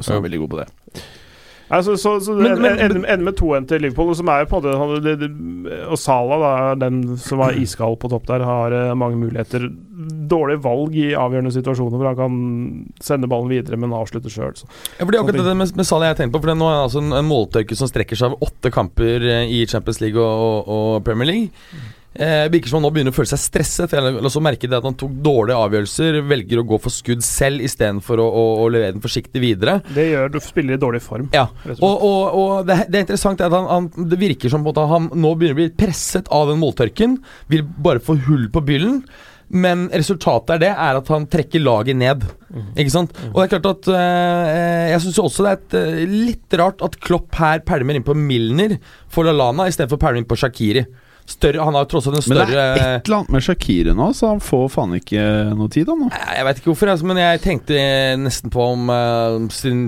Så 0.00 0.10
er 0.10 0.18
han 0.18 0.26
veldig 0.26 0.40
god 0.42 0.52
på 0.52 0.60
det. 0.60 0.66
Nei, 1.70 1.78
så, 1.86 1.94
så, 2.00 2.16
det 2.18 2.34
Men- 2.42 2.62
men- 2.64 2.78
ender 2.82 3.04
ender 3.06 3.24
med 3.28 3.36
2-1 3.38 3.66
til 3.70 3.82
Liverpool, 3.84 4.10
som 4.18 4.28
er 4.32 4.48
på 4.50 4.58
en 4.58 4.64
måte 4.80 5.02
det, 5.04 5.12
det, 5.20 5.28
Og 5.86 5.98
Sala, 6.02 6.38
da, 6.42 6.74
den 6.80 7.16
som 7.22 7.38
var 7.38 7.54
iskald 7.54 7.98
på 8.02 8.10
topp 8.10 8.26
der, 8.26 8.42
har 8.42 8.74
eh, 8.74 8.94
mange 8.98 9.16
muligheter. 9.20 9.68
Dårlig 10.30 10.58
valg 10.64 10.96
i 10.98 11.12
avgjørende 11.14 11.52
situasjoner 11.54 12.00
hvor 12.00 12.08
han 12.10 12.18
kan 12.18 12.40
sende 13.04 13.28
ballen 13.30 13.50
videre, 13.52 13.78
men 13.78 13.94
avslutte 13.94 14.30
sjøl. 14.32 14.54
Ja, 14.98 15.04
fordi 15.06 15.20
akkurat 15.20 15.46
det 15.46 15.56
med, 15.60 15.76
med 15.76 15.86
Sala 15.86 16.10
jeg 16.10 16.16
tenkte 16.22 16.34
på 16.38 16.42
For 16.42 16.50
det 16.52 16.58
nå 16.58 16.66
er 16.70 16.76
det 16.80 16.84
altså 16.88 17.02
en, 17.04 17.12
en 17.20 17.28
måltørke 17.30 17.78
som 17.78 17.90
strekker 17.90 18.18
seg 18.18 18.32
over 18.32 18.50
åtte 18.50 18.72
kamper 18.74 19.28
eh, 19.30 19.46
i 19.60 19.62
Champions 19.70 20.00
League 20.02 20.18
og, 20.20 20.42
og, 20.66 20.74
og 20.96 21.04
Premier 21.06 21.28
League. 21.30 21.50
Eh, 22.10 22.48
virker 22.50 22.66
som 22.66 22.80
han 22.80 22.88
nå 22.88 22.90
begynner 22.90 23.14
å 23.14 23.16
føle 23.16 23.30
seg 23.30 23.38
stresset. 23.38 23.92
Eller 23.94 24.16
så 24.18 24.32
også 24.32 24.42
merket 24.42 24.72
det 24.72 24.80
at 24.80 24.86
han 24.88 24.96
tok 24.98 25.12
dårlige 25.22 25.60
avgjørelser, 25.62 26.20
velger 26.26 26.62
å 26.62 26.66
gå 26.72 26.80
for 26.82 26.94
skudd 26.94 27.22
selv 27.26 27.62
istedenfor 27.66 28.22
å, 28.22 28.26
å, 28.26 28.44
å 28.64 28.68
levere 28.72 28.96
den 28.96 29.04
forsiktig 29.04 29.42
videre. 29.42 29.78
Det 29.94 30.08
gjør 30.10 30.34
du 30.34 30.40
spiller 30.42 30.74
i 30.74 30.82
dårlig 30.82 31.02
form. 31.06 31.30
Ja, 31.36 31.46
og 31.78 31.88
og, 32.10 32.20
og, 32.34 32.52
det, 32.66 32.80
det 32.90 32.98
er 32.98 33.06
interessant 33.06 33.42
at 33.44 33.54
han, 33.54 33.68
han, 33.70 33.88
Det 34.10 34.18
virker 34.18 34.50
som 34.50 34.64
på 34.66 34.74
at 34.74 34.86
han 34.90 35.10
nå 35.14 35.34
begynner 35.38 35.58
å 35.58 35.62
bli 35.62 35.72
presset 35.78 36.30
av 36.34 36.50
den 36.50 36.58
måltørken. 36.62 37.20
Vil 37.52 37.66
bare 37.66 38.02
få 38.02 38.18
hull 38.26 38.48
på 38.50 38.64
byllen. 38.66 39.04
Men 39.50 39.88
resultatet 39.90 40.52
er 40.54 40.60
det 40.62 40.70
er 40.70 40.98
at 41.00 41.08
han 41.10 41.26
trekker 41.30 41.62
laget 41.62 41.98
ned. 41.98 42.22
Ikke 42.78 42.92
sant? 42.92 43.14
Og 43.32 43.38
det 43.40 43.46
er 43.48 43.52
klart 43.56 43.68
at 43.70 43.88
øh, 43.90 44.90
Jeg 44.92 45.02
syns 45.04 45.18
også 45.22 45.46
det 45.46 45.50
er 45.50 45.58
et, 45.58 45.76
eh, 45.78 46.12
litt 46.30 46.58
rart 46.58 46.82
at 46.86 46.98
Klopp 47.02 47.34
her 47.38 47.62
pælmer 47.66 47.98
inn 47.98 48.06
på 48.06 48.14
Milner 48.18 48.76
for 49.10 49.26
Lallana 49.26 49.66
istedenfor 49.70 49.98
å 49.98 50.04
pælme 50.06 50.22
inn 50.22 50.30
på 50.30 50.38
Shakiri. 50.38 50.86
Større, 51.30 51.62
han 51.62 51.76
har 51.78 51.86
tross 51.90 52.08
alt 52.10 52.18
en 52.18 52.24
Men 52.32 52.40
det 52.40 52.56
er 52.58 52.80
et 52.80 53.06
eller 53.06 53.20
annet 53.20 53.34
med 53.36 53.44
Shakiri 53.46 53.92
nå, 53.94 54.08
så 54.18 54.32
han 54.32 54.40
får 54.42 54.64
faen 54.74 54.96
ikke 54.98 55.22
noe 55.54 55.70
tid, 55.72 55.88
han 55.92 56.00
nå. 56.02 56.08
Jeg 56.10 56.46
vet 56.48 56.60
ikke 56.60 56.70
hvorfor, 56.72 56.90
altså, 56.90 57.06
men 57.06 57.20
jeg 57.22 57.42
tenkte 57.44 57.84
nesten 58.18 58.50
på 58.52 58.64
om 58.72 58.90
uh, 58.90 59.36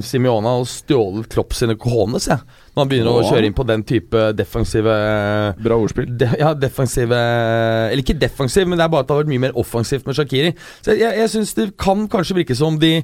Simione 0.07 0.53
har 0.55 0.69
stjålet 0.71 1.27
Klopp 1.33 1.57
sine 1.59 1.75
cojones, 1.81 2.29
jeg. 2.31 2.39
Når 2.73 2.81
han 2.85 2.93
begynner 2.95 3.19
å 3.19 3.27
kjøre 3.29 3.49
inn 3.51 3.57
på 3.59 3.67
den 3.69 3.83
type 3.85 4.21
defensive 4.39 4.95
Bra 5.61 5.77
ordspill. 5.77 6.07
de, 6.09 6.31
Ja, 6.41 6.55
defensive 6.57 7.19
Eller 7.19 8.01
ikke 8.01 8.17
defensiv, 8.17 8.65
men 8.71 8.81
det 8.81 8.87
er 8.87 8.95
bare 8.95 9.05
at 9.05 9.11
det 9.11 9.17
har 9.17 9.25
vært 9.25 9.33
mye 9.35 9.43
mer 9.49 9.59
offensivt 9.61 10.07
med 10.09 10.17
Shakiri. 10.17 10.55
Så 10.81 10.95
jeg, 10.97 11.13
jeg 11.21 11.33
syns 11.35 11.53
det 11.59 11.69
kan 11.81 12.07
kanskje 12.13 12.39
virke 12.39 12.57
som 12.57 12.79
de 12.81 12.95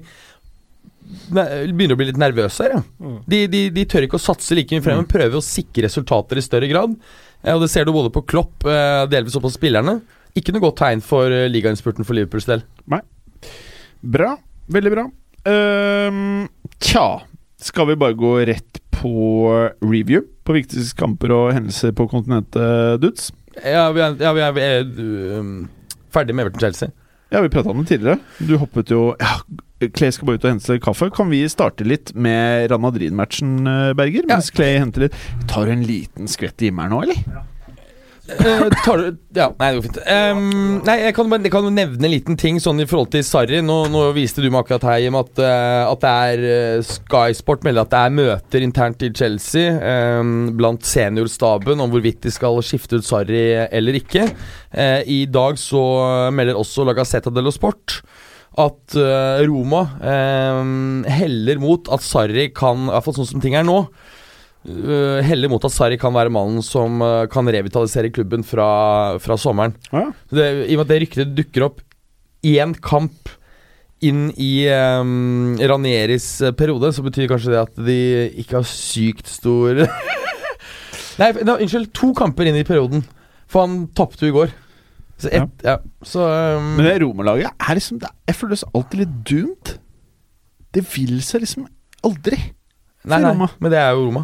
ne- 1.34 1.46
begynner 1.72 1.96
å 1.96 2.00
bli 2.00 2.08
litt 2.10 2.20
nervøse 2.20 2.64
her. 2.64 2.78
Ja. 2.78 2.82
Mm. 3.02 3.18
De, 3.28 3.40
de, 3.52 3.62
de 3.76 3.84
tør 3.88 4.06
ikke 4.08 4.18
å 4.20 4.24
satse 4.24 4.56
like 4.56 4.72
mye 4.76 4.84
frem, 4.84 5.00
men 5.02 5.10
prøver 5.10 5.38
å 5.40 5.44
sikre 5.44 5.86
resultater 5.88 6.40
i 6.40 6.44
større 6.44 6.70
grad. 6.70 6.96
Eh, 7.44 7.54
og 7.54 7.62
Det 7.62 7.70
ser 7.72 7.86
du 7.86 7.94
både 7.94 8.12
på 8.14 8.24
Klopp, 8.26 8.64
eh, 8.66 9.06
delvis 9.10 9.36
også 9.36 9.46
på 9.46 9.54
spillerne. 9.54 10.00
Ikke 10.36 10.52
noe 10.54 10.62
godt 10.62 10.80
tegn 10.82 11.02
for 11.04 11.32
eh, 11.32 11.48
ligainnspurten 11.50 12.06
for 12.06 12.18
Liverpools 12.18 12.48
del. 12.48 12.64
Nei. 12.90 13.00
Bra. 14.02 14.36
Veldig 14.68 14.92
bra. 14.92 15.06
Ehm, 15.48 16.48
tja, 16.82 17.22
skal 17.62 17.88
vi 17.88 17.96
bare 17.98 18.18
gå 18.18 18.34
rett 18.46 18.82
på 18.98 19.70
review 19.80 20.26
på 20.44 20.56
viktigste 20.58 20.98
kamper 20.98 21.32
og 21.32 21.52
hendelser 21.54 21.94
på 21.96 22.08
kontinentet, 22.10 23.00
dudes? 23.00 23.30
Ja, 23.62 23.88
vi 23.94 24.02
er, 24.04 24.16
ja, 24.20 24.32
vi 24.36 24.42
er, 24.44 24.52
vi 24.54 24.64
er 24.66 25.38
um, 25.40 25.52
ferdig 26.14 26.36
med 26.36 26.46
Everton-Chelsea. 26.46 26.92
Ja, 27.30 27.42
vi 27.44 27.50
prata 27.52 27.70
om 27.70 27.82
det 27.82 27.90
tidligere. 27.92 28.18
Du 28.40 28.54
hoppet 28.56 28.88
jo 28.94 29.10
Ja, 29.20 29.34
Clay 29.94 30.10
skal 30.10 30.26
bare 30.26 30.40
ut 30.40 30.46
og 30.46 30.50
hente 30.54 30.78
kaffe. 30.82 31.10
Kan 31.14 31.28
vi 31.30 31.42
starte 31.52 31.84
litt 31.86 32.14
med 32.16 32.70
Real 32.70 32.80
Madrid-matchen, 32.82 33.52
Berger? 33.62 33.94
Berger? 34.00 34.24
Ja. 34.26 34.38
Mens 34.38 34.50
Clay 34.50 34.78
henter 34.80 35.04
litt. 35.06 35.18
Tar 35.50 35.68
du 35.68 35.74
en 35.76 35.84
liten 35.86 36.30
skvett 36.30 36.64
i 36.64 36.70
himmelen 36.72 36.96
nå, 36.96 37.02
eller? 37.04 37.44
Eh, 38.28 38.68
tar 38.84 39.00
Ja, 39.32 39.48
nei, 39.56 39.70
det 39.72 39.78
går 39.78 39.84
fint. 39.86 39.98
Um, 40.04 40.80
nei, 40.84 40.96
jeg 41.00 41.14
kan, 41.16 41.32
jeg 41.32 41.52
kan 41.52 41.68
nevne 41.72 42.08
en 42.08 42.12
liten 42.12 42.36
ting 42.40 42.58
sånn 42.60 42.82
i 42.82 42.86
forhold 42.88 43.10
til 43.14 43.24
Sarri. 43.24 43.62
Nå, 43.64 43.78
nå 43.92 44.02
viste 44.16 44.44
du 44.44 44.50
meg 44.50 44.66
akkurat 44.66 44.84
her, 44.90 44.98
Jim, 45.04 45.16
at, 45.18 45.32
uh, 45.40 45.88
at 45.88 46.04
det 46.04 46.12
er 46.12 46.44
uh, 46.44 46.84
Sky 46.84 47.36
Sport 47.36 47.64
melder 47.66 47.86
at 47.86 47.94
det 47.94 48.02
er 48.02 48.16
møter 48.18 48.66
internt 48.66 49.04
i 49.06 49.12
Chelsea 49.16 49.72
um, 50.20 50.52
blant 50.58 50.84
seniorstaben 50.86 51.80
om 51.80 51.92
hvorvidt 51.92 52.20
de 52.26 52.34
skal 52.34 52.60
skifte 52.66 53.00
ut 53.00 53.08
Sarri 53.08 53.46
eller 53.64 53.96
ikke. 53.98 54.28
I 55.08 55.22
dag 55.32 55.56
så 55.56 55.80
melder 56.34 56.58
også 56.58 56.84
La 56.84 56.92
dello 56.92 57.50
Sport 57.54 58.02
at 58.58 58.96
Roma 59.48 59.80
heller 61.08 61.60
mot 61.62 61.88
at 61.94 62.04
Sarri 62.04 62.50
kan, 62.52 62.88
i 62.88 62.92
hvert 62.92 63.06
fall 63.06 63.16
sånn 63.20 63.30
som 63.30 63.44
ting 63.44 63.56
er 63.56 63.64
nå 63.64 63.78
øh, 64.68 65.18
heller 65.24 65.50
mot 65.50 65.64
at 65.64 65.74
Sarri 65.74 65.98
kan 66.00 66.14
være 66.14 66.32
mannen 66.34 66.62
som 66.64 67.02
uh, 67.04 67.26
kan 67.30 67.48
revitalisere 67.48 68.12
klubben 68.14 68.44
fra, 68.46 69.18
fra 69.22 69.38
sommeren. 69.40 69.74
Ja. 69.92 70.08
Det, 70.30 70.46
I 70.68 70.76
og 70.76 70.82
med 70.82 70.86
at 70.86 70.92
det 70.92 71.00
ryktet 71.04 71.34
dukker 71.38 71.68
opp 71.70 71.82
én 72.46 72.76
kamp 72.84 73.32
inn 74.04 74.28
i 74.38 74.68
um, 74.70 75.56
Ranieris 75.58 76.28
periode, 76.58 76.92
så 76.94 77.02
betyr 77.02 77.26
kanskje 77.30 77.54
det 77.54 77.62
at 77.64 77.80
de 77.88 77.98
ikke 78.38 78.60
har 78.60 78.68
sykt 78.70 79.30
stor 79.30 79.82
Nei, 81.18 81.32
no, 81.42 81.56
unnskyld. 81.58 81.88
To 81.98 82.12
kamper 82.14 82.46
inn 82.46 82.54
i 82.60 82.66
perioden. 82.66 83.02
For 83.50 83.64
han 83.64 83.88
tapte 83.98 84.22
jo 84.22 84.30
i 84.30 84.36
går. 84.36 84.52
Så 85.18 85.32
et, 85.34 85.64
ja. 85.66 85.80
Så 86.06 86.22
um, 86.22 86.76
Men 86.78 86.86
det 86.86 87.00
Roma-laget 87.02 87.50
er 87.50 87.74
liksom 87.74 87.98
det, 87.98 88.10
Jeg 88.28 88.38
føler 88.38 88.54
det 88.54 88.68
alltid 88.70 89.00
litt 89.00 89.16
doomed. 89.26 89.72
Det 90.76 90.84
vil 90.92 91.16
seg 91.26 91.42
liksom 91.42 91.66
aldri. 92.06 92.38
Nei, 93.08 93.18
nei, 93.24 93.32
men 93.34 93.72
det 93.72 93.80
er 93.80 93.96
jo 93.96 94.04
Roma. 94.06 94.22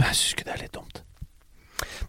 Men 0.00 0.10
jeg 0.10 0.18
syns 0.18 0.34
ikke 0.34 0.48
det 0.48 0.54
er 0.56 0.62
litt 0.64 0.76
dumt. 0.76 1.02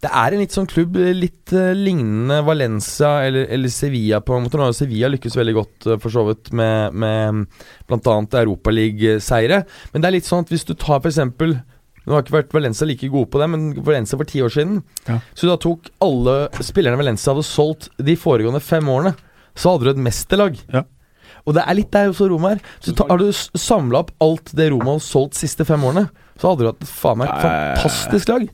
Det 0.01 0.09
er 0.09 0.33
en 0.33 0.41
litt 0.41 0.55
sånn 0.55 0.69
klubb 0.69 0.95
litt 1.13 1.51
uh, 1.53 1.75
lignende 1.77 2.39
Valencia 2.45 3.19
eller, 3.27 3.45
eller 3.53 3.69
Sevilla 3.73 4.21
på 4.25 4.33
en 4.33 4.47
måte. 4.47 4.57
Nå 4.57 4.65
har 4.65 4.73
Sevilla 4.77 5.11
lykkes 5.13 5.37
veldig 5.37 5.53
godt 5.57 5.89
uh, 5.91 5.97
for 6.01 6.13
så 6.13 6.23
vidt 6.29 6.49
med, 6.57 6.95
med 6.97 7.43
bl.a. 7.89 8.15
Europaliga-seire. 8.41 9.61
Men 9.91 10.01
det 10.01 10.09
er 10.09 10.15
litt 10.17 10.29
sånn 10.29 10.47
at 10.47 10.53
hvis 10.53 10.65
du 10.69 10.73
tar 10.79 11.05
eksempel 11.05 11.59
Nå 12.01 12.15
har 12.15 12.23
ikke 12.23 12.33
vært 12.33 12.53
Valencia 12.55 12.87
like 12.89 13.05
gode 13.13 13.29
på 13.29 13.37
det, 13.37 13.45
men 13.53 13.65
Valencia 13.85 14.17
for 14.17 14.25
ti 14.25 14.39
år 14.41 14.49
siden 14.49 14.79
Ja. 15.05 15.19
Så 15.37 15.45
da 15.45 15.53
tok 15.61 15.91
alle 16.01 16.33
spillerne 16.65 16.97
Valencia 16.97 17.29
hadde 17.29 17.45
solgt 17.45 17.91
de 18.01 18.15
foregående 18.17 18.57
fem 18.65 18.89
årene, 18.89 19.11
så 19.53 19.75
hadde 19.75 19.85
du 19.85 19.91
et 19.91 20.01
mesterlag. 20.07 20.57
Ja. 20.73 20.81
Og 21.45 21.57
det 21.57 21.65
er 21.65 21.77
litt 21.77 21.91
der 21.93 22.11
også 22.11 22.29
Roma 22.31 22.55
er. 22.55 22.63
Så 22.83 22.95
ta, 22.97 23.07
har 23.09 23.21
du 23.21 23.29
samla 23.31 24.03
opp 24.03 24.11
alt 24.23 24.53
det 24.57 24.71
Roma 24.73 24.95
har 24.95 25.05
solgt 25.05 25.37
de 25.37 25.43
siste 25.43 25.67
fem 25.67 25.83
årene, 25.87 26.07
så 26.39 26.51
hadde 26.51 26.65
du 26.65 26.71
hatt 26.71 26.89
faen 26.89 27.21
meg 27.21 27.31
fantastisk 27.41 28.31
lag. 28.33 28.49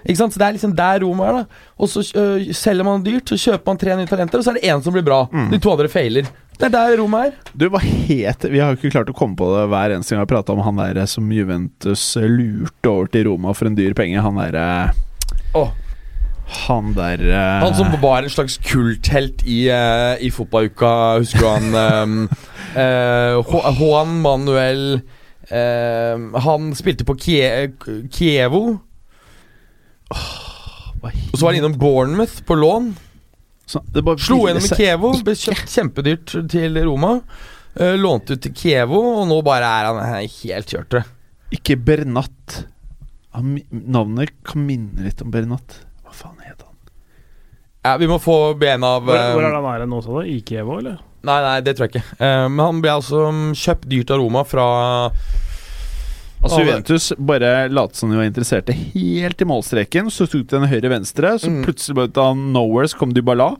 Ikke 0.00 0.16
sant? 0.16 0.32
Så 0.32 0.40
Det 0.40 0.46
er 0.46 0.56
liksom 0.56 0.76
der 0.76 1.02
Roma 1.04 1.26
er. 1.28 1.40
da 1.40 1.72
Og 1.76 1.90
så 1.92 2.04
uh, 2.16 2.52
selger 2.56 2.86
man 2.86 3.02
dyrt, 3.04 3.28
så 3.28 3.36
kjøper 3.36 3.72
man 3.72 3.80
tre 3.80 3.96
nye 3.98 4.08
talenter, 4.08 4.40
og 4.40 4.46
så 4.46 4.54
er 4.54 4.60
det 4.60 4.70
én 4.70 4.84
som 4.84 4.96
blir 4.96 5.04
bra. 5.04 5.26
Mm. 5.32 5.50
De 5.52 5.60
to 5.60 5.74
andre 5.74 5.90
feiler. 5.92 6.30
Det 6.60 6.68
er 6.68 6.72
der 6.74 6.98
Roma 7.00 7.22
er. 7.28 7.36
Du, 7.56 7.66
hva 7.72 7.80
het 7.80 8.44
Vi 8.44 8.60
har 8.60 8.74
jo 8.74 8.76
ikke 8.76 8.92
klart 8.92 9.08
å 9.08 9.16
komme 9.16 9.36
på 9.38 9.46
det 9.54 9.62
hver 9.72 9.94
eneste 9.94 10.12
gang 10.12 10.20
vi 10.20 10.26
har 10.26 10.32
prata 10.34 10.52
om 10.52 10.60
han 10.64 10.80
der 10.80 11.06
som 11.08 11.30
Juventus 11.32 12.02
eh, 12.20 12.28
lurte 12.28 12.90
over 12.90 13.08
til 13.08 13.30
Roma 13.30 13.54
for 13.56 13.70
en 13.70 13.78
dyr 13.78 13.96
penge. 13.96 14.20
Han 14.20 14.40
derre 14.40 14.66
Åh. 15.56 15.70
Han 16.50 16.94
der 16.96 17.22
uh... 17.22 17.62
Han 17.62 17.74
som 17.78 17.92
var 18.02 18.22
en 18.22 18.30
slags 18.30 18.58
kulthelt 18.58 19.42
i, 19.46 19.68
uh, 19.70 20.18
i 20.22 20.30
fotballuka, 20.34 21.18
husker 21.20 21.44
du 21.44 21.48
han 21.48 21.74
um, 22.02 22.16
uh, 22.74 23.76
Juan 23.78 24.16
Manuel 24.24 25.00
eh, 25.50 26.40
Han 26.44 26.72
spilte 26.78 27.06
på 27.06 27.16
Kie 27.18 27.70
Kievo. 28.10 28.64
Og 30.10 31.34
så 31.34 31.44
var 31.44 31.52
han 31.52 31.60
innom 31.60 31.78
Bournemouth 31.78 32.42
på 32.46 32.54
lån. 32.58 32.90
så, 33.66 33.82
det 33.94 34.02
bare 34.06 34.18
Slo 34.18 34.42
gjennom 34.48 34.66
i 34.66 34.78
Kievo, 34.78 35.12
ble 35.26 35.36
kjøpt 35.38 35.74
kjempedyrt 35.74 36.34
til 36.50 36.78
Roma. 36.86 37.16
Lånte 37.98 38.34
ut 38.34 38.42
til 38.42 38.54
Kievo, 38.54 39.00
og 39.20 39.28
nå 39.30 39.38
bare 39.46 39.70
er 39.78 39.90
han 39.90 40.26
helt 40.42 40.74
kjørt. 40.74 40.98
Ikke 41.54 41.78
Bernat. 41.78 42.64
Navnet 43.70 44.34
kan 44.46 44.66
minne 44.66 45.06
litt 45.06 45.22
om 45.22 45.30
Bernat. 45.34 45.80
Hva 46.10 46.16
faen 46.24 46.40
het 46.42 46.64
han? 46.66 46.74
Ja, 47.86 47.94
vi 48.02 48.08
må 48.10 48.18
få 48.20 48.34
ben 48.60 48.82
av 48.84 49.06
Hvor, 49.06 49.16
hvor 49.38 49.46
er 49.46 49.54
han 49.56 49.68
her 49.70 49.86
nå, 49.88 50.02
sa 50.04 50.18
du? 50.18 50.26
I 50.28 50.40
Kievo, 50.44 50.80
eller? 50.82 50.98
Nei, 51.24 51.36
nei, 51.44 51.54
det 51.64 51.76
tror 51.78 51.86
jeg 51.86 51.94
ikke. 51.94 52.16
Uh, 52.20 52.48
men 52.48 52.60
han 52.64 52.80
ble 52.84 52.92
altså 52.98 53.22
mm, 53.32 53.46
kjøpt 53.60 53.86
dyrt 53.92 54.10
av 54.12 54.20
Roma 54.20 54.42
fra 54.48 54.66
Altså 56.40 56.62
Juventus 56.62 57.10
bare 57.20 57.68
lot 57.68 57.96
som 57.98 58.08
de 58.08 58.16
var 58.16 58.24
interesserte 58.24 58.72
helt 58.72 59.42
i 59.44 59.48
målstreken. 59.48 60.08
Så 60.12 60.24
tok 60.32 60.46
de 60.48 60.56
en 60.56 60.70
høyre-venstre, 60.70 61.34
så 61.42 61.50
Mm. 61.52 61.58
plutselig 61.66 61.96
bare 61.98 62.08
ut 62.08 62.20
av 62.22 62.36
nowhere 62.36 62.88
så 62.88 62.96
kom 62.96 63.12
Dybala. 63.12 63.50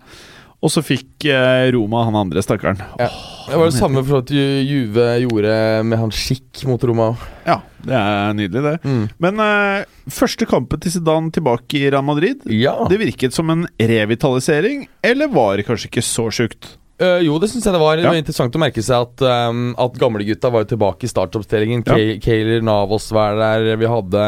Og 0.60 0.68
så 0.68 0.82
fikk 0.84 1.24
eh, 1.32 1.70
Roma 1.72 2.02
han 2.04 2.18
andre, 2.20 2.42
stakkaren. 2.44 2.80
Ja. 3.00 3.08
Det 3.50 3.58
var 3.58 3.70
det 3.70 3.78
samme 3.78 4.02
for 4.06 4.20
at 4.20 4.30
Juve 4.30 5.06
gjorde 5.22 5.54
med 5.88 5.98
han 5.98 6.12
skikk 6.14 6.60
mot 6.68 6.82
Roma. 6.86 7.08
Ja, 7.46 7.56
det 7.82 7.96
er 7.96 8.36
nydelig, 8.36 8.62
det. 8.66 8.74
Mm. 8.84 9.06
Men 9.24 9.40
uh, 9.40 10.10
første 10.12 10.46
kampen 10.46 10.82
til 10.84 10.92
Zidane 10.94 11.32
tilbake 11.34 11.80
i 11.80 11.88
Real 11.88 12.04
Madrid 12.06 12.44
Ja. 12.52 12.76
Det 12.90 13.00
virket 13.00 13.34
som 13.34 13.50
en 13.50 13.64
revitalisering, 13.80 14.84
eller 15.02 15.32
var 15.32 15.56
det 15.58 15.66
kanskje 15.66 15.90
ikke 15.90 16.04
så 16.06 16.28
sjukt? 16.34 16.76
Uh, 17.00 17.18
jo, 17.24 17.38
det 17.40 17.48
syns 17.48 17.64
jeg 17.64 17.74
det 17.74 17.80
var. 17.80 17.96
Det 17.96 18.10
var 18.10 18.20
interessant 18.20 18.54
å 18.54 18.60
merke 18.60 18.84
seg 18.84 19.08
at, 19.08 19.24
um, 19.48 19.70
at 19.80 19.96
gamlegutta 19.98 20.52
var 20.52 20.66
jo 20.66 20.74
tilbake 20.74 21.08
i 21.08 21.10
startoppstillingen. 21.10 21.86
Ja. 21.88 21.96
Ja. 21.96 22.18
Kayler 22.20 22.60
Navos 22.62 23.08
var 23.16 23.40
der. 23.40 23.72
Vi 23.80 23.88
hadde 23.88 24.26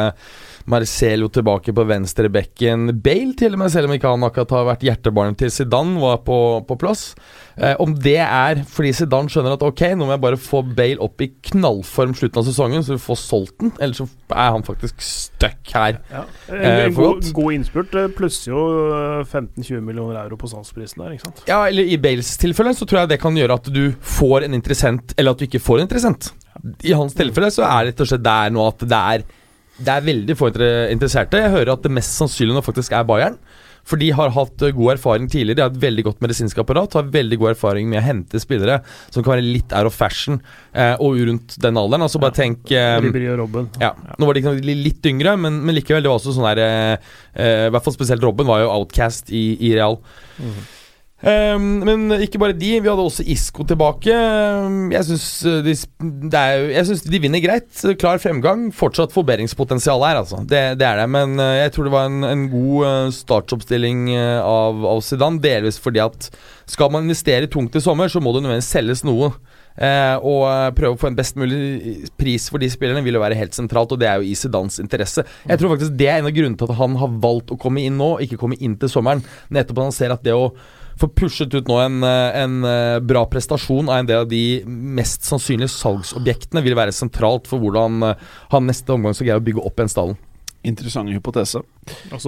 Marcelo 0.71 1.29
tilbake 1.33 1.75
på 1.75 1.87
venstre 1.89 2.31
bekken. 2.33 2.91
Bale, 3.03 3.37
til 3.39 3.55
og 3.57 3.63
med, 3.63 3.73
selv 3.75 3.89
om 3.89 3.95
ikke 3.97 4.13
han 4.13 4.27
akkurat 4.27 4.57
har 4.57 4.69
vært 4.73 4.85
hjertebarnet 4.87 5.39
til 5.41 5.53
Zidane, 5.55 6.01
var 6.03 6.21
på, 6.27 6.39
på 6.69 6.79
plass. 6.81 7.13
Eh, 7.57 7.75
om 7.83 7.95
det 7.95 8.19
er 8.25 8.63
fordi 8.69 8.93
Zidane 8.97 9.33
skjønner 9.33 9.57
at 9.57 9.65
ok, 9.67 9.85
nå 9.97 10.07
må 10.09 10.17
jeg 10.17 10.25
bare 10.25 10.41
få 10.41 10.63
Bale 10.67 11.01
opp 11.05 11.23
i 11.25 11.31
knallform 11.53 12.15
slutten 12.17 12.43
av 12.43 12.49
sesongen, 12.49 12.85
så 12.87 12.97
vi 12.97 13.03
får 13.05 13.21
solgt 13.21 13.59
den, 13.63 13.75
ellers 13.83 14.03
så 14.03 14.09
er 14.33 14.55
han 14.55 14.65
faktisk 14.67 15.03
stuck 15.05 15.75
her. 15.77 16.01
Ja. 16.13 16.27
En, 16.49 16.73
Eh, 16.73 16.85
en 16.87 16.95
for 16.95 17.15
god, 17.15 17.33
god 17.37 17.57
innspurt 17.57 17.95
eh, 17.99 18.09
plusser 18.17 18.53
jo 18.53 18.63
eh, 18.95 19.25
15-20 19.27 19.83
millioner 19.85 20.21
euro 20.23 20.39
på 20.41 20.51
salgsprisen 20.51 21.03
der, 21.03 21.17
ikke 21.17 21.29
sant? 21.29 21.43
Ja, 21.49 21.61
eller 21.69 21.87
I 21.87 21.99
Bales 22.01 22.31
tilfelle 22.41 22.75
så 22.77 22.89
tror 22.89 23.03
jeg 23.03 23.13
det 23.15 23.21
kan 23.23 23.37
gjøre 23.37 23.59
at 23.61 23.69
du 23.73 23.83
får 24.01 24.47
en 24.47 24.57
interessent, 24.57 25.15
eller 25.19 25.35
at 25.35 25.43
du 25.43 25.47
ikke 25.49 25.63
får 25.63 25.81
en 25.81 25.89
interessent. 25.89 26.33
I 26.87 26.95
hans 26.97 27.15
tilfelle 27.19 27.51
så 27.53 27.65
er 27.67 27.87
det 27.89 27.93
rett 27.93 28.05
og 28.05 28.11
slett 28.13 28.25
der 28.27 28.53
nå 28.55 28.67
at 28.69 28.85
det 28.87 29.03
er 29.17 29.25
Det 29.79 29.93
er 29.93 30.05
veldig 30.05 30.37
få 30.39 30.51
interesserte. 30.93 31.41
Jeg 31.41 31.55
hører 31.55 31.75
at 31.75 31.85
det 31.85 31.93
mest 31.95 32.19
sannsynlige 32.19 32.59
nå 32.59 32.65
faktisk 32.65 32.93
er 32.97 33.07
Bayern. 33.09 33.39
For 33.83 33.99
de 33.99 34.13
har 34.15 34.31
hatt 34.31 34.63
eh, 34.63 34.71
god 34.77 34.93
erfaring 34.95 35.25
tidligere. 35.31 35.59
De 35.59 35.63
har 35.65 35.73
et 35.73 35.81
veldig 35.83 36.05
godt 36.07 36.21
medisinsk 36.23 36.61
apparat. 36.63 36.95
Har 36.95 37.09
veldig 37.15 37.39
god 37.41 37.53
erfaring 37.57 37.89
med 37.91 37.99
å 37.99 38.05
hente 38.05 38.39
spillere 38.43 38.77
som 39.11 39.25
kan 39.25 39.35
være 39.35 39.47
litt 39.47 39.75
out 39.75 39.89
of 39.91 39.97
fashion 39.97 40.39
eh, 40.71 40.95
og 41.03 41.19
rundt 41.27 41.57
den 41.63 41.81
alderen. 41.81 42.05
Altså 42.07 42.21
bare 42.23 42.37
tenk 42.37 42.71
eh, 42.71 43.01
og 43.03 43.41
Robben. 43.43 43.73
ja, 43.83 43.91
Nå 44.19 44.29
var 44.29 44.39
de 44.39 44.45
ikke 44.45 44.77
litt 44.85 45.11
yngre, 45.11 45.35
men, 45.41 45.59
men 45.67 45.75
likevel. 45.79 46.05
Det 46.05 46.13
var 46.13 46.21
også 46.21 46.37
sånn 46.37 46.47
der 46.53 46.63
eh, 46.63 47.11
eh, 47.35 47.65
I 47.67 47.73
hvert 47.75 47.89
fall 47.89 47.97
spesielt 47.99 48.23
Robben 48.23 48.47
var 48.47 48.63
jo 48.63 48.71
outcast 48.77 49.35
i, 49.35 49.49
i 49.59 49.75
Real. 49.75 49.99
Ehm, 51.23 51.67
men 51.87 52.11
ikke 52.25 52.41
bare 52.43 52.57
de. 52.57 52.73
Vi 52.83 52.89
hadde 52.91 53.05
også 53.05 53.23
Isco 53.31 53.63
tilbake. 53.69 54.11
Ehm, 54.11 54.91
Jeg 54.91 55.07
syns 55.07 55.27
de, 55.63 55.75
jeg 56.73 56.87
synes 56.89 57.05
de 57.07 57.21
vinner 57.23 57.43
greit. 57.45 57.71
Klar 58.01 58.19
fremgang. 58.23 58.69
Fortsatt 58.75 59.15
forbedringspotensial 59.15 60.03
her, 60.03 60.19
altså. 60.25 60.43
Det, 60.43 60.63
det 60.81 60.89
er 60.89 60.99
det. 61.03 61.09
Men 61.15 61.39
eh, 61.39 61.61
jeg 61.63 61.73
tror 61.77 61.89
det 61.89 61.95
var 61.95 62.11
en, 62.11 62.25
en 62.27 62.45
god 62.51 62.89
eh, 62.89 63.13
startoppstilling 63.23 64.09
eh, 64.17 64.41
av, 64.43 64.83
av 64.97 65.03
Zidane. 65.07 65.39
Delvis 65.43 65.79
fordi 65.83 66.03
at 66.03 66.31
skal 66.73 66.91
man 66.95 67.07
investere 67.07 67.47
tungt 67.51 67.75
i 67.79 67.83
sommer, 67.85 68.11
så 68.11 68.21
må 68.23 68.35
det 68.35 68.43
nødvendigvis 68.45 68.73
selges 68.75 69.05
noe. 69.07 69.31
Eh, 69.79 70.17
og 70.21 70.43
eh, 70.51 70.67
prøve 70.77 70.99
å 70.99 71.01
få 71.01 71.09
en 71.13 71.17
best 71.17 71.39
mulig 71.41 72.11
pris 72.21 72.51
for 72.53 72.61
de 72.61 72.69
spillerne 72.73 73.01
vil 73.07 73.17
jo 73.17 73.23
være 73.23 73.39
helt 73.39 73.57
sentralt, 73.57 73.95
og 73.95 74.03
det 74.03 74.11
er 74.11 74.21
jo 74.21 74.29
i 74.29 74.37
Zidanes 74.37 74.77
interesse. 74.83 75.25
Jeg 75.49 75.63
tror 75.63 75.73
faktisk 75.77 75.95
det 75.97 76.11
er 76.11 76.19
en 76.21 76.29
av 76.29 76.35
grunnene 76.37 76.59
til 76.61 76.69
at 76.69 76.79
han 76.83 76.99
har 77.01 77.15
valgt 77.23 77.55
å 77.55 77.59
komme 77.63 77.81
inn 77.87 77.97
nå, 78.01 78.17
ikke 78.27 78.41
komme 78.43 78.59
inn 78.61 78.75
til 78.83 78.91
sommeren. 78.93 79.23
Nettopp 79.55 79.81
at 79.81 79.89
han 79.91 79.97
ser 80.03 80.15
at 80.19 80.27
det 80.27 80.35
å 80.37 80.51
få 81.01 81.09
pushet 81.17 81.55
ut 81.55 81.71
nå 81.71 81.79
en, 81.83 82.03
eh, 82.07 82.41
en 82.43 82.59
eh, 82.69 82.99
bra 83.05 83.25
prestasjon 83.31 83.89
av 83.89 84.01
en 84.01 84.11
del 84.11 84.25
av 84.25 84.29
de 84.31 84.63
mest 84.67 85.27
sannsynlige 85.29 85.73
salgsobjektene 85.75 86.65
vil 86.65 86.79
være 86.79 86.95
sentralt 86.97 87.49
for 87.51 87.63
hvordan 87.63 88.03
eh, 88.11 88.29
han 88.53 88.69
neste 88.69 88.95
omgang 88.95 89.17
skal 89.17 89.31
greie 89.31 89.43
å 89.43 89.47
bygge 89.49 89.65
opp 89.65 89.81
igjen 89.81 89.93
stallen. 89.93 90.21
Interessant 90.65 91.11
hypotese. 91.11 91.59
Og 92.15 92.21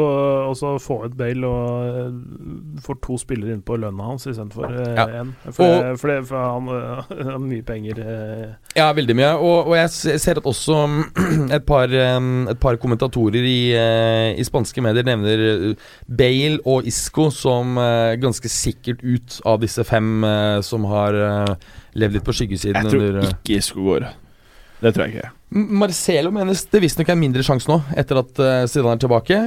så 0.58 0.70
få 0.82 0.94
ut 1.04 1.12
Bale 1.14 1.46
og 1.46 1.98
eh, 2.00 2.80
få 2.82 2.96
to 3.04 3.14
spillere 3.20 3.54
inn 3.54 3.60
på 3.62 3.76
lønna 3.78 4.08
hans 4.08 4.24
istedenfor 4.26 4.72
Ja. 4.96 5.04
én. 5.20 5.28
For, 5.54 5.62
det- 5.62 6.00
for, 6.00 6.08
det- 6.10 6.26
for 6.26 6.40
han 6.42 6.66
eh, 6.74 7.12
har 7.30 7.38
mye 7.38 7.62
penger. 7.62 8.00
eh. 8.02 8.48
Ja, 8.74 8.88
veldig 8.92 9.14
mye. 9.20 9.28
Og, 9.38 9.68
og 9.70 9.76
jeg 9.78 10.18
ser 10.18 10.40
at 10.42 10.48
også 10.50 10.80
et 11.54 11.64
par, 11.68 11.86
em, 11.94 12.48
et 12.50 12.58
par 12.58 12.74
kommentatorer 12.82 13.38
i, 13.46 13.70
eh, 13.78 14.34
i 14.34 14.42
spanske 14.48 14.82
medier 14.82 15.06
nevner 15.06 15.44
eh, 15.70 15.86
Bale 16.10 16.58
og 16.66 16.90
Isco 16.90 17.28
som 17.30 17.78
eh, 17.78 18.16
ganske 18.18 18.50
sikkert 18.50 19.04
ut 19.06 19.38
av 19.46 19.62
disse 19.62 19.86
fem 19.86 20.24
eh, 20.26 20.58
som 20.66 20.84
har 20.90 21.14
eh, 21.14 21.54
levd 21.94 22.18
litt 22.18 22.26
på 22.26 22.34
skyggesiden. 22.34 22.82
Jeg 22.82 22.90
tror 22.90 23.06
under, 23.12 23.22
eh, 23.28 23.38
ikke 23.38 23.62
Isco 23.62 23.86
går. 23.92 24.10
Det 24.82 24.90
tror 24.92 25.06
jeg 25.06 25.14
ikke. 25.20 25.30
Marcelo 25.54 26.32
menes 26.34 26.64
det 26.66 26.82
visstnok 26.82 27.12
er 27.12 27.20
mindre 27.20 27.44
sjanse 27.46 27.70
nå, 27.70 27.78
etter 27.94 28.18
at 28.18 28.40
uh, 28.42 28.64
Zidane 28.70 28.96
er 28.98 29.04
tilbake. 29.04 29.38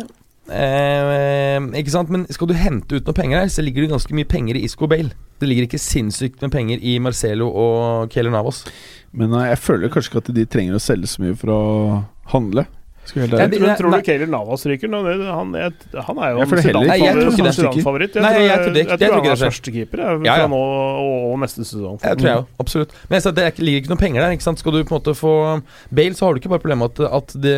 Eh, 0.47 1.57
ikke 1.75 1.91
sant? 1.91 2.11
Men 2.13 2.23
skal 2.31 2.47
du 2.47 2.55
hente 2.55 2.95
ut 2.95 3.07
noe 3.07 3.15
penger 3.15 3.41
her, 3.41 3.49
så 3.51 3.65
ligger 3.65 3.83
det 3.83 3.91
ganske 3.91 4.15
mye 4.15 4.27
penger 4.29 4.55
i 4.55 4.63
Isco 4.63 4.87
Bale. 4.87 5.11
Det 5.41 5.49
ligger 5.49 5.67
ikke 5.67 5.81
sinnssykt 5.81 6.39
med 6.41 6.53
penger 6.53 6.79
i 6.81 6.95
Marcelo 7.03 7.49
og 7.51 8.13
Keller 8.13 8.33
Navas. 8.33 8.63
Men 9.11 9.35
eh, 9.35 9.49
jeg 9.51 9.61
føler 9.65 9.91
kanskje 9.91 10.13
ikke 10.13 10.23
at 10.23 10.33
de 10.39 10.47
trenger 10.47 10.77
å 10.77 10.83
selge 10.83 11.11
så 11.11 11.23
mye 11.25 11.35
for 11.37 11.53
å 11.53 11.61
handle. 12.31 12.67
Jeg 13.15 13.29
det- 13.29 13.57
Tror, 13.57 13.67
nei, 13.67 13.75
tror 13.77 13.91
du 13.95 14.01
Keller 14.07 14.27
Navas 14.27 14.65
ryker 14.65 14.89
nå? 14.91 14.99
Han, 15.07 15.53
han 15.55 16.17
er 16.17 16.29
jo 16.33 16.39
Jeg 16.39 16.47
jeg 16.47 17.15
det. 17.15 17.33
Zidane-favoritt. 17.37 18.13
Jeg, 18.17 18.23
jeg 18.23 18.59
tror 18.59 18.73
jeg 18.73 18.87
jeg 18.87 18.99
tror 18.99 19.21
han 19.21 19.31
er 19.31 19.41
førstekeeper 19.41 19.97
jeg, 20.03 20.25
Ja, 20.27 20.35
ja. 20.43 20.47
nå 20.47 20.57
og, 20.57 21.31
og 21.33 21.39
neste 21.39 21.63
sesong. 21.65 21.97
Jeg 22.03 22.17
tror 22.17 22.27
jeg 22.27 22.37
jo, 22.37 22.45
absolutt. 22.59 22.91
Men 23.09 23.21
jeg 23.21 23.35
det 23.37 23.43
er 23.47 23.63
ligger 23.63 23.81
ikke 23.81 23.89
noe 23.93 24.01
penger 24.01 24.21
der. 24.21 24.31
ikke 24.37 24.43
sant? 24.47 24.59
Skal 24.59 24.71
du 24.71 24.83
på 24.83 24.95
en 24.95 24.99
måte 25.01 25.15
få 25.17 25.33
Bale, 25.93 26.13
så 26.17 26.25
har 26.27 26.33
du 26.33 26.39
ikke 26.41 26.49
bare 26.49 26.63
problemet 26.63 26.99
at, 26.99 27.13
at 27.13 27.35
det 27.41 27.57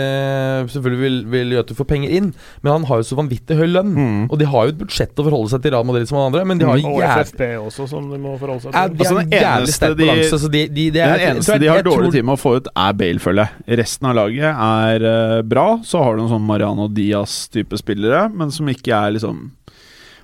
selvfølgelig 0.74 1.02
vil, 1.02 1.18
vil 1.34 1.50
gjøre 1.56 1.66
at 1.66 1.72
du 1.72 1.76
får 1.78 1.88
penger 1.89 2.10
inn, 2.20 2.32
men 2.64 2.72
han 2.74 2.84
har 2.89 3.02
jo 3.02 3.08
så 3.10 3.18
vanvittig 3.20 3.58
høy 3.60 3.68
lønn. 3.72 3.93
Mm. 3.95 4.22
Og 4.32 4.39
de 4.39 4.45
har 4.50 4.68
jo 4.68 4.74
et 4.74 4.80
budsjett 4.80 5.16
å 5.20 5.26
forholde 5.28 5.50
seg 5.54 5.64
til 5.66 5.72
Real 5.76 5.86
Madrid 5.88 6.08
som 6.10 6.18
alle 6.20 6.32
andre, 6.34 6.45
men 6.45 6.58
de 6.62 6.66
har 6.66 6.78
Mm. 6.80 6.86
Og 6.89 7.02
jævlig 7.02 7.26
FFP 7.28 7.41
også, 7.60 7.88
som 7.89 8.06
de 8.12 8.18
må 8.22 8.38
forholde 8.39 8.62
seg 8.64 8.72
til. 8.72 8.95
de 8.95 9.04
Altså, 9.04 9.16
den 9.20 9.34
eneste 9.39 9.88
de- 9.89 10.06
balanse. 10.06 10.38
de, 10.39 10.50
de, 10.50 10.68
de, 10.76 10.86
det 10.95 11.02
er, 11.02 11.18
jeg 11.18 11.36
eneste 11.36 11.60
de 11.60 11.68
har 11.68 11.82
dårlig 11.84 12.12
tid 12.14 12.24
med 12.26 12.38
å 12.38 12.39
få 12.39 12.56
ut, 12.58 12.68
er 12.76 12.93
Bale, 12.93 13.20
føler 13.20 13.50
jeg. 13.68 13.78
Resten 13.80 14.08
av 14.10 14.16
laget 14.16 14.56
er 14.56 15.06
eh, 15.10 15.38
bra. 15.47 15.79
Så 15.85 16.01
har 16.03 16.15
du 16.15 16.21
noen 16.23 16.31
sånn 16.33 16.47
Mariano 16.47 16.87
Diaz-type 16.91 17.77
spillere, 17.79 18.25
men 18.33 18.51
som 18.51 18.67
ikke 18.71 18.93
er 18.95 19.15
liksom 19.17 19.47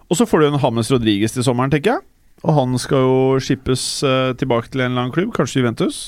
Og 0.10 0.20
så 0.20 0.28
får 0.30 0.42
du 0.44 0.48
en 0.50 0.60
James 0.62 0.92
Rodriguez 0.94 1.34
til 1.34 1.46
sommeren, 1.46 1.72
tenker 1.74 1.96
jeg. 1.96 2.06
Og 2.46 2.54
han 2.54 2.76
skal 2.78 3.02
jo 3.08 3.40
skippes 3.42 4.04
eh, 4.06 4.34
tilbake 4.38 4.70
til 4.70 4.84
en 4.84 4.92
eller 4.92 5.06
annen 5.08 5.16
klubb, 5.16 5.32
kanskje 5.34 5.64
Juventus. 5.64 6.02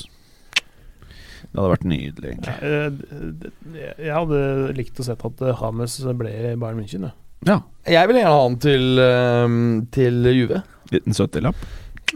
Det 1.48 1.56
hadde 1.56 1.72
vært 1.72 1.88
nydelig, 1.88 2.34
egentlig. 2.36 2.54
Eh, 2.62 3.96
Jeg 4.04 4.14
hadde 4.14 4.42
likt 4.78 5.00
å 5.02 5.06
sett 5.08 5.24
at 5.26 5.42
Hames 5.58 5.96
ble 6.20 6.30
i 6.30 6.54
Bayern 6.54 6.78
München. 6.78 7.08
Ja. 7.08 7.14
Ja. 7.48 7.58
Jeg 7.88 8.10
vil 8.10 8.20
gjerne 8.20 8.34
ha 8.36 8.40
han 8.44 8.56
til, 8.62 9.02
til 9.94 10.30
Juve. 10.34 10.62
Liten 10.92 11.14
70-lapp. 11.16 11.66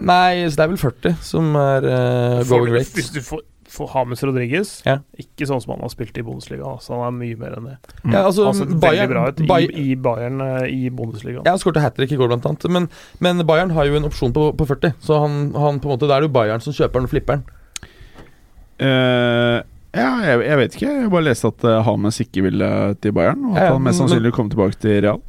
Nei, 0.02 0.48
så 0.48 0.56
det 0.56 0.64
er 0.64 0.70
vel 0.72 0.80
40 0.80 1.16
som 1.22 1.50
er 1.60 1.84
uh, 1.86 2.44
going 2.48 2.72
rate. 2.72 2.94
Hvis 2.96 3.10
du 3.12 3.20
får, 3.24 3.42
får 3.72 3.90
James 3.94 4.22
Rodriguez 4.26 4.70
Ja. 4.86 4.98
Ikke 5.20 5.48
sånn 5.48 5.62
som 5.64 5.74
han 5.74 5.84
har 5.84 5.92
spilt 5.92 6.18
i 6.18 6.24
Bundesliga. 6.26 6.66
Altså, 6.68 6.94
han 6.96 7.06
er 7.08 7.16
mye 7.16 7.38
mer 7.40 7.56
enn 7.56 7.70
det. 7.70 7.76
Ja, 8.04 8.24
altså, 8.26 8.46
Han 8.50 8.58
ser 8.58 8.68
veldig 8.68 8.82
Bayern, 8.84 9.12
bra 9.14 9.24
ut 9.28 9.40
i, 9.40 9.48
Bayern, 9.48 9.80
i 9.80 9.96
Bayern 10.06 10.44
eh, 10.46 10.68
i 10.72 10.92
Bundesliga. 10.92 11.40
Ja, 11.42 11.54
han 11.54 11.62
skåret 11.62 11.82
hat 11.84 11.96
trick 11.98 12.12
i 12.12 12.20
går, 12.20 12.30
blant 12.32 12.46
annet. 12.48 12.68
Men, 12.72 12.88
men 13.24 13.44
Bayern 13.48 13.74
har 13.76 13.88
jo 13.88 13.98
en 13.98 14.08
opsjon 14.08 14.34
på, 14.36 14.50
på 14.58 14.68
40, 14.68 14.96
så 15.02 15.22
han, 15.24 15.42
han 15.56 15.82
på 15.82 15.90
en 15.90 15.96
måte, 15.96 16.08
det 16.10 16.18
er 16.18 16.28
jo 16.28 16.32
Bayern 16.32 16.64
som 16.64 16.76
kjøper 16.76 17.00
den 17.00 17.10
og 17.10 17.14
flipper 17.14 17.40
den. 17.40 17.58
Eh, 18.82 19.58
ja, 19.92 20.08
jeg, 20.24 20.44
jeg 20.46 20.60
vet 20.62 20.76
ikke. 20.78 20.94
Jeg 21.02 21.10
bare 21.12 21.26
leste 21.26 21.50
at 21.52 21.66
uh, 21.68 21.80
Hames 21.86 22.20
ikke 22.24 22.46
ville 22.46 22.70
til 23.04 23.12
Bayern, 23.16 23.44
og 23.50 23.56
at 23.56 23.60
Ja, 23.60 23.68
ja, 23.68 23.76
han 23.76 23.84
mest 23.84 24.00
sannsynlig 24.00 24.32
kommer 24.36 24.54
tilbake 24.54 24.80
til 24.80 25.02
Real. 25.04 25.20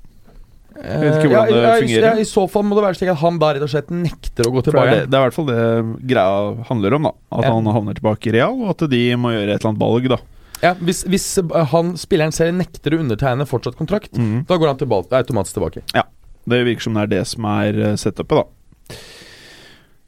Jeg 0.73 0.99
vet 1.03 1.15
ikke 1.19 1.29
hvordan 1.29 1.49
det 1.53 1.57
ja, 1.61 1.73
i- 1.77 1.81
fungerer. 1.83 2.05
Ja, 2.07 2.13
I 2.23 2.25
så 2.27 2.43
fall 2.49 2.63
må 2.65 2.75
det 2.77 2.83
være 2.87 2.97
slik 2.97 3.11
at 3.13 3.19
han 3.21 3.37
da 3.39 3.49
rett 3.53 3.61
og 3.65 3.69
slett 3.69 3.91
nekter 3.93 4.47
å 4.49 4.53
gå 4.55 4.63
tilbake. 4.65 4.89
Det, 4.89 5.01
er 5.03 5.05
det, 5.07 5.13
er 5.13 5.21
i 5.21 5.27
hvert 5.27 5.35
fall 5.37 5.49
det 5.51 6.07
greia 6.09 6.65
handler 6.69 6.95
om, 6.97 7.03
da. 7.09 7.11
At 7.37 7.43
Ja. 7.45 7.51
han 7.53 7.65
havner 7.75 7.93
tilbake 7.99 8.31
i 8.31 8.33
Real, 8.37 8.57
og 8.63 8.69
at 8.73 8.89
de 8.89 9.01
må 9.15 9.31
gjøre 9.35 9.53
et 9.53 9.59
eller 9.61 9.69
annet 9.73 9.83
valg, 9.85 10.09
da. 10.15 10.17
Ja, 10.63 10.73
hvis, 10.79 11.03
hvis 11.11 11.27
eh, 11.43 11.65
han, 11.73 11.93
spilleren 11.99 12.31
selv 12.33 12.55
nekter 12.57 12.95
å 12.95 13.01
undertegne 13.03 13.45
fortsatt 13.45 13.75
kontrakt, 13.77 14.13
da 14.15 14.57
går 14.57 14.67
han 14.73 14.77
tilbake, 14.81 15.11
automatisk 15.13 15.59
tilbake. 15.59 15.83
Ja, 15.93 16.03
Det 16.47 16.63
virker 16.65 16.81
som 16.87 16.93
det 16.97 17.03
er 17.03 17.11
det 17.19 17.23
som 17.27 17.45
er 17.45 17.79
eh, 17.91 17.95
setupet, 17.99 18.41
da. 18.41 18.97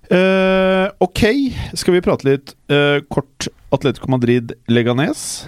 Uh, 0.06 0.92
ok, 1.02 1.22
skal 1.74 1.96
vi 1.96 2.02
prate 2.06 2.28
litt 2.28 2.52
uh, 2.70 3.00
kort 3.10 3.48
Atletico 3.74 4.06
Madrid-Leganes? 4.14 5.48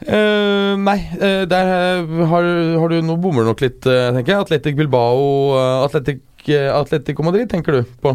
Eh, 0.00 0.72
nei, 0.80 0.96
uh, 1.20 1.44
der 1.48 1.70
eh, 1.74 2.24
har, 2.30 2.46
har 2.80 2.88
du 2.88 3.02
Nå 3.04 3.18
bommer 3.20 3.44
du 3.44 3.50
nok 3.50 3.60
litt, 3.60 3.84
uh, 3.84 4.08
tenker 4.16 4.32
jeg. 4.32 4.46
Atletic 4.46 4.78
Bilbao 4.78 5.20
uh, 5.52 5.84
Atletic, 5.84 6.24
Atletico 6.72 7.24
Madrid, 7.26 7.50
tenker 7.50 7.80
du 7.80 7.96
på? 8.00 8.14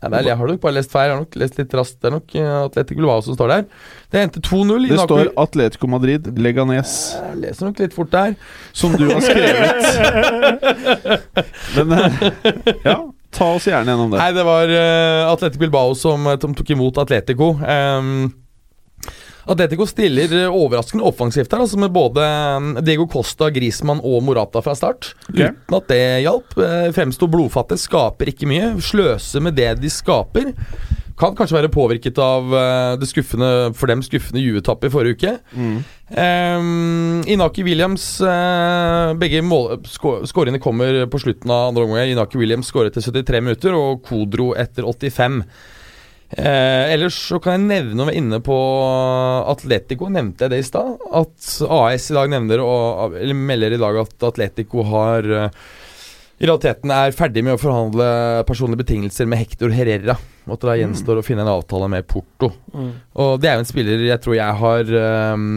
Ja, 0.00 0.08
er, 0.08 0.24
jeg 0.30 0.36
har 0.40 0.48
nok 0.48 0.60
bare 0.62 0.78
lest 0.78 0.90
feil. 0.90 1.10
Jeg 1.10 1.14
har 1.14 1.22
nok 1.22 1.36
lest 1.38 1.58
litt 1.60 1.74
raskt. 1.76 2.00
Det 2.00 2.08
er 2.08 2.14
nok 2.16 2.34
uh, 2.34 2.64
Atletic 2.64 2.98
Bilbao 2.98 3.20
som 3.22 3.36
står 3.36 3.52
der. 3.52 3.64
Det 4.10 4.24
endte 4.24 4.42
2-0. 4.42 4.88
Det 4.90 4.98
står 5.04 5.30
Atletico 5.38 5.90
Madrid-Leganes, 5.92 6.96
Jeg 7.20 7.40
leser 7.44 7.68
nok 7.68 7.84
litt 7.84 7.94
fort 7.94 8.10
der. 8.16 8.34
som 8.72 8.96
du 8.96 9.06
har 9.12 9.22
skrevet. 9.22 9.86
Men 11.76 11.94
ja, 12.88 12.98
ta 13.30 13.52
oss 13.54 13.70
gjerne 13.70 13.92
gjennom 13.92 14.10
det. 14.10 14.18
Nei, 14.18 14.30
det 14.34 14.50
var 14.50 14.74
uh, 14.74 15.30
Atletico 15.30 15.62
Bilbao 15.68 15.94
som, 15.94 16.26
som 16.42 16.58
tok 16.58 16.74
imot 16.74 16.98
Atletico. 17.04 17.54
Um, 17.60 18.32
Atletico 19.46 19.86
stiller 19.88 20.32
eh, 20.42 20.52
overraskende 20.52 21.06
offensivt 21.06 21.52
her, 21.52 21.64
altså 21.64 21.80
med 21.80 21.92
både 21.94 22.24
um, 22.56 22.72
Diego 22.84 23.06
Costa, 23.10 23.50
Grisman 23.54 24.02
og 24.04 24.22
Morata 24.26 24.62
fra 24.64 24.76
start. 24.78 25.14
Okay. 25.30 25.52
Uten 25.52 25.78
at 25.80 25.90
det 25.90 26.02
hjalp. 26.26 26.56
Uh, 26.58 26.88
Fremsto 26.96 27.28
blodfattig, 27.30 27.80
skaper 27.80 28.32
ikke 28.32 28.48
mye. 28.50 28.72
Sløser 28.84 29.44
med 29.44 29.56
det 29.58 29.74
de 29.80 29.92
skaper. 29.92 30.52
Kan 31.20 31.34
kanskje 31.36 31.58
være 31.58 31.68
påvirket 31.72 32.18
av 32.22 32.54
eh, 32.56 32.94
det 33.00 33.08
skuffende 33.10 33.48
for 33.76 33.90
dem 33.90 34.00
skuffende 34.04 34.40
Juve-tappet 34.40 34.88
i 34.88 34.92
forrige 34.94 35.18
uke. 35.18 35.32
Mm. 35.52 35.74
Um, 36.10 37.20
Inaki 37.28 37.62
Williams 37.62 38.06
eh, 38.24 39.12
Begge 39.20 39.42
skårene 39.44 40.26
skåringene 40.26 40.62
kommer 40.62 41.04
på 41.12 41.20
slutten 41.20 41.52
av 41.52 41.68
andre 41.68 41.84
omgang. 41.84 42.08
Inaki 42.14 42.40
Williams 42.40 42.72
skåret 42.72 42.96
til 42.96 43.04
73 43.04 43.44
minutter, 43.44 43.76
og 43.76 44.00
Kodro 44.06 44.54
etter 44.56 44.88
85. 44.88 45.42
Eh, 46.30 46.92
ellers 46.94 47.16
så 47.26 47.40
kan 47.42 47.56
jeg 47.58 47.66
nevne, 47.66 48.06
vi 48.06 48.14
er 48.14 48.20
inne 48.20 48.38
på 48.44 48.56
Atletico, 49.50 50.06
nevnte 50.12 50.46
jeg 50.46 50.52
det 50.52 50.60
i 50.62 50.66
stad, 50.66 51.00
at 51.10 51.48
AS 51.66 52.10
i 52.12 52.16
dag 52.16 52.30
nevner 52.30 52.62
og, 52.62 53.16
eller 53.18 53.38
melder 53.38 53.74
i 53.74 53.80
dag 53.82 53.98
at 54.04 54.28
Atletico 54.28 54.84
har 54.92 55.26
eh, 55.26 55.62
i 56.40 56.46
realiteten 56.48 56.92
er 56.94 57.12
ferdig 57.12 57.42
med 57.44 57.58
å 57.58 57.60
forhandle 57.60 58.06
personlige 58.48 58.80
betingelser 58.80 59.26
med 59.28 59.42
Hector 59.42 59.74
Herrera. 59.76 60.14
Og 60.46 60.54
at 60.54 60.62
det 60.62 60.70
da 60.70 60.76
gjenstår 60.80 61.20
å 61.20 61.24
finne 61.24 61.44
en 61.44 61.50
avtale 61.52 61.90
med 61.92 62.06
Porto. 62.08 62.48
Mm. 62.72 62.94
Og 63.20 63.34
det 63.42 63.50
er 63.50 63.58
jo 63.58 63.64
en 63.66 63.68
spiller 63.68 64.06
jeg 64.06 64.22
tror 64.24 64.38
jeg 64.38 64.56
har 64.62 64.94
ehm, 65.02 65.50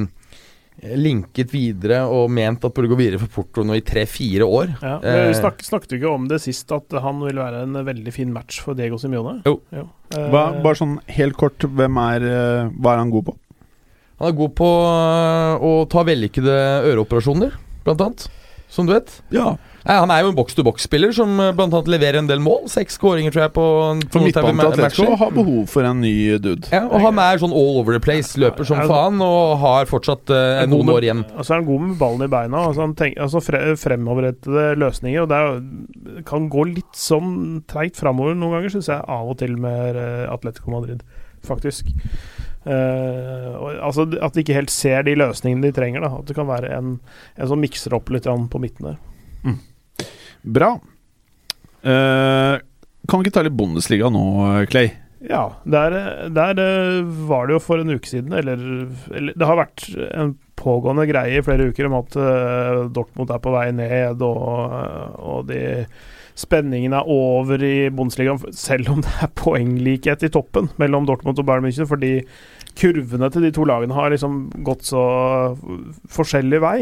linket 1.00 1.52
videre 1.54 2.02
og 2.12 2.32
ment 2.34 2.64
at 2.66 2.74
burde 2.76 2.92
gå 2.92 2.98
videre 3.00 3.20
for 3.22 3.32
Porto 3.32 3.64
nå 3.66 3.78
i 3.78 3.84
tre-fire 3.86 4.48
år. 4.48 4.74
Ja, 4.82 4.98
Men 5.04 5.30
vi 5.30 5.38
snak, 5.38 5.64
Snakket 5.64 5.94
du 5.94 5.98
ikke 5.98 6.12
om 6.12 6.28
det 6.32 6.42
sist, 6.44 6.72
at 6.76 6.96
han 7.04 7.22
vil 7.24 7.40
være 7.40 7.64
en 7.68 7.80
veldig 7.88 8.14
fin 8.16 8.34
match 8.36 8.60
for 8.66 8.78
Diego 8.78 9.00
Simione? 9.02 9.40
Jo. 9.48 9.58
jo. 9.74 9.88
Hva, 10.14 10.46
bare 10.64 10.80
sånn 10.80 10.98
helt 11.16 11.38
kort, 11.40 11.64
hvem 11.64 12.00
er, 12.04 12.28
eh, 12.28 12.74
hva 12.78 12.96
er 12.96 13.04
han 13.04 13.14
god 13.14 13.30
på? 13.32 13.38
Han 14.22 14.30
er 14.30 14.38
god 14.38 14.56
på 14.60 14.70
å 15.68 15.74
ta 15.92 16.04
vellykkede 16.08 16.58
øreoperasjoner, 16.92 17.56
blant 17.88 18.04
annet. 18.06 18.28
Som 18.74 18.88
du 18.90 18.94
vet. 18.96 19.12
Ja, 19.34 19.54
Han 19.84 20.12
er 20.14 20.22
jo 20.24 20.30
en 20.32 20.38
boks-to-boks-spiller 20.38 21.12
som 21.16 21.34
bl.a. 21.36 21.52
blant 21.58 21.74
annet 21.76 21.90
leverer 21.92 22.22
en 22.22 22.30
del 22.30 22.40
mål. 22.44 22.70
Seks 22.72 22.96
skåringer, 22.96 23.34
tror 23.36 23.44
jeg, 23.44 23.54
på 23.58 23.66
For 24.14 24.24
32 24.24 24.24
midtbanen 24.30 24.62
til 24.62 24.86
Atletico 24.86 25.18
har 25.20 25.34
behov 25.36 25.66
for 25.74 25.88
en 25.90 26.00
ny 26.04 26.14
dude. 26.40 26.70
Ja, 26.72 26.86
og 26.88 27.04
han 27.04 27.20
er 27.20 27.42
sånn 27.42 27.56
all 27.56 27.82
over 27.82 27.98
the 27.98 28.04
place, 28.04 28.38
løper 28.40 28.68
som 28.70 28.80
faen 28.88 29.20
og 29.26 29.58
har 29.64 29.90
fortsatt 29.92 30.32
eh, 30.32 30.62
Er 30.64 30.72
noen 30.72 30.88
med- 30.88 30.96
år 30.96 31.08
igjen. 31.10 31.26
Altså 31.36 31.56
er 31.56 31.60
han 31.60 31.68
god 31.68 31.84
med 31.90 31.98
ballen 32.00 32.24
i 32.24 32.32
beina. 32.32 32.64
Altså 32.70 32.86
han 32.86 32.96
tenker, 33.00 33.26
altså 33.26 33.44
fre, 33.44 33.62
fremoverrettede 33.82 34.66
løsninger. 34.80 35.26
Og 35.26 35.34
det 35.34 35.42
er, 35.44 36.24
kan 36.32 36.48
gå 36.54 36.68
litt 36.72 36.96
sånn 36.96 37.36
treigt 37.68 38.00
framover 38.00 38.40
noen 38.40 38.58
ganger, 38.58 38.78
syns 38.78 38.88
jeg, 38.94 39.04
av 39.04 39.34
og 39.36 39.38
til 39.44 39.58
med 39.60 40.00
eh, 40.00 40.26
Atletico 40.32 40.72
Madrid, 40.78 41.04
faktisk. 41.44 41.92
Uh, 42.64 43.84
altså 43.84 44.06
At 44.24 44.32
de 44.32 44.40
ikke 44.40 44.56
helt 44.56 44.72
ser 44.72 45.04
de 45.04 45.18
løsningene 45.20 45.66
de 45.68 45.74
trenger. 45.76 46.06
da 46.06 46.14
At 46.22 46.30
det 46.30 46.38
kan 46.38 46.48
være 46.48 46.72
en, 46.78 46.94
en 47.36 47.50
som 47.52 47.60
mikser 47.60 47.92
opp 47.98 48.08
litt 48.16 48.24
på 48.24 48.62
midten 48.64 48.94
der. 48.94 49.02
Bra. 50.44 50.76
Uh, 51.84 52.60
kan 53.08 53.20
vi 53.20 53.26
ikke 53.26 53.36
ta 53.36 53.44
litt 53.44 53.58
Bundesliga 53.58 54.12
nå, 54.14 54.24
Clay? 54.72 54.94
Ja, 55.24 55.44
der, 55.64 55.94
der 56.36 56.60
eh, 56.60 57.04
var 57.28 57.48
det 57.48 57.56
jo 57.56 57.62
for 57.64 57.80
en 57.80 57.94
uke 57.96 58.10
siden, 58.10 58.34
eller, 58.36 58.60
eller 59.16 59.38
Det 59.40 59.48
har 59.48 59.60
vært 59.60 59.86
en 60.12 60.34
pågående 60.60 61.06
greie 61.08 61.40
i 61.40 61.46
flere 61.46 61.70
uker 61.72 61.88
om 61.88 61.96
at 62.02 62.18
eh, 62.20 62.82
Dortmund 62.92 63.32
er 63.32 63.40
på 63.44 63.54
vei 63.56 63.70
ned, 63.76 64.24
og, 64.24 64.76
og 65.24 65.48
de 65.48 65.86
spenningen 66.40 66.96
er 66.98 67.08
over 67.08 67.62
i 67.64 67.88
Bundesligaen, 67.94 68.42
selv 68.58 68.92
om 68.92 69.04
det 69.06 69.14
er 69.24 69.32
poenglikhet 69.40 70.28
i 70.28 70.32
toppen 70.34 70.68
mellom 70.82 71.08
Dortmund 71.08 71.40
og 71.40 71.48
Bayern 71.48 71.64
München, 71.70 71.88
fordi 71.88 72.18
kurvene 72.80 73.30
til 73.32 73.48
de 73.48 73.54
to 73.56 73.68
lagene 73.70 73.96
har 73.96 74.12
liksom 74.12 74.48
gått 74.66 74.90
så 74.90 75.04
forskjellig 76.12 76.60
vei 76.64 76.78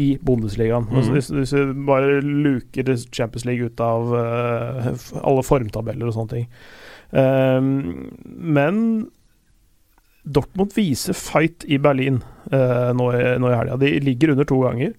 i 0.00 0.18
Bundesligaen. 0.22 0.88
Mm. 0.90 0.96
Altså, 0.98 1.12
hvis, 1.14 1.28
hvis 1.30 1.52
du 1.54 1.74
bare 1.86 2.20
luker 2.24 2.88
Champions 3.14 3.44
League 3.46 3.66
ut 3.70 3.80
av 3.84 4.10
uh, 4.10 4.88
alle 5.22 5.44
formtabeller 5.46 6.08
og 6.10 6.16
sånne 6.16 6.32
ting. 6.32 6.48
Um, 7.14 7.68
men 8.24 8.80
Dortmund 10.24 10.72
viser 10.74 11.12
fight 11.14 11.66
i 11.68 11.76
Berlin 11.78 12.22
uh, 12.52 12.90
nå, 12.96 13.10
i- 13.12 13.34
nå 13.38 13.50
i 13.52 13.56
helga. 13.58 13.76
De 13.80 13.90
ligger 14.00 14.32
under 14.34 14.48
to 14.48 14.60
ganger. 14.64 14.94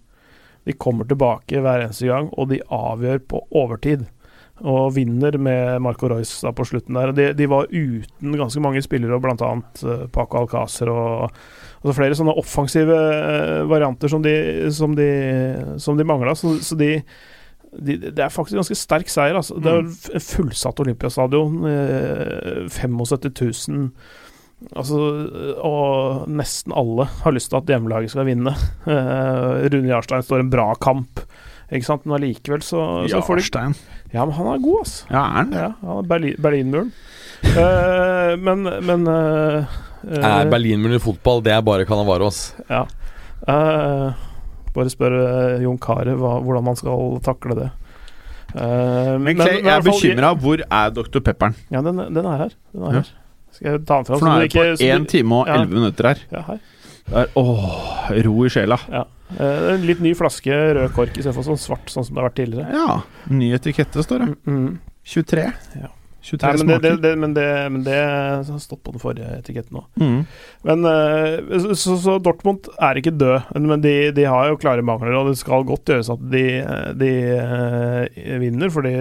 De 0.65 0.73
kommer 0.81 1.05
tilbake 1.09 1.59
hver 1.61 1.83
eneste 1.85 2.07
gang, 2.09 2.29
og 2.37 2.49
de 2.53 2.61
avgjør 2.73 3.19
på 3.29 3.41
overtid. 3.57 4.05
Og 4.63 4.93
vinner 4.95 5.35
med 5.41 5.81
Marco 5.83 6.07
Royce 6.07 6.47
på 6.55 6.63
slutten 6.69 6.95
der. 6.95 7.11
De, 7.17 7.25
de 7.35 7.47
var 7.51 7.67
uten 7.73 8.37
ganske 8.39 8.61
mange 8.63 8.81
spillere, 8.85 9.19
bl.a. 9.21 9.49
Uh, 9.83 10.05
Paco 10.15 10.45
Alcácer 10.45 10.89
og 10.93 11.35
altså 11.85 11.93
flere 11.99 12.17
sånne 12.17 12.33
offensive 12.41 12.95
eh, 12.97 13.61
varianter 13.69 14.09
som 14.09 14.23
de, 14.25 14.33
som 14.73 14.95
de, 14.97 15.05
som 15.77 15.97
de 15.99 16.03
mangla. 16.09 16.33
Så, 16.35 16.55
så 16.65 16.73
de, 16.79 16.95
de, 17.77 17.97
det 18.09 18.17
er 18.25 18.33
faktisk 18.33 18.55
en 18.57 18.63
ganske 18.63 18.77
sterk 18.79 19.11
seier. 19.13 19.37
Altså. 19.37 19.59
Det 19.61 19.69
er 19.69 19.83
Mm. 19.85 20.21
fullsatt 20.25 20.79
Olympiastadion. 20.81 21.59
Eh, 21.69 22.65
75 22.73 23.67
000. 23.69 23.89
Altså, 24.73 24.97
og 25.61 26.29
nesten 26.31 26.73
alle 26.73 27.05
har 27.21 27.33
lyst 27.35 27.51
til 27.51 27.59
at 27.59 27.69
hjemmelaget 27.69 28.13
skal 28.15 28.25
vinne. 28.25 28.53
Eh, 28.89 29.65
Rune 29.73 29.89
Jarstein 29.91 30.23
står 30.25 30.41
en 30.45 30.49
bra 30.53 30.71
kamp, 30.81 31.19
ikke 31.73 31.85
sant? 31.87 32.03
men 32.05 32.15
allikevel 32.19 32.61
så, 32.65 32.79
så 33.11 33.19
får 33.25 33.41
de. 33.41 33.73
Ja, 34.13 34.23
men 34.25 34.33
han 34.37 34.47
er 34.53 34.61
god, 34.63 34.79
altså. 34.85 35.07
Ja, 35.11 35.21
er 35.25 35.37
han 35.39 35.51
det? 35.53 35.61
Ja, 35.65 35.95
er 35.99 36.09
Berlin, 36.09 36.35
Berlinmuren. 36.41 36.91
Eh, 37.55 38.35
men 38.41 38.63
men 38.83 39.05
uh, 39.07 39.63
uh, 40.03 40.15
Er 40.19 40.49
Berlinmuren 40.51 40.97
i 40.97 40.99
fotball, 40.99 41.39
det 41.45 41.53
er 41.55 41.61
bare 41.63 41.85
Canavaros. 41.87 42.53
Ja. 42.69 42.81
Eh, 43.47 44.13
bare 44.75 44.91
spør 44.91 45.15
eh, 45.21 45.63
Jon 45.63 45.77
Carew 45.79 46.17
hvordan 46.19 46.65
man 46.65 46.75
skal 46.79 47.15
takle 47.23 47.55
det. 47.61 47.69
Eh, 48.55 49.13
Men 49.23 49.37
Clay, 49.39 49.61
jeg 49.61 49.71
er 49.71 49.85
bekymra. 49.85 50.33
Hvor 50.39 50.63
er 50.65 50.91
Dr. 50.95 51.19
Pepperen? 51.23 51.55
Ja, 51.71 51.81
den, 51.85 51.97
den 52.15 52.25
er 52.25 52.37
her. 52.45 52.55
Den 52.73 52.83
er 52.89 52.93
Ja. 52.99 53.01
her. 53.03 53.11
Skal 53.55 53.71
jeg 53.71 53.85
ta 53.87 54.01
den 54.01 54.05
fra? 54.09 54.17
For 54.19 54.27
nå 54.27 54.35
er 54.35 54.47
det 54.47 54.51
på 54.55 54.63
én 54.83 55.05
1 55.05 55.09
time 55.13 55.35
og 55.39 55.47
Ja. 55.47 55.61
11 55.61 55.73
minutter 55.79 56.09
her. 56.11 56.23
Ja, 56.31 56.41
her. 56.49 56.59
Det 57.05 57.21
er, 57.21 57.27
åh, 57.39 58.09
ro 58.25 58.33
i 58.43 58.49
sjela. 58.51 58.79
Eh, 58.91 59.73
en 59.75 59.85
litt 59.87 60.01
ny 60.03 60.11
flaske 60.17 60.51
rød 60.75 60.91
kork 60.95 61.15
istedenfor 61.15 61.45
sånn 61.53 61.61
svart, 61.61 61.87
sånn 61.87 62.03
som 62.03 62.15
det 62.15 62.21
har 62.23 62.29
vært 62.29 62.39
tidligere. 62.41 62.73
Ja. 62.73 62.97
Ny 63.31 63.53
etikette, 63.55 64.03
står 64.03 64.25
det. 64.25 64.31
Mm. 64.49 64.79
23. 65.05 65.45
Ja. 65.79 65.91
23 66.25 66.41
Nei, 66.41 66.53
men 66.57 66.69
det, 66.69 66.77
det, 66.81 66.93
det, 67.03 67.11
men, 67.21 67.33
det, 67.35 67.47
men 67.69 67.83
det 67.85 67.97
har 68.01 68.61
stått 68.61 68.81
på 68.85 68.95
den 68.95 69.01
forrige 69.03 69.27
etiketten 69.37 69.77
òg. 69.77 69.85
Mm. 70.01 70.23
Men 70.65 70.87
eh, 70.89 71.59
så, 71.77 71.97
så, 72.01 72.15
Dortmund 72.23 72.69
er 72.81 72.97
ikke 72.97 73.13
død, 73.13 73.51
men 73.61 73.83
de, 73.83 73.93
de 74.15 74.25
har 74.25 74.49
jo 74.49 74.57
klare 74.61 74.85
mangler, 74.85 75.13
og 75.19 75.29
det 75.29 75.37
skal 75.41 75.67
godt 75.69 75.93
gjøres 75.93 76.09
at 76.13 76.23
de, 76.33 76.45
de 76.97 77.11
uh, 77.37 78.39
vinner, 78.41 78.73
fordi 78.73 78.95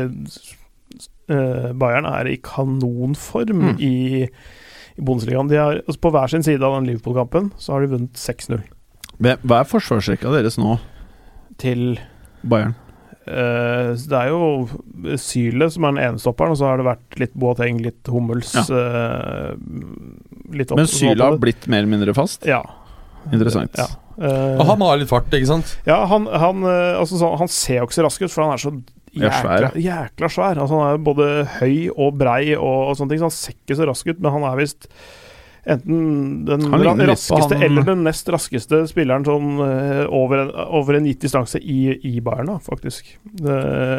uh, 1.33 1.73
Bayern 1.73 2.11
er 2.13 2.29
i 2.29 2.37
kanonform 2.45 3.65
Mm. 3.65 3.81
i, 3.81 4.29
i 4.29 5.03
Bundesligaen. 5.03 5.49
De 5.49 5.57
har, 5.61 5.81
altså 5.87 6.01
på 6.05 6.13
hver 6.13 6.33
sin 6.33 6.45
side 6.45 6.61
av 6.61 6.77
den 6.77 6.93
Liverpool-kampen 6.93 7.53
så 7.57 7.77
har 7.77 7.85
de 7.85 7.95
vunnet 7.97 8.21
6-0 8.21 8.61
Hva 9.25 9.61
er 9.63 9.69
forsvarsrekka 9.71 10.33
deres 10.35 10.61
nå, 10.61 10.77
til 11.63 11.95
Bayern? 12.45 12.77
Eh, 13.27 13.91
så 13.99 14.09
Det 14.13 14.21
er 14.21 14.29
jo 14.33 15.17
Syle 15.21 15.69
som 15.73 15.85
er 15.89 15.95
den 15.97 16.03
ene 16.05 16.23
stopperen, 16.23 16.55
og 16.55 16.61
så 16.61 16.69
har 16.71 16.81
det 16.81 16.87
vært 16.89 17.19
litt 17.23 17.35
Boateng, 17.35 17.81
litt 17.85 18.11
Hummels 18.13 18.55
eh, 18.55 19.53
litt 20.55 20.71
opp- 20.73 20.81
Men 20.81 20.91
Syle 20.91 21.19
har 21.23 21.39
blitt 21.43 21.69
mer 21.69 21.83
eller 21.85 21.93
mindre 21.97 22.15
fast? 22.17 22.47
Ja. 22.49 22.63
Interessant. 23.33 23.73
Ja. 23.81 23.87
Uh, 24.15 24.61
Og 24.61 24.67
han 24.69 24.83
har 24.85 24.99
litt 25.01 25.11
fart, 25.11 25.33
ikke 25.35 25.49
sant? 25.49 25.73
Ja, 25.89 26.03
han, 26.07 26.29
han, 26.31 26.61
altså, 26.69 27.17
så, 27.19 27.33
han 27.41 27.49
ser 27.51 27.81
jo 27.81 27.89
ikke 27.89 27.97
så 27.97 28.05
rask 28.07 28.23
ut, 28.23 28.31
for 28.31 28.45
han 28.47 28.53
er 28.55 28.63
så 28.63 28.75
Ja, 29.15 29.31
svær, 29.41 29.65
jækla, 29.69 29.81
jækla 29.83 30.29
svær. 30.31 30.59
Altså, 30.63 30.79
han 30.79 30.93
er 30.93 31.03
både 31.07 31.29
høy 31.59 31.89
og 31.95 32.17
brei 32.21 32.53
og, 32.55 32.91
og 32.91 32.97
sånne 32.99 33.15
ting, 33.15 33.23
så 33.25 33.29
han 33.31 33.35
ser 33.35 33.57
ikke 33.57 33.79
så 33.81 33.89
rask 33.91 34.11
ut, 34.13 34.21
men 34.23 34.35
han 34.37 34.47
er 34.53 34.61
visst 34.61 34.89
enten 35.67 36.45
den 36.45 36.65
raskeste 37.09 37.55
han- 37.57 37.63
eller 37.63 37.87
den 37.89 38.03
nest 38.05 38.29
raskeste 38.29 38.83
spilleren 38.91 39.25
sånn 39.25 39.55
eh, 39.65 40.03
over, 40.13 40.43
en, 40.45 40.51
over 40.81 40.99
en 40.99 41.07
gitt 41.09 41.21
distanse 41.25 41.59
i, 41.63 41.95
i 42.05 42.21
Bayern, 42.21 42.51
da, 42.53 42.59
faktisk. 42.63 43.15
Det, 43.25 43.57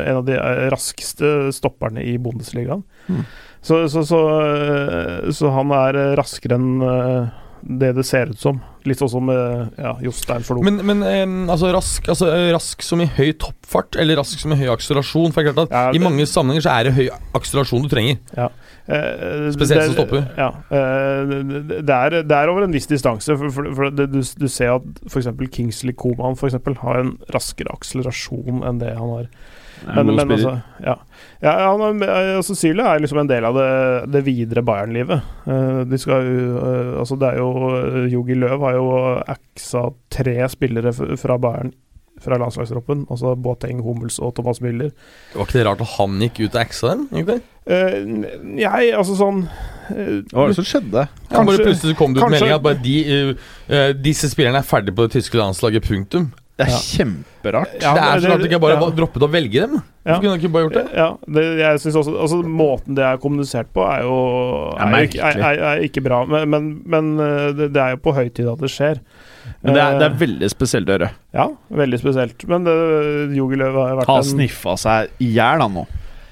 en 0.10 0.20
av 0.22 0.26
de 0.28 0.38
eh, 0.38 0.68
raskeste 0.74 1.52
stopperne 1.56 2.04
i 2.06 2.18
Bundesligaen. 2.22 2.84
Mm. 3.10 3.24
Så, 3.66 3.88
så, 3.90 4.04
så, 4.06 4.20
eh, 4.46 5.32
så 5.34 5.50
han 5.56 5.72
er 5.74 5.98
raskere 6.20 6.60
enn 6.60 6.70
det 7.66 7.90
det 7.98 8.04
ser 8.06 8.30
ut 8.30 8.40
som. 8.40 8.60
Litt 8.86 9.00
sånn 9.02 9.10
som 9.10 9.30
eh, 9.34 9.64
ja, 9.82 9.96
Jostein 10.06 10.44
Flo. 10.46 10.60
Men, 10.62 10.78
men 10.86 11.00
em, 11.10 11.34
altså, 11.50 11.72
rask, 11.74 12.06
altså 12.14 12.28
eh, 12.30 12.52
rask 12.54 12.84
som 12.86 13.02
i 13.02 13.08
høy 13.10 13.32
toppfart, 13.42 13.98
eller 13.98 14.20
rask 14.22 14.38
som 14.40 14.54
i 14.54 14.58
høy 14.60 14.68
akselerasjon? 14.76 15.34
For 15.34 15.42
det 15.42 15.50
er 15.50 15.56
klart 15.58 15.72
at 15.72 15.74
Ja, 15.74 15.96
I 15.98 16.04
mange 16.04 16.28
sammenhenger 16.30 16.68
så 16.68 16.76
er 16.76 16.88
det 16.90 16.94
høy 17.00 17.08
akselerasjon 17.40 17.88
du 17.88 17.90
trenger. 17.90 18.20
Eh, 18.38 19.50
Spesielt 19.56 19.82
det- 19.82 19.88
som 19.90 19.98
stopper. 19.98 20.28
Ja. 20.38 20.52
eh, 20.70 21.34
det, 21.34 21.82
det, 21.90 21.98
er, 21.98 22.20
det 22.30 22.38
er 22.38 22.54
over 22.54 22.68
en 22.68 22.76
viss 22.78 22.86
distanse. 22.92 23.34
For, 23.42 23.50
for, 23.58 23.72
for 23.82 23.90
det, 23.90 24.12
du, 24.14 24.22
du 24.22 24.48
ser 24.48 24.76
at 24.78 24.86
f.eks. 25.10 25.32
Kingsley 25.58 25.98
Coman 25.98 26.38
for 26.38 26.52
eksempel, 26.52 26.78
har 26.86 27.02
en 27.02 27.16
raskere 27.34 27.74
akselerasjon 27.74 28.62
enn 28.70 28.80
det 28.86 28.94
han 29.00 29.16
har. 29.18 29.32
Det 29.82 29.92
en 29.92 30.06
Men, 30.08 30.16
men 30.16 30.32
altså, 30.36 30.54
ja. 30.84 30.96
ja 31.44 31.54
han 31.70 32.02
er, 32.04 32.36
altså, 32.38 32.56
Syle 32.56 32.86
er 32.86 33.00
liksom 33.04 33.20
en 33.22 33.30
del 33.30 33.46
av 33.46 33.58
det, 33.60 33.70
det 34.14 34.24
videre 34.26 34.64
Bayern-livet. 34.66 35.32
Uh, 35.48 35.84
de 35.90 36.00
skal 36.02 36.26
jo 36.26 36.52
uh, 36.58 37.00
Altså, 37.02 37.18
det 37.20 37.32
er 37.32 37.42
jo 37.42 37.50
eh, 37.76 38.06
Jogi 38.14 38.38
Løv 38.40 38.64
har 38.64 38.78
jo 38.78 38.86
axa 39.36 39.90
tre 40.14 40.38
spillere 40.52 40.94
fra 40.94 41.38
Bayern 41.42 41.74
fra 42.24 42.38
landslagstroppen. 42.40 43.06
Altså 43.12 43.36
Boateng, 43.36 43.82
Hummels 43.84 44.20
og 44.24 44.36
Thomas 44.38 44.62
Müller. 44.64 44.94
Var 45.36 45.48
ikke 45.48 45.60
det 45.60 45.66
rart 45.68 45.84
at 45.84 45.94
han 45.98 46.16
gikk 46.24 46.46
ut 46.46 46.56
og 46.56 46.62
axa 46.62 46.94
dem? 46.94 47.06
egentlig? 47.12 47.42
Eh, 47.66 47.98
n- 48.06 48.62
altså 48.96 49.16
sånn 49.18 49.40
uh, 49.50 50.18
Hva 50.30 50.44
var 50.44 50.52
det 50.52 50.58
som 50.60 50.68
skjedde? 50.70 51.08
Ja, 51.32 51.42
bare 51.42 51.64
Plutselig 51.66 51.98
kom 51.98 52.14
det 52.14 52.22
ut 52.22 52.28
kanskje- 52.28 52.40
melding 52.40 52.56
at 52.56 52.66
bare 52.66 52.82
de, 52.84 52.98
uh, 53.04 53.54
eh, 53.74 53.92
disse 53.98 54.30
spillerne 54.32 54.62
er 54.62 54.68
ferdige 54.68 54.96
på 54.96 55.08
det 55.08 55.18
tyske 55.18 55.40
landslaget. 55.40 55.86
Punktum. 55.86 56.32
Det 56.56 56.64
er 56.64 56.72
Ja. 56.72 56.78
kjemperart. 56.80 57.72
Ja, 57.84 57.90
det 57.94 58.04
er 58.04 58.22
sånn 58.24 58.32
at 58.38 58.40
du 58.40 58.46
ikke 58.48 58.60
bare 58.64 58.76
ja. 58.80 58.90
droppet 58.96 59.24
å 59.26 59.28
velge 59.28 59.60
dem. 59.66 59.74
Ja. 60.06 60.20
Kunne 60.22 60.38
de 60.38 60.40
ikke 60.40 60.52
bare 60.54 60.64
gjort 60.70 60.78
det? 60.78 60.84
Ja, 60.96 61.08
det, 61.28 61.44
jeg 61.60 61.80
synes 61.84 61.98
også 62.00 62.14
Altså, 62.22 62.38
måten 62.48 62.96
det 62.96 63.04
er 63.04 63.18
kommunisert 63.20 63.74
på, 63.76 63.84
er 63.84 64.06
jo 64.06 64.16
er, 64.78 64.86
er, 64.88 65.08
ikke- 65.10 65.20
er, 65.20 65.42
er, 65.50 65.60
er 65.74 65.84
ikke 65.84 66.04
bra. 66.06 66.22
Men, 66.26 66.48
men, 66.50 66.70
men 66.86 67.10
eh, 67.20 67.50
det, 67.58 67.74
det 67.76 67.82
er 67.84 67.98
jo 67.98 68.00
på 68.06 68.14
høy 68.16 68.30
tid 68.30 68.48
at 68.54 68.64
det 68.64 68.70
skjer. 68.72 69.02
Men 69.66 69.74
det 69.76 69.82
er, 69.84 70.00
det 70.00 70.08
er 70.08 70.14
Eh, 70.16 70.22
veldig 70.24 70.50
spesielt 70.54 70.88
å 70.88 70.96
høre. 70.96 71.10
Ja, 71.36 71.50
veldig 71.84 72.00
spesielt. 72.00 72.48
Men 72.48 72.64
det, 72.64 72.78
har 73.36 73.92
jo 73.92 74.00
vært 74.00 74.08
Han 74.14 74.24
sniffa 74.24 74.78
seg 74.80 75.12
i 75.20 75.34
hjel, 75.36 75.60
han 75.66 75.76
nå. 75.76 75.86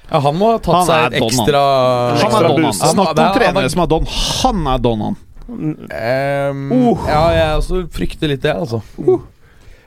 Ja, 0.07 0.19
han 0.23 0.35
må 0.39 0.53
ha 0.53 0.57
tatt 0.63 0.75
Han 0.75 0.87
seg 0.87 1.19
ekstra 1.19 1.61
Han 2.21 2.39
er 2.39 2.47
don, 2.47 2.63
han. 2.63 2.73
Snakk 2.79 3.13
om 3.17 3.35
trenere 3.35 3.69
som 3.75 3.83
er 3.83 3.91
don. 3.91 4.07
Han 4.07 4.67
er 4.71 4.81
don, 4.87 5.05
han. 5.09 5.21
Um, 5.43 6.71
Uh. 6.71 7.03
Ja, 7.09 7.23
jeg 7.35 7.57
også 7.59 7.83
frykter 7.91 8.31
litt 8.31 8.41
det, 8.45 8.53
altså. 8.55 8.79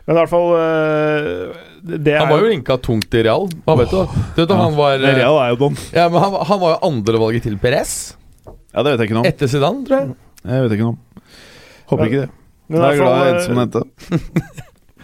Men 0.06 0.14
i 0.14 0.18
hvert 0.20 0.30
fall 0.30 0.52
eh, 0.54 1.62
det, 1.82 2.12
er... 2.12 2.20
Han 2.22 2.30
var 2.30 2.44
jo 2.44 2.50
linka 2.52 2.76
tungt 2.82 3.14
i 3.18 3.24
Real. 3.26 3.48
Han 3.66 3.80
vet 3.80 3.90
du, 3.90 4.14
du 4.36 4.38
vet, 4.42 4.54
han 4.54 4.76
var 4.78 5.00
Real 5.02 5.40
er 5.42 5.50
jo 5.54 5.58
don. 5.64 5.78
ja, 5.96 6.06
men 6.12 6.22
han, 6.22 6.36
han 6.50 6.62
var 6.62 6.76
jo 6.76 6.78
andrevalget 6.90 7.46
til 7.48 7.58
Perez 7.62 7.96
Ja, 8.46 8.84
det 8.84 8.92
vet 8.92 9.02
jeg 9.02 9.10
ikke 9.10 9.18
noe 9.18 9.24
om. 9.24 9.30
etter 9.32 9.50
Zidane, 9.50 9.82
tror 9.88 9.98
jeg. 9.98 10.16
Jeg 10.46 10.64
vet 10.66 10.76
ikke 10.76 10.86
noe 10.86 10.94
om. 10.94 11.34
Håper 11.90 12.10
ikke 12.10 12.22
det. 12.26 12.30
men 12.68 12.82
jeg 12.82 12.96
er 12.96 13.02
glad 13.02 13.18
i 13.18 13.28
en 13.32 13.44
som 13.46 13.60
dette. 13.64 13.82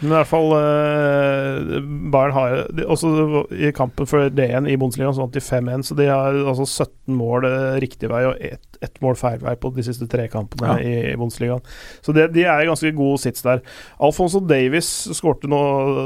Men 0.02 0.10
i 0.10 0.16
hvert 0.16 0.30
fall 0.30 0.48
uh, 0.50 1.76
Bayern 2.12 2.34
har 2.34 2.56
de, 2.74 2.86
også 2.90 3.44
i 3.54 3.70
kampen 3.74 4.08
for 4.10 4.32
D1 4.34 4.66
i 4.66 4.76
Bundesliga 4.80 5.12
så 5.14 5.22
vant 5.22 5.36
de 5.36 5.42
5-1, 5.42 5.86
så 5.86 5.96
de 5.98 6.08
har 6.10 6.38
altså 6.42 6.66
17 6.66 7.14
mål 7.16 7.46
uh, 7.46 7.54
riktig 7.82 8.10
vei 8.12 8.24
og 8.28 8.36
ett 8.42 8.72
et 8.82 8.96
mål 8.98 9.14
feil 9.14 9.38
vei 9.38 9.54
på 9.62 9.70
de 9.76 9.84
siste 9.86 10.08
tre 10.10 10.24
kampene 10.30 10.72
ja. 10.72 10.78
i, 10.82 10.94
i 11.12 11.18
Bundesliga. 11.18 11.60
Så 12.02 12.14
det, 12.16 12.32
de 12.34 12.42
er 12.42 12.64
i 12.64 12.66
ganske 12.66 12.90
god 12.96 13.20
sits 13.22 13.44
der. 13.46 13.62
Alfonso 14.02 14.40
Davies 14.42 14.88
skårte 15.14 15.50
nå 15.50 15.60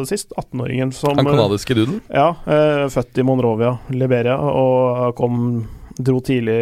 sist, 0.09 0.35
18-åringen 0.37 0.93
som 0.93 1.17
Den 1.17 1.31
canadiske 1.31 1.79
duden? 1.79 2.03
Ja, 2.13 2.35
uh, 2.45 2.85
født 2.93 3.17
i 3.17 3.25
Monrovia, 3.25 3.79
Liberia, 3.97 4.37
og 4.37 5.17
kom 5.17 5.41
dro 5.97 6.19
tidlig, 6.21 6.57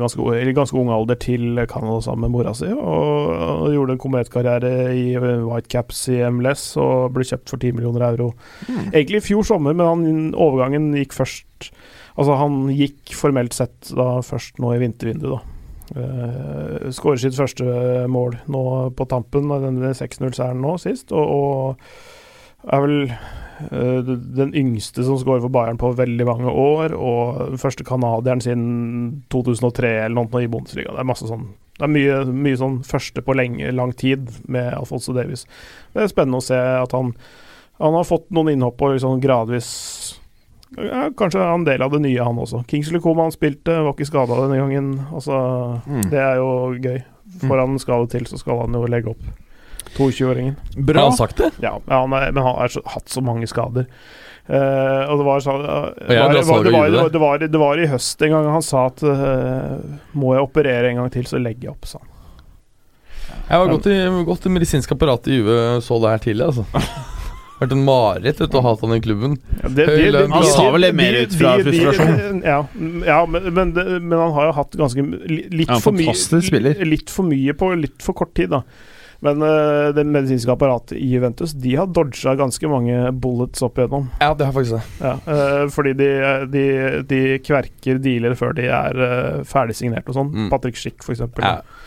ganske, 0.00 0.24
i 0.40 0.54
ganske 0.56 0.78
ung 0.80 0.90
alder, 0.94 1.18
til 1.20 1.60
Canada 1.68 2.00
sammen 2.04 2.26
med 2.26 2.34
mora 2.36 2.54
si. 2.56 2.70
Og, 2.72 3.68
gjorde 3.74 3.96
en 3.96 4.00
kometkarriere 4.00 4.72
i 4.96 5.04
Whitecaps 5.18 6.06
i 6.14 6.22
MLS 6.32 6.70
og 6.80 7.12
ble 7.16 7.26
kjøpt 7.28 7.52
for 7.52 7.60
10 7.60 7.76
millioner 7.76 8.06
euro. 8.08 8.32
Mm. 8.66 8.80
Egentlig 8.92 9.22
i 9.22 9.26
fjor 9.28 9.46
sommer, 9.46 9.76
men 9.76 9.86
han, 9.86 10.34
overgangen 10.34 10.92
gikk 10.96 11.16
først 11.18 11.72
Altså, 12.18 12.34
han 12.34 12.64
gikk 12.74 13.12
formelt 13.14 13.54
sett 13.54 13.92
da 13.94 14.16
først 14.26 14.56
nå 14.58 14.72
i 14.74 14.80
vintervinduet, 14.82 15.36
da. 15.38 15.54
Uh, 15.88 16.88
Skårer 16.92 17.20
sitt 17.22 17.36
første 17.38 17.64
mål 18.10 18.34
nå 18.50 18.62
på 18.98 19.06
tampen 19.08 19.46
av 19.54 19.62
denne 19.64 19.94
6-0-seieren 19.96 20.58
nå 20.60 20.74
sist, 20.82 21.14
og, 21.14 21.30
og 21.30 22.17
er 22.66 22.82
vel 22.84 22.96
Eh, 23.58 24.02
den 24.36 24.54
yngste 24.54 25.02
som 25.04 25.18
skårer 25.18 25.42
for 25.42 25.52
Bayern 25.52 25.78
på 25.80 25.90
veldig 25.98 26.26
mange 26.28 26.50
år, 26.50 26.94
og 26.94 27.40
den 27.50 27.58
første 27.60 27.84
canadieren 27.86 28.42
siden 28.44 29.24
2003 29.34 29.90
eller 30.04 30.14
noe 30.20 30.44
i 30.44 30.50
Bundesliga. 30.50 30.92
Det 30.94 31.02
er 31.02 31.08
masse 31.08 31.30
sånn 31.30 31.50
det 31.78 31.86
er 31.86 31.90
mye, 31.94 32.14
mye 32.34 32.58
sånn 32.58 32.80
første 32.82 33.22
på 33.22 33.36
lenge, 33.38 33.68
lang 33.70 33.92
tid 33.94 34.24
med 34.50 34.72
Alfonso 34.74 35.12
Davies. 35.14 35.44
Det 35.94 36.02
er 36.02 36.08
spennende 36.10 36.40
å 36.40 36.42
se 36.42 36.58
at 36.58 36.94
han, 36.96 37.12
han 37.78 37.94
har 37.94 38.06
fått 38.06 38.26
noen 38.34 38.50
innhopp 38.50 38.82
og 38.82 38.96
liksom 38.96 39.20
gradvis 39.22 39.68
ja, 40.74 41.06
Kanskje 41.16 41.46
han 41.46 41.62
del 41.64 41.84
av 41.86 41.94
det 41.94 42.02
nye, 42.02 42.18
han 42.18 42.40
også. 42.42 42.64
Kingsley 42.68 43.00
Coman 43.00 43.30
spilte, 43.32 43.78
var 43.86 43.94
ikke 43.94 44.08
skada 44.10 44.40
denne 44.42 44.58
gangen. 44.58 44.90
Altså, 45.06 45.38
mm. 45.86 46.02
Det 46.10 46.18
er 46.20 46.42
jo 46.42 46.50
gøy. 46.82 46.98
Får 47.46 47.62
han 47.62 47.78
skade 47.80 48.10
til, 48.12 48.26
så 48.28 48.42
skal 48.42 48.66
han 48.66 48.76
jo 48.76 48.82
legge 48.90 49.14
opp. 49.14 49.22
22-åringen. 49.96 50.56
Bra. 50.76 51.00
Har 51.00 51.10
han 51.10 51.18
sagt 51.18 51.36
det? 51.40 51.50
Ja, 51.64 51.78
ja 51.86 52.00
han 52.00 52.16
er, 52.16 52.32
men 52.32 52.42
han 52.42 52.56
har 52.58 52.80
hatt 52.94 53.08
så 53.08 53.24
mange 53.24 53.48
skader. 53.50 53.88
Uh, 54.48 55.04
og 55.12 55.18
det 55.20 55.24
var, 55.26 55.40
så, 55.44 55.54
uh, 55.60 55.64
var, 56.08 57.10
det, 57.12 57.18
var, 57.20 57.42
det, 57.42 57.58
var, 57.60 57.80
i 57.82 57.88
høst 57.90 58.22
en 58.24 58.32
gang 58.32 58.46
han 58.48 58.64
sa 58.64 58.86
at 58.88 59.02
uh, 59.04 59.74
må 60.16 60.32
jeg 60.38 60.46
operere 60.46 60.88
en 60.88 61.02
gang 61.02 61.10
til, 61.12 61.26
så 61.28 61.40
legger 61.42 61.68
jeg 61.68 61.74
opp, 61.74 61.90
sa 61.90 62.00
han. 62.00 62.14
Jeg 63.48 63.60
har 63.60 63.68
gått 63.68 63.90
i, 63.92 63.98
gått 64.24 64.48
i 64.48 64.52
medisinsk 64.54 64.96
apparat 64.96 65.28
i 65.28 65.36
Juve 65.36 65.60
så 65.84 66.00
det 66.00 66.14
her 66.14 66.24
tidlig, 66.24 66.48
altså. 66.48 66.64
Vært 67.58 67.72
en 67.74 67.80
mareritt 67.82 68.54
å 68.54 68.60
ha 68.62 68.72
han 68.80 68.94
i 68.94 69.00
klubben. 69.02 69.32
Ja, 69.58 69.68
det, 69.74 69.86
de, 69.90 70.10
de, 70.14 70.20
han 70.30 70.44
sa 70.46 70.68
vel 70.70 70.86
det 70.86 70.92
mer 70.96 71.16
ut 71.18 71.32
fra 71.34 71.56
frustrasjon? 71.58 72.42
Ja, 72.46 72.58
ja 73.08 73.16
men, 73.26 73.48
men, 73.50 73.72
men, 73.74 74.14
han 74.14 74.36
har 74.36 74.48
jo 74.48 74.52
hatt 74.60 74.78
ganske 74.78 75.02
litt, 75.02 75.72
for 75.82 75.96
mye, 75.96 76.76
litt 76.86 77.10
for 77.10 77.26
mye 77.26 77.56
på 77.58 77.72
litt 77.80 77.98
for 78.04 78.16
kort 78.20 78.32
tid, 78.38 78.54
da. 78.54 78.62
Men 79.24 79.42
uh, 79.42 79.88
det 79.94 80.04
medisinske 80.06 80.52
apparatet 80.52 80.94
i 80.98 81.08
Juventus 81.10 81.50
De 81.58 81.72
har 81.74 81.88
dodga 81.90 82.36
ganske 82.38 82.70
mange 82.70 83.10
bullets 83.18 83.64
opp 83.66 83.80
igjennom. 83.80 84.06
Ja, 84.22 84.30
det 84.38 84.46
har 84.46 84.54
faktisk 84.54 84.78
det. 84.78 84.84
Ja, 85.02 85.14
uh, 85.26 85.64
fordi 85.74 85.94
de, 85.98 86.10
de, 86.52 86.64
de, 87.10 87.22
kverker 87.42 87.98
dealer 88.02 88.38
før 88.38 88.54
de 88.58 88.68
er 88.70 89.02
uh, 89.02 89.42
ferdigsignert 89.48 90.06
og 90.06 90.20
sånn. 90.20 90.30
Mm. 90.34 90.48
Patrick 90.52 90.78
Schick, 90.78 91.02
for 91.02 91.16
eksempel. 91.16 91.46
Ja. 91.46 91.77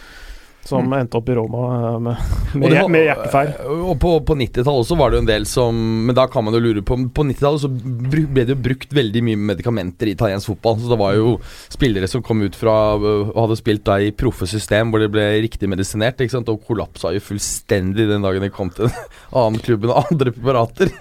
Som 0.64 0.86
mm. 0.88 0.94
endte 1.00 1.18
opp 1.18 1.30
i 1.30 1.36
Roma 1.36 1.62
eh, 1.76 2.00
med, 2.06 2.16
med, 2.54 2.76
var, 2.76 2.90
med 2.94 3.06
hjertefeil. 3.08 3.52
Eh, 3.64 3.84
og 3.92 3.96
på, 4.02 4.12
på 4.28 4.38
90-tallet 4.38 4.84
også 4.84 4.98
var 5.00 5.12
det 5.12 5.18
jo 5.18 5.24
en 5.24 5.30
del 5.32 5.48
som 5.50 5.80
Men 6.06 6.18
da 6.18 6.28
kan 6.32 6.46
man 6.46 6.56
jo 6.56 6.62
lure 6.62 6.84
på 6.86 6.98
På 7.16 7.26
90-tallet 7.26 7.64
så 7.64 7.70
ble 7.72 8.46
det 8.46 8.54
jo 8.54 8.60
brukt 8.62 8.94
veldig 8.94 9.24
mye 9.26 9.42
medikamenter 9.52 10.12
i 10.12 10.16
italiensk 10.16 10.52
fotball. 10.54 10.78
Så 10.82 10.92
det 10.92 11.00
var 11.02 11.18
jo 11.18 11.34
spillere 11.72 12.10
som 12.12 12.24
kom 12.26 12.44
ut 12.46 12.58
fra 12.58 12.78
og 13.02 13.34
hadde 13.36 13.58
spilt 13.60 13.86
da 13.88 13.98
i 14.02 14.12
proffe 14.16 14.48
system 14.50 14.92
hvor 14.92 15.02
det 15.02 15.12
ble 15.14 15.24
riktig 15.44 15.70
medisinert, 15.72 16.22
ikke 16.22 16.36
sant? 16.36 16.50
og 16.52 16.64
kollapsa 16.68 17.14
jo 17.16 17.24
fullstendig 17.24 18.08
den 18.10 18.26
dagen 18.26 18.46
de 18.46 18.52
kom 18.54 18.72
til 18.74 18.90
en 18.90 18.96
annen 19.42 19.62
klubb 19.64 19.88
med 19.88 19.98
andre 20.04 20.34
preparater. 20.36 20.94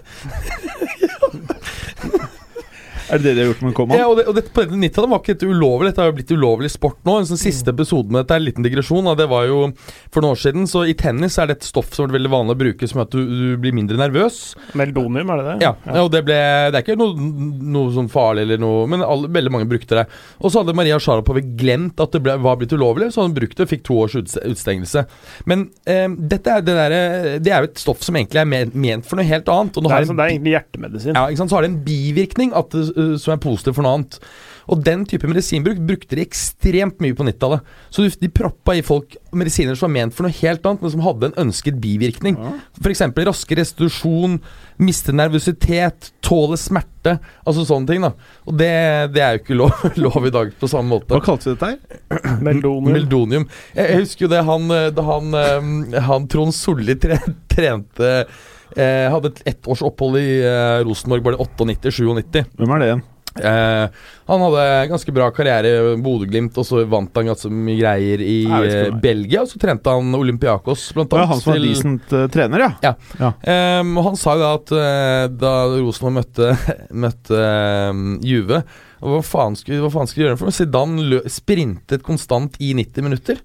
Er 3.10 3.18
det 3.18 3.30
det 3.30 3.34
de 3.34 3.42
har 3.42 3.50
gjort 3.50 3.62
med 3.64 3.74
Coman? 3.74 3.98
Ja, 3.98 4.06
og, 4.10 4.18
det, 4.18 4.26
og 4.30 4.36
det, 4.36 4.44
på 4.54 4.64
90-tallet 4.68 5.10
var 5.10 5.20
ikke 5.20 5.34
dette 5.34 5.48
ulovlig. 5.50 5.90
Dette 5.90 6.02
har 6.02 6.10
jo 6.10 6.16
blitt 6.18 6.32
ulovlig 6.34 6.70
sport 6.72 6.98
nå. 7.06 7.16
En 7.18 7.28
sånn 7.28 7.40
siste 7.40 7.72
episode 7.74 8.12
med 8.12 8.22
dette 8.22 8.36
er 8.36 8.42
en 8.42 8.46
liten 8.46 8.66
digresjon. 8.66 9.08
Da. 9.08 9.16
Det 9.18 9.26
var 9.30 9.48
jo 9.48 9.58
for 10.12 10.22
noen 10.22 10.36
år 10.36 10.42
siden. 10.44 10.68
Så 10.70 10.84
i 10.86 10.94
tennis 10.98 11.38
er 11.40 11.50
det 11.50 11.58
et 11.58 11.66
stoff 11.66 11.90
som 11.96 12.06
er 12.06 12.14
veldig 12.14 12.32
vanlig 12.32 12.54
å 12.56 12.60
bruke 12.60 12.90
som 12.90 13.00
gjør 13.00 13.08
at 13.08 13.16
du, 13.16 13.22
du, 13.26 13.46
blir 13.62 13.74
mindre 13.76 13.98
nervøs. 13.98 14.38
Meldonium, 14.78 15.32
er 15.34 15.42
det 15.42 15.46
det? 15.48 15.56
Ja. 15.66 15.72
ja. 15.88 15.96
og 16.04 16.12
det, 16.14 16.22
ble, 16.28 16.38
det 16.70 16.80
er 16.80 16.84
ikke 16.84 16.98
noe, 17.00 17.30
noe 17.78 17.94
sånn 17.96 18.10
farlig 18.12 18.46
eller 18.46 18.62
noe, 18.62 18.86
men 18.90 19.04
alle, 19.06 19.30
veldig 19.32 19.54
mange 19.56 19.70
brukte 19.70 19.98
det. 19.98 20.06
Og 20.38 20.52
så 20.52 20.62
hadde 20.62 20.76
Maria 20.78 21.00
Sharapova 21.02 21.42
glemt 21.42 22.00
at 22.02 22.14
det 22.14 22.22
ble, 22.24 22.36
var 22.44 22.60
blitt 22.60 22.74
ulovlig, 22.76 23.10
så 23.14 23.26
hun 23.26 23.36
brukte 23.36 23.62
det, 23.62 23.66
og 23.66 23.74
fikk 23.74 23.84
to 23.88 23.98
års 24.04 24.16
utstengelse. 24.20 25.04
Men 25.50 25.66
eh, 25.90 26.06
dette 26.30 26.54
er 26.54 26.64
det, 26.64 26.78
der, 26.78 26.96
det 27.42 27.54
er 27.54 27.64
jo 27.66 27.72
et 27.72 27.82
stoff 27.82 28.04
som 28.06 28.18
egentlig 28.20 28.44
er 28.44 28.70
ment 28.70 29.08
for 29.08 29.18
noe 29.18 29.26
helt 29.26 29.50
annet. 29.50 29.74
det, 29.74 29.90
er, 29.90 30.06
det 30.06 30.16
er 30.16 30.34
egentlig 30.36 30.56
hjertemedisin. 30.56 31.18
Ja, 31.18 31.26
ikke 31.26 31.42
sant? 31.42 31.52
Så 31.52 31.58
har 31.58 31.66
det 31.66 31.72
en 31.72 31.82
bivirkning 31.84 32.54
at 32.56 32.70
det 32.74 32.99
Eh, 32.99 32.99
som 33.20 33.34
er 33.34 33.42
positiv 33.42 33.76
for 33.76 33.86
noe 33.86 33.98
annet. 33.98 34.18
Og 34.70 34.82
den 34.86 35.02
type 35.08 35.26
medisinbruk 35.26 35.80
brukte 35.82 36.16
de 36.16 36.22
ekstremt 36.22 37.00
mye 37.02 37.16
på 37.16 37.24
90-tallet. 37.26 37.66
Så 37.90 38.06
de 38.20 38.30
proppa 38.32 38.76
i 38.78 38.84
folk 38.86 39.16
medisiner 39.34 39.74
som 39.78 39.88
var 39.88 39.94
ment 39.96 40.14
for 40.14 40.26
noe 40.26 40.36
helt 40.36 40.66
annet, 40.66 40.84
men 40.84 40.92
som 40.94 41.02
hadde 41.04 41.30
en 41.30 41.38
ønsket 41.46 41.80
bivirkning. 41.82 42.38
Ja. 42.38 42.52
F.eks. 42.78 43.02
raskere 43.26 43.64
restitusjon, 43.64 44.38
miste 44.80 45.14
nervøsitet, 45.16 46.12
tåle 46.24 46.58
smerte. 46.60 47.16
Altså 47.42 47.66
sånne 47.66 47.90
ting. 47.90 48.06
da 48.06 48.12
Og 48.46 48.54
det, 48.60 48.70
det 49.16 49.24
er 49.24 49.34
jo 49.34 49.42
ikke 49.42 49.58
lov, 49.62 49.88
lov, 49.98 50.30
i 50.30 50.34
dag 50.36 50.54
på 50.60 50.70
samme 50.70 50.94
måte. 50.94 51.16
Hva 51.16 51.24
kalte 51.24 51.50
du 51.50 51.56
dette 51.56 51.72
her? 51.74 52.38
Meldonium. 52.46 52.94
Meldonium. 52.94 53.50
Jeg, 53.74 53.82
jeg, 53.88 54.04
husker 54.04 54.28
jo 54.28 54.32
det 54.36 54.46
han, 54.46 54.70
da 54.94 55.08
han, 55.10 55.36
eh, 55.40 56.00
han 56.06 56.30
Trond 56.30 56.54
Solli 56.54 56.98
trente 57.54 58.14
Eh, 58.76 59.06
hadde 59.10 59.32
et 59.32 59.46
ettårsopphold 59.54 60.20
i 60.20 60.28
eh, 60.46 60.82
Rosenborg, 60.86 61.24
var 61.26 61.38
det 61.38 61.48
98-97. 61.48 62.44
Hvem 62.58 62.76
er 62.76 62.82
det 62.82 62.90
igjen? 62.90 63.08
Eh, 63.38 63.86
han 64.26 64.42
hadde 64.42 64.64
ganske 64.90 65.12
bra 65.14 65.28
karriere 65.34 65.70
i 65.70 65.94
Bodø-Glimt, 66.02 66.56
og 66.58 66.66
så 66.66 66.82
vant 66.90 67.14
han 67.18 67.30
ganske 67.30 67.50
mye 67.52 67.78
greier 67.78 68.22
i 68.24 68.38
eh, 68.46 68.90
Belgia. 69.02 69.44
Og 69.44 69.52
så 69.52 69.60
trente 69.62 69.94
han 69.94 70.14
Olympiakos, 70.18 70.88
blant 70.96 71.14
annet. 71.14 71.24
Ja, 71.24 71.30
han 71.32 71.42
som 71.42 71.54
var 71.54 71.64
decent 71.64 72.14
uh, 72.14 72.26
trener, 72.32 72.66
ja. 72.66 72.70
ja. 72.84 72.94
ja. 73.22 73.32
Um, 73.80 73.96
og 74.00 74.10
han 74.10 74.20
sa 74.20 74.36
jo 74.36 74.44
da 74.44 74.52
at 74.58 74.74
uh, 74.74 75.24
da 75.40 75.56
Rosenborg 75.76 76.20
møtte, 76.20 76.54
møtte 77.06 77.42
um, 77.90 78.14
Juve 78.26 78.64
hva 79.00 79.22
faen 79.24 79.54
skulle, 79.56 79.80
hva 79.80 79.88
faen 79.94 80.08
skulle 80.10 80.26
gjøre 80.26 80.36
for 80.36 80.52
Zidane 80.52 81.22
sprintet 81.32 82.02
konstant 82.04 82.58
i 82.60 82.74
90 82.76 83.06
minutter. 83.06 83.40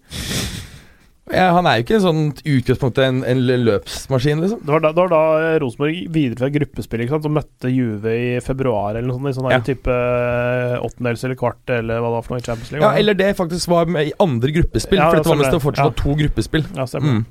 Ja, 1.33 1.47
han 1.55 1.65
er 1.65 1.79
jo 1.79 1.85
ikke 1.87 1.95
en 1.97 2.03
sånn 2.03 2.25
utgangspunkt 2.37 2.99
en, 3.01 3.23
en 3.25 3.39
løpsmaskin, 3.49 4.43
liksom. 4.43 4.59
Det 4.61 4.73
var 4.75 4.83
da, 4.83 4.91
det 4.93 5.01
var 5.01 5.09
da 5.09 5.21
eh, 5.39 5.55
Rosenborg 5.63 6.03
videreførte 6.13 6.43
fra 6.43 6.49
gruppespill 6.53 7.01
ikke 7.01 7.15
sant, 7.15 7.25
og 7.25 7.33
møtte 7.39 7.71
Juve 7.73 8.13
i 8.13 8.27
februar 8.45 8.91
eller 8.91 9.07
noe 9.09 9.17
sånt. 9.17 9.31
I 9.31 9.39
sånn 9.39 9.47
ja. 9.55 9.61
type 9.65 9.95
eh, 9.95 10.75
åttendels 10.85 11.25
eller 11.25 11.39
kvart 11.39 11.73
eller 11.79 12.03
hva 12.03 12.11
det 12.11 12.17
var 12.19 12.27
for 12.27 12.35
noe 12.35 12.43
i 12.43 12.45
Champions 12.45 12.75
League. 12.75 12.85
Ja, 12.85 13.01
eller 13.01 13.17
det 13.17 13.31
faktisk 13.39 13.71
var 13.73 13.89
med 13.89 14.11
i 14.11 14.13
andre 14.21 14.53
gruppespill, 14.59 15.01
ja, 15.01 15.09
for 15.09 15.17
dette 15.17 15.33
var 15.33 15.41
mest 15.41 15.57
det 15.57 15.63
fortsatt 15.65 15.89
ja. 15.89 15.97
to 16.03 16.19
gruppespill. 16.21 16.69
Ja, 16.77 16.85
stemmer. 16.93 17.17
Mm. 17.17 17.25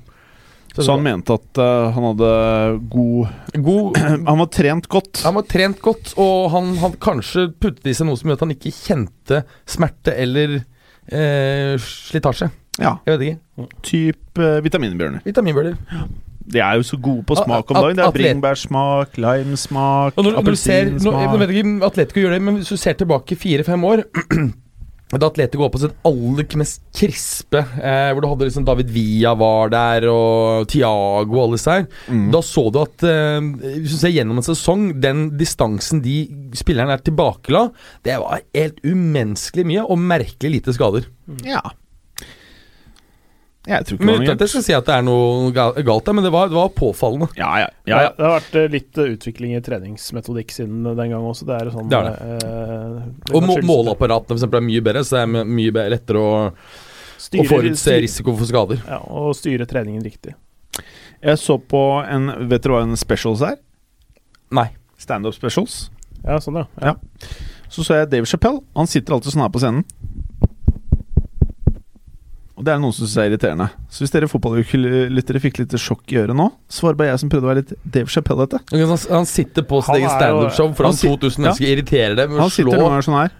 Så, 0.75 0.83
så, 0.83 0.91
han 0.91 1.05
mente 1.05 1.37
at 1.39 1.63
uh, 1.63 1.87
han 1.95 2.09
hadde 2.09 2.29
god, 2.91 3.29
god 3.63 3.99
Han 4.27 4.41
var 4.41 4.49
trent 4.51 4.89
godt? 4.91 5.21
Han 5.23 5.37
var 5.37 5.47
trent 5.47 5.79
godt, 5.79 6.17
og 6.19 6.49
han 6.51 6.73
hadde 6.81 6.99
kanskje 6.99 7.47
puttet 7.63 7.87
i 7.87 7.95
seg 7.95 8.09
noe 8.09 8.19
som 8.19 8.27
gjør 8.27 8.41
at 8.41 8.43
han 8.43 8.55
ikke 8.57 8.75
kjente 8.75 9.45
smerte 9.63 10.19
eller 10.19 10.57
eh, 10.59 11.79
slitasje. 11.79 12.49
Ja. 12.79 12.97
Jeg 13.05 13.15
vet 13.15 13.25
ikke. 13.25 13.67
Typ 13.87 14.39
uh, 14.41 14.59
vitaminbjørner. 14.65 15.23
Vitaminbjørner. 15.25 15.77
Ja. 15.91 16.05
De 16.45 16.61
er 16.61 16.77
jo 16.77 16.85
så 16.85 16.97
gode 17.01 17.23
på 17.25 17.37
smak 17.39 17.71
om 17.71 17.79
dagen. 17.79 17.97
Det 17.97 18.05
er 18.05 18.13
bringebærsmak, 18.13 19.17
limesmak, 19.17 20.19
appelsinsmak 20.19 21.23
Jeg 21.23 21.39
vet 21.41 21.55
ikke 21.55 21.87
Atletico 21.87 22.21
gjør 22.21 22.35
det, 22.35 22.43
men 22.45 22.59
hvis 22.59 22.69
du 22.69 22.77
ser 22.77 22.99
tilbake 22.99 23.37
fire-fem 23.39 23.87
år 23.89 24.03
da 25.15 25.29
Atletico 25.29 25.63
var 25.63 25.71
på 25.73 25.79
sitt 25.79 25.93
aller 26.05 26.57
mest 26.59 26.81
krispe, 26.97 27.61
eh, 27.61 28.09
hvor 28.11 28.21
du 28.21 28.27
hadde 28.27 28.47
liksom 28.49 28.65
David 28.67 28.89
Villa 28.91 29.31
var 29.39 29.71
der, 29.71 30.07
og 30.11 30.67
Tiago 30.69 31.37
og 31.37 31.43
alle 31.43 31.59
disse 31.59 31.77
her. 31.77 31.85
Mm. 32.09 32.25
Da 32.33 32.41
så 32.43 32.65
du 32.73 32.81
at 32.81 33.05
eh, 33.07 33.49
Hvis 33.77 33.95
du 33.95 33.99
ser 34.01 34.13
gjennom 34.13 34.41
en 34.41 34.47
sesong, 34.49 34.89
den 35.01 35.29
distansen 35.39 36.03
de 36.03 36.17
spillerne 36.57 36.97
er 36.97 37.05
tilbakela, 37.05 37.69
det 38.05 38.19
var 38.21 38.43
helt 38.57 38.83
umenneskelig 38.83 39.65
mye, 39.71 39.87
og 39.87 40.03
merkelig 40.13 40.57
lite 40.59 40.77
skader. 40.77 41.09
Ja 41.47 41.63
jeg 43.65 43.85
tror 43.87 43.97
ikke 43.97 44.05
men 44.05 44.21
Uten 44.21 44.31
at 44.35 44.41
jeg 44.43 44.51
skal 44.51 44.63
si 44.67 44.73
at 44.77 44.85
det 44.85 44.95
er 44.95 45.05
noe 45.05 45.51
galt 45.55 46.05
der, 46.05 46.15
men 46.17 46.25
det 46.25 46.31
var, 46.33 46.49
det 46.51 46.57
var 46.57 46.71
påfallende. 46.77 47.27
Ja, 47.37 47.49
ja, 47.63 47.69
ja, 47.89 48.01
ja. 48.05 48.11
Det 48.13 48.25
har 48.25 48.33
vært 48.35 48.57
eh, 48.61 48.67
litt 48.75 48.99
uh, 49.01 49.07
utvikling 49.15 49.55
i 49.57 49.61
treningsmetodikk 49.65 50.53
siden 50.53 50.85
den 50.85 51.13
gang 51.15 51.25
også. 51.25 51.47
Det 51.49 51.57
er 51.57 51.71
sånn 51.73 51.89
det 51.89 52.01
er 52.01 52.11
det. 52.11 52.41
Uh, 52.45 53.33
Og 53.33 53.47
må, 53.47 53.57
måleapparatene 53.65 54.37
for 54.37 54.59
er 54.61 54.67
mye 54.67 54.85
bedre, 54.85 55.01
så 55.07 55.17
det 55.17 55.23
er 55.25 55.49
mye 55.57 55.87
lettere 55.95 56.21
å, 56.21 56.35
styre, 57.17 57.47
å 57.47 57.49
forutse 57.55 57.97
risiko 58.05 58.37
for 58.37 58.51
skader. 58.51 58.85
Ja, 58.85 59.01
Og 59.09 59.33
styre 59.39 59.65
treningen 59.69 60.05
riktig. 60.05 60.35
Jeg 61.25 61.41
så 61.41 61.55
på 61.57 61.81
en 62.03 62.27
Vet 62.51 62.65
dere 62.65 62.75
hva 62.75 62.85
en 62.85 62.97
specials 62.99 63.41
er? 63.47 63.57
Nei. 64.53 64.67
Standup 65.01 65.33
specials. 65.33 65.87
Ja, 66.25 66.37
sånn, 66.41 66.61
ja. 66.61 66.67
Ja. 66.93 66.93
Så 67.71 67.83
så 67.83 67.97
jeg 67.97 68.11
Dave 68.13 68.29
Chappelle. 68.29 68.61
Han 68.77 68.89
sitter 68.89 69.17
alltid 69.17 69.33
sånn 69.33 69.43
her 69.45 69.51
på 69.53 69.61
scenen. 69.63 69.85
Og 72.55 72.63
det 72.63 72.71
er 72.71 72.79
noen 72.79 72.93
som 72.95 73.03
syns 73.03 73.17
er 73.19 73.27
irriterende. 73.33 73.65
Så 73.91 74.05
hvis 74.05 74.13
dere 74.13 74.29
fotballyttere 74.31 75.41
fikk 75.43 75.57
litt 75.59 75.73
sjokk 75.81 76.13
i 76.15 76.19
øret 76.21 76.37
nå, 76.39 76.45
så 76.71 76.85
var 76.85 76.93
det 76.95 76.99
bare 77.01 77.09
jeg 77.09 77.21
som 77.25 77.31
prøvde 77.33 77.47
å 77.47 77.49
være 77.51 77.63
litt 77.63 77.73
Dave 77.97 78.13
Chappelle-ete. 78.13 78.61
Han, 78.71 78.93
han 79.17 79.27
sitter 79.27 79.65
på 79.67 79.81
sitt 79.83 79.91
Han 79.91 79.99
eget 79.99 80.07
er 80.07 80.21
standup-show 80.21 80.71
foran 80.77 80.93
han 80.93 80.99
sit- 81.01 81.11
2000 81.11 81.35
ja. 81.35 81.49
mennesker, 81.49 81.67
irriterer 81.73 82.15
dem. 82.21 82.37
Han 82.39 82.53
sitter 82.55 82.71
noen 82.71 82.85
ganger 82.87 83.07
sånn 83.09 83.19
her. 83.19 83.35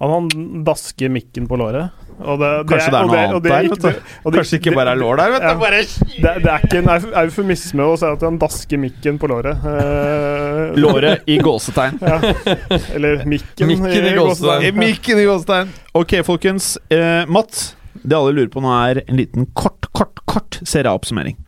Han, 0.00 0.12
han 0.12 0.28
dasker 0.68 1.12
mikken 1.12 1.48
på 1.48 1.56
låret. 1.60 1.96
Og 2.20 2.38
det, 2.40 2.48
det 2.60 2.68
Kanskje 2.70 2.90
det 2.92 2.98
er 3.00 3.06
noe 3.06 3.10
og 3.10 3.20
annet 3.20 3.42
der, 3.42 3.68
vet 3.70 3.82
du. 3.82 3.88
og 4.24 4.32
det- 4.32 4.40
Kanskje 4.40 4.58
ikke 4.60 4.74
bare 4.76 4.92
er 4.94 5.00
lår 5.00 5.16
der, 5.20 5.30
vet 5.34 5.40
du. 5.40 5.46
Ja. 5.48 5.54
Bare 5.60 5.80
Det, 5.80 6.34
det 6.44 6.50
er 6.52 6.64
ikke 6.66 6.78
en 6.82 6.90
euf 6.94 7.06
eufemisme 7.24 7.86
å 7.86 7.96
si 7.98 8.06
at 8.10 8.24
han 8.26 8.38
dasker 8.38 8.80
mikken 8.82 9.18
på 9.18 9.30
låret. 9.30 9.62
Uh, 9.64 10.76
Låret 10.76 11.22
i 11.26 11.38
gåsetegn. 11.40 12.00
Eller 12.94 13.24
mikken, 13.24 13.68
Mikken 13.72 14.08
i 14.10 14.16
gåsetegn. 14.18 14.66
I 14.68 14.72
mikken 14.76 15.22
i 15.22 15.28
gåsetegn. 15.28 15.72
Ok, 15.94 16.16
folkens. 16.26 16.74
Uh, 16.92 17.24
Matt, 17.30 17.74
det 18.02 18.16
alle 18.16 18.34
lurer 18.36 18.50
på 18.52 18.62
nå, 18.64 18.74
er 18.90 19.02
en 19.06 19.16
liten 19.20 19.48
kort, 19.56 19.88
kort, 19.96 20.20
kort 20.30 20.60
serieoppsummering. 20.64 21.38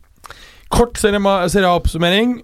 Kort 0.73 0.97
serieoppsummering. 0.97 2.39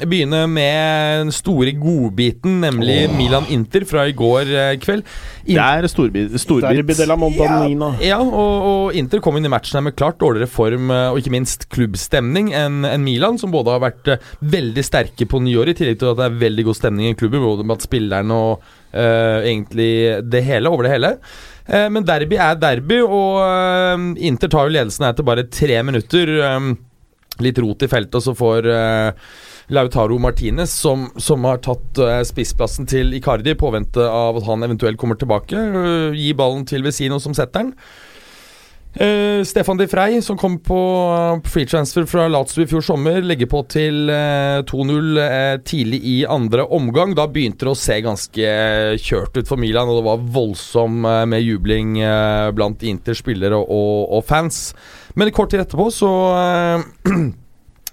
Begynne 0.00 0.46
med 0.48 1.26
den 1.26 1.30
store 1.36 1.74
godbiten, 1.76 2.62
nemlig 2.62 3.10
Milan-Inter 3.12 3.84
fra 3.84 4.06
i 4.08 4.14
går 4.16 4.48
kveld. 4.80 4.80
kveld. 4.80 5.02
Det 5.44 5.58
er 5.60 5.88
storbit. 5.90 6.30
Derby 6.32 6.40
storbit. 6.40 6.86
de. 8.00 8.06
Ja, 8.06 8.16
og, 8.22 8.68
og 8.70 8.96
Inter 8.96 9.20
kom 9.20 9.36
inn 9.36 9.44
i 9.44 9.50
matchen 9.52 9.76
her 9.76 9.84
med 9.84 9.96
klart 9.98 10.16
dårligere 10.22 10.48
form 10.48 10.88
eh, 10.94 11.10
og 11.12 11.20
ikke 11.20 11.34
minst 11.34 11.66
klubbstemning 11.72 12.52
enn 12.56 12.86
en 12.88 13.04
Milan, 13.04 13.36
som 13.40 13.52
både 13.52 13.74
har 13.74 13.82
vært 13.84 14.08
eh, 14.14 14.30
veldig 14.54 14.84
sterke 14.86 15.26
på 15.28 15.42
nyåret, 15.44 15.74
i 15.74 15.82
tillegg 15.82 16.00
til 16.00 16.12
at 16.14 16.20
det 16.22 16.28
er 16.28 16.38
veldig 16.40 16.64
god 16.70 16.78
stemning 16.78 17.10
i 17.10 17.18
klubben, 17.18 17.44
både 17.44 17.66
med 17.66 17.76
at 17.76 17.84
spillerne 17.84 18.38
og 18.46 18.62
uh, 18.62 19.40
egentlig 19.42 19.92
det 20.32 20.44
hele, 20.46 20.72
over 20.72 20.86
det 20.86 20.94
hele. 20.94 21.12
Uh, 21.68 21.88
men 21.92 22.06
derby 22.08 22.38
er 22.40 22.56
derby, 22.60 23.02
og 23.04 23.42
uh, 23.44 24.08
Inter 24.24 24.52
tar 24.52 24.68
jo 24.70 24.76
ledelsen 24.78 25.04
her 25.08 25.18
til 25.18 25.28
bare 25.28 25.46
tre 25.52 25.82
minutter. 25.84 26.32
Um, 26.48 26.72
litt 27.40 27.58
rot 27.62 27.84
i 27.84 27.88
feltet, 27.90 28.18
og 28.18 28.24
så 28.24 28.34
får 28.36 28.68
eh, 28.68 29.30
Lautaro 29.68 30.18
Martinez, 30.18 30.72
som, 30.74 31.08
som 31.16 31.44
har 31.48 31.62
tatt 31.64 32.00
eh, 32.02 32.22
spissplassen 32.26 32.88
til 32.90 33.12
Icardi 33.18 33.54
i 33.54 33.58
påvente 33.58 34.06
av 34.08 34.40
at 34.40 34.48
han 34.48 34.64
eventuelt 34.66 35.00
kommer 35.00 35.20
tilbake, 35.20 35.58
eh, 35.58 36.16
gi 36.18 36.32
ballen 36.38 36.66
til 36.68 36.82
Vesino, 36.86 37.20
som 37.22 37.36
setter 37.36 37.62
den. 37.62 37.76
Uh, 38.92 39.40
Stefan 39.48 39.78
de 39.80 39.86
Frey, 39.88 40.18
som 40.20 40.36
kom 40.36 40.58
på 40.60 40.76
uh, 40.76 41.38
free 41.48 41.64
transfer 41.64 42.04
fra 42.04 42.26
Lazio 42.28 42.60
i 42.60 42.68
fjor 42.68 42.82
sommer, 42.84 43.22
legger 43.24 43.48
på 43.48 43.62
til 43.72 44.10
uh, 44.12 44.60
2-0 44.68 45.16
uh, 45.16 45.54
tidlig 45.64 46.02
i 46.04 46.16
andre 46.28 46.66
omgang. 46.68 47.14
Da 47.16 47.24
begynte 47.24 47.64
det 47.64 47.72
å 47.72 47.78
se 47.78 47.96
ganske 48.04 48.44
eh, 48.44 48.98
kjørt 49.00 49.38
ut 49.38 49.48
for 49.48 49.60
Milan, 49.60 49.88
og 49.88 50.02
det 50.02 50.06
var 50.10 50.26
voldsom 50.36 51.00
med 51.02 51.40
jubling 51.40 51.96
blant 52.56 52.84
Inters 52.84 53.22
spillere 53.22 53.56
og, 53.56 54.12
og, 54.12 54.20
fans. 54.28 54.74
Men 55.16 55.32
kort 55.32 55.54
tid 55.54 55.64
etterpå 55.64 55.88
så 55.94 56.10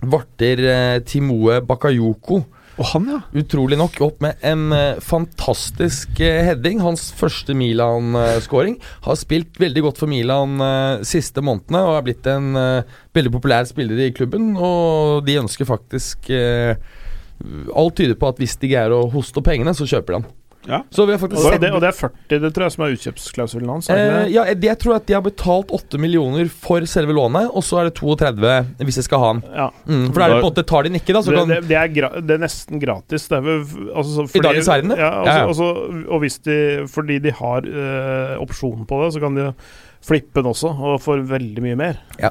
varter 0.01 0.61
eh, 0.63 1.01
Timoe 1.03 1.59
Bakayoko 1.65 2.39
Og 2.79 2.87
han, 2.93 3.09
ja. 3.11 3.19
utrolig 3.41 3.75
nok 3.79 3.97
opp 4.05 4.21
med 4.23 4.39
en 4.45 4.69
uh, 4.71 5.01
fantastisk 5.03 6.21
uh, 6.23 6.39
heading. 6.47 6.79
Hans 6.79 7.09
første 7.11 7.51
Milan-skåring. 7.57 8.77
Har 9.03 9.19
spilt 9.19 9.59
veldig 9.59 9.83
godt 9.83 9.99
for 9.99 10.11
Milan 10.11 10.55
uh, 10.63 11.03
siste 11.03 11.43
månedene 11.43 11.83
og 11.83 11.97
er 11.97 12.07
blitt 12.07 12.31
en 12.31 12.55
veldig 12.55 13.33
populær 13.35 13.67
spiller 13.67 13.99
i 14.05 14.13
klubben. 14.15 14.53
Og 14.55 15.25
de 15.27 15.41
ønsker 15.41 15.67
faktisk 15.67 16.31
Alt 16.31 17.95
tyder 17.95 18.17
på 18.19 18.27
at 18.31 18.39
hvis 18.39 18.57
de 18.59 18.67
greier 18.67 18.91
å 18.91 19.05
hoste 19.11 19.39
opp 19.39 19.47
pengene, 19.47 19.71
så 19.75 19.87
kjøper 19.87 20.15
de 20.15 20.17
han. 20.19 20.38
Ja. 20.67 20.81
Så 20.91 21.05
vi 21.05 21.13
har 21.15 21.19
faktisk 21.21 21.45
Og 21.45 21.61
det, 21.61 21.71
og 21.71 21.81
det 21.81 21.87
er 21.87 21.95
40, 21.95 22.39
det 22.43 22.49
tror 22.53 22.65
jeg 22.65 22.73
som 22.75 22.83
er 22.85 22.95
utkjøpsklausulen 22.95 23.69
hans. 23.71 23.89
Eh, 23.89 24.27
ja, 24.33 24.43
jeg- 24.43 24.77
tror 24.79 24.95
at 24.95 25.05
de 25.07 25.13
har 25.13 25.21
betalt 25.21 25.71
8 25.71 25.97
millioner 25.97 26.49
for 26.49 26.81
selve 26.85 27.13
lånet, 27.15 27.49
og 27.53 27.63
så 27.63 27.79
er 27.79 27.89
det 27.89 27.95
32 27.95 28.65
hvis 28.83 28.99
jeg 28.99 29.07
skal 29.07 29.19
ha 29.19 29.33
den. 29.33 29.43
Ja. 29.55 29.69
Mm, 29.87 30.05
for 30.11 30.19
da 30.19 30.25
er 30.25 30.29
det 30.29 30.41
på 30.43 30.45
en 30.45 30.53
måte 30.53 30.65
tar 30.67 30.83
de 30.83 30.89
den 30.89 30.99
ikke, 30.99 31.13
da. 31.13 31.21
Så 31.21 31.31
Det, 31.31 31.37
kan, 31.39 31.47
det, 31.47 31.67
det, 31.67 31.77
er 31.77 32.21
det 32.21 32.35
er 32.37 32.43
nesten 32.43 32.79
gratis. 32.79 33.27
Det 33.27 33.37
er 33.37 33.41
vel, 33.41 33.59
altså, 33.95 34.27
så 34.27 34.35
I 34.35 34.39
dagens 34.39 34.67
verden, 34.67 34.95
Ja, 34.97 35.11
ja. 35.25 35.47
altså, 35.47 35.69
og 36.09 36.19
hvis 36.19 36.39
de, 36.43 36.57
fordi 36.87 37.19
de 37.19 37.31
har 37.31 37.61
øh, 37.65 38.39
opsjon 38.43 38.85
på 38.85 39.03
det, 39.03 39.13
så 39.13 39.19
kan 39.19 39.35
de 39.35 39.53
flippe 40.05 40.39
den 40.39 40.45
også, 40.51 40.69
og 40.71 41.01
får 41.03 41.25
veldig 41.27 41.63
mye 41.63 41.75
mer. 41.75 41.97
Ja. 42.19 42.29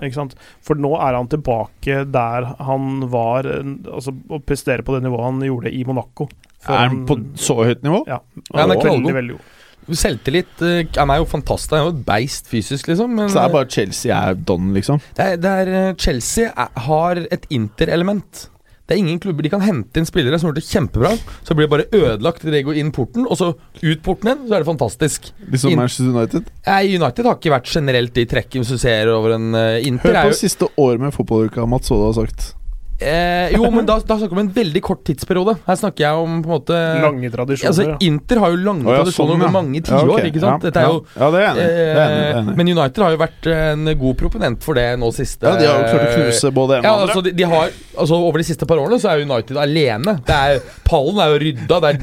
For 0.65 0.75
nå 0.75 0.95
er 0.97 1.17
han 1.17 1.29
tilbake 1.29 2.05
der 2.11 2.55
han 2.65 3.01
var 3.13 3.45
øh, 3.45 3.75
Altså 3.93 4.15
å 4.31 4.41
prestere 4.41 4.83
på 4.83 4.95
det 4.97 5.05
nivået 5.05 5.25
han 5.25 5.41
gjorde 5.45 5.73
i 5.73 5.85
Monaco. 5.85 6.29
Er 6.75 6.91
han 6.91 7.05
på 7.09 7.19
så 7.41 7.61
høyt 7.63 7.87
nivå? 7.87 8.03
Ja. 8.09 8.21
Ja, 8.53 8.61
han 8.61 8.75
er 8.75 8.83
veldig, 8.85 9.15
veldig 9.21 9.39
god. 9.39 9.55
Selvtillit 9.97 10.61
eh, 10.61 10.83
Han 10.99 11.11
er 11.15 11.23
jo 11.23 11.29
fantastisk. 11.31 11.73
Han 11.73 11.81
er 11.81 11.89
jo 11.89 11.95
et 11.97 12.05
beist 12.09 12.51
fysisk, 12.51 12.91
liksom. 12.91 13.15
Men 13.17 13.31
Så 13.33 13.39
det 13.39 13.47
er 13.47 13.57
bare 13.57 13.73
Chelsea 13.73 14.19
er 14.19 14.37
don, 14.37 14.73
liksom? 14.77 15.01
det 15.17 15.25
er, 15.25 15.41
det 15.41 15.57
er, 15.63 15.75
eh, 15.81 15.97
Chelsea 15.97 16.53
er, 16.53 16.73
har 16.89 17.25
et 17.31 17.49
Inter-element. 17.55 18.49
Det 18.89 18.97
er 18.97 19.03
ingen 19.03 19.19
klubber 19.21 19.45
de 19.45 19.51
kan 19.53 19.61
hente 19.61 20.01
inn 20.01 20.07
spillere 20.09 20.39
som 20.41 20.49
har 20.49 20.55
gjort 20.55 20.63
det 20.63 20.71
kjempebra. 20.71 21.11
Så 21.45 21.53
blir 21.53 21.67
det 21.67 21.73
bare 21.75 21.89
ødelagt 21.93 22.45
idet 22.47 22.55
de 22.55 22.63
går 22.71 22.79
inn 22.81 22.93
porten, 22.97 23.27
og 23.29 23.37
så 23.37 23.51
ut 23.83 24.01
porten 24.05 24.31
igjen, 24.31 24.47
så 24.47 24.57
er 24.57 24.65
det 24.65 24.69
fantastisk. 24.71 25.29
Liksom 25.45 25.77
Manchester 25.77 26.09
United? 26.09 26.49
Nei, 26.65 26.95
United 26.97 27.29
har 27.29 27.37
ikke 27.37 27.53
vært 27.53 27.69
generelt 27.69 28.17
i 28.17 28.25
trekkene 28.31 28.65
du 28.65 28.81
ser 28.81 29.13
over 29.13 29.37
en 29.37 29.51
uh, 29.53 29.77
Inter. 29.85 30.09
Hør 30.09 30.23
er 30.23 30.31
på 30.31 30.33
jo, 30.33 30.41
siste 30.41 30.71
år 30.81 31.05
med 31.05 31.13
fotballuka, 31.13 31.69
Mats, 31.69 31.93
Oda 31.93 32.09
har 32.09 32.17
sagt. 32.23 32.55
Eh, 32.99 33.53
jo, 33.55 33.69
men 33.71 33.87
da, 33.87 33.97
da 34.03 34.17
snakker 34.19 34.35
vi 34.35 34.37
om 34.37 34.41
en 34.43 34.51
veldig 34.55 34.81
kort 34.83 35.05
tidsperiode. 35.07 35.55
Her 35.67 35.79
snakker 35.79 36.05
jeg 36.05 36.23
om 36.25 36.39
på 36.43 36.49
en 36.51 36.55
måte 36.57 36.79
Lange 37.05 37.31
tradisjoner. 37.31 37.71
Altså. 37.71 37.97
Inter 38.07 38.41
har 38.43 38.55
jo 38.55 38.59
lange 38.65 38.83
oh, 38.87 38.93
ja, 38.93 39.03
tradisjoner 39.05 39.33
sånn, 39.33 39.43
ja. 39.43 39.49
over 39.49 39.55
mange 39.55 39.83
Ja, 39.83 40.01
okay. 40.03 40.31
ikke 40.33 40.43
sant? 40.43 40.65
Ja, 40.65 40.71
Dette 40.71 40.83
er 40.83 40.89
jo 40.89 40.99
ja. 41.15 41.29
det 41.35 41.43
er 41.43 41.49
enig 41.51 41.67
Eh, 41.67 41.69
Det 41.69 41.75
er 41.75 41.85
enig 41.85 41.99
det 41.99 42.07
er 42.07 42.33
Eh, 42.33 42.41
enig. 42.43 42.57
Men 42.61 42.73
United 42.75 43.05
har 43.07 43.15
jo 43.15 43.21
vært 43.23 43.51
en 43.55 43.93
god 44.03 44.19
proponent 44.25 44.65
for 44.67 44.79
det 44.81 44.87
nå 45.03 45.11
siste 45.15 45.47
Ja, 45.47 45.55
de 45.61 45.69
har 45.71 45.79
jo 45.79 45.93
klart 45.93 46.09
å 46.09 46.17
knuse 46.19 46.53
både 46.59 46.79
en 46.81 46.89
ja, 46.89 46.95
og 46.95 47.03
andre. 47.03 47.07
altså, 47.13 47.23
de, 47.29 47.35
de 47.39 47.47
har, 47.53 47.77
altså 47.99 48.19
Over 48.29 48.43
de 48.43 48.49
siste 48.51 48.67
par 48.71 48.83
årene 48.83 48.99
så 49.03 49.13
er 49.15 49.23
United 49.29 49.61
alene. 49.63 50.17
Det 50.27 50.41
er, 50.51 50.61
pallen 50.89 51.23
er 51.23 51.33
jo 51.35 51.39
rydda. 51.45 51.79
Det 51.85 51.93
er, 51.93 52.01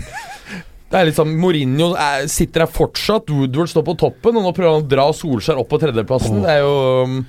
det 0.96 1.00
er 1.02 1.10
liksom 1.10 1.34
Mourinho 1.42 1.90
er, 2.00 2.28
sitter 2.32 2.64
der 2.64 2.72
fortsatt. 2.72 3.28
Woodward 3.34 3.72
står 3.74 3.84
på 3.90 3.98
toppen, 4.00 4.38
og 4.40 4.46
nå 4.48 4.54
prøver 4.56 4.78
han 4.78 4.86
å 4.86 4.88
dra 4.96 5.10
Solskjær 5.18 5.60
opp 5.60 5.68
på 5.74 5.80
tredjeplassen. 5.82 6.40
Det 6.46 6.54
er 6.56 6.64
jo 6.64 6.76
um, 7.04 7.20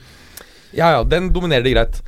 Ja 0.76 0.92
ja, 0.98 1.02
den 1.08 1.32
dominerer 1.34 1.64
de 1.66 1.72
greit. 1.74 1.98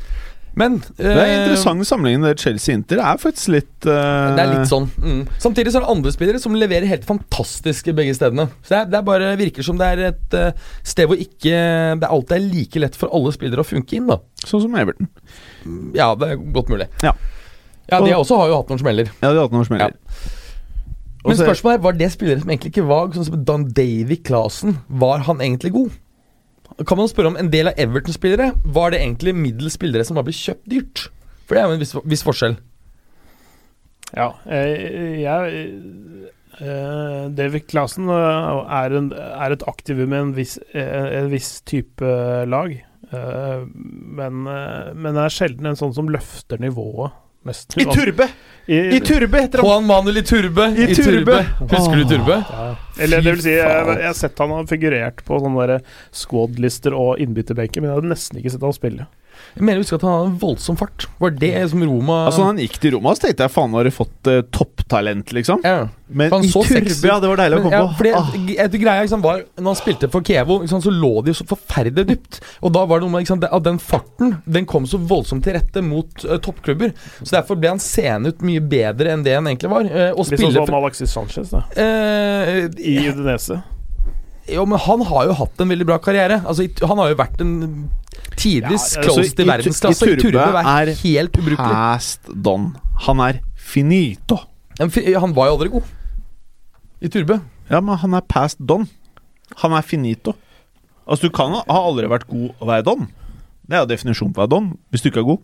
Men 0.58 0.78
Det 0.98 1.06
er 1.06 1.20
eh, 1.22 1.34
interessant 1.36 1.86
sammenligning. 1.86 2.24
med 2.24 2.40
Chelsea-Inter 2.42 2.98
Det 2.98 3.04
er 3.06 3.20
faktisk 3.22 3.52
litt 3.54 3.86
uh... 3.86 4.34
Det 4.34 4.42
er 4.42 4.52
litt 4.56 4.70
sånn. 4.70 4.88
Mm. 4.98 5.20
Samtidig 5.38 5.72
så 5.72 5.80
er 5.80 5.86
det 5.86 5.92
andre 5.94 6.12
spillere 6.14 6.42
som 6.42 6.56
leverer 6.58 6.88
helt 6.90 7.06
fantastisk 7.06 7.92
begge 7.94 8.16
stedene. 8.18 8.48
Så 8.64 8.74
det, 8.74 8.80
er, 8.80 8.90
det 8.90 8.98
er 9.00 9.06
bare 9.06 9.30
virker 9.38 9.66
som 9.66 9.78
det 9.78 9.90
er 9.94 10.02
et 10.08 10.38
uh, 10.38 10.72
sted 10.82 11.10
hvor 11.10 11.20
ikke 11.20 11.62
det 12.00 12.10
alltid 12.10 12.36
er 12.38 12.48
like 12.48 12.82
lett 12.82 12.98
for 12.98 13.14
alle 13.14 13.34
spillere 13.36 13.62
å 13.62 13.68
funke 13.68 13.98
inn, 14.00 14.10
da. 14.10 14.18
Sånn 14.44 14.64
som 14.64 14.74
Everton. 14.78 15.10
Ja, 15.96 16.10
det 16.18 16.32
er 16.32 16.42
godt 16.56 16.72
mulig. 16.72 16.90
Ja. 17.04 17.14
Ja, 17.88 18.02
De 18.04 18.12
også 18.12 18.36
har 18.36 18.50
jo 18.50 18.58
hatt 18.58 18.68
noen 18.68 18.82
smeller. 18.82 19.08
Ja, 19.22 19.30
de 19.30 19.38
har 19.38 19.46
hatt 19.46 19.54
noen 19.54 19.68
smeller. 19.68 19.94
ja. 19.94 20.34
Men 21.28 21.36
spørsmålet 21.36 21.76
er, 21.76 21.82
var 21.82 21.96
det 21.98 22.08
spillere 22.14 22.40
som 22.40 22.50
egentlig 22.52 22.70
ikke 22.72 22.86
var 22.88 23.08
sånn 23.12 23.26
som 23.26 23.40
Dan 23.44 23.64
Davy 23.74 24.16
Clasen? 24.24 24.78
Var 25.02 25.24
han 25.26 25.42
egentlig 25.44 25.74
god? 25.74 25.96
Kan 26.86 27.00
man 27.00 27.10
spørre 27.10 27.32
om 27.32 27.38
en 27.40 27.50
del 27.50 27.70
av 27.70 27.78
Everton-spillere 27.80 28.52
Var 28.62 28.92
det 28.94 29.00
egentlig 29.02 29.34
middels 29.34 29.74
spillere 29.78 30.06
som 30.06 30.18
bare 30.18 30.28
ble 30.28 30.36
kjøpt 30.36 30.68
dyrt? 30.70 31.06
For 31.48 31.56
det 31.56 31.62
er 31.62 31.70
jo 31.70 31.76
en 31.78 31.80
viss, 31.82 31.94
viss 32.12 32.24
forskjell. 32.26 32.58
Ja, 34.12 34.26
jeg, 34.48 35.22
jeg 35.22 35.62
eh, 36.60 37.22
David 37.36 37.64
Clausen 37.68 38.10
eh, 38.12 38.58
er, 38.78 38.96
en, 38.98 39.08
er 39.16 39.54
et 39.54 39.64
aktivum 39.68 40.12
med 40.12 40.20
en 40.20 40.34
viss, 40.36 40.58
eh, 40.76 41.08
en 41.22 41.30
viss 41.32 41.58
type 41.68 42.12
lag. 42.48 42.76
Men, 43.08 44.42
men 44.44 45.14
det 45.16 45.22
er 45.22 45.32
sjelden 45.32 45.70
en 45.70 45.78
sånn 45.80 45.94
som 45.96 46.10
løfter 46.12 46.60
nivået. 46.60 47.16
Nesten. 47.48 47.88
Turbe! 47.96 48.26
I, 48.68 49.00
Turbe 49.00 49.40
heter 49.40 49.62
Juan 49.64 49.86
Manuel 49.88 50.20
i 50.20 50.22
Turbe. 50.28 50.66
I 50.76 50.94
Turbe. 50.94 51.38
Husker 51.70 51.96
du 51.96 52.04
Turbe? 52.04 52.42
ja. 52.50 52.66
Eller 53.00 53.22
det 53.22 53.32
vil 53.36 53.42
si, 53.46 53.54
jeg, 53.54 53.86
jeg 53.94 54.04
har 54.04 54.16
sett 54.18 54.40
han 54.42 54.52
har 54.52 54.66
figurert 54.68 55.22
på 55.24 55.38
sånne 55.40 55.78
squad-lister 56.12 56.96
og 56.98 57.22
innbytterbenker, 57.22 57.80
men 57.80 57.92
jeg 57.92 58.00
hadde 58.00 58.10
nesten 58.12 58.40
ikke 58.40 58.52
sett 58.52 58.66
han 58.66 58.76
spille. 58.76 59.06
Jeg 59.58 59.66
mener 59.66 59.80
jeg 59.80 59.86
husker 59.86 59.98
at 59.98 60.06
han 60.06 60.16
hadde 60.16 60.30
en 60.32 60.40
voldsom 60.40 60.78
fart. 60.78 61.06
Var 61.18 61.36
det 61.42 61.52
som 61.72 61.82
Roma 61.82 62.18
Altså, 62.28 62.46
han 62.46 62.60
gikk 62.62 62.78
til 62.82 62.94
Roma, 62.96 63.14
så 63.18 63.26
tenkte 63.26 63.46
jeg 63.46 63.54
faen, 63.54 63.74
har 63.74 63.88
du 63.88 63.94
fått 63.94 64.30
eh, 64.30 64.42
topptalent, 64.54 65.32
liksom. 65.34 65.64
ja. 65.66 65.88
Men 66.08 66.30
Han 66.32 66.44
i 66.46 66.48
så 66.48 66.62
Turbe, 66.64 67.04
ja, 67.04 67.18
det 67.20 67.28
var 67.28 67.36
deilig 67.36 67.58
å 67.58 67.62
komme 67.66 67.76
ja, 67.76 67.84
på. 67.84 67.96
fordi, 67.98 68.12
Ah. 68.16 68.68
tror 68.72 68.80
greia 68.80 69.02
liksom, 69.04 69.20
var 69.20 69.42
Når 69.58 69.66
han 69.68 69.76
spilte 69.76 70.08
for 70.08 70.24
Kevo, 70.24 70.60
liksom, 70.62 70.80
så 70.82 70.92
lå 70.94 71.10
de 71.26 71.34
så 71.36 71.44
forferdelig 71.44 72.06
dypt. 72.08 72.40
Og 72.64 72.72
da 72.72 72.86
var 72.88 73.00
det 73.00 73.04
noe 73.06 73.12
med 73.12 73.26
liksom, 73.26 73.42
at 73.44 73.66
den 73.66 73.78
farten 73.78 74.38
Den 74.48 74.64
kom 74.64 74.86
så 74.88 74.96
voldsomt 74.98 75.44
til 75.44 75.58
rette 75.58 75.82
mot 75.84 76.24
uh, 76.24 76.38
toppklubber. 76.40 76.94
Så 77.20 77.34
derfor 77.36 77.60
ble 77.60 77.74
han 77.74 77.82
seende 77.82 78.32
ut 78.32 78.40
mye 78.40 78.62
bedre 78.64 79.12
enn 79.12 79.26
det 79.26 79.36
han 79.36 79.50
egentlig 79.50 79.68
var. 79.74 79.84
Uh, 79.84 80.12
og 80.16 80.32
Litt 80.32 80.40
sånn 80.40 80.56
som 80.56 80.78
Alexis 80.80 81.12
Sanchez 81.12 81.52
da, 81.52 81.66
Uh, 81.76 82.68
i 82.80 82.96
Udinese. 83.10 83.60
Jo, 84.48 84.64
men 84.68 84.80
han 84.80 85.02
har 85.08 85.28
jo 85.28 85.36
hatt 85.42 85.60
en 85.62 85.72
veldig 85.72 85.86
bra 85.88 85.98
karriere. 86.02 86.40
Altså, 86.48 86.66
han 86.88 87.00
har 87.02 87.12
jo 87.12 87.18
vært 87.18 87.42
en 87.44 87.54
Tidvis 88.38 88.94
Ja, 88.94 89.02
altså, 89.02 89.02
close 89.02 89.34
til 89.36 89.46
i 89.46 89.50
verdensklasse. 89.50 90.06
Turbe 90.06 90.22
Turbe 90.22 90.62
er 90.62 90.92
helt 91.02 91.38
ubrukelig. 91.38 91.74
Past 91.74 92.30
Don. 92.46 92.70
Han 93.06 93.22
er 93.24 93.40
finito. 93.56 94.38
Men 94.78 94.92
Han 95.20 95.34
var 95.34 95.50
jo 95.50 95.56
aldri 95.58 95.70
god 95.74 95.94
i 97.00 97.08
Turbe. 97.08 97.40
Ja, 97.70 97.80
men 97.80 97.98
han 98.00 98.14
er 98.14 98.24
past 98.26 98.58
Don. 98.58 98.88
Han 99.62 99.72
er 99.76 99.82
finito. 99.86 100.34
Altså, 101.06 101.28
du 101.28 101.34
kan 101.34 101.54
ha 101.54 101.62
aldri 101.68 102.08
vært 102.10 102.26
god 102.28 102.50
å 102.58 102.68
være 102.68 102.86
Don. 102.86 103.06
Det 103.68 103.76
er 103.76 103.84
jo 103.84 103.90
definisjonen 103.90 104.34
på 104.34 104.40
å 104.42 104.44
være 104.46 104.54
Don, 104.54 104.70
hvis 104.90 105.04
du 105.04 105.10
ikke 105.10 105.22
er 105.22 105.28
god. 105.28 105.42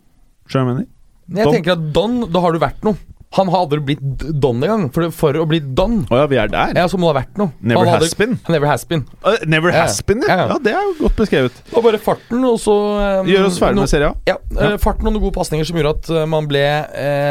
Skjønner 0.48 0.64
du 0.64 0.70
hva 0.70 0.74
jeg 0.74 0.78
mener? 0.78 0.90
Don. 1.24 1.38
jeg 1.40 1.54
tenker 1.56 1.76
at 1.76 1.84
Don, 1.96 2.16
da 2.32 2.42
har 2.44 2.52
du 2.54 2.60
vært 2.62 2.84
noe. 2.86 2.98
Han 3.34 3.48
har 3.50 3.64
aldri 3.64 3.80
blitt 3.82 4.24
don 4.40 4.60
engang. 4.62 4.84
For, 4.94 5.10
for 5.14 5.34
å 5.40 5.44
bli 5.50 5.58
Don, 5.60 6.00
oh 6.10 6.18
ja, 6.20 6.26
vi 6.30 6.36
er 6.38 6.50
der. 6.52 6.74
ja, 6.78 6.84
så 6.90 6.98
må 7.00 7.08
det 7.08 7.14
ha 7.14 7.20
vært 7.24 7.38
noe. 7.40 7.50
Never 7.60 7.88
hadde- 7.90 8.04
has 8.06 8.14
been. 8.18 8.36
Never 8.48 8.66
has 8.70 8.84
been. 8.86 9.02
Uh, 9.24 9.36
never 9.50 9.72
Ja, 9.74 9.82
has 9.88 10.00
been, 10.06 10.22
ja. 10.22 10.36
ja. 10.52 10.58
Det 10.62 10.72
er 10.74 10.84
jo 10.86 10.92
godt 11.00 11.16
beskrevet. 11.22 11.62
Det 11.66 11.74
var 11.74 11.82
bare 11.88 11.98
farten, 12.02 12.44
og 12.46 12.60
så 12.62 12.74
um, 13.22 13.26
Gjør 13.30 13.48
oss 13.48 13.58
ferdig 13.62 13.80
no- 13.80 13.86
med 13.86 13.90
serien. 13.94 14.14
Ja, 14.30 14.36
eh, 14.60 14.76
farten 14.82 15.06
og 15.08 15.16
noen 15.16 15.24
gode 15.26 15.34
pasninger 15.38 15.66
som 15.66 15.80
gjorde 15.80 15.96
at 15.98 16.10
eh, 16.14 16.26
man 16.30 16.46
ble 16.50 16.62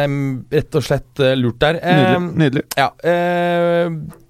um, 0.08 0.18
rett 0.52 0.76
og 0.80 0.84
slett 0.90 1.24
eh, 1.24 1.36
lurt 1.40 1.60
der. 1.64 1.80
Um, 1.80 2.28
Nydelig. 2.36 2.44
Nydelig. 2.44 2.66
Ja. 2.80 2.90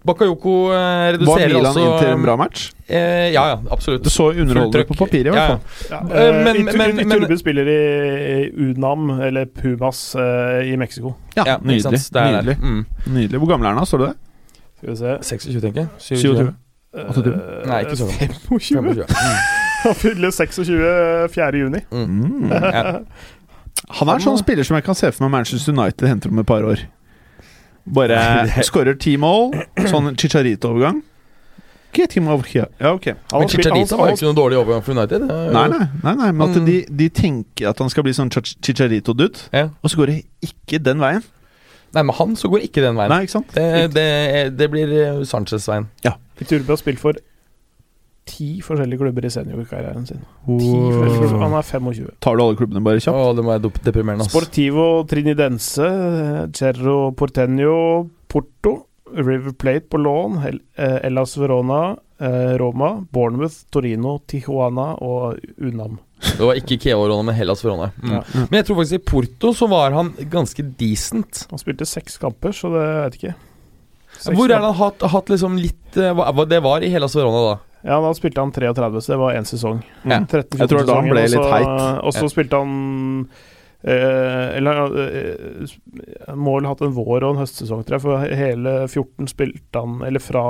Eh, 0.03 0.07
Bakayoko 0.09 0.53
også 0.67 0.73
Var 0.73 1.13
reduserer 1.15 1.47
Milan 1.53 1.65
også, 1.69 1.79
inn 1.83 1.99
til 2.03 2.09
en 2.11 2.23
bra 2.25 2.35
match? 2.35 2.63
Eh, 2.89 3.31
ja, 3.31 3.43
ja, 3.53 3.57
absolutt. 3.71 4.03
Det 4.03 4.11
så 4.11 4.25
underholdende 4.33 4.83
på 4.89 4.97
papiret, 4.99 5.27
i 5.27 5.31
hvert 5.31 5.39
Ja, 5.39 5.55
fall. 5.55 5.61
Ja, 5.89 5.99
Eh, 6.03 6.27
eh, 6.27 6.43
men- 6.43 6.55
i, 6.55 6.63
men- 6.63 6.95
men- 7.07 7.21
Turbe 7.23 7.37
spiller 7.39 7.63
i, 7.71 7.77
i 8.43 8.51
Unam, 8.71 9.09
eller 9.21 9.45
Pumas, 9.45 10.15
eh, 10.15 10.73
i 10.73 10.75
Mexico. 10.75 11.15
Ja, 11.37 11.43
Ja, 11.47 11.57
nydelig. 11.63 11.91
Det 12.11 12.15
er. 12.21 12.41
Nydelig. 12.41 12.57
Mm. 12.61 12.85
nydelig. 13.07 13.39
Hvor 13.39 13.47
gammel 13.47 13.65
er 13.65 13.69
han 13.69 13.77
da? 13.77 13.85
Står 13.85 13.97
det 13.99 14.07
det? 14.07 14.17
Skal 14.77 14.89
vi 14.89 14.95
se 14.95 15.17
26, 15.37 15.61
tenker 15.61 15.79
jeg. 15.79 15.89
27. 15.99 16.53
Eh, 16.93 17.05
28. 17.07 17.65
Nei, 17.65 17.79
ikke 17.83 17.95
så 17.97 18.05
gammel. 18.05 18.35
25. 18.47 18.59
25. 18.59 19.05
Mm. 19.07 19.37
Han 19.83 19.95
fyller 19.95 20.31
26 20.31 21.29
4. 21.31 21.51
juni. 21.59 21.79
Mm. 21.91 22.05
Mm. 22.05 23.05
Han 23.89 24.07
er 24.09 24.13
en 24.13 24.21
sånn 24.21 24.37
spiller 24.39 24.63
som 24.63 24.75
jeg 24.77 24.83
kan 24.85 24.95
se 24.95 25.09
for 25.11 25.23
meg 25.25 25.31
Manchester 25.39 25.73
United 25.73 26.07
henter 26.07 26.29
om 26.29 26.39
et 26.39 26.45
par 26.45 26.61
år. 26.63 26.83
Bare 27.85 28.19
skårer 28.67 28.95
ti 28.99 29.17
mål, 29.19 29.51
sånn 29.89 30.13
Chicharito-overgang. 30.15 31.01
Get 31.93 32.13
him 32.17 32.27
over 32.27 32.47
here. 32.49 32.67
Ja, 32.81 32.93
ok. 32.95 33.05
Men 33.33 33.49
Chicharito 33.51 33.97
var 33.99 34.13
ikke 34.15 34.25
noe 34.25 34.33
dårlig 34.37 34.57
overgang 34.57 34.81
for 34.81 34.95
United. 34.95 35.27
Det 35.27 35.35
Nei, 35.53 35.65
nei, 35.69 35.83
nei, 36.01 36.13
nei 36.15 36.31
men 36.31 36.47
at 36.49 36.55
Mm. 36.57 36.65
de, 36.65 36.77
de 36.89 37.09
tenker 37.09 37.69
at 37.69 37.77
han 37.83 37.89
skal 37.93 38.03
bli 38.07 38.13
sånn 38.17 38.31
Chicharito-dude, 38.33 39.49
Ja. 39.53 39.67
og 39.83 39.89
så 39.91 39.97
går 40.01 40.07
det 40.07 40.23
ikke 40.41 40.79
den 40.81 40.97
veien. 41.03 41.21
Nei, 41.93 42.01
med 42.01 42.15
han 42.17 42.33
så 42.35 42.49
går 42.49 42.63
ikke 42.65 42.81
den 42.81 42.95
veien. 42.97 43.09
Nei, 43.13 43.21
ikke 43.27 43.35
sant? 43.35 43.51
Det, 43.53 43.93
det, 43.93 44.57
det 44.57 44.69
blir 44.73 44.89
eh, 45.03 45.21
Sanchez-veien. 45.29 45.85
I 46.41 46.43
Turbe 46.49 46.73
har 46.73 46.77
spilt 46.81 46.97
for 46.99 47.13
ti 48.25 48.61
forskjellige 48.63 48.99
klubber 49.01 49.25
i 49.25 49.31
seniorkarrieren 49.33 50.05
sin. 50.07 50.21
Ti 50.47 50.69
forskjellige- 50.95 51.41
Han 51.41 51.53
er 51.59 51.61
25. 51.67 52.09
Tar 52.21 52.37
du 52.37 52.43
alle 52.43 52.55
klubbene 52.55 52.83
bare 52.83 52.99
kjapt? 53.03 53.15
Åh, 53.19 53.33
det 53.35 53.43
må 53.43 53.51
være 53.51 53.61
dop- 53.67 53.83
deprimerende. 53.83 54.21
ass. 54.25 54.31
Sportivo 54.31 55.03
Trinidense, 55.07 55.87
Cerro 56.53 57.11
Porteño, 57.11 58.09
Porto, 58.27 58.85
River 59.15 59.51
Plate 59.53 59.87
på 59.89 59.97
lån, 60.01 60.39
Hel 60.41 60.59
eh, 60.77 60.99
Hellas 61.03 61.35
Verona, 61.37 61.95
eh, 62.19 62.55
Roma, 62.57 63.05
Bournemouth, 63.11 63.65
Torino, 63.71 64.19
Tijuana 64.27 64.93
og 65.01 65.37
Unam. 65.61 65.99
Det 66.23 66.39
var 66.39 66.55
ikke 66.55 66.79
Keo-Rona 66.79 67.25
men 67.27 67.35
Hellas 67.35 67.61
Verona. 67.65 67.91
Mm. 68.01 68.11
Ja. 68.15 68.21
Men 68.49 68.57
jeg 68.61 68.65
tror 68.65 68.77
faktisk 68.79 68.93
i 69.01 69.03
Porto 69.11 69.51
så 69.53 69.67
var 69.69 69.91
han 69.91 70.13
ganske 70.31 70.63
decent. 70.79 71.45
Han 71.51 71.59
spilte 71.59 71.85
seks 71.85 72.17
kamper, 72.17 72.55
så 72.55 72.71
det 72.71 72.85
vet 72.87 73.17
jeg 73.19 73.21
ikke. 73.33 73.35
Seks 74.13 74.37
Hvor 74.37 74.45
er 74.45 74.53
det 74.55 74.61
han 74.63 74.73
hatt, 74.77 75.01
hatt 75.11 75.29
liksom 75.33 75.55
litt 75.59 75.97
eh, 75.97 76.45
Det 76.45 76.61
var 76.63 76.81
i 76.85 76.89
Hellas 76.93 77.15
Verona, 77.17 77.43
da. 77.51 77.59
Ja, 77.83 77.97
da 78.01 78.13
spilte 78.15 78.39
han 78.39 78.51
33, 78.55 79.01
så 79.03 79.11
det 79.13 79.17
var 79.19 79.33
én 79.35 79.45
sesong. 79.47 79.81
Ja. 80.07 80.19
13 80.25 80.59
Jeg 80.61 80.69
tror 80.71 80.85
da 80.87 80.95
han 81.01 81.09
ble 81.11 81.25
litt 81.27 81.49
heit. 81.51 82.03
Og 82.03 82.13
så 82.15 82.23
Ja. 82.23 82.29
spilte 82.31 82.59
han 82.61 83.27
eh, 83.83 84.57
Eller 84.57 84.79
eh, 85.09 86.35
må 86.35 86.53
vel 86.55 86.63
ha 86.69 86.71
hatt 86.71 86.81
en 86.85 86.93
vår 86.95 87.23
og 87.27 87.33
en 87.35 87.41
høstsesong, 87.43 87.83
tror 87.83 87.97
jeg, 87.97 88.01
for 88.05 88.17
hele 88.39 88.75
14 88.87 89.27
spilte 89.27 89.81
han 89.83 90.01
Eller 90.07 90.19
fra 90.23 90.45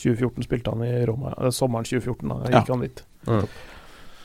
2014 0.00 0.42
spilte 0.48 0.72
han 0.72 0.82
i 0.82 1.04
Roma. 1.06 1.34
Eh, 1.38 1.50
Sommeren 1.54 1.84
2014, 1.84 2.28
da 2.28 2.50
Ja. 2.50 2.60
gikk 2.62 2.68
han 2.72 2.80
dit. 2.80 3.02
Mm. 3.28 3.44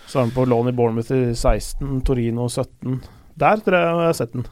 Så 0.08 0.16
er 0.20 0.24
han 0.24 0.32
på 0.32 0.48
lån 0.48 0.70
i 0.70 0.72
Bournemouth 0.72 1.12
i 1.12 1.34
16, 1.36 2.02
Torino 2.08 2.48
17. 2.50 3.02
Der 3.38 3.58
tror 3.58 3.76
jeg 3.78 3.86
jeg 3.86 4.06
har 4.08 4.14
sett 4.14 4.32
den. 4.34 4.46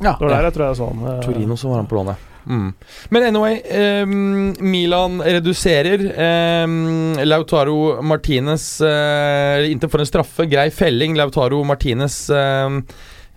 Ja. 0.00 0.14
Det 0.18 0.24
var 0.26 0.34
der 0.36 0.48
jeg 0.48 0.54
tror 0.56 0.66
jeg 0.70 0.76
så 0.80 0.88
han. 0.90 1.06
eh, 1.14 1.20
Torino 1.26 1.56
så 1.60 1.68
var 1.68 1.76
han 1.82 1.86
på 1.90 1.98
lånet. 2.00 2.26
Mm. 2.50 2.72
Men 3.12 3.22
anyway, 3.28 3.58
ehm, 3.68 4.56
Milan 4.64 5.20
reduserer. 5.20 6.00
ehm, 6.16 7.18
Lautaro 7.28 8.00
Martinez 8.02 8.80
uh, 8.80 9.60
Inntil 9.70 9.90
for 9.92 10.00
en 10.00 10.08
straffe. 10.08 10.46
Grei 10.48 10.70
felling. 10.72 11.16
Lautaro 11.20 11.62
Martinez 11.64 12.30
ehm, 12.30 12.82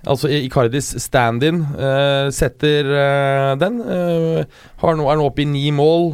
Altså 0.06 0.28
Icardis 0.28 0.90
stand-in 1.00 1.62
eh, 1.80 2.26
setter 2.36 2.90
eh, 2.92 3.52
den. 3.56 3.78
eh, 3.80 4.44
har 4.82 4.98
nå, 5.00 5.06
er 5.08 5.16
nå 5.16 5.28
oppe 5.30 5.46
i 5.46 5.48
ni 5.48 5.70
mål 5.72 6.10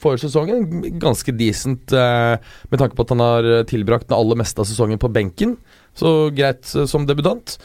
for 0.00 0.16
sesongen. 0.16 0.64
Ganske 1.00 1.32
decent 1.36 1.92
eh, 1.92 2.38
med 2.72 2.80
tanke 2.80 2.96
på 2.96 3.04
at 3.04 3.12
han 3.12 3.20
har 3.20 3.48
tilbrakt 3.68 4.08
det 4.08 4.16
aller 4.16 4.40
meste 4.40 4.64
av 4.64 4.68
sesongen 4.70 4.96
på 5.02 5.12
benken. 5.12 5.58
Så 5.92 6.30
greit 6.32 6.72
eh, 6.72 6.86
som 6.88 7.04
debutant. 7.04 7.58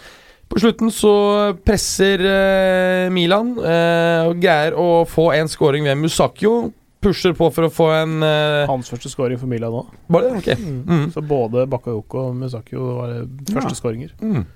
På 0.50 0.60
slutten 0.60 0.90
så 0.92 1.14
presser 1.66 2.24
eh, 2.26 3.08
Milan 3.14 3.54
eh, 3.62 4.28
og 4.30 4.40
greier 4.42 4.74
å 4.74 5.06
få 5.06 5.30
en 5.38 5.50
scoring 5.52 5.86
ved 5.86 6.00
Musakio. 6.02 6.72
Pusher 7.00 7.32
på 7.38 7.48
for 7.56 7.68
å 7.68 7.72
få 7.72 7.86
en 7.96 8.16
eh, 8.26 8.66
Hans 8.68 8.90
første 8.92 9.12
scoring 9.12 9.40
for 9.40 9.48
Milan 9.48 9.72
nå. 9.72 9.86
Var 10.12 10.26
det? 10.26 10.32
Ok. 10.42 10.50
Mm. 10.60 11.06
Så 11.14 11.22
både 11.24 11.68
Bakayoko 11.72 12.26
og 12.26 12.40
Musakio 12.42 12.96
var 12.98 13.14
første 13.54 13.76
Ja. 13.76 13.78
skåringer. 13.78 14.16
Mm. 14.20 14.48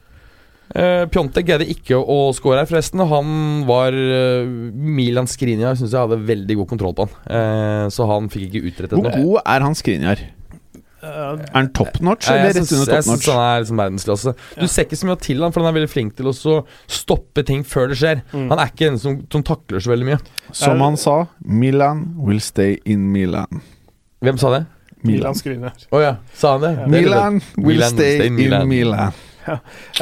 Uh, 0.73 1.03
Pjontek 1.11 1.45
greide 1.45 1.67
ikke 1.69 1.99
å 1.99 2.31
score 2.33 2.57
her, 2.57 2.65
forresten. 2.65 3.03
Han 3.05 3.27
var 3.69 3.93
uh, 3.93 4.47
Milan 4.73 5.27
Skriniar 5.29 5.75
syns 5.77 5.93
jeg 5.93 6.01
hadde 6.01 6.17
veldig 6.25 6.55
god 6.63 6.69
kontroll 6.71 6.95
på 6.97 7.05
han. 7.05 7.17
Uh, 7.27 7.85
så 7.93 8.07
han 8.09 8.31
fikk 8.33 8.47
ikke 8.49 8.71
utrettet 8.71 8.97
Hvor 8.97 9.11
god 9.13 9.43
er 9.43 9.67
han 9.67 9.77
Skriniar? 9.77 10.23
Eh, 11.03 11.09
Er 11.09 11.49
han 11.53 11.69
top 11.73 11.99
notch, 12.01 12.29
Eh, 12.29 12.33
eller 12.35 12.45
jeg 12.53 12.55
synes, 12.55 12.69
top 12.69 12.77
-notch? 12.87 12.93
jeg 12.95 13.03
syns 13.03 13.25
han 13.25 13.41
er 13.43 13.59
liksom 13.61 13.77
verdensklasse. 13.77 14.33
Du 14.55 14.61
Ja. 14.61 14.67
ser 14.67 14.83
ikke 14.85 14.95
så 14.95 15.05
mye 15.05 15.19
til 15.19 15.41
han, 15.43 15.51
for 15.51 15.59
han 15.61 15.75
er 15.75 15.79
veldig 15.79 15.89
flink 15.89 16.15
til 16.15 16.25
å 16.25 16.65
stoppe 16.87 17.43
ting 17.45 17.63
før 17.65 17.89
det 17.89 17.97
skjer. 17.97 18.21
Mm. 18.33 18.49
Han 18.49 18.59
er 18.59 18.65
ikke 18.71 18.87
en 18.87 18.97
som, 18.97 19.27
som 19.31 19.43
takler 19.43 19.79
så 19.79 19.91
veldig 19.91 20.05
mye. 20.05 20.19
Som 20.53 20.79
han 20.79 20.95
sa, 20.97 21.25
Milan 21.45 22.15
will 22.17 22.39
stay 22.39 22.77
in 22.85 23.11
Milan. 23.11 23.47
Eh, 23.51 23.59
Hvem 24.25 24.37
sa 24.37 24.49
det? 24.59 24.65
Milan 25.03 25.33
Skriniar. 25.35 25.73
Å 25.91 25.99
ja, 26.01 26.15
sa 26.33 26.53
han 26.57 26.61
det? 26.61 26.77
Ja. 26.79 26.85
Det 26.85 26.89
Milan 27.03 27.41
will 27.57 27.75
Milan 27.75 27.89
stay 27.89 28.25
in 28.25 28.35
Milan. 28.35 28.67
Milan. 28.69 29.11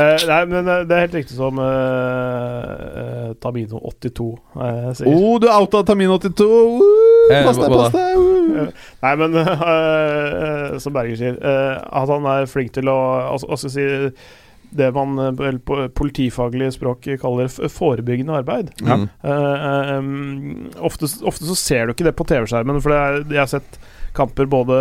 Eh, 0.02 0.24
nei, 0.28 0.42
men 0.48 0.68
eh, 0.68 0.84
det 0.88 0.96
er 0.96 1.06
helt 1.06 1.16
riktig 1.18 1.36
som 1.36 1.58
uh, 1.60 3.32
Tabino82 3.44 4.28
eh, 4.32 4.92
sier. 5.00 5.10
Oh, 5.10 5.36
du 5.42 5.50
outa 5.52 5.82
Tamino82! 5.88 6.48
Uh, 6.80 7.12
Eh, 7.32 7.46
pass 7.46 7.60
deg, 7.60 7.72
pass 7.72 7.94
deg! 7.94 8.20
Uh. 8.20 8.70
Nei, 9.04 9.16
men 9.22 9.38
eh, 9.42 10.78
som 10.84 10.96
Berger 10.96 11.20
sier, 11.20 11.38
eh, 11.38 11.76
at 11.80 12.12
han 12.12 12.28
er 12.34 12.50
flink 12.50 12.74
til 12.76 12.92
å 12.92 13.00
altså, 13.32 13.50
Hva 13.50 13.60
skal 13.60 13.72
jeg 13.72 13.76
si 13.76 14.78
Det 14.82 14.90
man 14.96 15.22
eh, 15.22 15.60
på 15.68 15.80
politifaglig 15.98 16.72
språk 16.78 17.10
kaller 17.22 17.52
forebyggende 17.52 18.38
arbeid. 18.42 18.72
Ja. 18.80 19.02
Mm. 19.02 19.10
Eh, 19.24 19.68
eh, 19.72 19.96
um, 20.00 20.70
ofte, 20.80 21.10
ofte 21.28 21.48
så 21.50 21.58
ser 21.60 21.88
du 21.88 21.96
ikke 21.96 22.08
det 22.08 22.16
på 22.20 22.28
TV-skjermen, 22.30 22.80
for 22.84 22.94
det 22.94 23.02
er, 23.02 23.20
jeg 23.36 23.44
har 23.44 23.52
sett 23.52 23.82
kamper 24.16 24.48
både 24.52 24.78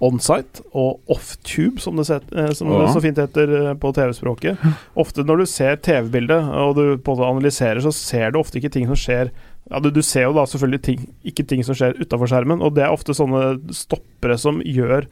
onsite 0.00 0.64
og 0.72 1.12
off-tube, 1.12 1.80
som, 1.82 1.98
det, 2.00 2.06
set, 2.08 2.26
eh, 2.32 2.50
som 2.56 2.70
det 2.72 2.88
så 2.94 3.02
fint 3.04 3.20
heter 3.20 3.54
eh, 3.58 3.70
på 3.80 3.92
TV-språket. 3.96 4.62
Ofte 5.02 5.24
når 5.26 5.42
du 5.42 5.50
ser 5.50 5.80
TV-bildet 5.84 6.50
og 6.62 6.74
du 6.78 6.84
på 6.96 7.14
en 7.14 7.20
måte 7.20 7.30
analyserer, 7.36 7.82
så 7.84 7.92
ser 7.94 8.32
du 8.32 8.40
ofte 8.40 8.60
ikke 8.60 8.72
ting 8.72 8.88
som 8.88 8.98
skjer 8.98 9.32
ja, 9.70 9.78
du, 9.78 9.90
du 9.94 10.00
ser 10.02 10.24
jo 10.26 10.34
da 10.34 10.46
selvfølgelig 10.48 10.82
ting, 10.82 11.02
ikke 11.30 11.44
ting 11.46 11.60
som 11.66 11.76
skjer 11.78 11.98
utafor 12.00 12.30
skjermen, 12.30 12.62
og 12.64 12.74
det 12.74 12.82
er 12.86 12.94
ofte 12.94 13.14
sånne 13.14 13.60
stoppere 13.76 14.38
som 14.40 14.58
gjør 14.66 15.06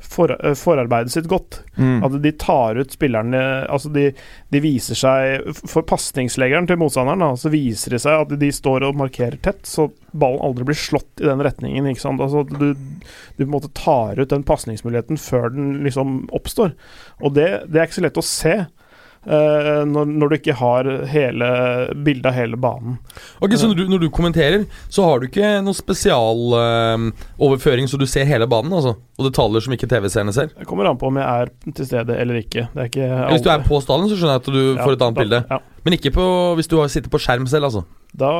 for, 0.00 0.30
eh, 0.44 0.54
forarbeidet 0.54 1.12
sitt 1.12 1.28
godt. 1.28 1.62
Mm. 1.76 2.04
At 2.04 2.16
de 2.22 2.32
tar 2.32 2.76
ut 2.76 2.92
spillerne 2.92 3.40
Altså, 3.68 3.90
de, 3.92 4.10
de 4.52 4.60
viser 4.64 4.96
seg 4.96 5.50
For 5.68 5.84
pasningsleggeren 5.84 6.68
til 6.68 6.78
motstanderen, 6.80 7.20
da, 7.20 7.30
så 7.36 7.52
viser 7.52 7.96
det 7.96 8.00
seg 8.04 8.24
at 8.24 8.34
de 8.40 8.50
står 8.52 8.86
og 8.86 8.96
markerer 8.96 9.36
tett, 9.42 9.64
så 9.68 9.88
ballen 10.16 10.40
aldri 10.44 10.64
blir 10.68 10.78
slått 10.78 11.20
i 11.20 11.28
den 11.28 11.42
retningen. 11.44 11.88
Ikke 11.90 12.04
sant? 12.04 12.22
Altså, 12.24 12.44
du, 12.48 12.72
du 12.74 13.42
på 13.42 13.48
en 13.48 13.54
måte 13.56 13.72
tar 13.76 14.20
ut 14.20 14.32
den 14.32 14.46
pasningsmuligheten 14.46 15.20
før 15.20 15.50
den 15.52 15.82
liksom 15.84 16.24
oppstår. 16.36 16.76
Og 17.20 17.36
det, 17.36 17.48
det 17.68 17.80
er 17.80 17.88
ikke 17.88 18.00
så 18.00 18.06
lett 18.06 18.20
å 18.20 18.26
se. 18.26 18.56
Eh, 19.26 19.82
når, 19.90 20.04
når 20.06 20.28
du 20.30 20.34
ikke 20.38 20.54
har 20.58 20.84
hele 21.10 21.46
bildet 22.06 22.26
av 22.30 22.34
hele 22.38 22.56
banen. 22.62 22.98
Ok, 23.42 23.52
Så 23.58 23.66
når 23.68 23.76
du, 23.80 23.84
når 23.90 23.98
du 24.04 24.08
kommenterer, 24.14 24.60
så 24.88 25.00
har 25.08 25.16
du 25.20 25.26
ikke 25.28 25.48
noen 25.66 25.74
spesialoverføring 25.76 27.86
så 27.90 27.98
du 28.00 28.06
ser 28.06 28.24
hele 28.30 28.46
banen? 28.50 28.72
altså 28.72 28.92
Og 29.18 29.24
detaljer 29.30 29.60
som 29.66 29.72
ikke 29.76 29.88
TV-seerne 29.90 30.32
ser? 30.36 30.46
Det 30.56 30.66
kommer 30.68 30.84
an 30.90 30.98
på 31.00 31.06
om 31.10 31.16
jeg 31.20 31.26
er 31.26 31.46
til 31.72 31.86
stede 31.88 32.12
eller 32.20 32.34
ikke. 32.42 32.62
Det 32.74 32.82
ikke 32.92 33.06
Hvis 33.32 33.42
du 33.46 33.50
er 33.50 33.58
på 33.66 33.80
stallen, 33.84 34.08
så 34.10 34.14
skjønner 34.18 34.34
jeg 34.38 34.42
at 34.44 34.52
du 34.52 34.62
Ja, 34.76 34.84
får 34.84 34.92
et 34.92 35.02
annet 35.02 35.16
da- 35.16 35.20
bilde. 35.22 35.38
Ja. 35.50 35.58
Men 35.86 35.92
ikke 35.98 36.10
på, 36.14 36.24
hvis 36.58 36.68
du 36.68 36.76
har- 36.80 36.88
sitter 36.88 37.10
på 37.10 37.18
skjerm 37.22 37.46
selv, 37.48 37.64
altså. 37.70 37.82
Da, 38.16 38.30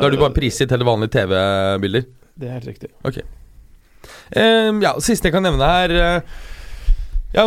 Da 0.00 0.06
er 0.06 0.10
du 0.10 0.16
bare 0.18 0.30
prisgitt 0.34 0.70
hele 0.70 0.84
vanlige 0.84 1.10
TV-bilder. 1.10 2.02
Det 2.38 2.48
er 2.48 2.52
helt 2.60 2.66
riktig. 2.66 2.88
Ehm, 4.34 4.80
ja, 4.82 4.92
Siste 4.98 5.24
jeg 5.28 5.32
kan 5.34 5.42
nevne 5.44 5.64
her 5.68 5.90
eh, 5.90 6.20
Ja, 7.32 7.46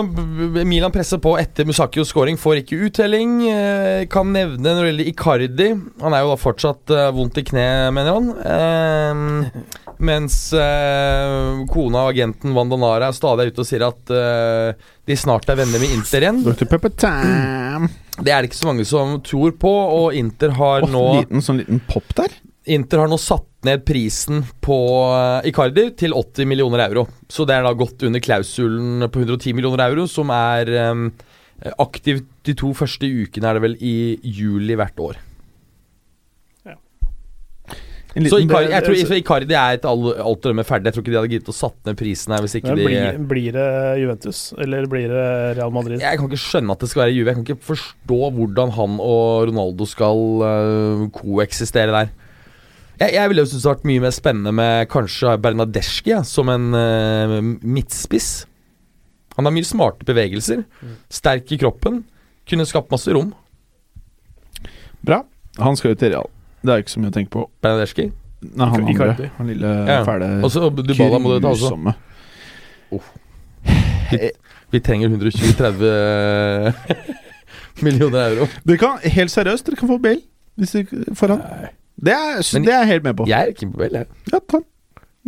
Milan 0.65 0.89
presser 0.91 1.19
på 1.21 1.35
etter 1.37 1.67
Musakios 1.69 2.09
scoring, 2.09 2.39
får 2.41 2.63
ikke 2.63 2.79
uttelling. 2.87 3.35
Eh, 3.51 4.07
kan 4.09 4.31
nevne 4.33 4.71
når 4.73 4.81
det 4.81 4.89
gjelder 4.89 5.09
Icardi. 5.11 5.67
Han 6.01 6.15
er 6.15 6.23
jo 6.23 6.31
da 6.31 6.37
fortsatt 6.41 6.93
eh, 6.95 7.09
vondt 7.13 7.37
i 7.37 7.43
kne, 7.45 7.65
mener 7.93 8.17
han. 8.17 8.31
Eh, 8.55 9.75
mens 10.09 10.39
eh, 10.57 11.61
kona 11.69 12.07
og 12.07 12.15
agenten 12.15 12.57
Vandanara 12.57 13.11
stadig 13.13 13.45
er 13.45 13.53
ute 13.53 13.61
og 13.61 13.69
sier 13.69 13.85
at 13.85 14.15
eh, 14.15 14.89
de 15.05 15.19
snart 15.21 15.53
er 15.53 15.61
venner 15.61 15.83
med 15.83 15.93
Inter 15.93 16.25
igjen. 16.25 16.41
Det 18.17 18.33
er 18.33 18.41
det 18.41 18.49
ikke 18.49 18.63
så 18.63 18.71
mange 18.71 18.89
som 18.89 19.19
tror 19.27 19.53
på, 19.61 19.69
og 19.69 20.17
Inter 20.17 20.57
har 20.57 20.87
oh, 20.87 20.89
nå 20.89 21.05
liten, 21.19 21.45
sånn 21.45 21.61
liten 21.61 21.83
pop 21.85 22.09
der. 22.17 22.33
Inter 22.65 23.03
har 23.03 23.09
nå 23.11 23.17
satt 23.21 23.45
ned 23.65 23.83
prisen 23.85 24.41
på 24.63 24.77
eh, 25.13 25.49
Icardi 25.51 25.89
til 25.99 26.15
80 26.17 26.49
millioner 26.49 26.85
euro. 26.87 27.05
Så 27.29 27.45
det 27.45 27.57
er 27.57 27.65
da 27.65 27.73
godt 27.77 28.05
under 28.07 28.23
klausulen 28.23 29.05
på 29.05 29.21
110 29.21 29.53
millioner 29.57 29.85
euro, 29.85 30.07
som 30.09 30.33
er 30.33 30.71
um, 30.91 31.07
aktivt 31.81 32.27
de 32.45 32.57
to 32.57 32.73
første 32.77 33.09
ukene, 33.09 33.49
er 33.49 33.57
det 33.57 33.65
vel, 33.67 33.79
i 33.81 33.95
juli 34.23 34.77
hvert 34.77 35.01
år. 35.01 35.21
Så 38.15 38.37
Icardi, 38.39 38.69
jeg 38.71 38.83
tror 38.85 38.95
så 38.95 39.15
Icardi 39.17 39.55
er 39.59 39.75
et 39.75 39.85
alt 39.91 40.45
å 40.47 40.49
rømme 40.49 40.63
ferdig. 40.63 40.87
Jeg 40.87 40.95
tror 40.95 41.03
ikke 41.03 41.11
de 41.11 41.17
hadde 41.19 41.31
giddet 41.33 41.49
å 41.51 41.55
satt 41.55 41.75
ned 41.83 41.97
prisen 41.99 42.31
her 42.31 42.45
hvis 42.45 42.53
ikke 42.61 42.75
de 42.79 42.85
blir, 42.87 43.17
blir 43.27 43.57
det 43.57 43.65
Juventus, 43.99 44.39
eller 44.55 44.87
blir 44.87 45.09
det 45.11 45.25
Real 45.57 45.73
Madrid? 45.75 45.99
Jeg 45.99 46.21
kan 46.21 46.29
ikke 46.29 46.39
skjønne 46.39 46.77
at 46.77 46.85
det 46.85 46.89
skal 46.93 47.03
være 47.03 47.15
Juve. 47.17 47.27
Jeg 47.27 47.35
kan 47.35 47.43
ikke 47.43 47.67
forstå 47.73 48.19
hvordan 48.37 48.71
han 48.77 48.95
og 49.03 49.49
Ronaldo 49.51 49.89
skal 49.91 50.23
uh, 50.45 51.03
koeksistere 51.19 51.91
der. 51.91 52.13
Jeg, 52.99 53.13
jeg 53.17 53.29
ville 53.31 53.43
jo 53.43 53.49
synes 53.51 53.63
det 53.65 53.71
vært 53.73 53.87
mye 53.89 54.03
mer 54.05 54.13
spennende 54.15 54.51
med 54.55 54.89
kanskje 54.91 55.33
Bernadeschi 55.43 56.11
ja, 56.13 56.21
som 56.27 56.49
en 56.53 56.67
uh, 56.75 57.39
midtspiss. 57.61 58.29
Han 59.35 59.45
har 59.49 59.53
mye 59.55 59.67
smarte 59.67 60.07
bevegelser. 60.07 60.61
Sterk 61.11 61.51
i 61.51 61.57
kroppen. 61.59 62.03
Kunne 62.47 62.65
skapt 62.69 62.91
masse 62.93 63.11
rom. 63.11 63.33
Bra. 65.05 65.23
Han 65.59 65.75
skal 65.79 65.91
jo 65.93 65.99
til 65.99 66.13
Real. 66.15 66.29
Det 66.65 66.71
er 66.73 66.83
ikke 66.85 66.93
så 66.95 67.01
mye 67.03 67.11
å 67.11 67.15
tenke 67.17 67.33
på. 67.35 67.43
Bernadeschi. 67.63 68.07
Nei, 68.45 68.67
han 68.69 68.87
andre. 68.87 69.29
Han 69.39 69.47
lille, 69.49 69.69
Ja. 69.89 70.03
fæle 70.05 70.27
Også 70.45 70.69
Dybala 70.69 71.19
må 71.19 71.33
du 71.33 71.39
ta 71.41 71.51
også. 71.51 71.71
grusomme. 71.73 71.93
Vi 74.71 74.79
trenger 74.83 75.09
120-30 75.09 76.73
millioner 77.85 78.19
euro. 78.29 78.47
Dere 78.65 78.77
kan, 78.81 78.97
helt 79.03 79.31
seriøst, 79.33 79.65
dere 79.67 79.79
kan 79.79 79.89
få 79.91 79.97
Bale 80.01 80.21
hvis 80.55 80.71
dere 80.71 81.15
får 81.19 81.33
han. 81.35 81.41
Det 82.05 82.13
er, 82.13 82.39
Men- 82.53 82.65
det 82.67 82.73
er 82.73 82.79
jeg 82.83 82.91
helt 82.93 83.03
med 83.09 83.17
på. 83.17 83.27
Jeg 83.27 83.41
er 83.41 83.53
ikke 83.55 83.71
på 83.73 83.81
vel, 83.81 83.99
jeg. 84.01 84.07
Ja, 84.31 84.39
ta 84.39 84.61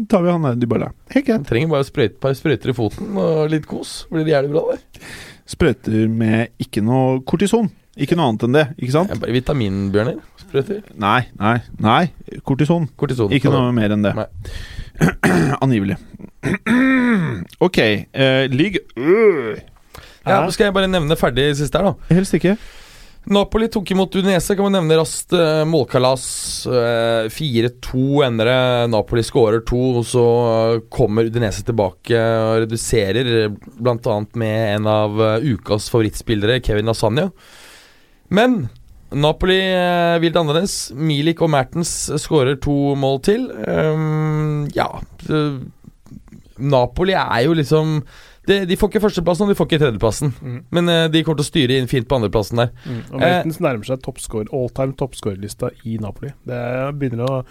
tar 0.05 0.21
vi 0.21 0.29
han 0.29 0.43
der 0.45 0.55
Dybala. 0.61 0.91
Helt 1.09 1.25
greit. 1.25 1.47
Trenger 1.49 1.71
bare 1.71 2.03
et 2.05 2.19
par 2.21 2.35
sprøyter 2.37 2.69
i 2.69 2.75
foten 2.77 3.17
og 3.17 3.49
litt 3.49 3.65
kos. 3.65 4.05
Blir 4.11 4.27
det 4.27 4.35
jævlig 4.35 4.51
bra, 4.53 4.75
det. 4.75 5.01
Sprøyter 5.49 6.07
med 6.11 6.49
ikke 6.61 6.83
noe 6.85 7.21
kortison. 7.25 7.71
Ikke 7.97 8.13
noe 8.15 8.29
annet 8.29 8.43
enn 8.45 8.53
det, 8.53 8.65
ikke 8.77 8.93
sant? 8.93 9.13
Bare 9.17 9.33
Vitaminbjørner. 9.33 10.19
Sprøyter. 10.43 10.83
Nei, 11.01 11.23
nei, 11.39 11.55
nei. 11.81 12.03
Kortison. 12.45 12.85
Kortison. 12.95 13.33
Ikke 13.33 13.49
noe 13.49 13.71
mer 13.73 13.95
enn 13.95 14.05
det. 14.05 14.13
Angivelig. 15.65 15.97
ok. 17.67 17.79
Uh, 18.13 18.45
League 18.53 18.83
Ja, 20.27 20.43
nå 20.43 20.51
skal 20.53 20.67
jeg 20.67 20.75
bare 20.75 20.91
nevne 20.91 21.17
ferdig 21.17 21.49
siste 21.57 21.79
her, 21.79 21.89
da. 21.89 22.13
Helst 22.13 22.35
ikke. 22.37 22.57
Napoli 23.27 23.67
tok 23.67 23.91
imot 23.91 24.15
Udinese, 24.15 24.55
kan 24.55 24.63
man 24.63 24.77
nevne 24.77 24.97
raskt. 25.01 25.33
eh, 25.33 25.65
målkalas. 25.67 26.65
eh, 26.67 27.27
4-2 27.27 28.23
ender 28.23 28.45
det. 28.45 28.89
Napoli 28.89 29.23
skårer 29.23 29.65
to, 29.65 29.99
og 29.99 30.05
så 30.05 30.23
eh, 30.75 30.81
kommer 30.89 31.27
Udinese 31.27 31.65
tilbake 31.67 32.15
og 32.15 32.63
reduserer, 32.63 33.49
bl.a. 33.51 34.25
med 34.33 34.75
en 34.75 34.87
av 34.87 35.21
eh, 35.21 35.51
ukas 35.53 35.89
favorittspillere, 35.91 36.61
Kevin 36.63 36.85
Lasagna. 36.85 37.29
Men 38.29 38.69
Napoli 39.11 39.59
vil 40.19 40.31
det 40.31 40.39
annerledes. 40.39 40.77
Milik 40.95 41.41
og 41.41 41.51
Mertens 41.51 42.09
skårer 42.19 42.55
to 42.59 42.95
mål 42.99 43.21
til. 43.23 43.45
Um, 43.67 44.67
ja 44.75 44.89
Napoli 46.57 47.13
er 47.15 47.45
jo 47.45 47.55
liksom 47.55 48.01
de, 48.47 48.59
de 48.69 48.77
får 48.79 48.91
ikke 48.91 49.03
førsteplassen, 49.03 49.45
og 49.47 49.51
de 49.51 49.57
får 49.59 49.67
ikke 49.69 49.79
tredjeplassen. 49.83 50.31
Mm. 50.41 50.59
Men 50.77 50.91
uh, 50.93 51.01
de 51.11 51.21
kommer 51.25 51.41
til 51.41 51.45
å 51.45 51.51
styre 51.51 51.77
inn 51.81 51.89
fint 51.91 52.07
på 52.09 52.17
andreplassen 52.19 52.61
der. 52.63 52.71
Mm. 52.87 53.01
Og 53.11 53.19
Mertens 53.21 53.59
nærmer 53.63 53.89
seg 53.89 54.01
toppscore, 54.05 54.47
all 54.55 54.71
time 54.77 54.95
toppscorerlista 54.99 55.73
i 55.85 55.97
Napoli. 56.03 56.31
Det 56.47 56.55
er- 56.55 56.95
begynner 56.97 57.27
å 57.27 57.43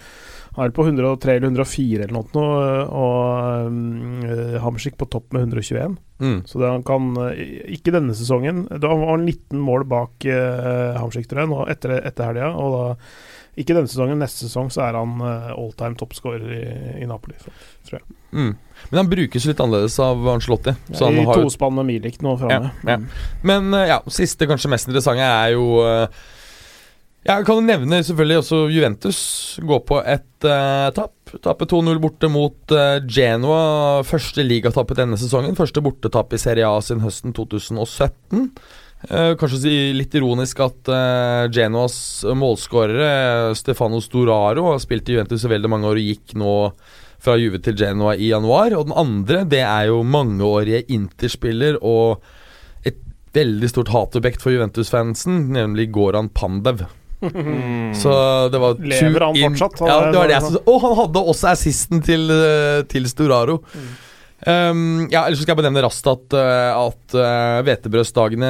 Han 0.57 0.65
er 0.65 0.71
på 0.73 0.87
103 0.87 1.35
eller 1.37 1.51
104 1.51 2.07
eller 2.07 2.15
noe, 2.15 2.45
og 2.89 3.67
um, 3.67 4.23
Hamsik 4.63 4.97
på 4.97 5.05
topp 5.13 5.35
med 5.35 5.43
121. 5.45 5.97
Mm. 6.17 6.39
Så 6.49 6.57
det 6.57 6.71
han 6.71 6.81
kan 6.81 7.11
eh, 7.27 7.67
Ikke 7.75 7.93
denne 7.93 8.15
sesongen. 8.17 8.63
Da 8.81 8.89
var 8.89 9.11
han 9.11 9.27
19 9.27 9.59
mål 9.61 9.85
bak 9.85 10.25
uh, 10.25 10.97
Hamsik, 10.97 11.27
tror 11.29 11.43
jeg, 11.43 11.51
nå 11.51 11.61
etter, 11.69 11.99
etter 12.01 12.31
helga. 12.31 12.49
Og 12.57 12.73
da 12.73 12.87
ikke 13.57 13.73
denne 13.73 13.89
sesongen, 13.89 14.19
neste 14.21 14.45
sesong 14.45 14.69
så 14.73 14.85
er 14.85 14.97
han 14.99 15.17
uh, 15.23 15.49
all 15.55 15.73
time 15.77 15.97
toppscorer 15.97 16.45
i, 16.53 16.63
i 17.03 17.09
Napoli. 17.09 17.37
Så, 17.41 17.99
Mm. 18.31 18.55
Men 18.89 18.97
han 18.97 19.09
brukes 19.09 19.45
litt 19.47 19.59
annerledes 19.63 19.95
av 20.03 20.25
Ancelotti. 20.29 20.73
Ja, 20.91 21.09
I 21.09 21.25
har 21.25 21.39
tospann 21.41 21.77
med 21.79 21.87
Milik 21.87 22.19
nå 22.21 22.35
framme. 22.37 22.71
Ja, 22.83 22.97
ja. 22.97 23.29
Men 23.47 23.73
eh, 23.73 23.87
ja, 23.93 24.01
siste, 24.11 24.47
kanskje 24.49 24.71
mest 24.73 24.89
interessante, 24.89 25.23
er 25.23 25.53
jo 25.55 25.79
eh, 25.85 26.25
Jeg 27.27 27.47
kan 27.47 27.63
nevne 27.65 28.01
selvfølgelig 28.03 28.41
også 28.43 28.59
Juventus. 28.71 29.21
Gå 29.63 29.79
på 29.87 30.01
et 30.03 30.47
uh, 30.47 30.89
tap. 30.95 31.15
Tape 31.43 31.67
2-0 31.67 31.97
borte 31.99 32.29
mot 32.31 32.75
uh, 32.75 32.99
Genoa. 33.03 34.03
Første 34.07 34.45
ligatap 34.45 34.93
i 34.93 34.99
denne 35.01 35.19
sesongen. 35.19 35.57
Første 35.57 35.83
bortetap 35.83 36.35
i 36.35 36.39
Serie 36.39 36.67
A 36.67 36.77
siden 36.83 37.03
høsten 37.03 37.35
2017. 37.35 38.51
Eh, 39.05 39.33
kanskje 39.37 39.59
si 39.61 39.73
litt 39.93 40.15
ironisk 40.17 40.59
at 40.65 40.89
eh, 40.89 41.43
Genoas 41.53 42.25
målskårere, 42.33 43.53
Stefano 43.55 44.01
Storaro, 44.01 44.71
har 44.71 44.81
spilt 44.81 45.09
i 45.09 45.17
Juventus 45.17 45.45
i 45.45 45.51
veldig 45.51 45.69
mange 45.69 45.91
år 45.91 46.01
og 46.01 46.07
gikk 46.09 46.33
nå 46.41 46.55
fra 47.21 47.35
Juve 47.37 47.61
til 47.61 47.77
Genoa 47.77 48.15
i 48.17 48.31
januar. 48.31 48.73
Og 48.77 48.89
den 48.89 48.97
andre, 48.97 49.43
det 49.49 49.61
er 49.61 49.91
jo 49.91 50.01
mangeårige 50.05 50.83
Interspiller 50.93 51.77
og 51.85 52.25
et 52.87 52.97
veldig 53.37 53.69
stort 53.69 53.93
hatobjekt 53.93 54.41
for 54.41 54.55
Juventus-fansen, 54.55 55.45
nemlig 55.53 55.91
Goran 55.93 56.31
Pandev. 56.33 56.87
Så 58.01 58.11
det 58.53 58.59
var. 58.61 58.81
Lever 58.81 59.23
han 59.25 59.57
fortsatt? 59.57 59.87
Ja, 59.89 60.01
det 60.11 60.19
var 60.19 60.29
det 60.29 60.35
jeg 60.37 60.45
syntes. 60.49 60.65
Og 60.69 60.83
han 60.83 60.99
hadde 61.03 61.23
også 61.33 61.53
assisten 61.53 62.03
til, 62.05 62.27
eh, 62.33 62.81
til 62.89 63.09
Storaro. 63.09 63.61
Mm. 63.73 63.87
Um, 64.45 65.07
ja, 65.09 65.23
ellers 65.23 65.39
skal 65.41 65.55
jeg 65.55 65.57
bare 65.57 65.71
nevne 65.71 65.81
raskt 65.81 66.05
at, 66.11 66.35
uh, 66.37 66.77
at 66.77 67.15
uh, 67.17 67.61
hvetebrødsdagene 67.65 68.49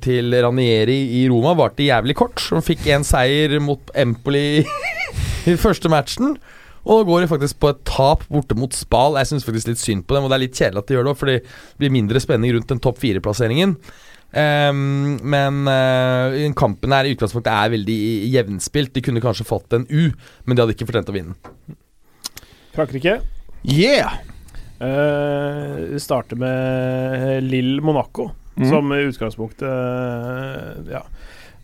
til 0.00 0.32
Ranieri 0.32 0.96
i 1.18 1.26
Roma 1.28 1.52
varte 1.58 1.84
jævlig 1.84 2.16
kort. 2.16 2.40
Han 2.54 2.64
fikk 2.64 2.86
én 2.88 3.04
seier 3.04 3.58
mot 3.60 3.92
Empoli 3.92 4.62
i 5.50 5.56
første 5.60 5.92
matchen. 5.92 6.38
Og 6.88 7.02
nå 7.02 7.04
går 7.04 7.24
de 7.26 7.30
faktisk 7.34 7.58
på 7.60 7.74
et 7.74 7.82
tap 7.84 8.22
borte 8.32 8.56
mot 8.56 8.72
Spal. 8.72 9.18
Jeg 9.20 9.28
syns 9.28 9.44
faktisk 9.44 9.68
litt 9.68 9.82
synd 9.82 10.06
på 10.08 10.16
dem, 10.16 10.24
og 10.24 10.32
det 10.32 10.38
er 10.38 10.44
litt 10.46 10.56
kjedelig 10.56 10.80
at 10.80 10.88
de 10.88 10.96
gjør 10.96 11.04
det 11.04 11.12
òg, 11.12 11.20
fordi 11.20 11.34
det 11.42 11.82
blir 11.82 11.92
mindre 11.98 12.22
spenning 12.24 12.54
rundt 12.56 12.72
den 12.72 12.80
topp 12.84 13.02
fire-plasseringen. 13.02 13.76
Um, 14.28 15.18
men 15.24 15.68
uh, 15.68 16.36
kampen 16.56 16.92
her 16.96 17.08
i 17.08 17.12
utgangspunktet 17.16 17.52
er 17.52 17.74
veldig 17.76 17.98
jevnspilt. 18.32 18.94
De 18.96 19.04
kunne 19.04 19.24
kanskje 19.24 19.48
fått 19.48 19.76
en 19.76 19.84
U, 19.92 20.08
men 20.48 20.56
de 20.56 20.64
hadde 20.64 20.76
ikke 20.78 20.88
fortjent 20.88 21.12
å 21.12 21.18
vinne. 21.18 21.36
Frankrike. 22.72 23.18
Yeah! 23.68 24.22
Uh, 24.78 25.96
starter 25.98 26.38
med 26.38 27.42
Lill 27.42 27.80
Monaco, 27.82 28.30
mm. 28.54 28.68
som 28.70 28.92
i 28.94 29.02
utgangspunktet 29.08 29.68
uh, 29.68 30.92
Ja. 30.92 31.02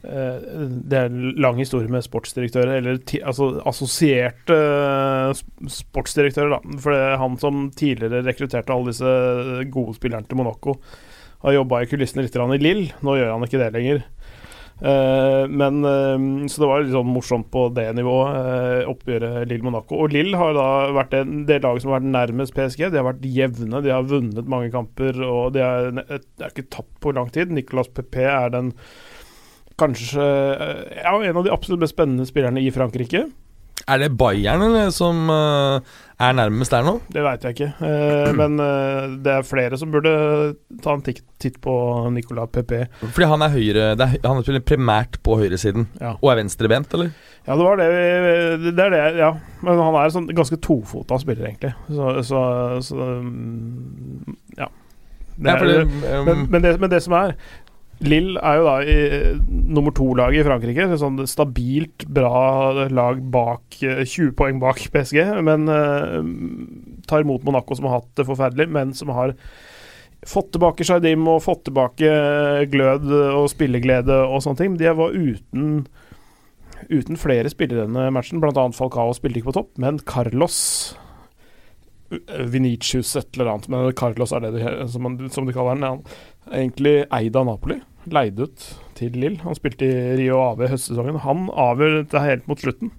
Uh, 0.04 0.66
det 0.84 0.98
er 0.98 1.06
en 1.08 1.30
lang 1.40 1.56
historie 1.56 1.88
med 1.88 2.04
sportsdirektører, 2.04 2.74
eller 2.80 2.98
ti, 3.06 3.22
altså 3.24 3.54
assosierte 3.64 4.58
sportsdirektører, 5.70 6.56
da. 6.56 6.78
For 6.82 6.92
det 6.92 7.00
er 7.06 7.22
han 7.22 7.38
som 7.40 7.68
tidligere 7.72 8.24
rekrutterte 8.26 8.74
alle 8.74 8.92
disse 8.92 9.14
gode 9.72 9.96
spillerne 9.96 10.28
til 10.28 10.42
Monaco, 10.42 10.76
har 11.44 11.56
jobba 11.56 11.84
i 11.84 11.88
kulissene 11.88 12.26
litt 12.26 12.36
i 12.36 12.60
Lill. 12.60 12.86
Nå 13.04 13.16
gjør 13.20 13.32
han 13.36 13.46
ikke 13.46 13.62
det 13.62 13.72
lenger. 13.76 14.04
Eh, 14.82 15.44
men 15.48 15.84
eh, 15.86 16.48
Så 16.50 16.60
det 16.60 16.68
var 16.68 16.82
litt 16.82 16.94
sånn 16.94 17.12
morsomt 17.14 17.46
på 17.54 17.68
det 17.76 17.86
nivået, 17.96 18.34
uh, 18.34 18.90
oppgjøret 18.90 19.48
Lill-Monaco. 19.50 20.00
Og 20.02 20.14
Lill 20.14 20.34
har 20.38 20.56
da 20.56 20.68
vært 20.96 21.16
en, 21.20 21.42
det 21.48 21.60
laget 21.62 21.84
som 21.84 21.92
har 21.92 22.00
vært 22.00 22.12
nærmest 22.14 22.56
PSG. 22.56 22.88
De 22.90 23.00
har 23.00 23.08
vært 23.08 23.26
jevne, 23.28 23.82
de 23.84 23.94
har 23.94 24.08
vunnet 24.10 24.50
mange 24.50 24.72
kamper, 24.74 25.20
og 25.24 25.54
de 25.54 25.62
er, 25.64 25.90
det 25.94 26.20
er 26.42 26.50
ikke 26.50 26.70
tapt 26.74 26.94
på 27.04 27.14
lang 27.14 27.30
tid. 27.34 27.54
Nicolas 27.54 27.92
Pepe 27.94 28.26
er 28.28 28.50
den 28.54 28.74
kanskje 29.80 30.22
eh, 30.22 31.00
ja, 31.02 31.14
en 31.16 31.38
av 31.40 31.46
de 31.46 31.52
absolutt 31.54 31.82
mest 31.82 31.96
spennende 31.96 32.26
spillerne 32.28 32.62
i 32.62 32.70
Frankrike. 32.74 33.26
Er 33.84 34.00
det 34.00 34.14
Bayern 34.16 34.62
eller, 34.64 34.90
som 34.94 35.28
uh, 35.28 35.82
er 36.22 36.36
nærmest 36.38 36.72
der 36.72 36.84
nå? 36.86 36.94
Det 37.12 37.24
veit 37.26 37.42
jeg 37.44 37.56
ikke, 37.56 37.70
Uh, 37.84 38.30
men 38.38 38.56
uh, 38.62 39.16
det 39.20 39.32
er 39.34 39.46
flere 39.46 39.76
som 39.80 39.90
burde 39.92 40.12
ta 40.84 40.94
en 40.94 41.04
titt, 41.04 41.58
på 41.60 41.74
Nicolas 42.14 42.48
Pepe. 42.54 42.86
Fordi 43.02 43.26
han 43.28 43.42
er 43.44 43.52
høyre 43.52 43.82
er, 43.92 44.14
Han 44.24 44.40
spiller 44.40 44.62
primært 44.64 45.18
på 45.20 45.36
høyresiden 45.36 45.90
Ja. 46.00 46.14
og 46.14 46.30
er 46.32 46.38
venstrebent, 46.40 46.94
eller? 46.96 47.10
Ja, 47.44 47.52
det 47.52 47.66
var 47.66 47.76
det 47.82 47.88
vi 47.92 48.70
Det 48.70 48.86
er 48.86 48.94
det, 48.94 49.02
ja. 49.20 49.34
Men 49.60 49.82
han 49.84 49.98
er 50.00 50.14
sånn 50.14 50.30
ganske 50.32 50.56
tofota 50.64 51.18
spiller, 51.20 51.50
egentlig. 51.50 51.74
Så, 51.92 52.14
så, 52.24 52.40
så 52.80 53.10
um, 53.20 54.38
ja. 54.56 54.70
Det 55.36 55.50
er, 55.50 55.66
ja, 55.66 55.82
det, 55.82 56.00
men, 56.24 56.28
um, 56.30 56.46
men, 56.48 56.62
det, 56.62 56.76
men 56.80 56.90
det 56.94 57.02
som 57.04 57.18
er 57.18 57.34
Lill 58.02 58.34
er 58.36 58.58
jo 58.58 58.64
da 58.66 58.74
i 58.82 58.96
nummer 59.48 59.94
to-laget 59.94 60.42
i 60.42 60.46
Frankrike. 60.46 60.88
Sånn 61.00 61.20
stabilt 61.30 62.06
bra 62.10 62.86
lag 62.90 63.20
bak 63.32 63.78
eh, 63.84 64.02
20 64.02 64.34
poeng 64.38 64.58
bak 64.62 64.82
PSG. 64.94 65.20
Men 65.46 65.68
uh, 65.70 66.18
tar 67.08 67.24
imot 67.24 67.46
Monaco, 67.46 67.76
som 67.78 67.88
har 67.88 68.00
hatt 68.00 68.10
det 68.18 68.26
forferdelig, 68.28 68.68
men 68.74 68.94
som 68.96 69.12
har 69.14 69.36
fått 70.24 70.54
tilbake 70.56 70.86
Shardim 70.88 71.26
og 71.28 71.44
fått 71.44 71.66
tilbake 71.68 72.08
eh, 72.08 72.64
glød 72.72 73.06
og 73.12 73.46
spilleglede 73.52 74.24
og 74.26 74.42
sånne 74.44 74.62
ting. 74.62 74.80
De 74.80 74.96
var 74.96 75.14
uten 75.14 75.84
Uten 76.90 77.16
flere 77.16 77.48
spillere 77.48 77.86
denne 77.86 78.10
matchen, 78.12 78.42
bl.a. 78.42 78.64
Falcao 78.76 79.14
spilte 79.16 79.40
ikke 79.40 79.48
på 79.48 79.54
topp, 79.56 79.70
men 79.80 79.96
Carlos 80.04 80.58
Vinicius 82.50 83.14
et 83.20 83.30
eller 83.34 83.52
annet, 83.52 83.70
men 83.72 83.92
Carlos 83.98 84.34
er 84.34 84.44
det 84.44 84.54
de, 84.56 84.64
som, 84.90 85.04
man, 85.06 85.18
som 85.34 85.48
de 85.48 85.54
kaller 85.56 85.78
han. 85.78 85.86
Han 85.86 86.58
egentlig 86.64 86.96
eid 87.14 87.36
av 87.36 87.48
Napoli, 87.48 87.78
leid 88.12 88.40
ut 88.40 88.66
til 88.98 89.16
Lill. 89.18 89.38
Han 89.44 89.56
spilte 89.56 89.88
i 89.88 90.18
Rio 90.20 90.42
Ave 90.44 90.68
høstsesongen. 90.72 91.22
Han 91.24 91.48
avgjør 91.50 92.02
dette 92.02 92.24
helt 92.24 92.46
mot 92.50 92.60
slutten. 92.60 92.92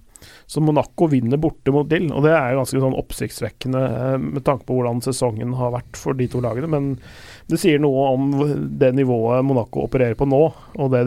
Så 0.46 0.62
Monaco 0.64 1.06
vinner 1.10 1.38
borte 1.38 1.72
mot 1.74 1.90
Lill, 1.92 2.08
og 2.14 2.24
det 2.24 2.32
er 2.34 2.52
jo 2.52 2.60
ganske 2.62 2.80
sånn 2.82 2.96
oppsiktsvekkende 2.98 3.82
eh, 3.84 4.16
med 4.22 4.44
tanke 4.46 4.66
på 4.66 4.78
hvordan 4.78 5.02
sesongen 5.04 5.52
har 5.58 5.74
vært 5.74 5.98
for 6.00 6.18
de 6.18 6.28
to 6.30 6.40
lagene. 6.42 6.70
Men 6.72 6.88
det 7.50 7.60
sier 7.62 7.82
noe 7.82 8.08
om 8.14 8.30
det 8.80 8.92
nivået 8.96 9.44
Monaco 9.46 9.84
opererer 9.86 10.18
på 10.18 10.28
nå, 10.30 10.42
og 10.78 10.94
det, 10.94 11.04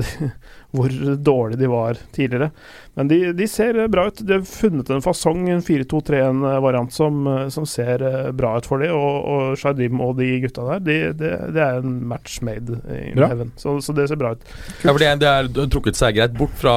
hvor 0.75 0.93
dårlig 1.25 1.57
de 1.57 1.67
var 1.71 1.97
tidligere. 2.13 2.51
Men 2.93 3.07
de, 3.09 3.17
de 3.33 3.47
ser 3.49 3.77
bra 3.89 4.03
ut. 4.11 4.19
De 4.27 4.35
har 4.37 4.43
funnet 4.45 4.89
en 4.93 5.01
fasong, 5.01 5.47
en 5.49 5.63
4-2-3-1-variant, 5.65 6.91
som, 6.93 7.23
som 7.49 7.65
ser 7.69 8.03
eh, 8.05 8.27
bra 8.37 8.51
ut 8.59 8.67
for 8.69 8.83
dem. 8.83 8.93
Og, 8.93 9.17
og 9.33 9.57
Shardim 9.57 10.01
og 10.03 10.17
de 10.19 10.27
gutta 10.43 10.65
der, 10.67 10.83
de, 10.85 10.97
det, 11.17 11.31
det 11.55 11.63
er 11.65 11.79
en 11.81 11.95
match 12.11 12.39
made 12.45 12.79
in 12.99 13.17
Bra. 13.17 13.31
heaven. 13.31 13.53
Så, 13.57 13.79
så 13.81 13.95
det 13.97 14.09
ser 14.11 14.19
bra 14.21 14.35
ut. 14.35 14.45
ja, 14.83 14.91
for 14.91 14.99
det, 15.01 15.09
har 15.25 15.49
er 15.49 15.69
trukket 15.73 15.97
seg 15.99 16.17
greit 16.19 16.37
bort 16.37 16.53
fra 16.59 16.75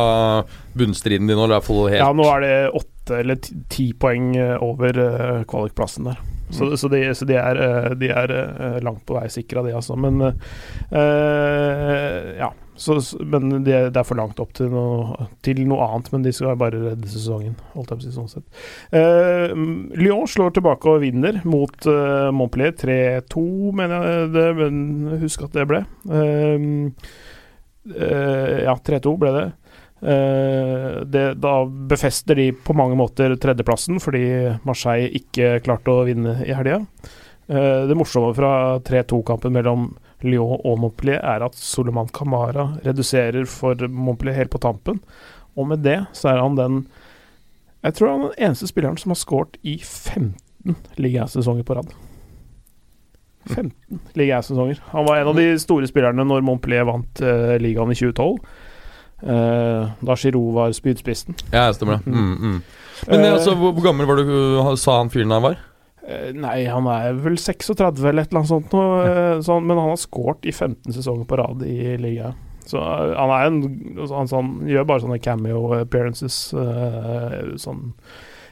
bunnstriden 0.79 1.29
din 1.29 1.37
nå. 1.37 1.51
Ja, 2.01 2.13
nå 2.17 2.29
er 2.33 2.47
det 2.47 2.55
åtte 2.81 3.19
eller 3.21 3.41
ti- 3.69 3.93
poeng 3.99 4.33
eh, 4.41 4.57
over 4.63 4.97
kvalikplassen 5.51 6.09
der. 6.09 6.23
Så, 6.53 6.69
så, 6.77 6.89
de, 6.93 7.01
så 7.17 7.25
de 7.29 7.35
er, 7.41 7.57
eh, 7.65 7.91
de 7.99 8.09
er 8.13 8.29
eh, 8.37 8.79
langt 8.85 9.05
på 9.09 9.17
vei 9.17 9.29
sikra, 9.33 9.63
de, 9.67 9.73
altså. 9.79 9.97
Men 10.01 10.15
eh, 10.93 12.37
Ja. 12.41 12.53
Så, 12.75 12.95
men 13.21 13.65
det, 13.67 13.75
er 13.93 14.05
for 14.09 14.17
langt 14.17 14.39
opp 14.41 14.55
til 14.57 14.71
noe, 14.73 15.27
til 15.45 15.59
noe 15.69 15.85
annet. 15.85 16.07
Men 16.15 16.23
de 16.25 16.31
skal 16.35 16.57
bare 16.59 16.79
redde 16.81 17.09
sesongen, 17.11 17.53
holdt 17.77 17.91
jeg 17.93 17.99
på 18.01 18.13
sånn 18.17 18.31
sett. 18.33 18.47
Eh, 18.97 19.53
Lyon 20.01 20.25
slår 20.27 20.51
tilbake 20.57 20.89
og 20.91 21.03
vinner 21.05 21.35
mot 21.45 21.77
eh, 21.87 22.31
Montpellier 22.35 22.73
3-2, 22.81 23.45
mener 23.77 24.07
jeg 24.09 24.33
det. 24.35 24.47
Men 24.59 24.75
husk 25.21 25.45
at 25.47 25.55
det 25.59 25.67
ble. 25.71 25.81
Eh, 26.17 26.59
ja, 28.65 28.75
3-2 28.89 29.15
ble 29.21 29.31
det. 29.37 29.47
Eh, 30.03 31.01
det, 31.07 31.35
da 31.35 31.65
befester 31.67 32.35
de 32.35 32.49
på 32.53 32.75
mange 32.75 32.97
måter 32.99 33.37
tredjeplassen, 33.39 34.01
fordi 34.03 34.25
Marseille 34.67 35.13
ikke 35.15 35.61
klarte 35.63 35.95
å 35.95 36.07
vinne 36.09 36.41
i 36.43 36.55
helga. 36.57 36.81
Eh, 37.47 37.85
det 37.87 37.99
morsomme 37.99 38.33
fra 38.35 38.81
3-2-kampen 38.83 39.55
mellom 39.55 39.93
Lyon 40.27 40.59
og 40.59 40.79
Montpellier 40.83 41.23
er 41.23 41.45
at 41.47 41.59
Soleman 41.59 42.11
Camara 42.15 42.73
reduserer 42.87 43.47
for 43.51 43.79
Montpellier 43.89 44.41
helt 44.41 44.55
på 44.55 44.63
tampen. 44.63 44.99
Og 45.59 45.69
med 45.71 45.85
det 45.87 46.01
så 46.17 46.33
er 46.33 46.43
han 46.43 46.57
den 46.57 46.85
Jeg 47.83 47.95
tror 47.99 48.09
han 48.09 48.23
er 48.23 48.31
den 48.31 48.45
eneste 48.47 48.69
spilleren 48.71 48.99
som 48.99 49.11
har 49.11 49.19
skåret 49.19 49.57
i 49.67 49.75
15 49.83 50.77
ligasesonger 51.03 51.67
på 51.67 51.75
rad. 51.75 51.91
15 53.51 53.99
ligasesonger. 54.15 54.79
Han 54.93 55.07
var 55.07 55.17
en 55.19 55.33
av 55.33 55.35
de 55.35 55.49
store 55.59 55.89
spillerne 55.91 56.27
når 56.27 56.45
Montpellier 56.47 56.87
vant 56.87 57.23
eh, 57.27 57.57
ligaen 57.59 57.91
i 57.91 57.99
2012. 57.99 58.39
Eh, 59.23 59.91
da 60.03 60.17
Giroud 60.19 60.55
var 60.57 60.73
spydspissen. 60.77 61.37
Ja, 61.53 61.69
stemmer 61.75 62.01
det. 62.01 62.11
Mm, 62.11 62.33
mm. 62.37 62.63
Men 63.09 63.25
Eh, 63.25 63.33
altså, 63.33 63.55
hvor, 63.59 63.83
gammel 63.83 64.07
var 64.07 64.19
du, 64.19 64.31
uh, 64.31 64.75
sa 64.79 65.01
han 65.01 65.11
fyren 65.11 65.35
han 65.35 65.43
var? 65.43 65.59
Eh, 66.03 66.31
Nei, 66.35 66.65
han 66.67 66.87
er 66.91 67.19
vel 67.23 67.39
36 67.39 68.03
eller 68.03 68.25
et 68.25 68.33
eller 68.33 68.43
annet 68.43 68.51
sånt, 68.51 68.73
noe, 68.75 69.03
eh, 69.07 69.43
sånn, 69.47 69.67
men 69.67 69.79
han 69.79 69.93
har 69.93 70.01
skåret 70.01 70.47
i 70.47 70.55
15 70.55 70.95
sesonger 70.97 71.29
på 71.31 71.39
rad 71.39 71.63
i 71.67 71.95
ligaen. 72.03 72.39
Så 72.67 72.79
eh, 72.79 73.15
han 73.19 73.33
er 73.35 73.49
en 73.49 73.63
han, 74.11 74.31
sånn, 74.31 74.53
gjør 74.71 74.87
bare 74.89 75.05
sånne 75.05 75.23
cameo 75.23 75.65
appearances 75.79 76.39
eh, 76.55 77.57
sånn 77.63 77.89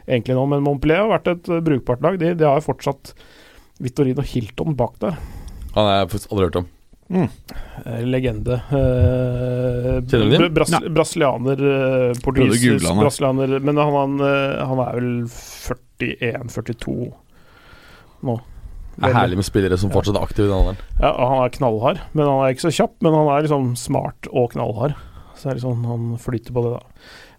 egentlig 0.07 0.37
nå. 0.39 0.47
Men 0.51 0.67
Montpellier 0.67 1.05
har 1.05 1.15
vært 1.15 1.31
et 1.35 1.51
eh, 1.51 1.63
brukbart 1.67 2.03
lag. 2.07 2.19
De, 2.23 2.35
de 2.39 2.47
har 2.47 2.61
jo 2.61 2.69
fortsatt 2.71 3.15
Vittorino 3.81 4.25
Hilton 4.27 4.77
bak 4.79 4.99
der. 5.03 5.19
Han 5.77 5.87
har 5.87 6.03
jeg 6.03 6.27
aldri 6.29 6.49
hørt 6.49 6.63
om. 6.63 6.71
Eh, 7.11 8.03
legende. 8.07 8.61
Eh, 8.71 9.97
Kjenner 10.07 10.31
du 10.31 10.37
dem? 10.37 10.55
Bras 10.55 10.71
brasilianer, 10.95 11.63
eh, 11.71 12.21
portugisisk 12.23 12.87
han, 12.87 13.01
brasilianer 13.03 13.57
Men 13.59 13.81
han, 13.83 13.97
han, 13.99 14.21
eh, 14.23 14.61
han 14.71 14.83
er 14.85 15.01
vel 15.01 15.11
41-42 15.27 17.11
nå. 18.29 18.37
Det 19.01 19.09
er 19.09 19.17
herlig 19.17 19.39
med 19.41 19.47
spillere 19.49 19.79
som 19.81 19.91
fortsatt 19.95 20.19
er 20.19 20.27
aktive 20.27 20.45
i 20.45 20.51
den 20.51 20.59
alderen. 20.59 20.81
Ja, 21.01 21.11
han 21.17 21.43
er 21.47 21.53
knallhard, 21.55 22.03
men 22.13 22.29
han 22.29 22.43
er 22.45 22.53
ikke 22.53 22.67
så 22.69 22.73
kjapp. 22.83 22.95
Men 23.01 23.17
han 23.17 23.31
er 23.33 23.47
liksom 23.47 23.71
smart 23.81 24.29
og 24.29 24.53
knallhard. 24.53 24.95
Så 25.35 25.47
det 25.49 25.53
er 25.55 25.59
liksom, 25.61 25.87
han 25.89 26.09
flyter 26.21 26.53
på 26.53 26.65
det, 26.67 26.73
da. 26.77 26.83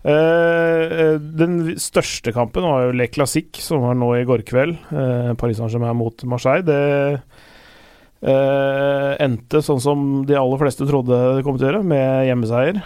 Eh, 0.02 1.20
den 1.38 1.60
største 1.78 2.34
kampen 2.34 2.66
var 2.66 2.88
jo 2.88 2.96
Le 2.98 3.06
Classique, 3.14 3.62
som 3.62 3.86
var 3.86 4.00
nå 4.00 4.10
i 4.18 4.26
går 4.26 4.42
kveld. 4.48 4.80
Eh, 4.90 5.34
Paris 5.38 5.62
Saint-Germain 5.62 6.00
mot 6.00 6.26
Marseille. 6.26 6.66
Det 6.66 6.80
endte 8.22 9.64
sånn 9.66 9.80
som 9.82 10.02
de 10.30 10.36
aller 10.38 10.60
fleste 10.62 10.86
trodde 10.86 11.18
det 11.38 11.46
kom 11.46 11.56
til 11.58 11.66
å 11.66 11.72
gjøre, 11.72 11.86
med 11.90 12.28
hjemmeseier 12.28 12.82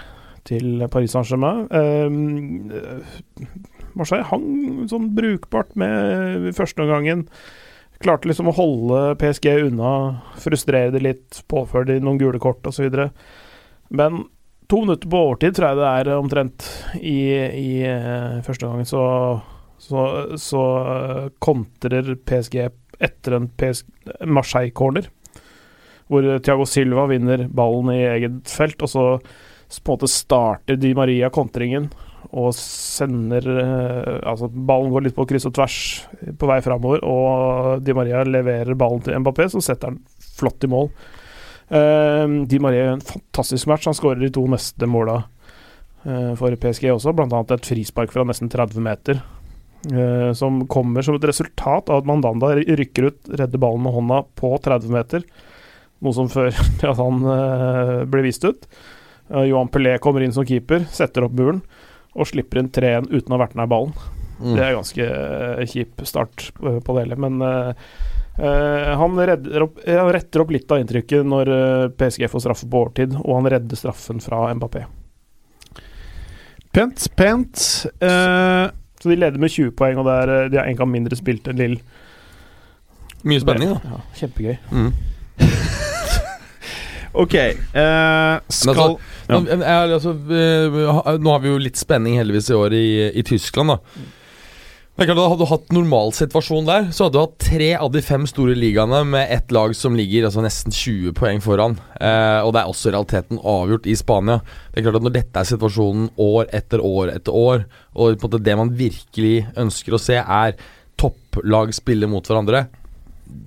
til 0.45 0.85
Paris 0.93 1.15
Saint-Germain. 1.15 1.65
Eh, 1.73 3.47
Marseille 3.95 4.27
hang 4.29 4.85
sånn 4.91 5.11
brukbart 5.17 5.73
med 5.79 6.49
i 6.49 6.53
første 6.55 6.83
omgangen. 6.83 7.25
Klarte 8.03 8.29
liksom 8.29 8.51
å 8.51 8.55
holde 8.57 9.15
PSG 9.21 9.69
unna, 9.69 9.91
frustrere 10.41 10.93
det 10.93 11.01
litt, 11.03 11.41
påføre 11.51 11.93
de 11.93 11.99
noen 12.03 12.19
gule 12.21 12.41
kort 12.43 12.65
osv. 12.67 12.89
Men 13.89 14.25
to 14.69 14.81
minutter 14.83 15.09
på 15.09 15.21
overtid 15.29 15.55
tror 15.55 15.71
jeg 15.71 15.81
det 15.81 15.91
er 15.91 16.13
omtrent 16.17 16.69
i, 16.99 17.19
i 17.55 17.69
eh, 17.87 18.41
første 18.45 18.67
gangen, 18.67 18.89
så, 18.89 19.03
så, 19.81 20.05
så 20.41 20.63
eh, 20.95 21.21
kontrer 21.39 22.15
PSG 22.27 22.65
etter 23.05 23.39
en 23.39 23.49
Marseille-corner, 24.29 25.07
hvor 26.11 26.25
Thiago 26.45 26.67
Silva 26.69 27.07
vinner 27.09 27.47
ballen 27.49 27.91
i 27.93 28.03
eget 28.05 28.51
felt, 28.51 28.81
og 28.85 28.91
så 28.91 29.05
på 29.81 29.91
en 29.91 29.95
måte 29.95 30.11
starter 30.11 30.77
Di 30.77 30.93
Maria 30.97 31.31
kontringen 31.33 31.89
og 32.35 32.51
sender 32.57 33.45
eh, 33.45 34.15
Altså, 34.25 34.49
ballen 34.49 34.91
går 34.93 35.07
litt 35.07 35.17
på 35.17 35.25
kryss 35.29 35.47
og 35.49 35.55
tvers 35.57 35.77
på 36.39 36.49
vei 36.49 36.59
framover, 36.65 37.03
og 37.05 37.83
Di 37.85 37.95
Maria 37.95 38.23
leverer 38.27 38.77
ballen 38.77 39.03
til 39.05 39.17
Mbappé, 39.21 39.47
som 39.51 39.63
setter 39.63 39.93
den 39.93 40.01
flott 40.35 40.65
i 40.65 40.71
mål. 40.71 40.89
Uh, 41.65 42.43
Di 42.45 42.59
Maria 42.61 42.83
gjør 42.83 42.97
en 42.97 43.07
fantastisk 43.07 43.69
match. 43.71 43.87
Han 43.89 43.97
skårer 43.97 44.21
de 44.21 44.31
to 44.33 44.43
neste 44.51 44.89
måla 44.89 45.21
uh, 45.23 46.33
for 46.37 46.53
PSG 46.61 46.91
også, 46.93 47.15
bl.a. 47.15 47.41
et 47.55 47.71
frispark 47.71 48.13
fra 48.13 48.25
nesten 48.27 48.51
30 48.51 48.85
meter. 48.85 49.23
Uh, 49.85 50.31
som 50.37 50.63
kommer 50.69 51.05
som 51.05 51.17
et 51.17 51.27
resultat 51.29 51.89
av 51.89 52.03
at 52.03 52.09
Mandanda 52.09 52.51
rykker 52.57 53.09
ut, 53.09 53.19
redder 53.33 53.61
ballen 53.61 53.85
med 53.85 53.95
hånda 53.95 54.23
på 54.37 54.53
30 54.65 54.93
meter. 54.93 55.25
Noe 56.03 56.15
som 56.17 56.27
før 56.31 56.51
at 56.91 56.99
han 56.99 57.23
uh, 57.23 58.03
ble 58.09 58.25
vist 58.27 58.43
ut. 58.47 58.67
Uh, 59.31 59.45
Johan 59.47 59.71
Pelé 59.71 59.95
kommer 60.03 60.25
inn 60.25 60.35
som 60.35 60.45
keeper, 60.47 60.83
setter 60.91 61.27
opp 61.27 61.35
buren 61.37 61.63
og 62.15 62.29
slipper 62.29 62.61
inn 62.61 62.71
3-1 62.71 63.09
uten 63.11 63.33
å 63.33 63.35
ha 63.35 63.41
vært 63.43 63.57
nær 63.59 63.67
ballen. 63.71 63.95
Mm. 64.39 64.53
Det 64.55 64.63
er 64.63 64.75
ganske 64.75 65.07
uh, 65.07 65.63
kjip 65.71 66.03
start 66.07 66.49
på 66.59 66.95
det 66.95 67.05
hele, 67.05 67.17
men 67.19 67.39
eh, 67.43 67.87
eh, 68.39 68.91
han 68.99 69.19
opp, 69.63 69.79
han, 69.87 70.11
retter 70.15 70.43
opp 70.43 70.51
litt 70.51 70.71
av 70.71 70.81
inntrykket 70.83 71.27
når 71.27 71.51
eh, 71.55 71.87
PSG 71.95 72.27
får 72.31 72.43
straffe 72.43 72.67
på 72.71 72.81
overtid, 72.83 73.15
og 73.19 73.31
han 73.39 73.49
redder 73.55 73.79
straffen 73.79 74.19
fra 74.23 74.45
Mbappé. 74.55 74.85
Pent, 76.75 77.07
pent. 77.15 77.85
Eh, 78.03 78.65
Så 78.99 79.09
de 79.11 79.15
leder 79.15 79.39
med 79.39 79.51
20 79.51 79.71
poeng, 79.77 79.99
og 80.01 80.07
det 80.07 80.13
er, 80.21 80.33
eh, 80.35 80.49
de 80.51 80.59
har 80.59 80.67
en 80.67 80.79
kamp 80.79 80.91
mindre 80.91 81.15
spilt 81.15 81.47
enn 81.47 81.59
Lill. 81.59 81.77
Mye 83.23 83.39
spenning, 83.43 83.71
da. 83.75 83.95
Ja, 83.95 84.01
kjempegøy. 84.19 84.57
Mm. 84.71 84.89
Ok, 87.23 87.35
Uh, 87.75 88.41
skal 88.49 88.75
altså, 88.75 88.87
Ja. 89.25 89.39
Nå, 89.39 89.55
altså, 89.95 90.11
eh, 90.29 91.15
nå 91.17 91.31
har 91.33 91.41
vi 91.41 91.49
jo 91.49 91.61
litt 91.61 91.79
spenning 91.79 92.19
heldigvis 92.19 92.51
i 92.51 92.59
år 92.59 92.75
i, 92.77 92.85
i 93.17 93.23
Tyskland, 93.25 93.73
da. 93.73 94.05
Det 94.95 95.03
er 95.03 95.09
klart, 95.09 95.25
Hadde 95.27 95.43
du 95.43 95.49
hatt 95.49 95.73
normalsituasjon 95.75 96.67
der, 96.69 96.85
så 96.95 97.07
hadde 97.07 97.17
du 97.17 97.23
hatt 97.25 97.39
tre 97.43 97.65
av 97.75 97.89
de 97.91 97.99
fem 98.05 98.23
store 98.29 98.53
ligaene 98.55 99.01
med 99.09 99.33
ett 99.33 99.51
lag 99.51 99.73
som 99.75 99.97
ligger 99.97 100.29
altså 100.29 100.39
nesten 100.45 100.71
20 100.71 101.11
poeng 101.17 101.41
foran. 101.43 101.75
Eh, 101.99 102.39
og 102.45 102.53
det 102.55 102.61
er 102.61 102.71
også 102.71 102.93
realiteten 102.93 103.41
avgjort 103.41 103.89
i 103.91 103.97
Spania. 103.99 104.37
Det 104.71 104.79
er 104.79 104.85
klart 104.87 105.01
at 105.01 105.07
Når 105.09 105.15
dette 105.17 105.41
er 105.41 105.49
situasjonen 105.49 106.07
år 106.15 106.47
etter 106.55 106.79
år 106.79 107.11
etter 107.11 107.35
år, 107.35 107.67
og 107.91 108.39
det 108.39 108.55
man 108.55 108.71
virkelig 108.71 109.49
ønsker 109.59 109.97
å 109.97 109.99
se, 109.99 110.15
er 110.15 110.55
topplag 110.95 111.75
spille 111.75 112.07
mot 112.07 112.23
hverandre 112.23 112.67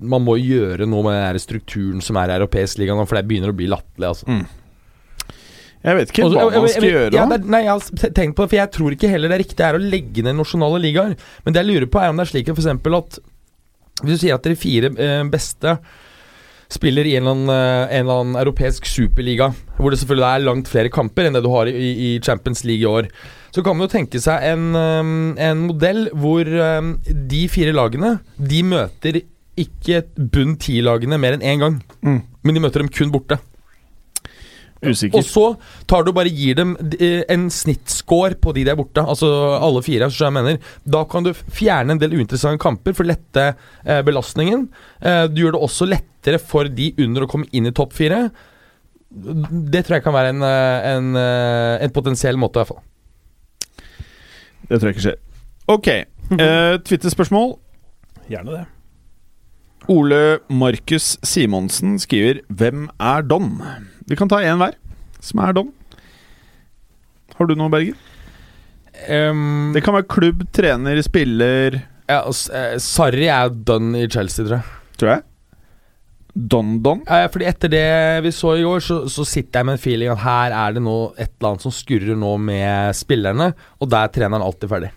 man 0.00 0.24
må 0.24 0.36
gjøre 0.40 0.86
noe 0.88 1.04
med 1.06 1.18
den 1.20 1.42
strukturen 1.42 2.02
som 2.04 2.16
er 2.20 2.32
i 2.32 2.38
europeisk 2.38 2.78
liga 2.82 2.96
nå, 2.96 3.06
for 3.08 3.18
det 3.18 3.28
begynner 3.30 3.52
å 3.52 3.58
bli 3.58 3.68
latterlig. 3.70 4.08
Altså. 4.12 4.38
Jeg 5.78 5.94
vet 5.94 6.10
ikke 6.10 6.26
hva 6.26 6.48
man 6.50 6.68
skal 6.72 6.88
gjøre 6.88 7.14
ja, 7.14 7.24
er- 7.24 7.46
Nei, 7.46 7.60
jeg 7.64 7.70
har 7.70 8.10
tenkt 8.16 8.34
på 8.36 8.44
det, 8.44 8.50
for 8.50 8.58
jeg 8.58 8.72
tror 8.74 8.96
ikke 8.96 9.10
heller 9.12 9.30
det 9.32 9.40
riktige 9.44 9.68
er 9.68 9.78
å 9.78 9.82
legge 9.82 10.24
ned 10.26 10.36
nasjonale 10.40 10.80
ligaer. 10.82 11.14
Men 11.44 11.54
det 11.54 11.62
jeg 11.62 11.70
lurer 11.70 11.86
på, 11.92 12.00
er 12.02 12.10
om 12.10 12.18
det 12.18 12.26
er 12.26 12.32
slik 12.32 12.50
at 12.50 12.58
eksempel 12.58 12.98
at 12.98 13.18
Hvis 13.98 14.14
du 14.14 14.22
sier 14.22 14.36
at 14.36 14.44
de 14.46 14.54
fire 14.54 14.92
eh, 14.94 15.24
beste 15.26 15.72
spiller 16.70 17.06
i 17.08 17.16
en 17.16 17.24
eller, 17.24 17.32
annen, 17.34 17.48
eh, 17.50 17.96
en 17.96 18.04
eller 18.04 18.20
annen 18.22 18.36
europeisk 18.38 18.86
superliga, 18.86 19.48
hvor 19.78 19.90
det 19.90 19.98
selvfølgelig 19.98 20.28
er 20.28 20.44
langt 20.44 20.68
flere 20.70 20.92
kamper 20.92 21.26
enn 21.26 21.34
det 21.34 21.42
du 21.42 21.48
har 21.50 21.66
i, 21.66 21.72
i 21.72 22.10
Champions 22.22 22.62
League 22.68 22.84
i 22.84 22.86
år, 22.86 23.08
så 23.50 23.64
kan 23.64 23.74
man 23.74 23.88
jo 23.88 23.94
tenke 23.96 24.20
seg 24.22 24.44
en, 24.52 24.68
eh, 24.78 25.48
en 25.48 25.64
modell 25.66 26.04
hvor 26.14 26.44
de 26.46 27.42
fire 27.50 27.72
lagene 27.74 28.20
De 28.38 28.62
møter 28.62 29.22
ikke 29.64 30.02
bunn 30.32 30.56
ti-lagene 30.60 31.18
mer 31.20 31.36
enn 31.38 31.44
én 31.44 31.62
gang, 31.62 31.78
Mm. 32.02 32.22
men 32.44 32.54
de 32.54 32.60
møter 32.64 32.82
dem 32.84 32.88
kun 32.88 33.10
borte. 33.14 33.38
Usikker. 34.78 35.18
Og 35.18 35.24
så 35.26 35.44
tar 35.90 36.04
du 36.06 36.12
bare 36.14 36.30
gir 36.30 36.54
dem 36.54 36.76
eh, 37.00 37.24
en 37.34 37.48
snittscore 37.50 38.36
på 38.38 38.52
de 38.54 38.62
der 38.68 38.76
borte, 38.78 39.02
altså 39.02 39.26
alle 39.58 39.82
fire. 39.82 40.06
Så 40.06 40.28
jeg 40.28 40.32
mener 40.36 40.60
Da 40.86 41.00
kan 41.10 41.24
du 41.26 41.32
fjerne 41.34 41.90
en 41.96 41.98
del 41.98 42.14
uinteressante 42.14 42.62
kamper 42.62 42.94
for 42.94 43.02
å 43.02 43.10
lette 43.10 43.48
eh, 43.84 44.02
belastningen. 44.06 44.68
Eh, 45.02 45.24
du 45.34 45.42
gjør 45.42 45.56
det 45.56 45.62
også 45.66 45.88
lettere 45.90 46.38
for 46.38 46.70
de 46.70 46.92
under 47.02 47.26
å 47.26 47.30
komme 47.32 47.50
inn 47.50 47.66
i 47.66 47.74
topp 47.74 47.92
fire. 47.98 48.28
Det 49.10 49.82
tror 49.86 49.96
jeg 49.98 50.04
kan 50.04 50.14
være 50.14 50.30
en, 50.36 50.42
en, 50.46 51.10
en 51.82 51.90
potensiell 51.96 52.36
måte, 52.38 52.60
i 52.60 52.62
hvert 52.62 52.70
fall. 52.70 52.84
Det 54.68 54.78
tror 54.78 54.90
jeg 54.92 54.94
ikke 54.98 55.06
skjer. 55.08 55.18
Ok. 55.74 55.88
eh, 56.38 56.74
Twitter-spørsmål. 56.86 57.56
Gjerne 58.30 58.60
det. 58.60 58.64
Ole 59.88 60.38
Markus 60.50 61.16
Simonsen 61.22 61.98
skriver 61.98 62.42
'Hvem 62.50 62.88
er 63.00 63.22
Don?' 63.22 63.62
Vi 64.08 64.16
kan 64.16 64.28
ta 64.28 64.36
én 64.36 64.58
hver 64.58 64.74
som 65.20 65.40
er 65.40 65.52
Don. 65.52 65.72
Har 67.36 67.46
du 67.46 67.54
noe, 67.54 67.70
Berger? 67.70 67.94
Um, 69.08 69.72
Det 69.74 69.84
kan 69.84 69.94
være 69.94 70.08
klubb, 70.08 70.42
trener, 70.52 71.00
spiller 71.02 71.82
ja, 72.08 72.22
eh, 72.24 72.78
Sarri 72.80 73.28
er 73.28 73.50
Don 73.52 73.94
i 73.94 74.06
Chelsea, 74.08 74.44
tror 74.46 74.56
jeg. 74.56 74.64
Tror 74.98 75.10
jeg. 75.12 75.22
Don-Don. 76.38 77.02
Ja, 77.08 77.26
fordi 77.32 77.48
etter 77.50 77.70
det 77.72 77.86
vi 78.22 78.30
så 78.34 78.54
i 78.56 78.62
går, 78.62 78.80
så, 78.84 78.98
så 79.10 79.24
sitter 79.26 79.60
jeg 79.60 79.66
med 79.66 79.74
en 79.74 79.82
feeling 79.82 80.12
at 80.12 80.22
her 80.22 80.54
er 80.54 80.76
det 80.76 80.82
nå 80.84 80.96
et 81.16 81.32
eller 81.32 81.50
annet 81.50 81.66
som 81.66 81.74
skurrer 81.74 82.18
nå 82.18 82.36
med 82.40 82.94
spillerne, 82.96 83.50
og 83.82 83.90
der 83.90 84.06
er 84.06 84.14
treneren 84.14 84.44
alltid 84.44 84.70
ferdig. 84.70 84.92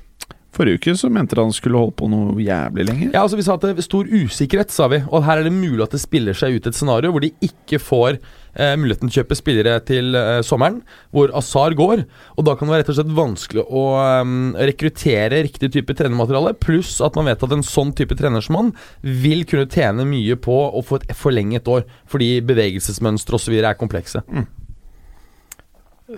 Forrige 0.62 0.78
uke 0.78 0.94
så 0.94 1.10
mente 1.10 1.40
han 1.40 1.54
skulle 1.56 1.80
holde 1.80 1.96
på 1.98 2.08
noe 2.12 2.36
jævlig 2.38 2.86
lenge. 2.86 3.08
Ja, 3.10 3.24
altså 3.24 3.40
Vi 3.40 3.46
sa 3.48 3.56
at 3.58 3.64
det 3.66 3.74
er 3.74 3.86
stor 3.86 4.06
usikkerhet, 4.06 4.70
sa 4.70 4.86
vi. 4.92 5.00
Og 5.10 5.24
her 5.26 5.42
er 5.42 5.48
det 5.48 5.56
mulig 5.56 5.82
at 5.82 5.96
det 5.96 6.02
spiller 6.04 6.38
seg 6.38 6.60
ut 6.60 6.68
et 6.70 6.78
scenario 6.78 7.10
hvor 7.14 7.24
de 7.24 7.32
ikke 7.42 7.80
får 7.82 8.20
eh, 8.20 8.76
muligheten 8.78 9.10
til 9.10 9.16
å 9.16 9.18
kjøpe 9.24 9.38
spillere 9.40 9.80
til 9.88 10.14
eh, 10.18 10.44
sommeren, 10.46 10.84
hvor 11.16 11.34
Azar 11.38 11.74
går. 11.78 12.04
Og 12.38 12.46
da 12.46 12.54
kan 12.54 12.70
det 12.70 12.76
være 12.76 12.84
rett 12.84 12.92
og 12.94 13.00
slett 13.00 13.16
vanskelig 13.18 13.66
å 13.66 13.86
eh, 14.04 14.36
rekruttere 14.70 15.42
riktig 15.48 15.72
type 15.74 15.96
trenermateriale. 15.98 16.54
Pluss 16.62 17.00
at 17.02 17.18
man 17.18 17.32
vet 17.32 17.48
at 17.48 17.56
en 17.58 17.66
sånn 17.66 17.96
type 17.98 18.18
trener 18.20 18.46
som 18.46 18.60
han 18.60 18.74
vil 19.02 19.48
kunne 19.50 19.70
tjene 19.72 20.06
mye 20.06 20.38
på 20.38 20.60
å 20.70 20.84
få 20.86 21.02
et 21.02 21.16
forlenget 21.18 21.72
år, 21.74 21.88
fordi 22.06 22.36
bevegelsesmønstre 22.52 23.40
osv. 23.40 23.58
er 23.64 23.80
komplekse. 23.80 24.22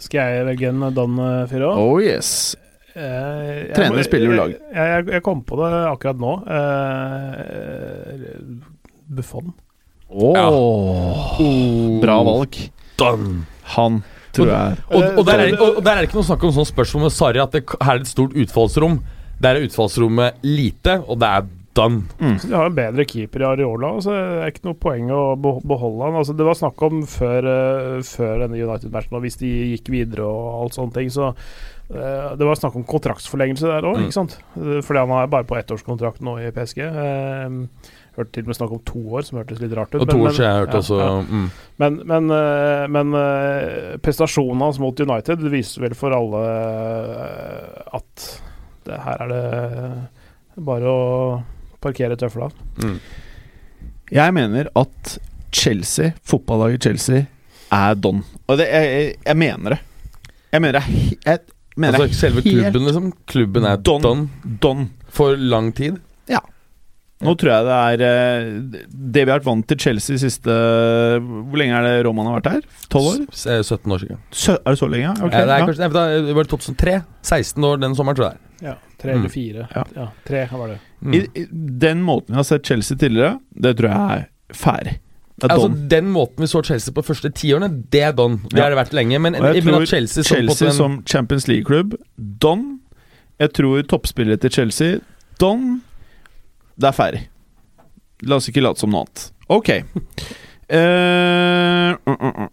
Skal 0.04 0.36
jeg 0.36 0.46
velge 0.50 0.74
en 0.74 0.90
Dan 0.92 1.24
Fyra? 1.48 1.72
Oh 1.78 2.02
yes. 2.02 2.58
Eh, 2.96 3.74
Trener 3.74 3.98
må- 3.98 4.04
spiller 4.06 4.30
jo 4.30 4.38
lag. 4.38 4.52
Jeg, 4.54 4.88
jeg, 4.94 5.08
jeg 5.16 5.24
kom 5.26 5.42
på 5.48 5.58
det 5.58 5.70
akkurat 5.90 6.20
nå. 6.22 6.34
Eh, 6.46 8.14
Buffon. 9.14 9.54
Åh, 10.10 11.40
Bra 12.02 12.18
valg. 12.24 12.60
Done. 12.98 13.46
Han 13.76 14.04
tror 14.34 14.50
jeg 14.52 14.78
Og, 14.90 15.04
og, 15.18 15.26
der 15.26 15.40
er, 15.48 15.56
og, 15.62 15.80
der 15.86 15.92
er 15.96 16.02
det 16.04 16.10
ikke 16.10 16.20
noe 16.20 16.28
snakk 16.28 16.44
om 16.46 16.54
sånn 16.56 16.68
spørsmål 16.70 17.08
med 17.08 17.14
Sarri 17.16 17.42
at 17.42 17.54
det 17.56 17.64
her 17.80 17.96
er 17.98 18.04
et 18.04 18.10
stort 18.12 18.36
utfallsrom. 18.38 19.00
Der 19.44 19.58
er 19.60 19.66
utfallsrommet 19.68 20.44
lite, 20.46 21.00
og 21.10 21.20
det 21.22 21.30
er 21.40 21.48
done. 21.74 22.04
Så 22.38 22.50
De 22.52 22.54
har 22.54 22.70
en 22.70 22.78
bedre 22.78 23.06
keeper 23.10 23.42
i 23.44 23.48
Areola, 23.50 23.96
så 24.06 24.14
det 24.14 24.24
er 24.46 24.52
ikke 24.54 24.68
noe 24.70 24.78
poeng 24.80 25.10
å 25.14 25.22
beholde 25.42 26.06
han. 26.06 26.20
Altså, 26.22 26.36
det 26.38 26.46
var 26.46 26.58
snakk 26.60 26.86
om 26.86 27.02
før, 27.10 27.48
eh, 27.50 28.02
før 28.06 28.44
denne 28.46 28.62
United-matchen, 28.62 29.18
og 29.18 29.26
hvis 29.26 29.40
de 29.42 29.50
gikk 29.74 29.90
videre 29.94 30.28
og 30.30 30.60
alt 30.68 30.78
sånne 30.78 30.94
ting, 31.00 31.10
så 31.14 31.32
Det 31.94 32.46
var 32.48 32.56
snakk 32.60 32.76
om 32.80 32.84
kontraktsforlengelse 32.90 33.68
der 33.70 33.86
òg, 33.86 33.98
Mm. 34.00 34.06
ikke 34.08 34.14
sant? 34.18 34.38
Eh, 34.58 34.80
Fordi 34.82 35.00
han 35.04 35.12
er 35.24 35.28
bare 35.28 35.44
på 35.50 35.58
ettårskontrakt 35.60 36.22
nå 36.22 36.38
i 36.42 36.52
PSG. 36.52 36.80
Eh, 36.88 37.58
hørte 38.18 38.32
til 38.36 38.44
og 38.44 38.48
med 38.52 38.56
snakk 38.58 38.72
om 38.76 38.82
to 38.86 39.00
år, 39.18 39.24
som 39.26 39.40
hørtes 39.40 39.60
litt 39.62 39.74
rart 39.78 39.94
ut. 39.96 40.02
Og 40.02 40.10
to 40.10 40.18
år 40.18 40.24
men- 40.24 40.34
siden 40.38 40.50
jeg 40.50 40.62
hørte 40.62 40.78
ja, 40.78 40.82
også 40.84 41.00
ja. 41.00 41.22
mm. 41.22 41.52
Men, 41.80 42.02
men, 42.06 42.32
eh, 42.32 42.88
men 42.88 43.14
eh, 43.18 43.98
prestasjonen 44.06 44.62
hans 44.62 44.80
mot 44.80 45.00
United 45.00 45.40
viser 45.50 45.82
vel 45.88 45.96
for 45.98 46.14
alle 46.14 46.44
eh, 46.46 47.96
at 47.98 48.28
det, 48.86 49.00
her 49.00 49.24
er 49.24 49.28
det 49.34 50.64
bare 50.64 50.84
å 50.94 51.44
parkere 51.82 52.16
tøfla. 52.20 52.50
Mm. 52.84 53.00
Jeg 54.14 54.34
mener 54.36 54.70
at 54.76 55.18
Chelsea, 55.54 56.12
fotballaget 56.24 56.84
Chelsea, 56.84 57.26
er 57.74 57.96
don. 57.96 58.22
Og 58.48 58.58
det, 58.60 58.68
jeg, 58.70 59.16
jeg, 59.26 59.38
mener 59.38 59.76
det. 59.76 59.80
Jeg 60.54 60.62
mener 60.62 60.80
det. 60.80 61.18
er 61.26 61.40
mener 61.78 62.00
Altså 62.04 62.20
selve 62.20 62.42
klubben, 62.46 62.86
liksom. 62.88 63.12
Klubben 63.28 63.66
er 63.66 63.78
Don. 63.78 64.02
don. 64.02 64.30
don. 64.62 64.90
for 65.10 65.36
lang 65.38 65.72
tid. 65.74 66.00
Nå 67.24 67.38
tror 67.40 67.52
jeg 67.54 67.64
det 67.64 67.76
er 67.80 68.02
eh, 68.04 68.48
Det 68.92 69.22
vi 69.24 69.32
har 69.32 69.38
vært 69.40 69.46
vant 69.48 69.64
til 69.70 69.78
Chelsea 69.80 70.18
siste 70.20 70.52
Hvor 70.52 71.56
lenge 71.62 71.78
er 71.78 71.86
det 71.88 71.92
Roman 72.04 72.28
har 72.28 72.42
vært 72.42 72.50
her? 72.58 72.66
12 72.92 73.06
år? 73.14 73.22
S- 73.32 73.46
eh, 73.48 73.62
17 73.64 73.94
år 73.96 74.02
siden. 74.02 74.18
Sø, 74.36 74.56
er 74.58 74.76
det 74.76 74.80
så 74.82 74.90
lenge? 74.92 75.14
Okay, 75.22 75.40
ja, 75.40 75.46
det 75.48 75.54
er 75.56 75.62
ja. 75.62 75.68
kanskje, 75.70 75.88
nei, 75.94 76.08
det 76.28 76.36
var 76.36 76.50
2003. 76.52 76.96
16 77.24 77.64
år 77.70 77.80
den 77.80 77.96
sommeren, 77.96 78.18
tror 78.20 78.28
jeg. 78.34 78.42
Ja, 78.68 78.76
tre 79.00 79.14
Mm. 79.14 79.20
eller 79.22 79.30
fire. 79.38 79.68
Ja. 79.76 79.84
Ja. 79.96 80.08
tre 80.28 80.42
var 80.52 80.68
det. 80.74 80.78
Mm. 81.02 81.14
I, 81.16 81.22
I 81.40 81.46
den 81.86 82.04
måten 82.04 82.34
vi 82.34 82.42
har 82.42 82.44
sett 82.44 82.66
Chelsea 82.68 82.98
tidligere, 82.98 83.40
det 83.56 83.76
tror 83.80 83.90
jeg 83.94 84.20
er 84.20 84.28
ferdig. 84.54 84.98
Altså, 85.52 85.88
den 85.90 86.06
måten 86.14 86.38
vi 86.44 86.48
så 86.48 86.62
Chelsea 86.64 86.94
på 86.94 87.02
de 87.02 87.08
første 87.08 87.30
tiårene, 87.34 87.70
det 87.92 88.02
er 88.02 88.12
don. 88.14 88.38
Det 88.50 88.58
Ja. 88.58 88.64
har 88.64 88.70
det 88.76 88.78
vært 88.80 88.94
lenge. 88.94 89.20
Men, 89.20 89.34
jeg 89.34 89.64
tror 89.64 89.86
Chelsea, 89.86 90.24
som, 90.24 90.36
Chelsea 90.38 90.68
en- 90.68 90.74
som 90.74 91.04
Champions 91.06 91.48
League-klubb, 91.48 91.96
don. 92.18 92.80
Jeg 93.40 93.54
tror 93.54 93.82
toppspillere 93.84 94.38
til 94.40 94.50
Chelsea, 94.52 95.00
don. 95.40 95.82
Det 96.80 96.88
er 96.88 96.92
ferdig. 96.92 97.28
La 98.24 98.36
oss 98.36 98.48
ikke 98.48 98.62
late 98.64 98.80
som 98.80 98.90
noe 98.92 99.02
annet. 99.04 99.32
Ok. 99.50 99.70
Uh, 100.74 101.98
uh, 102.08 102.48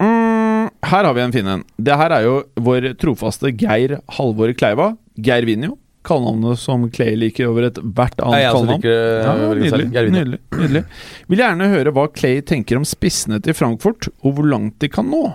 uh. 0.00 0.68
Her 0.90 1.04
har 1.04 1.14
vi 1.14 1.20
en 1.20 1.32
fin 1.32 1.46
en. 1.46 1.64
Det 1.80 1.94
her 2.00 2.10
er 2.16 2.22
jo 2.24 2.42
vår 2.56 2.94
trofaste 2.98 3.52
Geir 3.56 3.98
Halvor 4.16 4.52
Kleiva. 4.56 4.96
Geir 5.20 5.44
vinner 5.46 5.68
jo. 5.74 5.78
Kallenavnet 6.06 6.58
som 6.58 6.86
Clay 6.90 7.16
liker 7.18 7.50
over 7.50 7.66
ethvert 7.68 7.92
hvert 7.96 8.22
annet 8.24 8.40
jeg 8.40 8.54
kallenavn. 8.56 8.84
Ja, 8.88 9.34
nydelig, 9.52 9.88
nydelig, 9.92 10.40
nydelig. 10.56 10.82
Vil 11.28 11.42
gjerne 11.42 11.68
høre 11.74 11.92
hva 11.96 12.06
Clay 12.14 12.40
tenker 12.46 12.80
om 12.80 12.86
spissene 12.88 13.40
til 13.44 13.56
Frankfurt, 13.56 14.08
og 14.24 14.38
hvor 14.38 14.48
langt 14.48 14.78
de 14.80 14.88
kan 14.92 15.10
nå. 15.12 15.26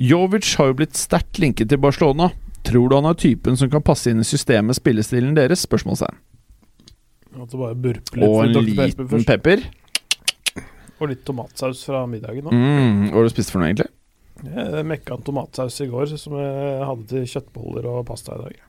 Jovic 0.00 0.54
har 0.56 0.70
jo 0.70 0.78
blitt 0.80 0.96
sterkt 0.96 1.40
linket 1.42 1.68
til 1.68 1.80
Barcelona. 1.82 2.30
Tror 2.64 2.88
du 2.88 2.96
han 2.96 3.08
er 3.10 3.18
typen 3.18 3.58
som 3.58 3.68
kan 3.70 3.84
passe 3.84 4.08
inn 4.08 4.22
i 4.22 4.26
systemet 4.26 4.78
spillestilen 4.78 5.34
deres? 5.36 5.66
Spørsmålstegn. 5.66 6.16
Og 7.36 8.44
en 8.44 8.54
liten 8.64 9.26
pepper. 9.28 9.64
Og 11.02 11.10
litt 11.10 11.24
tomatsaus 11.26 11.82
fra 11.88 12.04
middagen 12.06 12.46
nå. 12.46 12.52
Mm, 12.54 13.10
hva 13.10 13.18
har 13.18 13.26
du 13.26 13.32
spist 13.34 13.52
for 13.52 13.60
noe, 13.60 13.72
egentlig? 13.72 13.90
Jeg 14.42 14.86
mekka 14.88 15.16
en 15.18 15.26
tomatsaus 15.26 15.76
i 15.84 15.88
går 15.90 16.14
som 16.16 16.38
jeg 16.38 16.86
hadde 16.88 17.08
til 17.10 17.28
kjøttboller 17.34 17.88
og 17.90 18.06
pasta 18.08 18.38
i 18.38 18.46
dag. 18.46 18.62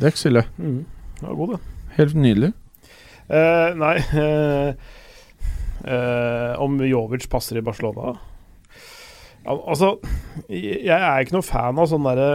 Det 0.00 0.08
er 0.08 0.14
ikke 0.14 0.22
så 0.24 0.30
ille. 0.32 0.46
Mm. 0.56 0.80
Var 1.20 1.36
god, 1.36 1.54
det. 1.54 1.60
Helt 1.98 2.16
nydelig. 2.16 2.52
Uh, 3.30 3.76
nei 3.78 3.94
eh, 4.18 4.70
uh, 5.86 6.56
Om 6.58 6.80
Jovic 6.82 7.28
passer 7.30 7.60
i 7.60 7.62
Barcelona 7.62 8.16
ja, 9.44 9.54
Altså, 9.54 9.92
jeg 10.50 10.90
er 10.96 11.22
ikke 11.22 11.36
noe 11.36 11.46
fan 11.46 11.78
av 11.78 11.86
sånn 11.92 12.08
derre 12.08 12.26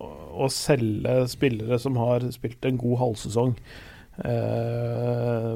å- 0.00 0.48
selge 0.50 1.18
spillere 1.30 1.76
som 1.78 1.98
har 2.00 2.24
spilt 2.34 2.64
en 2.66 2.80
god 2.80 2.96
halvsesong. 2.98 3.52
Uh, 4.18 5.54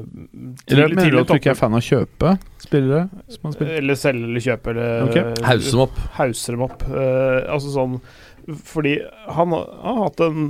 Eller 0.71 0.93
mener 0.95 1.11
du 1.11 1.19
at 1.19 1.27
du 1.29 1.35
ikke 1.35 1.51
er 1.51 1.59
fan 1.59 1.75
av 1.75 1.81
å 1.81 1.85
kjøpe 1.85 2.31
spillere 2.63 3.03
som? 3.29 3.51
Eller 3.61 3.99
selge 3.99 4.29
eller 4.29 4.45
kjøpe 4.47 4.71
eller 4.73 5.03
okay. 5.09 5.35
Hause 5.45 5.73
dem 5.75 5.83
opp. 5.83 5.99
hauser 6.17 6.55
dem 6.55 6.63
opp. 6.65 6.87
Uh, 6.87 7.43
altså 7.53 7.73
sånn 7.75 7.99
Fordi 8.47 8.97
han, 9.35 9.51
har- 9.55 9.97
hatt 10.03 10.21
en 10.23 10.45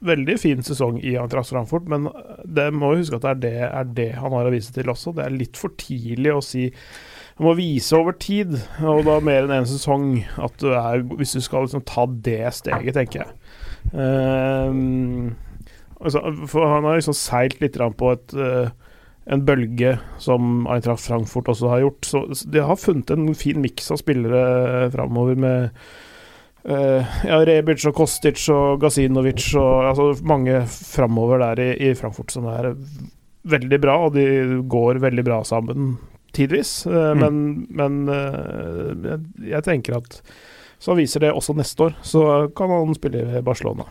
veldig 0.00 0.36
fin 0.38 0.62
sesong 0.62 1.00
i 1.02 1.16
Eintracht 1.18 1.50
Frankfurt, 1.50 1.88
men 1.90 2.06
det 2.46 2.68
må 2.74 2.92
jo 2.92 3.00
huske 3.02 3.18
at 3.18 3.24
det 3.24 3.30
er 3.32 3.40
det, 3.42 3.54
er 3.68 3.88
det 3.98 4.08
han 4.20 4.34
har 4.36 4.46
å 4.46 4.52
vise 4.54 4.74
til 4.74 4.90
også. 4.92 5.14
Det 5.16 5.24
er 5.24 5.34
litt 5.34 5.58
for 5.58 5.74
tidlig 5.80 6.34
å 6.34 6.42
si 6.44 6.68
Du 7.38 7.44
må 7.46 7.52
vise 7.58 7.94
over 7.94 8.16
tid, 8.18 8.56
og 8.82 9.04
da 9.06 9.18
mer 9.22 9.44
enn 9.44 9.52
én 9.54 9.62
en 9.62 9.70
sesong, 9.70 10.24
at 10.42 10.56
du 10.58 10.72
er 10.74 11.04
Hvis 11.18 11.36
du 11.36 11.40
skal 11.44 11.66
liksom 11.66 11.84
ta 11.86 12.06
det 12.06 12.40
steget, 12.54 12.94
tenker 12.98 13.24
jeg. 13.24 13.30
Um, 13.94 15.36
altså, 16.00 16.22
for 16.50 16.66
han 16.66 16.86
har 16.86 16.98
liksom 16.98 17.16
seilt 17.16 17.60
litt 17.62 17.78
på 17.78 18.12
et 18.14 18.34
eh, 18.34 18.74
en 19.28 19.44
bølge 19.44 19.94
som 20.22 20.66
Eintracht 20.72 21.04
Frankfurt 21.04 21.50
også 21.52 21.68
har 21.72 21.82
gjort. 21.84 22.06
Så 22.08 22.24
de 22.48 22.62
har 22.64 22.80
funnet 22.80 23.10
en 23.12 23.26
fin 23.36 23.60
miks 23.60 23.90
av 23.92 24.00
spillere 24.00 24.88
framover 24.94 25.36
med 25.38 25.66
eh, 25.68 25.96
ja, 26.68 27.38
Rebic 27.48 27.86
og 27.88 27.94
Kostic 27.96 28.42
og 28.52 28.82
Gazinovic 28.82 29.46
og 29.56 29.88
altså, 29.92 30.08
mange 30.28 30.60
framover 30.68 31.40
der 31.40 31.62
i, 31.64 31.70
i 31.88 31.94
Frankfurt 31.96 32.34
som 32.34 32.48
er 32.52 32.74
veldig 33.48 33.80
bra, 33.80 33.96
og 34.06 34.16
de 34.18 34.26
går 34.68 35.00
veldig 35.02 35.24
bra 35.24 35.42
sammen 35.48 35.96
tidvis. 36.36 36.86
Eh, 36.86 36.92
Mm. 36.92 37.18
Men, 37.18 37.66
men 37.70 38.08
eh, 38.12 38.92
jeg, 39.08 39.20
jeg 39.54 39.64
tenker 39.64 39.96
at 39.98 40.20
så 40.78 40.94
viser 40.94 41.24
det 41.24 41.32
også 41.34 41.56
neste 41.58 41.88
år, 41.88 41.96
så 42.06 42.20
kan 42.54 42.70
han 42.70 42.94
spille 42.94 43.24
i 43.38 43.42
Barcelona. 43.42 43.88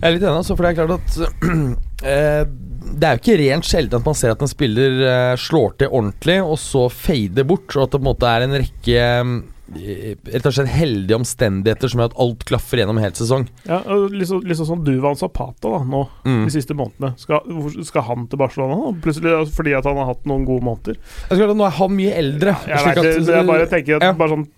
Jeg 0.00 0.08
er 0.08 0.14
litt 0.16 0.24
enig, 0.24 0.40
altså, 0.40 0.56
for 0.56 0.66
det 0.66 0.70
er 0.72 0.78
klart 0.80 0.96
at 0.96 1.18
eh, 2.10 2.42
Det 2.90 3.06
er 3.06 3.14
jo 3.14 3.20
ikke 3.20 3.36
rent 3.38 3.68
sjelden 3.68 4.00
at 4.00 4.08
man 4.08 4.16
ser 4.18 4.32
at 4.32 4.42
en 4.42 4.50
spiller 4.50 5.02
eh, 5.04 5.34
slår 5.38 5.76
til 5.78 5.92
ordentlig, 5.92 6.38
og 6.42 6.58
så 6.58 6.88
fader 6.90 7.46
bort, 7.46 7.68
og 7.76 7.84
at 7.84 7.92
det 7.92 8.00
på 8.00 8.02
en 8.02 8.08
måte 8.08 8.32
er 8.32 8.46
en 8.46 8.56
rekke 8.56 9.04
eh, 9.04 9.34
rett 9.70 10.46
og 10.48 10.52
slett 10.54 10.68
heldige 10.72 11.16
omstendigheter 11.20 11.88
som 11.90 12.00
gjør 12.02 12.10
at 12.10 12.18
alt 12.24 12.44
klaffer 12.48 12.80
gjennom 12.80 12.98
hele 12.98 13.10
hel 13.10 13.18
sesong. 13.20 13.46
Ja, 13.66 13.78
liksom 14.10 14.42
så- 14.42 14.66
sånn 14.66 14.84
du 14.84 14.90
Duvan 14.96 15.16
Zapata 15.16 15.70
da, 15.70 15.78
nå, 15.84 16.08
Mm. 16.24 16.44
de 16.44 16.50
siste 16.50 16.74
månedene. 16.74 17.16
Skal, 17.18 17.40
skal 17.84 18.02
han 18.02 18.26
til 18.26 18.38
Barcelona 18.38 18.74
nå? 18.76 19.00
Plutselig 19.00 19.30
altså, 19.30 19.54
fordi 19.54 19.76
at 19.78 19.84
han 19.84 19.96
har 19.96 20.06
hatt 20.06 20.24
noen 20.26 20.44
gode 20.44 20.62
måneder? 20.62 20.96
Jeg 21.30 21.38
skal, 21.38 21.54
nå 21.54 21.66
er 21.66 21.70
han 21.70 21.90
mye 21.96 22.12
eldre. 22.16 22.56
Jeg, 22.66 22.84
vet, 22.84 22.98
at- 22.98 23.02
det, 23.04 23.26
jeg 23.26 23.46
bare 23.46 23.66
tenker 23.66 23.96
at 23.96 24.02
ja. 24.02 24.12
bare 24.12 24.28
sånn 24.36 24.48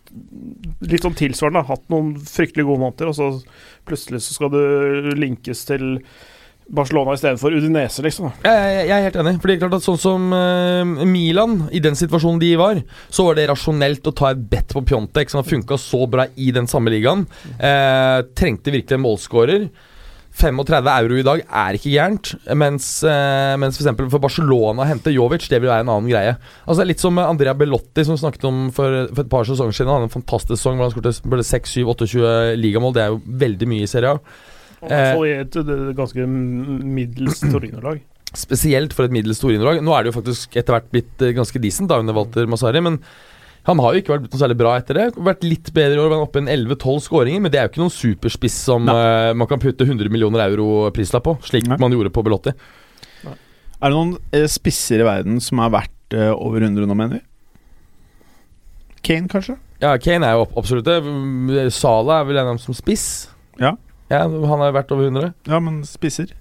Litt 0.83 1.01
sånn 1.01 1.15
tilsvarende. 1.17 1.65
Hatt 1.65 1.89
noen 1.89 2.17
fryktelig 2.19 2.67
gode 2.67 2.81
måneder, 2.83 3.09
og 3.09 3.15
så 3.15 3.45
plutselig 3.87 4.21
så 4.21 4.35
skal 4.35 4.51
du 4.51 5.15
linkes 5.17 5.65
til 5.65 6.03
Barcelona 6.73 7.13
istedenfor 7.17 7.53
Udinese, 7.53 8.03
liksom. 8.05 8.31
Jeg, 8.47 8.75
jeg, 8.89 8.97
er 8.97 9.07
helt 9.07 9.19
enig. 9.21 9.37
For 9.43 9.51
det 9.51 9.57
er 9.57 9.63
klart 9.67 9.77
at 9.77 9.85
Sånn 9.85 10.01
som 10.01 10.33
uh, 10.33 11.05
Milan, 11.09 11.67
i 11.75 11.83
den 11.85 11.99
situasjonen 11.99 12.41
de 12.41 12.53
var, 12.57 12.81
så 13.13 13.27
var 13.29 13.37
det 13.37 13.49
rasjonelt 13.51 14.09
å 14.09 14.15
ta 14.17 14.31
et 14.33 14.45
bet 14.49 14.73
på 14.73 14.85
Pjontek, 14.89 15.29
som 15.29 15.43
har 15.43 15.49
funka 15.49 15.77
så 15.81 16.07
bra 16.09 16.29
i 16.41 16.53
den 16.55 16.69
samme 16.71 16.93
ligaen. 16.95 17.27
Uh, 17.61 18.25
trengte 18.39 18.73
virkelig 18.73 18.97
en 18.97 19.05
målskårer. 19.05 19.67
35 20.33 20.87
euro 20.89 21.19
i 21.21 21.25
dag 21.27 21.43
er 21.45 21.77
ikke 21.77 21.91
gærent, 21.93 22.31
mens, 22.57 22.87
uh, 23.05 23.53
mens 23.61 23.77
for, 23.77 23.85
eksempel 23.85 24.09
for 24.15 24.23
Barcelona 24.23 24.81
å 24.81 24.89
hente 24.89 25.13
Jovic, 25.13 25.45
det 25.53 25.61
vil 25.61 25.69
være 25.69 25.85
en 25.85 25.93
annen 25.93 26.09
greie. 26.09 26.39
Altså 26.65 26.87
Litt 26.89 27.05
som 27.05 27.21
Andrea 27.21 27.53
Bellotti, 27.59 28.07
som 28.09 28.17
snakket 28.17 28.49
om 28.49 28.63
for, 28.73 29.11
for 29.13 29.27
et 29.27 29.33
par 29.35 29.45
sesonger 29.49 29.77
siden. 29.77 29.93
Han 29.93 30.01
hadde 30.01 30.09
en 30.09 30.17
fantastisk 30.17 30.57
sesong 30.57 30.81
hvor 30.81 30.89
han 30.89 30.97
skåret 31.21 31.51
6-7-28 31.51 32.57
ligamål. 32.63 32.97
Det 32.97 33.05
er 33.05 33.13
jo 33.13 33.21
veldig 33.45 33.71
mye 33.75 33.85
i 33.85 33.93
Serie 33.93 34.17
A. 34.17 34.49
I 34.83 34.91
hvert 34.91 35.17
fall 35.17 35.29
i 35.29 35.35
et 35.41 35.59
eh, 35.63 35.91
ganske 35.99 36.29
middels 36.29 37.43
Torino-lag. 37.53 38.01
Spesielt 38.33 38.95
for 38.97 39.07
et 39.07 39.15
middels 39.15 39.43
Torino-lag. 39.43 39.83
Nå 39.85 39.95
er 39.95 40.05
det 40.05 40.13
jo 40.13 40.19
faktisk 40.21 40.57
etter 40.59 40.77
hvert 40.77 40.91
blitt 40.95 41.23
eh, 41.23 41.37
ganske 41.37 41.63
decent 41.63 41.91
da 41.93 42.01
under 42.03 42.17
Walter 42.17 42.49
Masari, 42.51 42.83
men 42.85 42.99
han 43.69 43.79
har 43.79 43.95
jo 43.95 44.03
ikke 44.03 44.17
vært 44.17 44.25
noe 44.27 44.41
særlig 44.41 44.59
bra 44.59 44.75
etter 44.81 44.99
det. 44.99 45.05
Vært 45.23 45.45
litt 45.47 45.69
bedre 45.75 45.95
i 45.95 46.03
år, 46.03 46.17
oppe 46.25 46.41
i 46.41 46.43
en 46.43 46.51
11-12 46.51 47.05
skåringer, 47.05 47.43
men 47.45 47.53
det 47.53 47.61
er 47.61 47.69
jo 47.69 47.73
ikke 47.73 47.83
noen 47.85 47.95
superspiss 47.95 48.57
som 48.67 48.89
uh, 48.91 49.31
man 49.39 49.47
kan 49.47 49.63
putte 49.63 49.87
100 49.87 50.11
millioner 50.11 50.43
euro 50.49 50.89
prislapp 50.95 51.29
på, 51.29 51.37
slik 51.47 51.69
Nei. 51.71 51.79
man 51.79 51.95
gjorde 51.95 52.11
på 52.11 52.25
Belotti. 52.27 52.57
Er 53.83 53.91
det 53.91 53.97
noen 53.97 54.17
eh, 54.31 54.47
spisser 54.51 55.03
i 55.03 55.07
verden 55.07 55.41
som 55.43 55.59
er 55.63 55.71
verdt 55.75 56.15
eh, 56.15 56.31
over 56.31 56.63
100 56.63 56.87
nå, 56.87 56.95
mener 56.95 57.19
vi? 57.19 57.23
Kane, 59.03 59.27
kanskje? 59.31 59.57
Ja, 59.83 59.97
Kane 59.99 60.29
er 60.29 60.39
jo 60.39 60.45
absolutt 60.59 60.87
det. 60.87 61.01
Sala 61.75 62.21
er 62.21 62.29
vel 62.29 62.39
en 62.39 62.45
av 62.47 62.53
dem 62.53 62.61
som 62.63 62.77
spiss. 62.79 63.07
Ja. 63.59 63.75
Ja, 64.13 64.23
Han 64.29 64.63
er 64.67 64.75
verdt 64.77 64.93
over 64.95 65.09
100. 65.09 65.33
Ja, 65.49 65.59
men 65.65 65.81
spisser? 65.89 66.35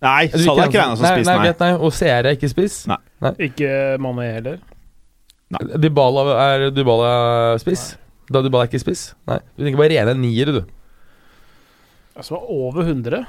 Nei, 0.00 0.28
Salah 0.30 0.64
er 0.64 0.70
ikke 0.70 0.78
regna 0.80 0.96
som 0.96 1.04
nei, 1.04 1.12
spiss, 1.16 1.26
nei. 1.28 1.36
nei. 1.36 1.46
Vet, 1.50 1.62
nei. 1.64 1.70
Og 1.82 1.94
CR 1.96 2.28
er 2.30 2.34
ikke 2.36 2.50
spiss. 2.52 2.76
Nei. 2.88 3.32
Ikke 3.48 3.70
Mané 4.02 4.28
heller. 4.36 4.60
Dybala 5.82 6.24
er 6.44 6.64
Dybala 6.76 7.10
spiss. 7.62 7.90
Da 8.30 8.42
Dybala 8.44 8.66
er 8.66 8.70
ikke 8.70 8.82
spiss. 8.82 9.08
Nei, 9.28 9.38
Du 9.56 9.64
tenker 9.66 9.80
bare 9.80 9.96
rene 9.98 10.14
niere, 10.20 10.54
du. 10.60 10.62
Altså 12.18 12.38
over 12.38 12.82
100. 12.86 13.24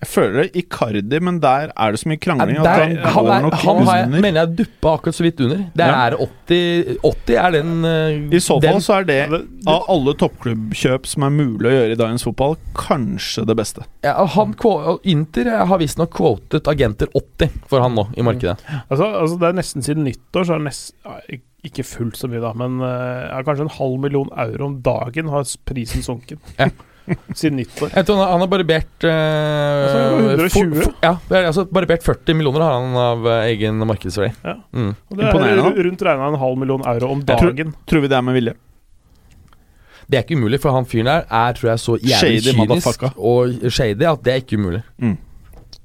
Jeg 0.00 0.08
føler 0.08 0.36
det 0.46 0.56
Icardi, 0.56 1.18
men 1.20 1.38
der 1.42 1.72
er 1.76 1.92
det 1.92 1.98
så 2.00 2.08
mye 2.08 2.20
krangling 2.24 2.56
Ja, 2.56 2.62
der, 2.64 2.84
han 2.88 2.96
han, 3.04 3.26
går 3.26 3.32
er, 3.34 3.56
han 3.60 3.80
har 3.84 4.04
under. 4.06 4.22
mener 4.24 4.40
jeg 4.46 4.54
duppa 4.62 4.94
akkurat 4.96 5.18
så 5.18 5.26
vidt 5.26 5.42
under. 5.44 5.58
Det 5.76 5.88
Ja. 5.90 5.98
er 6.06 6.16
80 6.16 6.96
80 7.04 7.36
er 7.36 7.50
den 7.58 7.84
uh, 7.84 8.34
I 8.34 8.40
så 8.40 8.56
den, 8.64 8.80
så 8.80 8.96
er 9.00 9.04
det 9.10 9.18
av 9.68 9.84
alle 9.92 10.14
toppklubbkjøp 10.16 11.06
som 11.10 11.28
er 11.28 11.34
mulig 11.36 11.68
å 11.68 11.74
gjøre 11.74 11.92
i 11.92 12.00
dagens 12.00 12.24
fotball, 12.24 12.56
kanskje 12.74 13.44
det 13.46 13.56
beste. 13.60 13.84
ja, 14.06 14.16
han, 14.24 14.56
Inter 15.04 15.52
har 15.66 15.78
visstnok 15.78 16.10
quotet 16.16 16.66
agenter 16.72 17.12
80 17.12 17.60
for 17.68 17.84
han 17.84 17.94
nå 17.94 18.08
i 18.16 18.22
markedet. 18.24 18.56
altså, 18.88 19.04
altså 19.04 19.36
Det 19.36 19.48
er 19.52 19.60
nesten 19.60 19.82
siden 19.84 20.04
nyttår, 20.08 20.44
så 20.48 20.54
er 20.56 20.64
det 20.64 20.70
nesten 20.72 21.40
ikke 21.60 21.84
fullt 21.84 22.16
så 22.16 22.24
mye, 22.32 22.40
da, 22.40 22.54
men 22.56 22.80
uh, 22.80 23.36
kanskje 23.44 23.66
en 23.68 23.74
halv 23.76 23.98
million 24.00 24.30
euro 24.32 24.64
om 24.70 24.78
dagen 24.80 25.28
har 25.28 25.44
prisen 25.68 26.00
sunket. 26.02 26.40
Ja. 26.56 26.70
Siden 27.34 27.58
nyttår. 27.60 27.92
Jeg 27.94 28.06
tror 28.08 28.20
han, 28.20 28.32
han 28.34 28.44
har 28.44 28.50
barbert 28.52 29.06
uh, 29.06 29.10
Altså, 29.10 30.00
det 30.00 30.44
var 30.44 30.56
120. 30.56 30.88
ja, 31.02 31.12
er, 31.30 31.46
altså, 31.50 31.66
barbert 31.70 32.06
40 32.06 32.38
millioner 32.38 32.64
har 32.64 32.78
han 32.78 32.98
av 33.00 33.28
eh, 33.30 33.44
egen 33.52 33.80
markedsverdi. 33.88 34.32
Ja. 34.44 34.56
Mm. 34.76 34.90
Og 35.10 35.20
det 35.20 35.30
er 35.30 35.62
rundt 35.88 36.04
regna 36.08 36.28
en 36.32 36.40
halv 36.42 36.60
million 36.60 36.84
euro 36.94 37.14
om 37.14 37.24
dagen. 37.26 37.72
tror-. 37.72 37.88
Tror 37.90 38.04
vi 38.04 38.12
det 38.12 38.18
er 38.18 38.26
med 38.26 38.38
vilje? 38.38 38.56
Det 40.10 40.18
er 40.18 40.24
ikke 40.26 40.38
umulig, 40.40 40.58
for 40.62 40.74
han 40.74 40.88
fyren 40.90 41.06
der 41.06 41.26
er 41.30 41.58
tror 41.58 41.70
jeg 41.70 41.82
så 41.82 41.98
jævlig 42.02 42.40
Shady 42.42 42.56
kynisk 42.58 43.04
og 43.14 43.68
shady 43.70 44.06
at 44.10 44.24
det 44.26 44.32
er 44.32 44.40
ikke 44.42 44.58
umulig. 44.58 44.82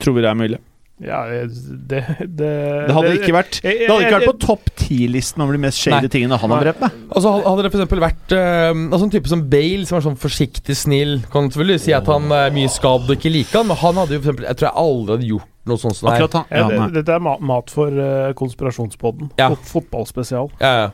Tror 0.01 0.17
vi 0.17 0.23
det 0.25 0.31
er 0.31 0.39
med 0.39 0.49
vilje? 0.49 0.64
Ja, 1.03 1.25
det 1.27 1.49
Det, 1.91 1.99
det, 2.39 2.93
hadde 2.95 3.09
ikke 3.17 3.33
vært 3.35 3.57
jeg- 3.59 3.79
Det 3.81 3.89
hadde 3.89 4.05
ikke 4.05 4.19
vært 4.21 4.29
på 4.29 4.39
topp 4.45 4.69
ti-listen 4.79 5.41
over 5.43 5.51
de 5.51 5.59
mest 5.59 5.81
shady 5.83 6.07
Nei. 6.07 6.11
tingene 6.13 6.37
han 6.39 6.49
har 6.53 6.63
drept 6.63 6.79
med. 6.85 6.91
Altså 7.11 7.33
Hadde 7.43 7.63
det 7.65 7.71
for 7.73 7.81
eksempel 7.81 7.99
vært 7.99 8.31
uh, 8.31 8.71
altså 8.95 9.03
En 9.03 9.11
type 9.11 9.27
som 9.27 9.41
Bale, 9.51 9.83
som 9.85 9.97
er 9.97 10.05
sånn 10.05 10.15
forsiktig 10.15 10.77
snill 10.79 11.17
Kan 11.33 11.49
selvfølgelig 11.51 11.83
si 11.83 11.91
at 11.97 12.07
han 12.07 12.31
er 12.31 12.53
mye 12.55 12.71
skadd 12.71 13.09
og 13.09 13.17
ikke 13.17 13.33
liker 13.33 13.59
han, 13.59 13.67
men 13.67 13.77
han 13.81 13.99
hadde 13.99 14.15
jo 14.15 14.21
for 14.21 14.31
eksempel 14.31 14.47
Jeg 14.47 14.55
tror 14.61 14.69
jeg 14.69 14.83
aldri 14.85 15.17
hadde 15.17 15.29
gjort 15.33 15.51
noe 15.65 15.81
sånt 15.81 15.97
som 15.97 16.05
det 16.05 16.13
her. 16.13 16.23
Akkurat 16.27 16.35
han. 16.37 16.45
Ja, 16.53 16.65
det, 16.69 16.93
dette 16.93 17.13
er 17.17 17.23
mat 17.25 17.71
for 17.73 17.89
uh, 17.89 18.31
konspirasjonspodden. 18.37 19.31
Ja. 19.39 19.47
Fot 19.49 19.65
fotballspesial. 19.65 20.51
Ja, 20.61 20.73
ja. 20.77 20.89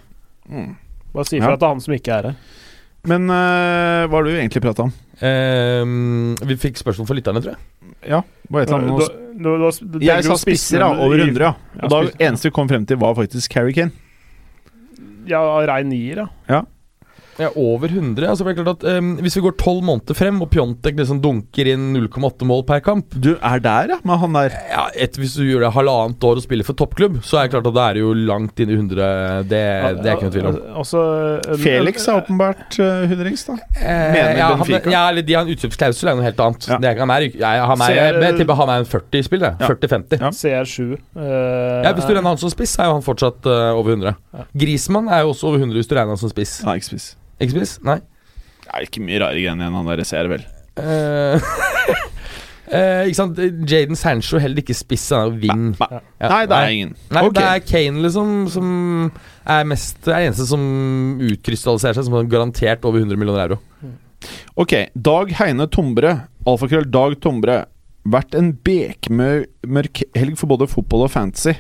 Mm. 0.48 0.78
Bare 1.12 1.26
si 1.28 1.42
Ja. 1.42 1.56
til 1.58 1.68
han 1.68 1.82
som 1.84 1.94
ikke 1.94 2.14
er 2.16 2.30
her. 2.30 2.36
Men 3.04 3.28
uh, 3.28 4.08
hva 4.08 4.16
har 4.16 4.24
du 4.24 4.32
egentlig 4.32 4.62
prata 4.64 4.86
om? 4.88 4.94
Ehm, 5.22 6.36
vi 6.48 6.56
fikk 6.58 6.80
spørsmål 6.80 7.08
fra 7.10 7.18
lytterne, 7.18 7.42
tror 7.44 7.54
jeg. 7.54 7.92
Ja, 8.10 8.22
hva 8.50 8.64
et 8.64 8.72
eller 8.72 8.88
nå? 8.88 9.10
Du- 9.38 9.72
du- 10.00 10.00
Jeg 10.06 10.24
sa 10.24 10.36
spisser, 10.36 10.80
ja. 10.80 10.90
Over 10.94 11.16
i- 11.20 11.28
100, 11.30 11.40
ja. 11.42 11.54
Ja, 11.76 11.84
Og 11.84 11.90
da 11.90 12.02
spiss- 12.04 12.20
eneste 12.20 12.44
vi 12.44 12.52
kom 12.52 12.68
frem 12.70 12.86
til, 12.86 12.98
var 12.98 13.14
faktisk 13.16 13.50
Carrie 13.52 13.74
Kane. 13.74 13.92
Ja, 15.28 15.40
rein 15.66 15.90
nier, 15.90 16.16
ja. 16.18 16.28
Ja, 16.50 16.62
Over 17.56 17.88
100. 17.90 18.28
Altså, 18.28 18.44
det 18.46 18.52
er 18.52 18.64
klart 18.64 18.84
at 18.84 18.98
um, 19.00 19.14
Hvis 19.24 19.36
vi 19.38 19.42
går 19.46 19.56
tolv 19.58 19.82
måneder 19.88 20.14
frem, 20.18 20.42
og 20.44 20.50
Pjontek 20.54 20.98
liksom 21.00 21.22
dunker 21.24 21.70
inn 21.72 21.88
0,8 21.96 22.46
mål 22.46 22.64
per 22.68 22.82
kamp 22.86 23.16
Du 23.16 23.32
er 23.38 23.60
der, 23.64 23.94
ja, 23.96 23.98
med 24.06 24.20
han 24.22 24.34
der. 24.36 24.56
ja, 24.70 24.84
et, 24.96 25.16
Hvis 25.18 25.34
du 25.40 25.44
gjør 25.48 25.66
det 25.66 25.72
halvannet 25.74 26.28
år 26.28 26.42
og 26.42 26.44
spiller 26.46 26.68
for 26.68 26.78
toppklubb, 26.78 27.22
så 27.26 27.40
er 27.42 27.48
det 27.48 27.56
klart 27.56 27.70
at 27.72 27.78
da 27.78 27.86
er 27.90 27.98
det 27.98 28.04
jo 28.04 28.12
langt 28.14 28.60
inn 28.62 28.70
i 28.74 28.78
100. 28.78 29.00
Det, 29.50 29.62
det 30.02 30.12
er 30.12 30.18
ikke 30.18 30.28
noe 30.28 30.36
tvil 30.36 30.50
om. 30.52 30.60
Også, 30.84 31.02
en- 31.56 31.62
Felix 31.64 32.08
er 32.12 32.20
åpenbart 32.22 32.78
uh, 32.84 33.06
hundrings, 33.12 33.46
da. 33.48 33.58
Eh, 33.80 34.06
Mener 34.16 34.38
ja, 34.42 34.50
han, 34.62 34.92
ja, 34.92 35.04
eller 35.10 35.26
de 35.26 35.34
har 35.40 35.48
en 35.48 35.54
utkjøpsklausul, 35.56 36.10
er 36.12 36.20
noe 36.20 36.28
helt 36.28 36.44
annet. 36.46 36.68
Ja. 36.70 36.78
Det 36.84 36.92
er, 36.92 37.00
han 37.06 37.16
er, 37.16 37.28
ja, 37.42 37.54
han 37.72 37.86
er, 37.88 37.96
CR, 37.96 38.22
jeg, 38.28 38.38
tipper 38.42 38.60
han 38.62 38.74
er 38.76 38.84
en 38.84 38.90
40-spiller. 38.92 39.56
Ja. 39.62 39.72
40-50. 39.72 40.22
Ja. 40.22 40.34
CR7. 40.36 41.00
Uh, 41.16 41.82
Ja, 41.82 41.94
Hvis 41.98 42.06
du 42.06 42.14
regner 42.14 42.30
han 42.34 42.38
som 42.42 42.52
spiss, 42.54 42.76
er 42.80 42.90
jo 42.92 42.98
han 43.00 43.04
fortsatt 43.06 43.46
uh, 43.48 43.72
over 43.78 43.96
100. 43.96 44.14
Ja. 44.36 44.46
Grismann 44.64 45.08
er 45.12 45.24
jo 45.26 45.32
også 45.34 45.48
over 45.50 45.62
100 45.64 45.80
hvis 45.80 45.90
du 45.90 45.96
regner 45.98 46.14
han 46.16 46.22
som 46.22 46.32
spiss. 46.32 46.60
Ja, 46.66 46.76
ikke 46.78 46.92
spiss. 46.94 47.08
Ikke 47.42 47.58
spiss? 47.60 47.78
Nei. 47.86 48.00
Er 48.72 48.88
ikke 48.88 49.04
mye 49.04 49.20
rare 49.20 49.36
greier 49.36 49.56
enn 49.56 49.76
han 49.76 49.90
der 49.90 50.04
ser, 50.08 50.30
vel. 50.32 50.44
Uh, 50.80 51.42
ikke 53.08 53.18
sant? 53.18 53.40
Jaden 53.68 54.00
Sancho 54.00 54.40
heller 54.40 54.64
ikke 54.64 54.76
spiss, 54.78 55.10
han 55.12 55.34
er 55.34 55.42
wing. 55.42 55.66
Nei, 55.76 55.90
Ja, 56.22 56.30
Nei, 56.32 56.44
det 56.48 56.60
er 56.60 56.76
ingen. 56.76 56.94
Nei, 57.12 57.26
okay. 57.28 57.36
det 57.40 57.48
er 57.50 57.66
Kane 57.68 58.06
liksom 58.06 58.32
som 58.54 58.70
er 59.44 59.68
mest 59.68 60.08
er 60.08 60.28
eneste 60.30 60.48
som 60.48 60.64
utkrystalliserer 61.32 62.00
seg 62.00 62.08
som 62.08 62.16
en 62.22 62.32
garantert 62.32 62.88
over 62.88 63.04
100 63.04 63.20
millioner 63.20 63.50
euro. 63.50 63.60
Ok, 64.62 64.78
Dag 64.94 65.34
Heine 65.40 65.68
Tombre, 65.72 66.16
alfakrøll 66.48 66.88
Dag 66.94 67.18
Tombre. 67.24 67.64
Vært 68.12 68.34
en 68.38 68.54
bekmørk 68.66 70.02
helg 70.18 70.38
for 70.40 70.50
både 70.50 70.70
fotball 70.70 71.06
og 71.06 71.14
fantasy. 71.14 71.58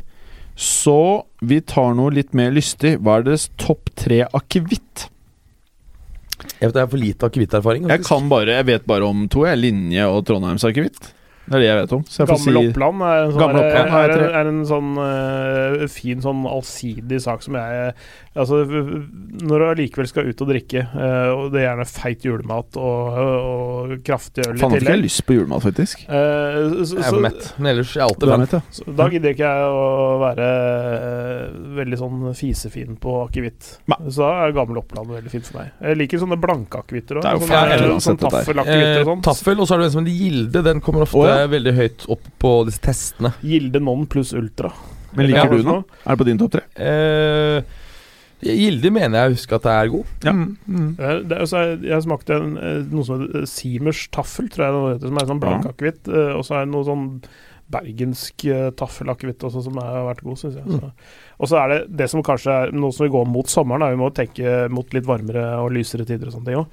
Så 0.58 1.26
vi 1.41 1.60
tar 1.66 1.94
noe 1.98 2.14
litt 2.14 2.36
mer 2.38 2.52
lystig. 2.53 2.95
Hva 3.02 3.20
er 3.20 3.28
deres 3.30 3.49
topp 3.62 3.91
tre 3.98 4.24
akevitt? 4.26 5.11
Jeg 6.62 6.70
vet 6.70 6.78
det 6.78 6.82
er 6.84 6.92
for 6.92 7.02
lite 7.02 7.28
akevitterfaring. 7.32 7.90
Jeg 7.90 8.06
kan 8.06 8.28
bare, 8.30 8.60
jeg 8.60 8.68
vet 8.70 8.84
bare 8.86 9.08
om 9.10 9.26
to. 9.34 9.48
Jeg, 9.50 9.58
Linje 9.58 10.06
og 10.06 10.22
Trondheims 10.30 10.66
akevitt. 10.68 11.10
Det 11.42 11.58
er 11.58 11.64
det 11.64 11.68
jeg 11.68 11.78
vet 11.80 11.94
om. 11.98 12.04
Så 12.06 12.22
jeg 12.22 12.30
får 12.30 12.38
Gammel 12.38 12.54
si 12.54 12.70
Oppland 12.70 13.06
er 13.08 13.18
en 13.18 13.32
sånn, 13.32 13.42
Gammel 13.42 13.64
er, 13.66 13.90
er, 13.98 14.22
er 14.30 14.50
en 14.52 14.60
sånn 14.70 14.92
uh, 15.02 15.86
fin, 15.90 16.22
sånn 16.22 16.44
allsidig 16.48 17.20
sak 17.24 17.42
som 17.44 17.58
jeg 17.58 17.96
Altså, 18.32 18.62
når 18.64 19.60
du 19.60 19.66
allikevel 19.66 20.08
skal 20.08 20.30
ut 20.32 20.41
og 20.45 20.48
drikke, 20.53 20.86
eh, 20.88 21.30
og 21.36 21.49
det 21.52 21.60
er 21.60 21.66
gjerne 21.66 21.86
feit 21.90 22.22
julemat 22.24 22.78
og, 22.80 23.18
og 23.20 23.95
kraftig 24.08 24.45
øl 24.45 24.53
i 24.56 24.62
Faen, 24.62 24.72
har 24.72 24.80
fikk 24.80 24.88
jeg 24.88 25.02
lyst 25.02 25.24
på 25.28 25.36
julemat, 25.36 25.64
faktisk. 25.66 26.06
eh, 26.08 26.78
så, 26.88 27.02
Jeg 27.02 27.10
er 27.10 27.26
mett. 27.26 27.49
Men 27.58 27.72
ellers 27.74 27.91
jeg 27.98 27.99
er 27.99 28.06
alltid 28.08 28.32
mett. 28.40 28.56
ja. 28.56 28.62
så 28.78 28.95
da 29.02 29.08
gidder 29.12 29.36
ikke 29.36 29.49
jeg 29.52 29.74
å 29.82 29.90
være 30.22 30.48
eh, 30.52 31.58
veldig 31.82 31.99
sånn 31.99 32.24
fisefin 32.40 32.95
på 33.03 33.18
akevitt. 33.26 33.74
Så 34.08 34.24
da 34.24 34.32
er 34.45 34.56
gammel 34.56 34.80
Oppland 34.80 35.12
veldig 35.18 35.36
fint 35.36 35.52
for 35.52 35.60
meg. 35.60 35.76
Jeg 35.84 35.99
liker 35.99 36.24
sånne 36.24 36.40
blanke 36.48 36.86
akevitter 36.86 37.20
òg. 37.20 37.28
Sånn, 37.44 37.99
sånn, 38.08 38.22
taffelakevitter 38.24 39.03
og 39.03 39.12
sånn. 39.12 39.26
taffel, 39.28 39.60
og 39.60 39.68
så 39.68 39.76
er 39.76 39.84
det 39.84 39.91
en 39.91 39.95
som 39.98 40.06
heter 40.06 40.24
Gilde. 40.24 40.64
Den 40.72 40.80
kommer 40.88 41.03
ofte 41.03 41.20
oh, 41.20 41.28
ja. 41.28 41.52
veldig 41.52 41.76
høyt 41.82 42.08
opp 42.16 42.32
på 42.40 42.56
disse 42.72 42.80
testene. 42.88 43.36
Gilde 43.44 43.84
Non 43.84 44.08
pluss 44.08 44.32
Ultra. 44.40 44.72
Men 45.12 45.28
liker 45.28 45.44
ja, 45.44 45.52
du 45.52 45.64
den? 45.68 45.86
Er 46.06 46.16
det 46.16 46.20
på 46.22 46.28
din 46.32 46.40
topp 46.40 46.53
tre? 46.56 46.62
Eh, 46.80 47.81
Gilde 48.42 48.90
mener 48.92 49.18
jeg 49.20 49.30
å 49.32 49.36
huske 49.36 49.56
at 49.60 49.66
det 49.68 49.72
er 49.78 49.92
god. 49.94 50.12
Ja. 50.26 50.32
Mm, 50.34 50.58
mm. 50.68 50.90
Eh, 51.00 51.20
Det 51.30 51.38
er, 51.38 51.42
også, 51.46 51.62
jeg 51.86 52.02
smakte 52.08 52.36
en, 52.40 52.58
eh, 52.58 52.82
noe 52.90 53.06
som 53.06 53.22
heter 53.22 53.46
Simers 53.48 54.08
taffel, 54.10 54.50
tror 54.50 54.66
jeg 54.66 54.74
det 54.74 54.82
heter, 54.96 55.08
som 55.12 55.18
er 55.22 55.30
sånn 55.32 55.42
blank 55.44 55.64
Ja. 55.66 55.72
akevitt. 55.76 56.08
eh, 56.10 56.34
Og 56.36 56.44
så 56.48 56.56
er 56.58 56.66
det 56.66 56.72
noe 56.74 56.84
sånn 56.88 57.06
bergensk 57.72 58.46
eh, 58.52 58.72
taffelakevitt 58.76 59.40
også, 59.48 59.62
som 59.64 59.78
har 59.80 60.04
vært 60.10 60.24
god, 60.26 60.38
syns 60.42 60.56
jeg. 60.60 60.66
Mm. 60.66 60.92
Og 61.40 61.48
så 61.48 61.56
er 61.62 61.68
det 61.70 61.98
det 62.02 62.10
som 62.10 62.24
kanskje 62.24 62.52
er 62.68 62.72
noe 62.76 62.92
som 62.92 63.06
vi 63.06 63.12
går 63.14 63.28
mot 63.32 63.48
sommeren, 63.48 63.80
da. 63.86 63.90
vi 63.94 64.02
må 64.02 64.10
tenke 64.14 64.70
mot 64.70 64.92
litt 64.94 65.06
varmere 65.08 65.46
og 65.64 65.72
lysere 65.72 66.04
tider 66.06 66.28
og 66.28 66.34
sånne 66.36 66.46
ting 66.50 66.60
òg. 66.66 66.68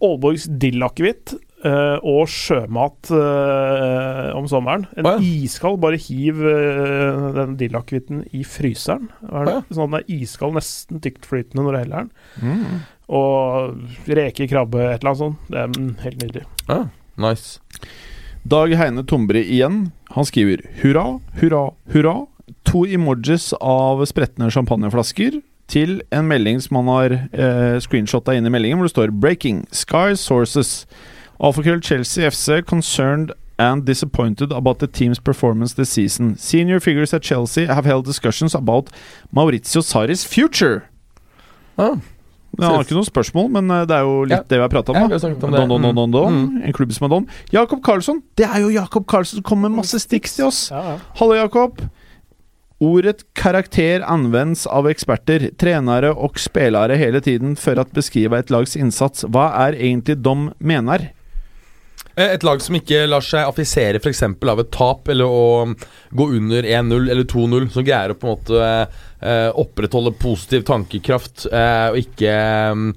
Aalborgs 0.00 0.46
dillakevitt 0.62 1.34
eh, 1.66 1.96
og 2.06 2.28
sjømat 2.30 3.10
uh, 3.14 4.28
om 4.38 4.46
sommeren. 4.50 4.86
En 4.98 5.08
Å, 5.08 5.14
ja. 5.16 5.32
iskald, 5.46 5.80
bare 5.82 5.98
hiv 6.00 6.42
uh, 6.42 7.28
den 7.36 7.56
dillakevitten 7.60 8.22
i 8.36 8.44
fryseren. 8.46 9.08
Er 9.28 9.48
det? 9.48 9.56
Ja. 9.56 9.64
Sånn 9.70 9.88
at 9.88 9.90
den 9.90 9.98
er 10.00 10.22
iskald, 10.22 10.58
nesten 10.58 11.02
tyktflytende 11.04 11.64
når 11.64 11.74
du 11.74 11.80
heller 11.80 12.06
den. 12.06 12.14
Mm. 12.44 12.86
Og 13.18 14.08
reker, 14.20 14.48
krabbe, 14.50 14.84
et 14.84 15.00
eller 15.00 15.14
annet 15.14 15.24
sånt. 15.24 15.50
Det 15.50 15.60
er 15.62 15.74
mm, 15.74 15.92
helt 16.04 16.24
nydelig. 16.24 16.46
Ah, 16.68 16.88
nice. 17.20 17.60
Dag 18.48 18.72
Heine 18.78 19.04
Tombre 19.08 19.42
igjen. 19.42 19.88
Han 20.14 20.26
skriver 20.28 20.62
hurra, 20.82 21.18
hurra, 21.40 21.68
hurra. 21.92 22.16
To 22.68 22.84
emojis 22.88 23.50
av 23.60 24.04
spretne 24.08 24.48
champagneflasker 24.52 25.40
til 25.68 25.98
en 26.14 26.28
melding 26.28 26.60
som 26.64 26.80
han 26.80 26.90
har 26.92 27.14
eh, 27.18 27.76
screenshotta 27.84 28.36
inn 28.36 28.48
i 28.48 28.52
meldingen, 28.52 28.80
hvor 28.80 28.88
det 28.88 28.94
står 28.94 29.12
'Breaking. 29.12 29.66
Sky 29.72 30.16
Sources. 30.16 30.86
Alfakrøll 31.40 31.80
Chelsea 31.82 32.24
FC 32.30 32.62
concerned 32.66 33.30
and 33.58 33.84
disappointed 33.86 34.52
about 34.52 34.78
the 34.78 34.86
team's 34.86 35.18
performance 35.18 35.74
this 35.74 35.88
season. 35.90 36.36
Senior 36.38 36.80
figures 36.80 37.12
at 37.14 37.22
Chelsea 37.24 37.66
have 37.66 37.84
held 37.84 38.04
discussions 38.06 38.54
about 38.54 38.90
Maurizio 39.34 39.82
Sarris 39.82 40.24
future. 40.26 40.82
Ah, 41.78 41.96
Det 42.58 42.64
har 42.66 42.80
ikke 42.82 42.94
noe 42.96 43.06
spørsmål, 43.06 43.50
men 43.54 43.70
eh, 43.70 43.84
det 43.86 43.94
er 43.94 44.00
jo 44.02 44.22
litt 44.24 44.30
Ja. 44.32 44.42
det 44.48 44.56
vi 44.58 44.62
har 44.64 44.68
prata 44.72 44.90
om. 44.90 45.10
snakket 45.10 45.44
om. 45.44 45.50
Don, 45.52 45.68
don, 45.68 45.82
don, 45.82 45.94
don, 45.94 46.10
don. 46.10 46.32
Mm. 46.32 46.62
En 46.66 46.72
klubb 46.72 46.92
som 46.92 47.04
er 47.04 47.08
don. 47.12 47.26
Jakob 47.52 47.82
Karlsson. 47.84 48.22
Det 48.36 48.46
er 48.48 48.60
jo 48.64 48.68
Jakob 48.70 49.06
Karlsson 49.06 49.36
som 49.36 49.42
kommer 49.44 49.68
med 49.68 49.76
masse 49.84 49.98
stiks 50.00 50.34
til 50.36 50.46
oss. 50.46 50.70
Ja, 50.70 50.80
ja. 50.82 50.98
Hallo, 51.20 51.34
Jakob. 51.34 51.82
Ordet 52.80 53.22
karakter 53.34 54.02
anvendes 54.06 54.66
av 54.70 54.86
eksperter, 54.86 55.50
trenere 55.58 56.12
og 56.16 56.38
spillere 56.38 56.96
hele 56.96 57.20
tiden 57.20 57.56
for 57.58 57.74
å 57.74 57.84
beskrive 57.92 58.38
et 58.38 58.50
lags 58.50 58.76
innsats. 58.78 59.24
Hva 59.26 59.48
er 59.68 59.72
egentlig 59.74 60.20
de 60.22 60.34
mener? 60.58 61.10
Eh, 62.18 62.32
Et 62.34 62.46
lag 62.46 62.62
som 62.62 62.76
ikke 62.78 63.04
lar 63.08 63.24
seg 63.24 63.46
affisere 63.46 64.00
f.eks. 64.02 64.24
av 64.26 64.62
et 64.64 64.72
tap, 64.74 65.08
eller 65.12 65.28
å 65.28 65.44
um, 65.68 65.76
gå 66.10 66.28
under 66.40 66.66
1-0 66.66 67.12
eller 67.12 67.28
2-0, 67.28 67.70
som 67.74 67.86
greier 67.86 68.14
å 68.14 68.18
på 68.18 68.28
en 68.28 68.34
måte 68.34 68.66
eh, 69.22 69.48
opprettholde 69.54 70.16
positiv 70.18 70.66
tankekraft 70.68 71.46
eh, 71.52 71.86
og 71.92 72.00
ikke 72.02 72.34
um, 72.74 72.90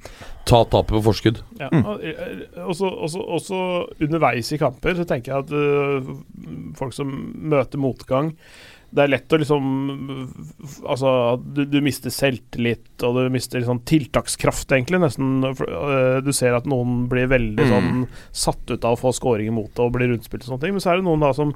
ta 0.49 0.64
tapet 0.65 0.95
på 0.95 1.03
forskudd. 1.06 1.44
Ja. 1.61 1.69
Og, 1.69 2.02
eh, 2.02 2.34
Også, 2.65 2.90
også, 2.90 3.22
også 3.38 3.61
underveis 4.02 4.49
i 4.56 4.60
kamper 4.61 4.98
så 4.98 5.06
tenker 5.10 5.36
jeg 5.36 5.45
at 5.45 6.76
folk 6.80 6.95
som 6.98 7.14
møter 7.52 7.82
motgang 7.82 8.34
det 8.91 9.03
er 9.05 9.11
lett 9.13 9.31
å 9.34 9.38
liksom 9.39 9.68
Altså, 10.84 11.11
du, 11.41 11.63
du 11.69 11.77
mister 11.84 12.11
selvtillit, 12.13 12.89
og 13.07 13.15
du 13.18 13.30
mister 13.34 13.61
liksom 13.61 13.80
tiltakskraft, 13.88 14.68
egentlig. 14.76 14.99
Nesten. 15.03 15.39
øh, 15.47 16.19
Du 16.26 16.31
ser 16.35 16.57
at 16.57 16.68
noen 16.69 17.07
blir 17.11 17.30
veldig 17.31 17.61
Mm. 17.61 17.72
sånn 17.72 18.07
satt 18.31 18.72
ut 18.72 18.84
av 18.85 18.97
å 18.97 19.01
få 19.01 19.13
scoring 19.15 19.47
imot 19.47 19.73
det 19.76 19.85
og 19.85 19.93
blir 19.95 20.11
rundspilt 20.11 20.43
og 20.43 20.53
sånne 20.53 20.61
ting. 20.65 20.73
Men 20.76 20.81
så 20.84 20.91
er 20.91 20.99
det 21.01 21.05
noen 21.07 21.23
da 21.23 21.31
som 21.34 21.53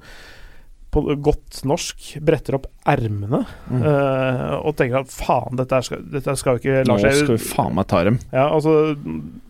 på 0.95 1.03
godt 1.19 1.59
norsk 1.67 2.07
bretter 2.23 2.55
opp 2.57 2.65
ermene 2.87 3.41
Mm. 3.67 3.81
uh, 3.83 4.55
og 4.63 4.75
tenker 4.79 5.01
at 5.03 5.11
faen, 5.11 5.57
dette, 5.59 5.79
skal, 5.83 6.01
dette 6.13 6.35
skal 6.39 6.55
jo 6.55 6.61
ikke 6.63 6.81
la 6.87 6.95
Nå 6.95 6.97
skal 7.03 7.35
vi 7.35 7.37
faen 7.43 7.75
meg 7.75 7.87
ta 7.91 8.01
dem. 8.07 8.19
ja, 8.31 8.47
altså 8.55 8.95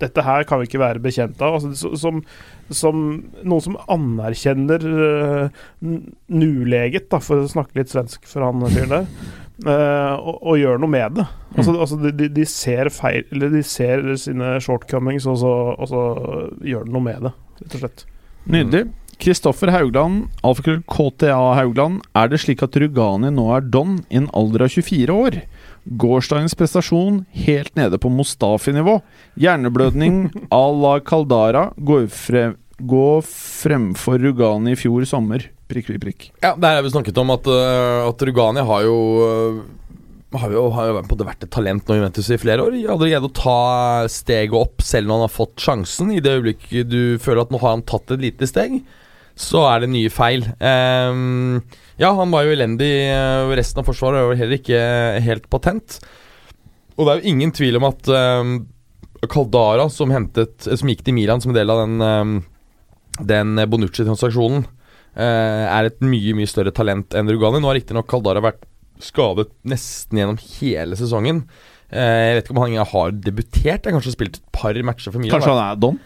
Dette 0.02 0.24
her 0.26 0.44
kan 0.50 0.60
vi 0.64 0.68
ikke 0.70 0.82
være 0.82 1.04
bekjent 1.04 1.42
av. 1.46 1.60
Altså, 1.60 1.94
som, 2.02 2.22
som 2.74 3.02
noen 3.46 3.62
som 3.70 3.78
anerkjenner 3.94 4.86
uh, 4.90 5.64
nuleget, 6.34 7.10
da, 7.12 7.20
for 7.24 7.44
å 7.44 7.50
snakke 7.52 7.78
litt 7.80 7.92
svensk 7.94 8.26
for 8.30 8.46
han 8.48 8.66
fyren 8.74 8.96
der, 9.00 9.10
Uh, 9.56 10.20
og, 10.20 10.42
og 10.52 10.58
gjør 10.60 10.82
noe 10.84 10.92
med 10.92 11.14
det. 11.16 11.24
Altså, 11.56 11.72
Mm. 11.72 11.78
altså 11.86 11.98
de, 12.02 12.10
de, 12.12 12.26
de 12.36 12.44
ser 12.52 12.90
feil 12.92 13.22
Eller 13.32 13.54
de 13.54 13.62
ser 13.64 14.02
sine 14.20 14.50
shortcomings, 14.60 15.24
og 15.32 15.38
så, 15.40 15.52
og 15.80 15.88
så 15.88 16.02
gjør 16.68 16.84
de 16.90 16.92
noe 16.92 17.06
med 17.06 17.22
det, 17.24 17.32
rett 17.62 17.78
og 17.78 17.84
slett. 17.86 18.04
Nydelig. 18.52 18.82
Kristoffer 19.22 19.72
Haugland, 19.74 20.28
alfakrøll 20.46 20.82
KTA 20.92 21.38
Haugland. 21.60 22.02
Er 22.18 22.30
det 22.32 22.42
slik 22.44 22.64
at 22.66 22.76
Rugani 22.82 23.32
nå 23.34 23.48
er 23.56 23.66
don 23.74 24.00
i 24.10 24.20
en 24.20 24.30
alder 24.38 24.66
av 24.68 24.74
24 24.76 25.16
år? 25.16 25.40
Gårsdagens 25.86 26.58
prestasjon 26.58 27.24
helt 27.46 27.76
nede 27.78 28.00
på 28.02 28.10
Mustafi-nivå. 28.10 29.00
Hjerneblødning 29.38 30.20
à 30.50 30.64
la 30.74 30.98
Caldara 31.06 31.68
går, 31.78 32.08
frem, 32.10 32.58
går 32.82 33.22
fremfor 33.30 34.20
Rugani 34.24 34.74
i 34.74 34.80
fjor 34.80 35.06
sommer. 35.10 35.46
Prikk, 35.70 35.90
prikk, 35.90 36.02
prikk. 36.04 36.28
Ja, 36.42 36.56
Der 36.58 36.78
har 36.78 36.86
vi 36.86 36.94
snakket 36.94 37.18
om 37.18 37.32
at, 37.34 37.48
øh, 37.48 38.10
at 38.10 38.22
Rugani 38.22 38.66
har 38.66 38.82
jo 38.86 38.98
øh, 39.26 39.64
har 40.40 40.52
jo, 40.52 40.66
har 40.74 40.90
jo 40.90 41.02
vært 41.24 41.46
et 41.46 41.52
talent 41.54 41.88
nå 41.88 41.98
Juventus 42.00 42.30
i 42.34 42.40
flere 42.42 42.66
år. 42.66 42.76
Hadde 42.90 43.08
greid 43.10 43.28
å 43.28 43.32
ta 43.36 43.60
steget 44.12 44.56
opp 44.58 44.84
selv 44.86 45.08
når 45.08 45.20
han 45.20 45.28
har 45.28 45.34
fått 45.34 45.64
sjansen. 45.64 46.12
I 46.12 46.22
det 46.24 46.36
øyeblikket 46.38 46.90
du 46.92 47.18
føler 47.22 47.46
at 47.46 47.54
nå 47.54 47.62
har 47.62 47.78
han 47.78 47.86
tatt 47.88 48.16
et 48.16 48.24
lite 48.26 48.50
steg, 48.50 48.82
så 49.36 49.66
er 49.68 49.84
det 49.84 49.92
nye 49.92 50.12
feil. 50.14 50.46
Um, 50.64 51.60
ja, 52.00 52.12
han 52.16 52.32
var 52.32 52.46
jo 52.46 52.54
elendig. 52.56 52.92
øh, 53.12 53.52
Resten 53.60 53.82
av 53.82 53.90
forsvaret 53.90 54.30
var 54.30 54.40
heller 54.40 54.60
ikke 54.60 54.80
helt 55.26 55.50
patent. 55.52 56.00
Og 56.96 57.04
det 57.04 57.12
er 57.12 57.20
jo 57.20 57.34
ingen 57.34 57.52
tvil 57.56 57.80
om 57.80 57.88
at 57.90 58.08
um, 58.08 58.54
Caldara, 59.32 59.90
som, 59.92 60.12
hentet, 60.16 60.64
som 60.64 60.92
gikk 60.92 61.04
til 61.04 61.18
Milan 61.18 61.44
som 61.44 61.52
en 61.52 61.58
del 61.58 61.72
av 61.72 61.84
den, 61.84 62.00
um, 62.00 62.34
den 63.20 63.60
Bonucci-transaksjonen, 63.72 64.64
uh, 65.20 65.66
er 65.68 65.90
et 65.90 66.00
mye 66.04 66.36
mye 66.40 66.52
større 66.52 66.72
talent 66.76 67.16
enn 67.16 67.32
Rugani. 67.32 67.60
Nå 67.60 67.72
har 67.72 67.80
riktignok 67.82 68.08
Caldara 68.12 68.44
vært 68.44 68.64
skadet 69.04 69.50
nesten 69.68 70.22
gjennom 70.22 70.40
hele 70.40 70.96
sesongen. 71.00 71.44
Uh, 71.92 72.00
jeg 72.00 72.40
vet 72.40 72.48
ikke 72.48 72.56
om 72.56 72.64
han 72.64 72.92
har 72.96 73.16
debutert. 73.20 73.84
Jeg 73.84 73.92
har 73.92 74.00
kanskje 74.00 74.16
spilt 74.16 74.40
et 74.40 74.52
par 74.56 74.80
matcher 74.88 75.12
for 75.12 75.20
Milan. 75.20 75.36
Kanskje 75.36 75.56
han 75.58 75.66
er 75.68 75.82
don? 75.84 76.00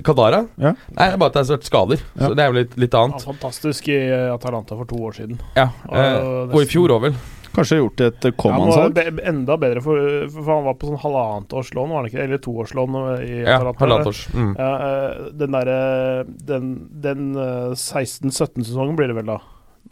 Caldara? 0.00 0.46
Ja. 0.56 0.72
Nei, 0.96 1.04
det 1.04 1.12
er 1.12 1.20
bare 1.20 1.28
at 1.28 1.36
det 1.36 1.42
har 1.44 1.56
vært 1.58 1.68
skader. 1.68 2.00
Ja. 2.16 2.24
Så 2.28 2.34
det 2.38 2.42
er 2.44 2.48
jo 2.52 2.56
litt, 2.62 2.76
litt 2.80 2.94
Ja, 2.96 3.02
annet. 3.04 3.24
fantastisk 3.28 3.88
i 3.92 3.98
Atalanta 4.32 4.76
for 4.78 4.88
to 4.88 4.96
år 4.96 5.12
siden. 5.18 5.38
Ja, 5.58 5.68
Og 5.88 5.96
eh, 6.00 6.54
og 6.56 6.60
i 6.62 6.68
fjor 6.70 6.94
òg, 6.96 7.02
vel. 7.10 7.16
Kanskje 7.52 7.76
gjort 7.82 8.00
et 8.00 8.24
eh, 8.24 8.32
Ja, 8.32 8.52
han 8.54 8.62
var 8.62 8.72
Coman-salg? 8.72 8.94
be 9.18 9.22
enda 9.28 9.56
bedre, 9.60 9.82
for, 9.84 9.98
for 10.32 10.48
han 10.54 10.64
var 10.64 10.78
på 10.80 10.88
sånn 10.88 11.02
halvannet 11.02 11.52
års 11.52 11.74
var 11.76 11.90
han 11.98 12.06
ikke? 12.08 12.22
Eller 12.24 12.40
toårslån 12.40 12.96
i 13.26 13.42
Ja, 13.44 13.58
Atalanta. 13.68 14.14
Mm. 14.32 14.54
Ja, 14.56 14.70
eh, 14.86 15.26
den 15.42 15.52
derre 15.58 16.24
Den, 16.48 16.70
den 17.04 17.26
eh, 17.36 17.74
16-17-sesongen 17.76 18.96
blir 18.96 19.12
det 19.12 19.18
vel 19.20 19.28
da? 19.34 19.38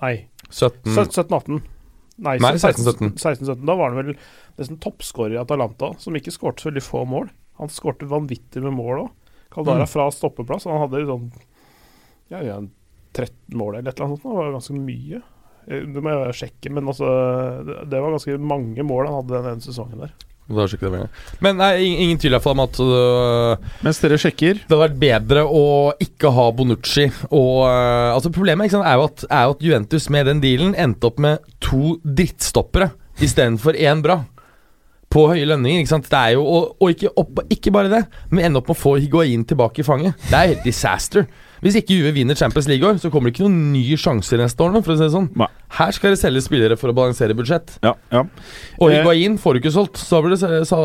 Nei. 0.01 0.15
17 0.49 0.97
17-18. 0.97 1.61
Nei, 2.21 2.39
Nei, 2.41 2.53
16-17. 2.57 3.13
16-17. 3.21 3.65
Da 3.69 3.77
var 3.77 3.93
han 3.93 4.01
vel 4.01 4.17
nesten 4.59 4.81
toppskårer 4.81 5.37
i 5.37 5.41
Atalanta, 5.41 5.93
som 6.01 6.17
ikke 6.17 6.33
skårte 6.33 6.65
så 6.65 6.69
veldig 6.71 6.83
få 6.85 7.05
mål. 7.09 7.29
Han 7.61 7.69
skårte 7.73 8.09
vanvittig 8.09 8.63
med 8.65 8.73
mål 8.77 9.05
òg. 9.05 9.11
Caldara 9.51 9.85
Mm. 9.85 9.91
fra 9.91 10.11
stoppeplass. 10.15 10.65
Han 10.71 10.81
hadde 10.85 11.07
sånn 11.07 11.31
ja, 12.31 12.41
ja, 12.47 12.61
13 13.13 13.59
mål 13.59 13.79
eller 13.79 13.91
et 13.91 13.99
eller 13.99 14.07
annet 14.07 14.23
sånt. 14.23 14.35
Det 14.35 14.39
var 14.39 14.53
ganske 14.55 14.79
mye. 14.79 15.23
Eh, 15.67 15.85
Det 15.87 16.03
må 16.03 16.11
jeg 16.15 16.39
sjekke, 16.41 16.71
men 16.73 16.87
altså 16.87 17.07
Det, 17.67 17.91
det 17.91 18.01
var 18.01 18.15
ganske 18.15 18.39
mange 18.39 18.83
mål 18.87 19.07
han 19.07 19.17
hadde 19.23 19.43
den 19.43 19.53
ene 19.55 19.61
sesongen 19.67 19.99
der. 20.07 20.13
Men 21.41 21.61
nei, 21.61 21.75
ingen, 22.03 22.19
tvil 22.19 22.35
om 22.35 22.63
at 22.65 22.79
uh, 22.83 23.69
Mens 23.87 24.01
dere 24.03 24.19
sjekker 24.19 24.59
Det 24.59 24.67
hadde 24.67 24.81
vært 24.83 24.99
bedre 24.99 25.45
å 25.47 25.93
ikke 26.03 26.33
ha 26.35 26.47
Bonucci. 26.51 27.07
Og, 27.31 27.61
uh, 27.69 28.11
altså 28.17 28.33
Problemet 28.35 28.67
ikke 28.67 28.79
sant, 28.81 28.89
er, 28.89 28.99
jo 28.99 29.07
at, 29.07 29.25
er 29.31 29.45
jo 29.47 29.55
at 29.55 29.63
Juventus 29.63 30.09
med 30.11 30.27
den 30.27 30.43
dealen 30.43 30.75
endte 30.75 31.07
opp 31.07 31.23
med 31.23 31.39
to 31.63 32.01
drittstoppere 32.03 32.91
istedenfor 33.23 33.79
én 33.79 34.03
bra. 34.03 34.25
På 35.11 35.25
høye 35.33 35.43
lønninger. 35.49 35.81
ikke 35.83 35.91
sant? 35.91 36.07
Det 36.07 36.19
er 36.19 36.37
jo, 36.37 36.45
Og, 36.47 36.77
og 36.81 36.91
ikke, 36.93 37.11
opp, 37.19 37.41
ikke 37.51 37.73
bare 37.75 37.91
det, 37.91 38.05
men 38.31 38.45
ende 38.47 38.61
opp 38.61 38.69
med 38.71 38.77
å 38.77 38.81
få 38.81 38.93
Higuain 39.03 39.43
tilbake 39.45 39.83
i 39.83 39.87
fanget. 39.87 40.15
Det 40.31 40.37
er 40.39 40.53
helt 40.53 40.63
disaster. 40.65 41.27
Hvis 41.61 41.75
ikke 41.77 41.97
Juve 41.99 42.13
vinner 42.17 42.39
Champions 42.39 42.69
League 42.71 42.87
år, 42.89 42.97
så 43.03 43.11
kommer 43.13 43.29
det 43.29 43.35
ikke 43.35 43.45
noen 43.49 43.73
nye 43.75 43.99
sjanser 44.01 44.39
neste 44.41 44.63
år. 44.65 44.79
For 44.81 44.95
å 44.95 44.97
si 44.97 45.03
det 45.05 45.11
sånn 45.13 45.27
Nei. 45.37 45.49
Her 45.77 45.91
skal 45.93 46.15
det 46.15 46.21
selge 46.23 46.41
spillere 46.47 46.79
for 46.81 46.91
å 46.91 46.95
balansere 46.97 47.35
budsjett. 47.37 47.75
Ja, 47.85 47.93
ja. 48.15 48.23
Og 48.81 48.87
Eh, 48.91 49.01
Higuain 49.01 49.37
får 49.39 49.55
du 49.59 49.61
ikke 49.61 49.75
solgt. 49.75 49.99
Så 50.01 50.23
blir 50.23 50.37
det 50.39 50.41
så, 50.71 50.79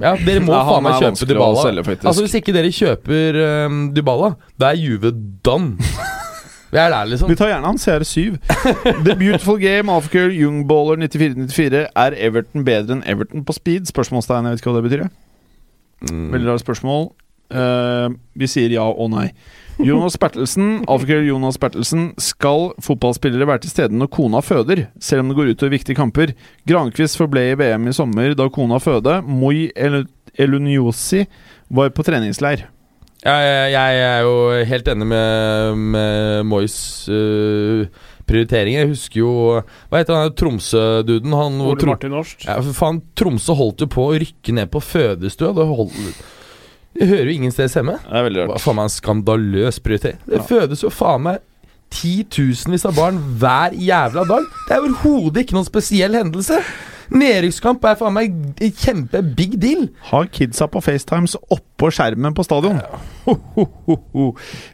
Ja, 0.00 0.14
dere 0.16 0.40
må 0.46 0.54
faen 0.54 0.82
meg 0.86 1.02
kjøpe 1.02 1.28
Dybala. 1.34 1.62
selge, 1.66 1.98
altså 2.06 2.22
Hvis 2.24 2.38
ikke 2.40 2.54
dere 2.54 2.70
kjøper 2.72 3.42
um, 3.66 3.82
Dybala, 3.92 4.36
da 4.56 4.70
er 4.72 4.80
Juve 4.80 5.12
done. 5.42 5.76
Vi 6.72 6.78
er 6.80 6.88
der, 6.88 7.04
liksom. 7.04 7.28
Vi 7.28 7.36
tar 7.36 7.50
gjerne 7.50 7.68
han 7.68 7.76
CR7. 7.76 8.38
The 9.04 9.16
Beautiful 9.20 9.58
Game, 9.60 9.92
Alfgirl, 9.92 10.32
Youngballer 10.32 10.96
94-94. 11.04 11.82
Er 11.92 12.16
Everton 12.16 12.64
bedre 12.64 12.96
enn 12.96 13.02
Everton 13.04 13.44
på 13.44 13.56
speed? 13.56 13.90
Spørsmålstegn, 13.90 14.48
jeg 14.48 14.56
vet 14.56 14.62
ikke 14.62 14.72
hva 14.72 14.80
det 14.80 14.86
betyr. 14.88 15.04
Mm. 16.08 16.30
Veldig 16.32 16.48
rart 16.48 16.64
spørsmål. 16.64 17.10
Uh, 17.52 18.16
vi 18.40 18.48
sier 18.48 18.72
ja 18.72 18.86
og 18.88 19.12
nei. 19.12 19.28
Jonas 19.84 20.16
Bertelsen, 20.20 20.82
Alfgirl 20.88 21.28
Jonas 21.28 21.60
Bertelsen. 21.60 22.10
Skal 22.20 22.70
fotballspillere 22.80 23.48
være 23.48 23.66
til 23.66 23.74
stede 23.74 23.98
når 23.98 24.08
kona 24.16 24.40
føder, 24.40 24.86
selv 24.96 25.26
om 25.26 25.32
det 25.32 25.36
går 25.36 25.52
utover 25.52 25.76
viktige 25.76 25.98
kamper? 25.98 26.32
Grankvist 26.68 27.20
forble 27.20 27.50
i 27.50 27.56
VM 27.58 27.88
i 27.88 27.96
sommer 27.96 28.32
da 28.38 28.48
kona 28.52 28.80
føde. 28.80 29.20
Moi 29.28 29.68
El 29.76 30.06
Eluniosi 30.40 31.26
var 31.68 31.92
på 31.92 32.04
treningsleir. 32.06 32.64
Jeg, 33.22 33.50
jeg, 33.70 33.98
jeg 34.00 34.08
er 34.18 34.24
jo 34.26 34.64
helt 34.66 34.88
enig 34.90 35.06
med, 35.06 35.76
med 35.94 36.46
Moys 36.50 36.74
uh, 37.06 37.84
prioriteringer. 38.26 38.80
Jeg 38.82 38.90
husker 38.90 39.20
jo 39.20 39.32
Hva 39.92 40.00
heter 40.00 40.16
han 40.18 40.32
Tromsø-duden? 40.38 41.36
Han 41.38 41.60
Ole 41.62 41.78
Trom- 41.78 41.92
Martin 41.94 42.10
Norst. 42.16 42.42
Ja, 42.48 42.56
for 42.58 42.74
faen, 42.74 42.98
Tromsø 43.18 43.54
holdt 43.58 43.84
jo 43.84 43.90
på 43.94 44.08
å 44.10 44.16
rykke 44.18 44.56
ned 44.58 44.72
på 44.74 44.82
fødestua. 44.82 45.52
Det, 45.54 45.68
holdt, 45.70 45.94
det 46.98 47.08
hører 47.12 47.30
jo 47.30 47.36
ingen 47.38 47.54
steder 47.54 47.78
hjemme. 47.78 47.96
Det 48.08 48.18
er 48.18 48.26
veldig 48.26 48.46
rart. 48.50 48.64
faen 48.66 48.80
meg 48.80 48.90
en 48.90 48.96
skandaløs 48.98 49.78
prioritering. 49.86 50.18
Det 50.26 50.40
Ja. 50.42 50.46
fødes 50.50 50.82
jo 50.82 50.90
faen 50.90 51.22
meg 51.28 51.42
titusenvis 51.92 52.86
av 52.88 52.96
barn 52.96 53.18
hver 53.38 53.74
jævla 53.76 54.22
dag. 54.26 54.46
Det 54.66 54.74
er 54.74 54.82
overhodet 54.86 55.42
ikke 55.44 55.58
noen 55.60 55.68
spesiell 55.68 56.14
hendelse. 56.18 56.58
Nedrykkskamp 57.10 57.84
er 57.88 57.96
faen 57.98 58.14
meg 58.14 58.34
en 58.62 58.74
kjempe 58.78 59.22
big 59.36 59.56
deal. 59.62 59.88
Har 60.10 60.28
kidsa 60.32 60.68
på 60.70 60.82
FaceTimes 60.84 61.34
oppå 61.52 61.90
skjermen 61.92 62.36
på 62.36 62.44
stadion. 62.46 62.78
Ho, 63.26 63.34
ho, 63.56 63.66
ho, 63.88 63.96
ho. 64.14 64.28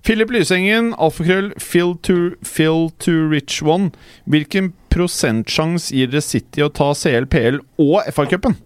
Philip 0.06 0.30
Lysengen, 0.34 0.92
alfakrøll, 1.00 1.52
Phil 1.62 1.96
to, 2.04 2.18
fill 2.44 2.90
to 3.04 3.16
Rich 3.32 3.62
One. 3.64 3.92
Hvilken 4.28 4.72
prosentsjanse 4.92 5.94
gir 5.94 6.12
dere 6.12 6.24
City 6.24 6.64
å 6.64 6.70
ta 6.72 6.92
CL, 6.96 7.28
PL 7.30 7.60
og 7.80 8.08
FA-cupen? 8.12 8.56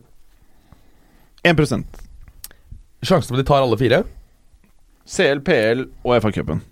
1% 1.42 2.02
Sjansen 3.02 3.32
for 3.32 3.34
at 3.34 3.40
de 3.42 3.48
tar 3.48 3.64
alle 3.64 3.78
fire? 3.80 4.04
CL, 5.10 5.40
PL 5.42 5.88
og 6.06 6.14
FA-cupen. 6.22 6.62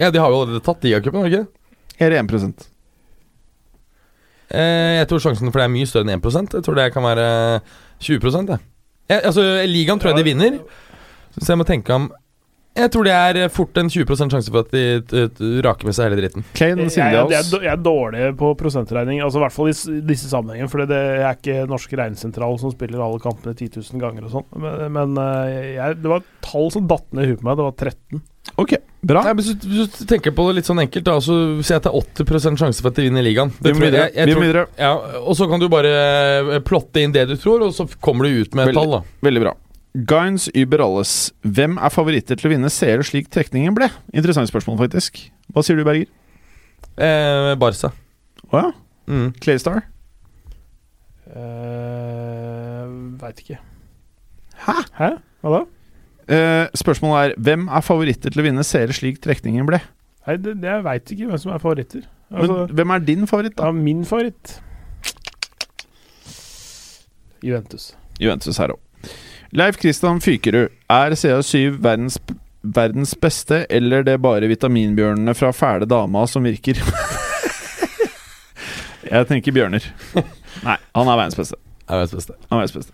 Ja, 0.00 0.10
de 0.12 0.20
har 0.20 0.28
jo 0.32 0.42
allerede 0.42 0.60
tatt 0.64 0.84
Ligacupen, 0.84 1.22
har 1.24 1.30
de 1.32 1.40
ikke? 1.40 1.48
Her 2.00 2.12
er 2.16 2.22
1 2.22 2.30
Eh, 2.30 2.69
jeg 4.50 5.06
tror 5.10 5.22
sjansen 5.22 5.50
for 5.52 5.60
det 5.60 5.66
er 5.68 5.74
mye 5.74 5.88
større 5.88 6.08
enn 6.08 6.20
1% 6.20 6.56
Jeg 6.58 6.64
tror 6.66 6.78
det 6.78 6.88
kan 6.94 7.04
være 7.06 7.26
20 8.02 8.32
jeg. 8.50 8.58
jeg 9.12 9.22
altså, 9.28 9.44
Ligaen 9.68 10.00
tror 10.00 10.10
jeg 10.12 10.18
de 10.18 10.26
vinner. 10.26 10.56
Så 11.36 11.52
jeg 11.52 11.60
må 11.60 11.66
tenke 11.68 11.94
om 11.94 12.08
Jeg 12.74 12.90
tror 12.94 13.06
det 13.06 13.12
er 13.14 13.48
fort 13.52 13.78
en 13.78 13.90
20 13.90 14.30
sjanse 14.30 14.50
for 14.50 14.62
at 14.64 14.72
de 14.72 15.60
raker 15.66 15.86
med 15.86 15.94
seg 15.94 16.08
hele 16.08 16.20
dritten. 16.20 16.44
Kane, 16.54 16.86
Jeg, 16.86 16.96
jeg, 16.98 17.30
jeg, 17.34 17.46
er 17.46 17.64
jeg 17.66 17.72
er 17.72 17.82
dårlig 17.82 18.28
på 18.38 18.52
prosentregning, 18.58 19.20
altså 19.22 19.40
i 19.40 19.44
hvert 19.44 19.54
fall 19.54 19.70
i 19.72 19.96
disse 20.06 20.30
sammenhengene. 20.30 20.70
For 20.70 20.86
det 20.86 21.00
er 21.00 21.34
ikke 21.34 21.66
Norsk 21.70 21.94
Regnsentral 21.98 22.58
som 22.62 22.74
spiller 22.74 23.02
alle 23.02 23.18
kampene 23.22 23.54
10 23.58 23.82
000 23.82 24.02
ganger 24.02 24.28
og 24.28 24.36
sånn. 24.36 24.46
Men, 24.62 24.86
men 24.94 25.18
eh, 25.22 25.74
jeg, 25.76 25.98
det 26.02 26.12
var 26.14 26.22
et 26.22 26.30
tall 26.46 26.70
som 26.74 26.86
datt 26.90 27.06
ned 27.10 27.26
i 27.26 27.32
huet 27.32 27.42
på 27.42 27.50
meg. 27.50 27.58
Det 27.58 27.68
var 27.68 27.76
13. 27.90 28.22
Ok, 28.62 28.76
bra. 29.02 29.22
Nei, 29.24 29.32
hvis, 29.38 29.54
du, 29.56 29.66
hvis 29.68 29.94
du 29.98 30.04
tenker 30.10 30.34
på 30.36 30.44
det 30.48 30.56
litt 30.60 30.68
sånn 30.68 30.82
enkelt, 30.82 31.04
da 31.06 31.14
så 31.24 31.36
sier 31.62 31.76
jeg 31.76 31.80
at 31.80 31.86
det 31.88 31.92
er 31.92 32.26
80 32.26 32.58
sjanse 32.60 32.82
for 32.82 32.90
at 32.92 32.98
de 33.00 33.06
vinner 33.08 33.24
ligaen. 33.24 33.50
Vi 33.56 33.62
Det 33.70 33.72
tror 33.76 33.86
jeg- 33.90 34.14
jeg- 34.14 34.28
jeg 34.28 34.36
tror- 34.36 34.68
Ja, 34.78 34.92
og 35.24 35.34
så 35.36 35.48
kan 35.48 35.60
du 35.60 35.68
bare 35.68 35.86
eh, 36.56 36.58
plotte 36.60 37.00
inn 37.00 37.12
det 37.12 37.26
du 37.28 37.36
tror, 37.36 37.62
og 37.62 37.72
så 37.72 37.86
kommer 38.00 38.24
du 38.28 38.42
ut 38.42 38.54
med 38.54 38.68
et 38.68 38.74
tall, 38.74 38.90
da. 38.90 39.02
Veldig 39.22 39.40
bra. 39.42 39.54
Guines 39.96 40.48
über 40.54 40.78
alles. 40.84 41.32
Hvem 41.42 41.78
er 41.82 41.90
favoritter 41.90 42.36
til 42.38 42.50
å 42.50 42.54
vinne 42.54 42.68
CL 42.70 43.02
slik 43.02 43.28
trekningen 43.28 43.74
ble? 43.74 43.88
Interessant 44.14 44.46
spørsmål, 44.48 44.78
faktisk. 44.78 45.30
Hva 45.52 45.64
sier 45.64 45.76
du, 45.76 45.84
Berger? 45.84 46.06
Eh, 46.98 47.54
Barca. 47.56 47.92
Å 48.52 48.54
ja? 48.62 48.72
Mm. 49.08 49.32
Claystar? 49.40 49.82
Eh, 51.34 52.86
Veit 53.20 53.40
ikke. 53.42 53.58
Hæ? 54.66 54.74
Hæ? 54.98 55.10
Hva 55.42 55.50
da? 55.58 55.64
Eh, 56.30 56.66
spørsmålet 56.78 57.32
er 57.32 57.40
hvem 57.42 57.66
er 57.66 57.82
favoritter 57.82 58.30
til 58.30 58.42
å 58.42 58.46
vinne 58.46 58.62
seere 58.66 58.94
slik 58.94 59.18
trekningen 59.24 59.66
ble? 59.66 59.80
Nei, 60.28 60.36
det, 60.38 60.56
det, 60.62 60.68
Jeg 60.70 60.84
veit 60.86 61.14
ikke 61.14 61.30
hvem 61.30 61.40
som 61.42 61.54
er 61.54 61.62
favoritter. 61.62 62.04
Altså, 62.30 62.58
Men 62.60 62.76
hvem 62.78 62.92
er 62.94 63.06
din 63.08 63.26
favoritt, 63.26 63.56
da? 63.58 63.66
ja, 63.66 63.74
min 63.74 64.04
favoritt 64.06 64.60
Juventus. 67.42 67.94
Juventus 68.20 68.58
her 68.60 68.74
òg. 68.74 69.10
Leif 69.56 69.78
Kristian 69.80 70.20
Fykerud. 70.22 70.68
Er 70.92 71.16
CA7 71.18 71.78
verdens, 71.82 72.18
verdens 72.62 73.14
beste, 73.18 73.64
eller 73.72 74.04
det 74.06 74.18
bare 74.22 74.46
vitaminbjørnene 74.50 75.34
fra 75.34 75.50
fæle 75.56 75.88
dama 75.90 76.26
som 76.30 76.44
virker? 76.46 76.78
Jeg 79.10 79.26
tenker 79.26 79.56
bjørner. 79.56 79.82
Nei, 80.66 80.76
han 80.94 81.08
er 81.08 81.16
verdens 81.18 81.38
beste. 81.40 81.56
Er 81.88 82.04
verdens 82.04 82.14
beste. 82.20 82.36
Han 82.50 82.60
er 82.60 82.66
verdens 82.68 82.76
beste. 82.76 82.92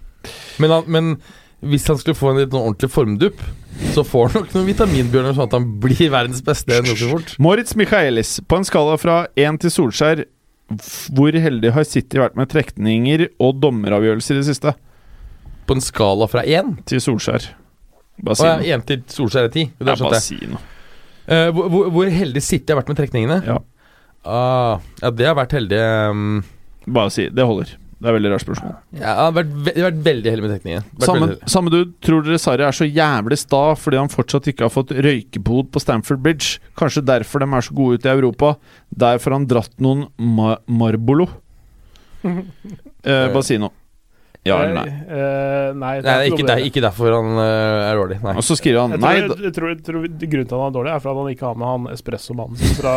Men, 0.62 0.72
han, 0.72 0.86
men 0.88 1.10
hvis 1.64 1.86
han 1.88 1.98
skulle 2.00 2.18
få 2.18 2.32
en 2.32 2.40
litt 2.42 2.52
sånn 2.52 2.62
ordentlig 2.66 2.90
formdupp, 2.92 3.40
så 3.94 4.04
får 4.04 4.30
han 4.32 4.42
nok 4.42 4.54
noen 4.56 4.68
vitaminbjørner 4.70 5.36
sånn 5.36 5.48
at 5.48 5.56
han 5.56 5.66
blir 5.82 6.08
verdens 6.12 6.42
beste 6.44 6.78
ganske 6.80 7.08
fort. 7.10 7.34
Moritz 7.42 7.76
Michaelis. 7.76 8.38
På 8.48 8.58
en 8.60 8.66
skala 8.68 8.96
fra 9.00 9.18
én 9.40 9.58
til 9.60 9.72
Solskjær, 9.72 10.24
hvor 11.16 11.36
heldig 11.38 11.70
har 11.76 11.86
City 11.86 12.18
vært 12.18 12.36
med 12.38 12.50
trekninger 12.50 13.28
og 13.38 13.60
dommeravgjørelser 13.62 14.36
i 14.36 14.40
det 14.42 14.48
siste? 14.48 14.72
På 15.66 15.76
en 15.76 15.82
skala 15.84 16.26
fra 16.30 16.42
én 16.46 16.76
Til 16.86 17.00
Solskjær. 17.02 17.48
Bare 18.24 18.38
si 18.38 18.46
ja, 18.46 18.56
noe. 18.58 18.66
én 18.76 18.84
til 18.86 19.02
Solskjær 19.12 19.48
er 19.48 19.52
ti. 19.54 19.66
Det 19.76 19.86
Ja, 19.86 19.94
skjønte 19.96 20.12
bare 20.14 20.24
si 20.24 20.38
noe. 20.46 20.62
Hvor, 21.26 21.66
hvor, 21.72 21.88
hvor 21.90 22.10
heldig 22.10 22.42
City 22.46 22.70
har 22.72 22.78
vært 22.80 22.92
med 22.92 22.98
trekningene? 23.00 23.40
Ja. 23.46 23.56
uh, 24.26 24.84
ja, 25.02 25.10
det 25.10 25.26
har 25.26 25.34
vært 25.38 25.56
heldig 25.58 25.80
um, 26.12 26.38
Bare 26.86 27.10
si. 27.10 27.26
Det 27.34 27.46
holder. 27.46 27.72
Det 27.96 28.10
er 28.10 28.16
veldig 28.18 28.30
rart 28.34 28.44
spørsmål. 28.44 28.72
Jeg 28.98 29.12
har 29.18 29.30
vært, 29.32 29.52
ve 29.56 29.72
jeg 29.72 29.80
har 29.80 29.88
vært 29.88 30.02
veldig 30.04 30.32
heldig 30.32 30.44
med 30.44 30.52
tekningen. 30.52 30.88
Samme, 31.00 31.28
samme 31.48 31.72
du, 31.72 31.78
tror 32.04 32.26
dere 32.26 32.40
Sarri 32.42 32.66
er 32.66 32.76
så 32.76 32.84
jævlig 32.84 33.38
sta 33.40 33.62
fordi 33.80 34.00
han 34.02 34.12
fortsatt 34.12 34.50
ikke 34.52 34.66
har 34.66 34.74
fått 34.74 34.92
røykebod 34.92 35.70
på 35.72 35.80
Stamford 35.80 36.20
Bridge? 36.24 36.58
Kanskje 36.76 37.06
derfor 37.08 37.40
de 37.40 37.48
er 37.48 37.64
så 37.64 37.76
gode 37.78 37.96
ute 37.96 38.10
i 38.10 38.12
Europa? 38.12 38.52
Derfor 38.92 39.32
har 39.32 39.40
han 39.40 39.48
dratt 39.48 39.72
noen 39.80 40.06
ma 40.20 40.56
Marbolo? 40.68 41.30
Eh, 43.06 43.28
bare 43.30 43.46
si 43.46 43.54
noe. 43.62 43.70
Ja 44.46 44.58
eller 44.62 44.76
nei? 44.78 44.86
Uh, 45.06 45.74
nei, 45.76 45.92
Nei, 45.96 46.02
det 46.04 46.12
er 46.12 46.28
ikke, 46.30 46.46
der, 46.46 46.62
ikke 46.68 46.82
derfor 46.84 47.14
han 47.16 47.32
uh, 47.38 47.44
er 47.86 47.98
dårlig. 47.98 48.18
Nei. 48.24 48.34
Og 48.38 48.46
så 48.46 48.56
skriver 48.58 48.82
han 48.84 48.94
Jeg 48.96 49.02
nei. 49.02 49.14
tror, 49.26 49.42
jeg, 49.44 49.54
tror, 49.56 49.72
jeg 49.72 49.82
tror 49.86 50.06
Grunnen 50.06 50.46
til 50.46 50.56
at 50.56 50.60
han 50.60 50.66
er 50.68 50.76
dårlig, 50.76 50.92
er 50.92 51.02
for 51.02 51.12
at 51.12 51.20
han 51.22 51.32
ikke 51.34 51.48
har 51.48 51.58
med 51.60 51.70
han 51.72 51.88
espressomannen 51.94 52.76
fra, 52.78 52.94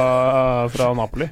fra 0.74 0.90
Napoli. 0.98 1.30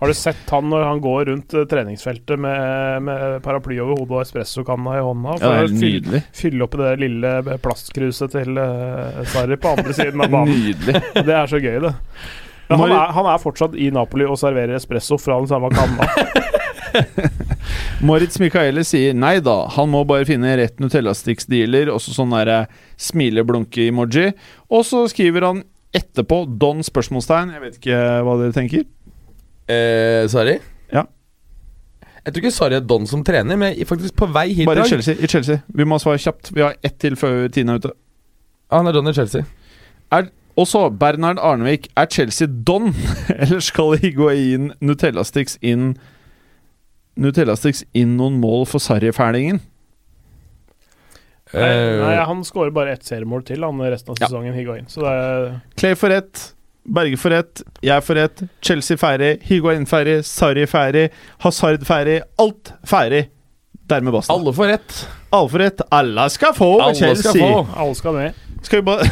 Har 0.00 0.12
du 0.12 0.16
sett 0.16 0.52
han 0.54 0.68
når 0.72 0.86
han 0.88 1.02
går 1.04 1.24
rundt 1.30 1.56
eh, 1.56 1.66
treningsfeltet 1.70 2.40
med, 2.40 3.06
med 3.06 3.38
paraply 3.44 3.78
over 3.82 4.00
hodet 4.00 4.16
og 4.18 4.22
espressokanna 4.24 4.98
i 4.98 5.02
hånda? 5.06 5.38
Ja, 5.40 5.40
det 5.40 5.50
er 5.50 5.64
å 5.64 5.72
fylle, 5.72 5.80
nydelig. 5.86 6.22
fylle 6.42 6.66
opp 6.66 6.76
i 6.76 6.82
det 6.82 6.92
lille 7.04 7.58
plastkruset 7.64 8.36
til 8.36 8.60
uh, 8.60 9.24
Sarri 9.32 9.58
på 9.60 9.74
andre 9.74 9.96
siden 9.96 10.24
av 10.24 10.32
banen. 10.32 10.54
Nydelig. 10.68 11.02
Det 11.16 11.36
er 11.36 11.50
så 11.50 11.60
gøy, 11.62 11.76
det. 11.86 11.94
Han, 12.70 12.86
er, 12.86 13.10
han 13.16 13.26
er 13.26 13.40
fortsatt 13.42 13.74
i 13.74 13.88
Napoli 13.94 14.26
og 14.30 14.38
serverer 14.38 14.76
espresso 14.78 15.18
fra 15.18 15.40
den 15.42 15.50
samme 15.50 15.72
kanna. 15.74 16.06
Moritz 18.06 18.38
Michaele 18.40 18.84
sier 18.86 19.14
nei 19.16 19.36
da, 19.44 19.56
han 19.76 19.90
må 19.92 20.02
bare 20.08 20.26
finne 20.28 20.54
rett 20.58 20.80
Nutella-sticks-dealer, 20.82 21.90
også 21.92 22.14
sånn 22.16 22.34
derre 22.34 22.64
smile-blunke-emoji. 23.00 24.32
Og 24.72 24.84
så 24.88 25.04
skriver 25.12 25.46
han 25.48 25.62
etterpå 25.96 26.44
Don 26.60 26.84
spørsmålstegn. 26.86 27.54
Jeg 27.56 27.64
vet 27.64 27.78
ikke 27.80 28.02
hva 28.26 28.36
dere 28.40 28.56
tenker. 28.56 28.84
Eh, 29.70 30.26
sorry? 30.30 30.58
Ja. 30.92 31.06
Jeg 32.24 32.34
tror 32.34 32.44
ikke 32.44 32.54
sorry 32.54 32.78
er 32.78 32.84
Don 32.86 33.08
som 33.10 33.24
trener, 33.26 33.56
men 33.56 33.72
jeg 33.72 33.86
er 33.86 33.90
faktisk 33.90 34.18
på 34.18 34.28
vei 34.34 34.50
hit 34.52 34.68
Bare 34.70 34.84
i. 34.84 34.90
Chelsea. 34.90 35.16
I 35.18 35.30
Chelsea. 35.30 35.62
Vi 35.74 35.86
må 35.88 35.98
svare 36.02 36.20
kjapt. 36.22 36.52
Vi 36.54 36.64
har 36.64 36.76
ett 36.86 36.98
til 37.02 37.18
før 37.18 37.48
tiden 37.48 37.74
er 37.74 37.82
ute. 37.82 37.94
Ah, 38.70 38.78
han 38.80 38.90
er 38.90 38.96
Don 38.96 39.10
i 39.10 39.16
Chelsea. 39.16 39.46
Og 40.58 40.66
så, 40.68 40.88
Bernhard 40.90 41.38
Arnevik. 41.38 41.88
Er 41.96 42.06
Chelsea 42.10 42.48
don, 42.66 42.94
eller 43.40 43.60
skal 43.64 43.96
Higuain 44.02 44.72
Nutella-sticks 44.80 45.58
inn 45.62 45.94
Nutella-sticks 47.18 47.82
inn 47.94 48.16
noen 48.16 48.38
mål 48.40 48.64
for 48.70 48.78
Sarri-fælingen? 48.82 49.60
Nei, 51.50 51.66
Eh, 51.66 51.98
nei, 51.98 52.14
han 52.24 52.44
skårer 52.46 52.70
bare 52.70 52.92
ett 52.94 53.02
seriemål 53.02 53.42
til 53.44 53.64
han 53.66 53.80
resten 53.82 54.10
av 54.12 54.16
sesongen. 54.20 54.54
Higuain. 54.54 54.84
Så 54.86 55.00
det 55.02 55.10
er 55.10 55.60
Clay 55.76 55.94
får 55.98 56.10
ett. 56.14 56.52
Berge 56.86 57.16
får 57.18 57.32
ett. 57.32 57.62
Jeg 57.82 58.02
får 58.06 58.16
ett. 58.22 58.42
Chelsea 58.62 58.96
ferdig. 58.96 59.40
Higuain 59.42 59.82
ferdig. 59.86 60.22
Sarri 60.24 60.66
ferdig. 60.70 61.08
Hazard 61.42 61.82
ferdig. 61.86 62.20
Alt 62.38 62.72
ferdig. 62.86 63.24
Dermed 63.90 64.12
basta. 64.14 64.32
alle 64.32 64.52
får 64.54 64.66
rett. 64.70 65.06
Alle 65.32 65.48
får 65.50 65.60
ett. 65.66 65.80
Alle 65.90 66.28
skal 66.30 66.54
få 66.54 66.80
Alle 66.80 66.94
Chelsea. 66.94 67.32
skal 67.32 67.40
få. 67.42 67.66
Alle 67.76 67.94
skal 67.94 68.12
med. 68.14 68.32
Skal 68.62 68.78
vi 68.78 68.82
bare 68.86 69.04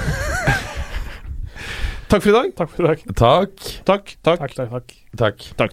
Takk 2.09 2.23
for 2.23 2.29
i 2.31 2.33
dag. 2.33 2.55
Takk 2.57 2.71
for 2.71 2.83
i 2.85 2.87
dag. 2.87 2.99
Takk. 3.19 3.51
Takk. 3.85 4.17
Takk. 4.23 4.39
Takk, 4.39 4.55
takk, 4.55 4.71
takk. 4.71 4.95
Takk. 5.19 5.39
Takk 5.59 5.73